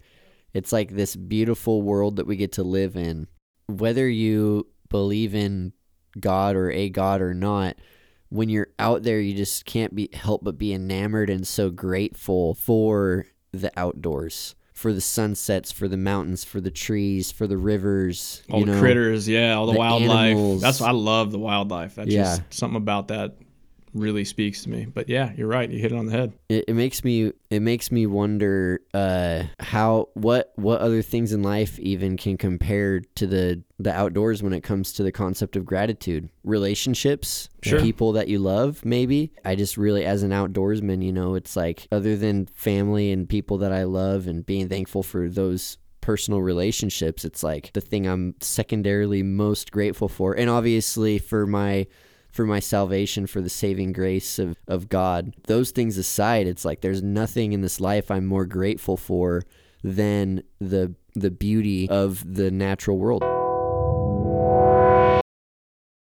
It's 0.53 0.71
like 0.71 0.91
this 0.91 1.15
beautiful 1.15 1.81
world 1.81 2.17
that 2.17 2.27
we 2.27 2.35
get 2.35 2.51
to 2.53 2.63
live 2.63 2.95
in. 2.95 3.27
Whether 3.67 4.07
you 4.07 4.67
believe 4.89 5.33
in 5.33 5.73
God 6.19 6.55
or 6.55 6.71
a 6.71 6.89
God 6.89 7.21
or 7.21 7.33
not, 7.33 7.75
when 8.29 8.49
you're 8.49 8.69
out 8.77 9.03
there, 9.03 9.19
you 9.19 9.33
just 9.35 9.65
can't 9.65 9.95
be 9.95 10.09
help 10.13 10.43
but 10.43 10.57
be 10.57 10.73
enamored 10.73 11.29
and 11.29 11.47
so 11.47 11.69
grateful 11.69 12.53
for 12.53 13.25
the 13.51 13.71
outdoors, 13.77 14.55
for 14.77 14.93
the 14.93 15.01
sunsets, 15.01 15.71
for 15.71 15.87
the 15.87 15.97
mountains, 15.97 16.43
for 16.43 16.61
the 16.61 16.69
trees, 16.69 17.31
for 17.31 17.47
the 17.47 17.57
rivers, 17.57 18.43
all 18.51 18.59
you 18.59 18.65
the 18.67 18.73
know, 18.73 18.79
critters, 18.79 19.27
yeah, 19.27 19.55
all 19.55 19.65
the, 19.65 19.71
the 19.73 19.79
wildlife. 19.79 20.35
animals. 20.35 20.61
That's 20.61 20.81
I 20.81 20.91
love 20.91 21.31
the 21.31 21.39
wildlife. 21.39 21.95
That's 21.95 22.09
Yeah. 22.11 22.23
just 22.37 22.53
something 22.53 22.77
about 22.77 23.07
that 23.07 23.37
really 23.93 24.25
speaks 24.25 24.63
to 24.63 24.69
me. 24.69 24.85
But 24.85 25.09
yeah, 25.09 25.31
you're 25.35 25.47
right. 25.47 25.69
You 25.69 25.79
hit 25.79 25.91
it 25.91 25.97
on 25.97 26.05
the 26.07 26.11
head. 26.11 26.33
it, 26.49 26.65
it 26.67 26.73
makes 26.73 27.03
me 27.03 27.31
it 27.49 27.61
makes 27.61 27.91
me 27.91 28.05
wonder 28.05 28.81
uh 28.93 29.43
how 29.59 30.09
what 30.13 30.51
what 30.55 30.81
other 30.81 31.01
things 31.01 31.31
in 31.33 31.41
life 31.43 31.79
even 31.79 32.17
can 32.17 32.37
compare 32.37 32.99
to 33.15 33.25
the 33.27 33.63
the 33.79 33.93
outdoors 33.93 34.43
when 34.43 34.53
it 34.53 34.61
comes 34.61 34.91
to 34.93 35.03
the 35.03 35.11
concept 35.11 35.55
of 35.55 35.65
gratitude 35.65 36.29
relationships 36.43 37.49
Sure. 37.63 37.81
people 37.81 38.13
that 38.13 38.27
you 38.27 38.39
love 38.39 38.85
maybe 38.85 39.31
i 39.43 39.55
just 39.55 39.77
really 39.77 40.05
as 40.05 40.23
an 40.23 40.31
outdoorsman 40.31 41.03
you 41.03 41.11
know 41.11 41.35
it's 41.35 41.55
like 41.55 41.87
other 41.91 42.15
than 42.15 42.45
family 42.47 43.11
and 43.11 43.27
people 43.27 43.57
that 43.59 43.71
i 43.73 43.83
love 43.83 44.27
and 44.27 44.45
being 44.45 44.69
thankful 44.69 45.03
for 45.03 45.27
those 45.27 45.77
personal 46.01 46.41
relationships 46.41 47.25
it's 47.25 47.43
like 47.43 47.71
the 47.73 47.81
thing 47.81 48.05
i'm 48.07 48.35
secondarily 48.41 49.21
most 49.23 49.71
grateful 49.71 50.07
for 50.07 50.33
and 50.33 50.49
obviously 50.49 51.17
for 51.19 51.45
my 51.47 51.85
for 52.37 52.45
my 52.45 52.59
salvation, 52.59 53.25
for 53.27 53.41
the 53.41 53.49
saving 53.49 53.91
grace 53.91 54.37
of, 54.37 54.55
of 54.67 54.87
God. 54.87 55.33
Those 55.47 55.71
things 55.71 55.97
aside, 55.97 56.47
it's 56.47 56.63
like 56.63 56.81
there's 56.81 57.01
nothing 57.01 57.51
in 57.51 57.61
this 57.61 57.81
life 57.81 58.11
I'm 58.11 58.27
more 58.27 58.45
grateful 58.45 58.95
for 58.95 59.43
than 59.83 60.43
the 60.59 60.93
the 61.15 61.31
beauty 61.31 61.89
of 61.89 62.35
the 62.35 62.51
natural 62.51 62.97
world. 62.99 63.23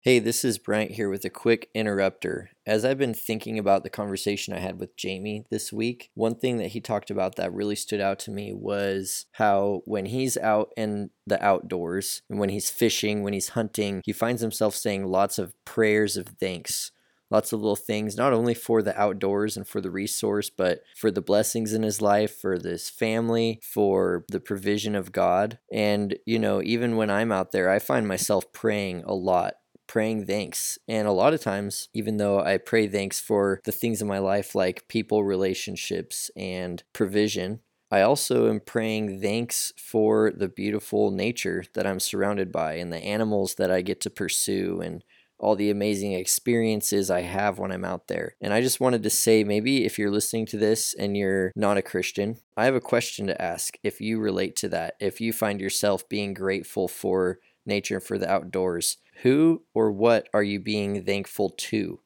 Hey, 0.09 0.20
this 0.20 0.42
is 0.42 0.56
Bryant 0.56 0.92
here 0.92 1.11
with 1.11 1.26
a 1.26 1.28
quick 1.28 1.68
interrupter. 1.74 2.48
As 2.66 2.82
I've 2.82 2.96
been 2.96 3.12
thinking 3.12 3.59
about 3.59 3.82
the 3.82 3.90
conversation 3.90 4.54
I 4.54 4.59
had 4.59 4.80
with 4.80 4.96
Jamie 4.96 5.44
this 5.50 5.70
week, 5.70 6.09
one 6.14 6.34
thing 6.34 6.56
that 6.56 6.68
he 6.68 6.80
talked 6.80 7.11
about 7.11 7.36
that 7.36 7.52
really 7.52 7.76
stood 7.76 8.00
out 8.00 8.18
to 8.20 8.30
me 8.30 8.54
was 8.54 9.26
how 9.32 9.82
when 9.84 10.06
he's 10.06 10.38
out 10.38 10.72
in 10.78 11.11
the 11.26 11.44
outdoors, 11.44 12.22
and 12.30 12.38
when 12.38 12.48
he's 12.48 12.70
fishing, 12.70 13.22
when 13.22 13.34
he's 13.34 13.50
hunting, 13.50 14.00
he 14.02 14.14
finds 14.14 14.40
himself 14.40 14.74
saying 14.74 15.04
lots 15.04 15.38
of 15.38 15.52
prayers 15.66 16.16
of 16.16 16.28
thanks. 16.40 16.90
Lots 17.30 17.52
of 17.52 17.61
little 17.61 17.76
things, 17.76 18.16
not 18.16 18.32
only 18.32 18.54
for 18.54 18.80
the 18.80 18.98
outdoors 18.98 19.59
and 19.59 19.68
for 19.68 19.82
the 19.82 19.90
resource, 19.90 20.48
but 20.48 20.82
for 20.96 21.11
the 21.11 21.20
blessings 21.20 21.74
in 21.74 21.82
his 21.82 22.00
life, 22.00 22.34
for 22.34 22.59
this 22.59 22.88
family, 22.88 23.61
for 23.62 24.24
the 24.30 24.40
provision 24.40 24.94
of 24.94 25.12
God. 25.12 25.59
And, 25.70 26.16
you 26.24 26.38
know, 26.38 26.62
even 26.62 26.96
when 26.96 27.11
I'm 27.11 27.30
out 27.30 27.52
there, 27.52 27.68
I 27.68 27.80
find 27.80 28.09
myself 28.09 28.50
praying 28.54 29.04
a 29.04 29.12
lot 29.12 29.56
praying 29.89 30.26
thanks. 30.26 30.78
And 30.86 31.09
a 31.09 31.12
lot 31.12 31.34
of 31.34 31.41
times, 31.41 31.89
even 31.93 32.18
though 32.18 32.41
I 32.41 32.59
pray 32.59 32.86
thanks 32.86 33.18
for 33.18 33.61
the 33.64 33.72
things 33.72 34.01
in 34.01 34.07
my 34.07 34.18
life 34.18 34.55
like 34.55 34.86
people, 34.86 35.24
relationships, 35.24 36.30
and 36.36 36.84
provision, 36.93 37.61
I 37.91 38.03
also 38.03 38.49
am 38.49 38.61
praying 38.61 39.22
thanks 39.22 39.72
for 39.76 40.30
the 40.30 40.49
beautiful 40.49 41.11
nature 41.11 41.64
that 41.74 41.86
I'm 41.86 42.01
surrounded 42.01 42.53
by 42.53 42.74
and 42.74 42.93
the 42.93 42.99
animals 42.99 43.55
that 43.55 43.70
I 43.70 43.80
get 43.80 44.01
to 44.03 44.11
pursue 44.11 44.80
and 44.82 45.03
all 45.39 45.57
the 45.57 45.70
amazing 45.70 46.12
experiences 46.12 47.11
I 47.11 47.22
have 47.22 47.59
when 47.59 47.72
I'm 47.72 47.84
out 47.84 48.09
there. 48.09 48.34
And 48.41 48.53
I 48.53 48.61
just 48.61 48.80
wanted 48.80 49.03
to 49.05 49.11
say 49.11 49.45
maybe 49.45 49.84
if 49.84 49.99
you're 49.99 50.11
listening 50.11 50.47
to 50.47 50.57
this 50.57 50.95
and 50.95 51.16
you're 51.16 51.53
not 51.55 51.78
a 51.78 51.82
Christian, 51.82 52.39
I 52.57 52.64
have 52.64 52.74
a 52.74 52.80
question 52.80 53.26
to 53.28 53.41
ask 53.41 53.78
if 53.82 54.01
you 54.01 54.18
relate 54.18 54.57
to 54.57 54.68
that. 54.70 54.95
If 55.01 55.20
you 55.20 55.32
find 55.32 55.61
yourself 55.61 56.09
being 56.09 56.34
grateful 56.34 56.89
for 56.89 57.39
nature 57.64 57.97
and 57.97 58.05
for 58.05 58.18
the 58.18 58.30
outdoors, 58.30 58.97
who 59.22 59.62
or 59.74 59.90
what 59.90 60.28
are 60.32 60.42
you 60.42 60.60
being 60.60 61.04
thankful 61.04 61.50
to? 61.50 62.00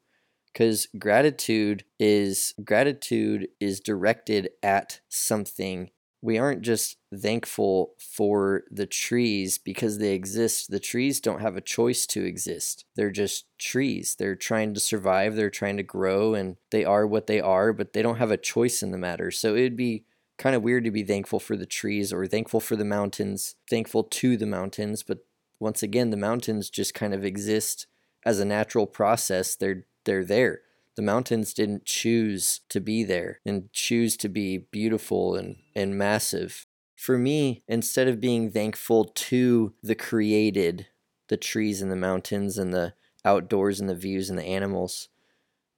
Because 0.51 0.87
gratitude 0.97 1.83
is 1.99 2.53
gratitude 2.63 3.47
is 3.59 3.79
directed 3.79 4.49
at 4.61 4.99
something. 5.09 5.89
We 6.21 6.37
aren't 6.37 6.61
just 6.61 6.97
thankful 7.13 7.95
for 7.99 8.63
the 8.71 8.85
trees 8.85 9.57
because 9.57 9.97
they 9.97 10.13
exist. 10.13 10.71
The 10.71 10.79
trees 10.79 11.19
don't 11.19 11.41
have 11.41 11.57
a 11.57 11.61
choice 11.61 12.05
to 12.07 12.23
exist. 12.23 12.85
They're 12.95 13.11
just 13.11 13.45
trees. 13.57 14.15
They're 14.17 14.35
trying 14.35 14.73
to 14.73 14.79
survive, 14.79 15.35
they're 15.35 15.49
trying 15.49 15.77
to 15.77 15.83
grow, 15.83 16.33
and 16.33 16.55
they 16.71 16.85
are 16.85 17.05
what 17.05 17.27
they 17.27 17.41
are, 17.41 17.73
but 17.73 17.91
they 17.91 18.01
don't 18.01 18.19
have 18.19 18.31
a 18.31 18.37
choice 18.37 18.81
in 18.81 18.91
the 18.91 18.97
matter. 18.97 19.31
So 19.31 19.55
it 19.55 19.63
would 19.63 19.75
be 19.75 20.05
kind 20.37 20.55
of 20.55 20.63
weird 20.63 20.85
to 20.85 20.91
be 20.91 21.03
thankful 21.03 21.39
for 21.39 21.57
the 21.57 21.65
trees 21.65 22.13
or 22.13 22.25
thankful 22.25 22.59
for 22.59 22.75
the 22.75 22.85
mountains, 22.85 23.55
thankful 23.69 24.03
to 24.03 24.37
the 24.37 24.45
mountains, 24.45 25.03
but 25.03 25.25
once 25.63 25.81
again 25.81 26.09
the 26.09 26.17
mountains 26.17 26.69
just 26.69 26.93
kind 26.93 27.13
of 27.13 27.23
exist 27.23 27.87
as 28.25 28.39
a 28.39 28.45
natural 28.45 28.85
process. 28.85 29.55
They're 29.55 29.85
they're 30.03 30.25
there. 30.25 30.59
The 30.95 31.01
mountains 31.01 31.53
didn't 31.53 31.85
choose 31.85 32.59
to 32.69 32.81
be 32.81 33.03
there 33.03 33.39
and 33.45 33.71
choose 33.71 34.17
to 34.17 34.29
be 34.29 34.57
beautiful 34.57 35.35
and, 35.35 35.55
and 35.75 35.97
massive. 35.97 36.67
For 36.95 37.17
me, 37.17 37.63
instead 37.67 38.07
of 38.07 38.21
being 38.21 38.51
thankful 38.51 39.05
to 39.05 39.73
the 39.81 39.95
created, 39.95 40.87
the 41.29 41.37
trees 41.37 41.81
and 41.81 41.91
the 41.91 41.95
mountains 41.95 42.57
and 42.57 42.73
the 42.73 42.93
outdoors 43.25 43.79
and 43.79 43.89
the 43.89 43.95
views 43.95 44.29
and 44.29 44.37
the 44.37 44.43
animals, 44.43 45.07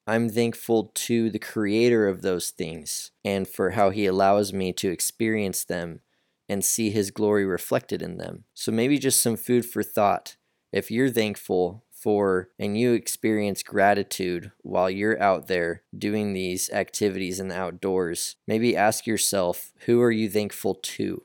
I'm 0.08 0.30
thankful 0.30 0.92
to 0.96 1.30
the 1.30 1.40
creator 1.40 2.08
of 2.08 2.22
those 2.22 2.50
things 2.50 3.12
and 3.24 3.48
for 3.48 3.72
how 3.72 3.92
he 3.92 4.06
allows 4.06 4.52
me 4.52 4.74
to 4.74 4.90
experience 4.90 5.64
them 5.64 6.02
and 6.48 6.64
see 6.64 6.90
his 6.90 7.12
glory 7.12 7.46
reflected 7.46 8.02
in 8.02 8.18
them. 8.18 8.44
So 8.54 8.72
maybe 8.72 8.98
just 8.98 9.22
some 9.22 9.36
food 9.36 9.66
for 9.66 9.84
thought. 9.84 10.36
If 10.72 10.92
you're 10.92 11.10
thankful 11.10 11.86
for 11.92 12.50
and 12.60 12.78
you 12.78 12.94
experience 12.94 13.64
gratitude 13.64 14.52
while 14.62 14.90
you're 14.90 15.22
out 15.22 15.48
there 15.48 15.84
doing 15.98 16.34
these 16.34 16.70
activities 16.70 17.40
in 17.40 17.48
the 17.48 17.58
outdoors, 17.58 18.36
maybe 18.48 18.76
ask 18.76 19.08
yourself, 19.08 19.72
who 19.86 20.02
are 20.02 20.12
you 20.12 20.30
thankful 20.30 20.76
to? 20.76 21.24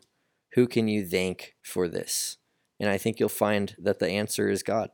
Who 0.55 0.67
can 0.67 0.89
you 0.89 1.05
thank 1.05 1.55
for 1.63 1.87
this? 1.87 2.39
And 2.79 2.89
I 2.89 2.97
think 2.97 3.21
you'll 3.21 3.29
find 3.29 3.77
that 3.79 3.99
the 3.99 4.09
answer 4.09 4.49
is 4.49 4.63
God. 4.63 4.91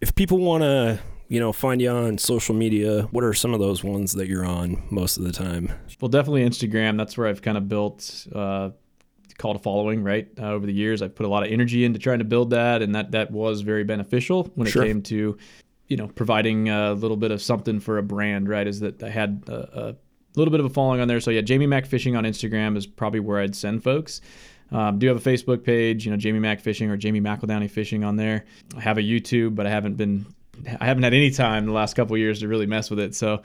If 0.00 0.14
people 0.16 0.38
want 0.38 0.64
to, 0.64 0.98
you 1.28 1.40
know, 1.40 1.52
find 1.52 1.80
you 1.80 1.90
on 1.90 2.18
social 2.18 2.54
media, 2.54 3.02
what 3.10 3.24
are 3.24 3.32
some 3.34 3.54
of 3.54 3.60
those 3.60 3.82
ones 3.82 4.12
that 4.12 4.28
you're 4.28 4.44
on 4.44 4.82
most 4.90 5.16
of 5.16 5.24
the 5.24 5.32
time? 5.32 5.72
Well, 6.00 6.08
definitely 6.08 6.44
Instagram. 6.44 6.96
That's 6.98 7.16
where 7.16 7.26
I've 7.26 7.42
kind 7.42 7.56
of 7.56 7.68
built 7.68 8.26
uh, 8.34 8.70
called 9.38 9.56
a 9.56 9.58
following. 9.58 10.02
Right 10.02 10.28
uh, 10.38 10.50
over 10.52 10.66
the 10.66 10.72
years, 10.72 11.02
I've 11.02 11.14
put 11.14 11.26
a 11.26 11.28
lot 11.28 11.44
of 11.44 11.50
energy 11.52 11.84
into 11.84 11.98
trying 11.98 12.18
to 12.18 12.24
build 12.24 12.50
that, 12.50 12.82
and 12.82 12.94
that 12.94 13.12
that 13.12 13.30
was 13.30 13.62
very 13.62 13.84
beneficial 13.84 14.44
when 14.54 14.66
it 14.66 14.70
Sure. 14.70 14.84
came 14.84 15.02
to, 15.02 15.36
you 15.88 15.96
know, 15.96 16.08
providing 16.08 16.68
a 16.68 16.92
little 16.92 17.16
bit 17.16 17.30
of 17.30 17.40
something 17.42 17.80
for 17.80 17.98
a 17.98 18.02
brand. 18.02 18.48
Right, 18.48 18.66
is 18.66 18.80
that 18.80 19.02
I 19.02 19.08
had 19.10 19.44
a, 19.48 19.88
a 19.90 19.96
little 20.36 20.50
bit 20.52 20.60
of 20.60 20.66
a 20.66 20.70
following 20.70 21.00
on 21.00 21.08
there. 21.08 21.20
So 21.20 21.30
yeah, 21.30 21.40
Jamie 21.40 21.66
Mac 21.66 21.86
Fishing 21.86 22.16
on 22.16 22.24
Instagram 22.24 22.76
is 22.76 22.86
probably 22.86 23.20
where 23.20 23.40
I'd 23.40 23.54
send 23.56 23.82
folks. 23.82 24.20
Um, 24.72 24.98
do 24.98 25.06
have 25.06 25.16
a 25.24 25.30
Facebook 25.30 25.62
page, 25.62 26.04
you 26.04 26.10
know, 26.10 26.16
Jamie 26.16 26.40
Mac 26.40 26.60
Fishing 26.60 26.90
or 26.90 26.96
Jamie 26.96 27.20
McEldowney 27.20 27.70
Fishing 27.70 28.02
on 28.02 28.16
there. 28.16 28.44
I 28.76 28.80
have 28.80 28.98
a 28.98 29.02
YouTube, 29.02 29.54
but 29.54 29.66
I 29.66 29.70
haven't 29.70 29.96
been, 29.96 30.26
I 30.80 30.86
haven't 30.86 31.02
had 31.02 31.14
any 31.14 31.30
time 31.30 31.66
the 31.66 31.72
last 31.72 31.94
couple 31.94 32.16
years 32.16 32.40
to 32.40 32.48
really 32.48 32.66
mess 32.66 32.90
with 32.90 32.98
it. 33.00 33.14
So 33.14 33.42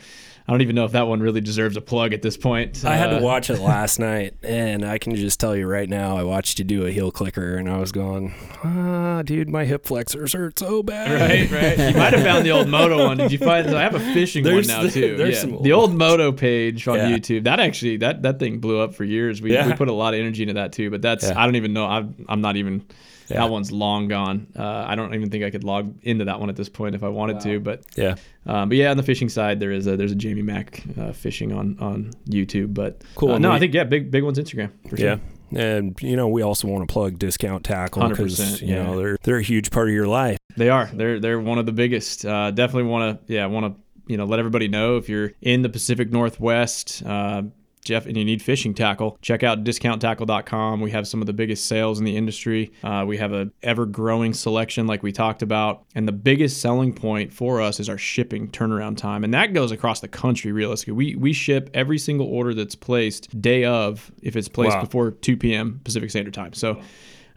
I 0.47 0.51
don't 0.51 0.61
even 0.61 0.75
know 0.75 0.85
if 0.85 0.93
that 0.93 1.07
one 1.07 1.19
really 1.19 1.41
deserves 1.41 1.77
a 1.77 1.81
plug 1.81 2.11
at 2.13 2.21
this 2.23 2.35
point. 2.35 2.83
I 2.83 2.95
had 2.95 3.07
to 3.11 3.17
Uh, 3.17 3.21
watch 3.21 3.49
it 3.51 3.59
last 3.59 3.99
night, 4.11 4.33
and 4.41 4.83
I 4.83 4.97
can 4.97 5.15
just 5.15 5.39
tell 5.39 5.55
you 5.55 5.67
right 5.67 5.87
now, 5.87 6.17
I 6.17 6.23
watched 6.23 6.57
you 6.57 6.65
do 6.65 6.85
a 6.87 6.91
heel 6.91 7.11
clicker, 7.11 7.55
and 7.55 7.69
I 7.69 7.77
was 7.77 7.91
going, 7.91 8.33
ah, 8.63 9.21
dude, 9.23 9.47
my 9.49 9.65
hip 9.65 9.85
flexors 9.85 10.33
hurt 10.33 10.57
so 10.57 10.81
bad. 10.81 11.11
Right, 11.21 11.51
right. 11.51 11.77
You 11.91 11.97
might 11.99 12.13
have 12.13 12.23
found 12.23 12.45
the 12.47 12.51
old 12.51 12.67
moto 12.67 13.05
one. 13.05 13.17
Did 13.17 13.31
you 13.31 13.37
find? 13.37 13.67
I 13.69 13.83
have 13.83 13.93
a 13.95 13.99
fishing 13.99 14.43
There's 14.43 14.67
one 14.67 14.77
now 14.77 14.83
the- 14.83 14.91
too. 14.91 15.17
there's 15.17 15.35
yeah. 15.35 15.41
some 15.41 15.61
the 15.61 15.73
old 15.73 15.93
moto 15.93 16.31
page 16.31 16.87
on 16.87 16.95
Yeah. 16.97 17.09
YouTube. 17.11 17.43
That 17.43 17.59
actually, 17.59 17.97
that 17.97 18.23
that 18.23 18.39
thing 18.39 18.57
blew 18.59 18.79
up 18.79 18.95
for 18.95 19.03
years. 19.03 19.41
We, 19.43 19.53
Yeah. 19.53 19.67
we 19.67 19.73
put 19.73 19.87
a 19.87 19.93
lot 19.93 20.13
of 20.15 20.19
energy 20.19 20.41
into 20.41 20.55
that 20.55 20.71
too. 20.73 20.89
But 20.89 21.01
that's. 21.03 21.29
I 21.29 21.45
don't 21.45 21.57
even 21.57 21.73
know. 21.73 21.85
I'm 21.85 22.25
I'm 22.27 22.41
not 22.41 22.55
even. 22.55 22.85
Yeah. 23.29 23.37
That 23.41 23.49
one's 23.51 23.71
long 23.71 24.07
gone. 24.07 24.47
Uh, 24.57 24.85
I 24.87 24.95
don't 24.95 25.13
even 25.13 25.29
think 25.29 25.43
I 25.43 25.49
could 25.51 25.63
log 25.63 25.93
into 26.03 26.25
that 26.25 26.39
one 26.39 26.49
at 26.49 26.55
this 26.55 26.69
point 26.69 26.95
if 26.95 27.03
I 27.03 27.09
wanted 27.09 27.39
to. 27.41 27.59
But 27.59 27.83
Yeah. 27.95 28.15
um, 28.45 28.69
but 28.69 28.77
yeah, 28.77 28.89
on 28.91 28.97
the 28.97 29.03
fishing 29.03 29.29
side, 29.29 29.59
there 29.59 29.71
is 29.71 29.85
a 29.87 29.95
there's 29.97 30.11
a 30.11 30.15
Jamie 30.15 30.41
Mac 30.41 30.83
uh, 30.99 31.11
fishing 31.11 31.51
on 31.53 31.77
on 31.79 32.11
YouTube. 32.27 32.73
But 32.73 33.03
Cool. 33.15 33.31
uh, 33.33 33.37
no, 33.37 33.49
We- 33.51 33.55
I 33.55 33.59
think 33.59 33.73
yeah, 33.73 33.83
big 33.83 34.09
big 34.11 34.23
one's 34.23 34.39
Instagram 34.39 34.71
for 34.89 34.97
sure. 34.97 35.05
Yeah. 35.05 35.17
And 35.51 35.97
you 36.01 36.15
know, 36.15 36.27
we 36.27 36.43
also 36.43 36.67
want 36.67 36.87
to 36.87 36.91
plug 36.93 37.17
Discount 37.17 37.63
Tackle 37.63 38.07
because 38.09 38.39
100%, 38.39 38.67
you 38.67 38.75
know 38.75 38.97
they're 38.97 39.17
they're 39.23 39.37
a 39.39 39.43
huge 39.43 39.71
part 39.71 39.87
of 39.87 39.93
your 39.95 40.07
life. 40.07 40.37
They 40.57 40.69
are. 40.69 40.89
They're 40.93 41.19
they're 41.19 41.39
one 41.39 41.57
of 41.57 41.65
the 41.65 41.71
biggest. 41.71 42.23
Uh, 42.25 42.51
definitely 42.51 42.89
want 42.89 43.25
to 43.27 43.33
yeah 43.33 43.45
want 43.47 43.65
to 43.75 43.81
you 44.11 44.17
know 44.17 44.25
let 44.25 44.37
everybody 44.39 44.67
know 44.67 44.97
if 44.97 45.09
you're 45.09 45.31
in 45.41 45.61
the 45.63 45.69
Pacific 45.69 46.11
Northwest. 46.11 47.01
Uh, 47.05 47.43
Jeff, 47.85 48.05
and 48.05 48.15
you 48.15 48.23
need 48.25 48.41
fishing 48.41 48.73
tackle, 48.73 49.17
check 49.21 49.41
out 49.41 49.63
discounttackle.com. 49.63 50.81
We 50.81 50.91
have 50.91 51.07
some 51.07 51.21
of 51.21 51.27
the 51.27 51.33
biggest 51.33 51.65
sales 51.65 51.99
in 51.99 52.05
the 52.05 52.15
industry. 52.15 52.71
Uh, 52.83 53.03
we 53.07 53.17
have 53.17 53.31
an 53.31 53.51
ever 53.63 53.85
growing 53.85 54.33
selection, 54.33 54.87
like 54.87 55.03
we 55.03 55.11
talked 55.11 55.41
about. 55.41 55.83
And 55.95 56.07
the 56.07 56.11
biggest 56.11 56.61
selling 56.61 56.93
point 56.93 57.33
for 57.33 57.61
us 57.61 57.79
is 57.79 57.89
our 57.89 57.97
shipping 57.97 58.47
turnaround 58.49 58.97
time. 58.97 59.23
And 59.23 59.33
that 59.33 59.53
goes 59.53 59.71
across 59.71 60.01
the 60.01 60.07
country, 60.07 60.51
realistically. 60.51 60.93
We, 60.93 61.15
we 61.15 61.33
ship 61.33 61.69
every 61.73 61.97
single 61.97 62.27
order 62.27 62.53
that's 62.53 62.75
placed 62.75 63.39
day 63.41 63.63
of, 63.65 64.11
if 64.21 64.35
it's 64.35 64.47
placed 64.47 64.75
Wow. 64.77 64.83
before 64.83 65.11
2 65.11 65.37
p.m. 65.37 65.81
Pacific 65.83 66.09
Standard 66.09 66.33
Time. 66.33 66.53
So 66.53 66.81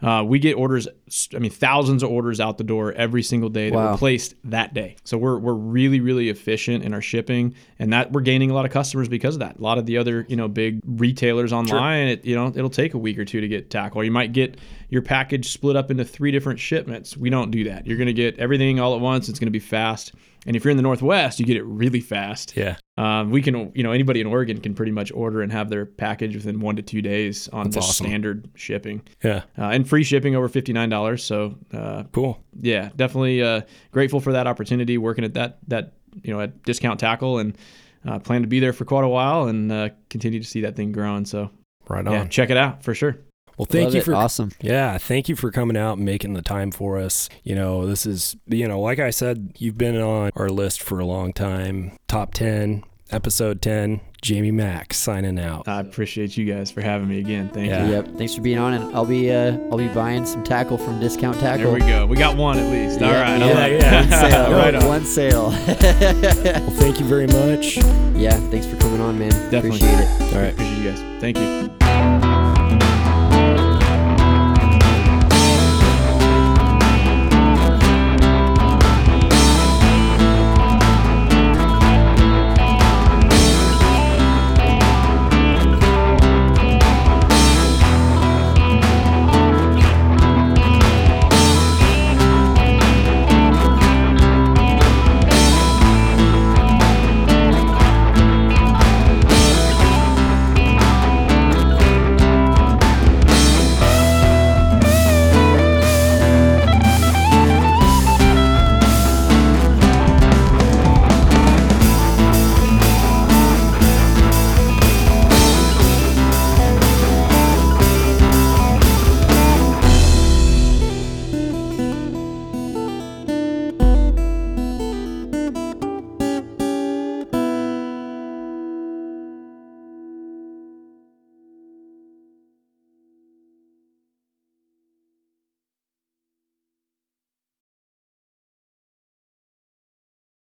Uh, 0.03 0.21
we 0.23 0.37
get 0.37 0.55
orders, 0.55 0.87
I 1.33 1.39
mean, 1.39 1.49
thousands 1.49 2.03
of 2.03 2.09
orders 2.11 2.39
out 2.41 2.57
the 2.57 2.63
door 2.65 2.91
every 2.91 3.23
single 3.23 3.47
day 3.49 3.69
that 3.69 3.75
Wow. 3.75 3.91
were 3.93 3.97
placed 3.97 4.35
that 4.43 4.73
day. 4.73 4.97
So 5.05 5.17
we're, 5.17 5.37
we're 5.39 5.53
really, 5.53 6.01
really 6.01 6.29
efficient 6.29 6.83
in 6.83 6.93
our 6.93 7.01
shipping, 7.01 7.55
and 7.79 7.93
that 7.93 8.11
we're 8.11 8.21
gaining 8.21 8.51
a 8.51 8.53
lot 8.53 8.65
of 8.65 8.71
customers 8.71 9.07
because 9.07 9.35
of 9.35 9.39
that. 9.39 9.57
A 9.59 9.61
lot 9.61 9.77
of 9.77 9.85
the 9.85 9.97
other, 9.97 10.25
you 10.27 10.35
know, 10.35 10.47
big 10.49 10.81
retailers 10.85 11.53
online, 11.53 12.07
it, 12.07 12.25
you 12.25 12.35
know, 12.35 12.47
it'll 12.53 12.69
take 12.69 12.93
a 12.93 12.97
week 12.97 13.17
or 13.17 13.23
two 13.25 13.39
to 13.39 13.47
get 13.47 13.69
tackle. 13.69 14.03
You 14.03 14.11
might 14.11 14.33
get 14.33 14.57
your 14.89 15.01
package 15.01 15.49
split 15.51 15.75
up 15.77 15.89
into 15.89 16.03
three 16.03 16.31
different 16.31 16.59
shipments. 16.59 17.15
We 17.15 17.29
don't 17.29 17.49
do 17.49 17.63
that. 17.63 17.87
You're 17.87 17.97
going 17.97 18.07
to 18.07 18.13
get 18.13 18.37
everything 18.39 18.79
all 18.81 18.95
at 18.95 19.01
once. 19.01 19.29
It's 19.29 19.39
going 19.39 19.47
to 19.47 19.51
be 19.51 19.59
fast. 19.59 20.13
And 20.45 20.55
if 20.57 20.65
you're 20.65 20.71
in 20.71 20.77
the 20.77 20.83
Northwest, 20.83 21.39
you 21.39 21.45
get 21.45 21.55
it 21.55 21.63
really 21.63 22.01
fast. 22.01 22.57
Yeah. 22.57 22.75
Um, 22.95 23.31
we 23.31 23.41
can, 23.41 23.71
you 23.73 23.81
know, 23.81 23.91
anybody 23.91 24.21
in 24.21 24.27
Oregon 24.27 24.59
can 24.61 24.75
pretty 24.75 24.91
much 24.91 25.11
order 25.11 25.41
and 25.41 25.51
have 25.51 25.69
their 25.69 25.85
package 25.85 26.35
within 26.35 26.59
one 26.59 26.75
to 26.75 26.83
two 26.83 27.01
days 27.01 27.47
on 27.49 27.63
That's 27.65 27.75
just 27.77 27.89
awesome. 27.89 28.05
standard 28.05 28.49
shipping. 28.53 29.01
Yeah. 29.23 29.41
Uh, 29.57 29.69
and 29.69 29.89
free 29.89 30.03
shipping 30.03 30.35
over 30.35 30.47
fifty 30.47 30.73
nine 30.73 30.89
dollars. 30.89 31.23
So 31.23 31.55
uh, 31.73 32.03
Cool. 32.11 32.39
yeah, 32.61 32.89
definitely 32.95 33.41
uh, 33.41 33.61
grateful 33.91 34.19
for 34.19 34.33
that 34.33 34.45
opportunity 34.45 34.97
working 34.99 35.23
at 35.25 35.33
that 35.33 35.57
that 35.69 35.93
you 36.21 36.31
know 36.33 36.39
at 36.41 36.61
Discount 36.63 36.99
Tackle 36.99 37.39
and 37.39 37.57
uh, 38.05 38.19
plan 38.19 38.41
to 38.41 38.47
be 38.47 38.59
there 38.59 38.73
for 38.73 38.85
quite 38.85 39.03
a 39.05 39.09
while 39.09 39.47
and 39.47 39.71
uh, 39.71 39.89
continue 40.11 40.39
to 40.39 40.45
see 40.45 40.61
that 40.61 40.75
thing 40.75 40.91
growing. 40.91 41.25
So 41.25 41.49
Right 41.89 42.05
on. 42.05 42.13
yeah, 42.13 42.25
check 42.27 42.51
it 42.51 42.57
out 42.57 42.83
for 42.83 42.93
sure. 42.93 43.17
Well, 43.57 43.65
thank 43.65 43.85
Love 43.85 43.93
you 43.95 44.01
it. 44.01 44.05
for 44.05 44.15
awesome. 44.15 44.51
Yeah, 44.61 44.97
thank 44.97 45.29
you 45.29 45.35
for 45.35 45.51
coming 45.51 45.77
out 45.77 45.97
and 45.97 46.05
making 46.05 46.33
the 46.33 46.41
time 46.41 46.71
for 46.71 46.97
us. 46.97 47.29
You 47.43 47.55
know, 47.55 47.85
this 47.85 48.05
is, 48.05 48.35
you 48.47 48.67
know, 48.67 48.79
like 48.79 48.99
I 48.99 49.09
said, 49.11 49.53
you've 49.57 49.77
been 49.77 49.99
on 49.99 50.31
our 50.35 50.49
list 50.49 50.81
for 50.81 50.99
a 50.99 51.05
long 51.05 51.33
time. 51.33 51.97
Top 52.07 52.33
10, 52.33 52.83
episode 53.11 53.61
10, 53.61 54.01
Jamie 54.23 54.51
Mac 54.51 54.93
signing 54.93 55.37
out. 55.39 55.67
I 55.67 55.81
appreciate 55.81 56.35
you 56.37 56.51
guys 56.51 56.71
for 56.71 56.81
having 56.81 57.07
me 57.09 57.19
again. 57.19 57.49
Thank 57.49 57.67
Yeah. 57.67 57.85
you. 57.85 57.91
Yep. 57.93 58.07
Thanks 58.17 58.33
for 58.35 58.41
being 58.41 58.57
on, 58.57 58.73
and 58.73 58.95
I'll 58.95 59.05
be 59.05 59.29
uh, 59.31 59.57
I'll 59.69 59.77
be 59.77 59.87
buying 59.89 60.25
some 60.25 60.43
tackle 60.43 60.77
from 60.77 60.99
Discount 60.99 61.39
Tackle. 61.39 61.65
There 61.65 61.73
we 61.73 61.79
go. 61.81 62.05
We 62.07 62.15
got 62.17 62.35
one 62.37 62.57
at 62.57 62.71
least. 62.71 63.01
All 63.01 63.11
Yeah, 63.11 63.21
right. 63.21 63.39
yeah, 63.39 63.53
like 63.53 63.71
yeah. 63.81 63.99
One 64.21 64.31
sale. 64.31 64.51
right 64.53 64.75
on. 64.75 64.85
One 64.87 65.05
sale. 65.05 65.49
Well, 65.49 66.71
thank 66.79 66.99
you 66.99 67.05
very 67.05 67.27
much. 67.27 67.77
yeah. 68.15 68.31
Thanks 68.49 68.65
for 68.65 68.77
coming 68.77 69.01
on, 69.01 69.19
man. 69.19 69.29
Definitely. 69.51 69.79
Appreciate 69.81 69.99
it. 69.99 70.33
All 70.33 70.41
right. 70.41 70.53
Appreciate 70.53 70.77
you 70.83 70.89
guys. 70.91 71.21
Thank 71.21 71.37
you. 71.37 72.22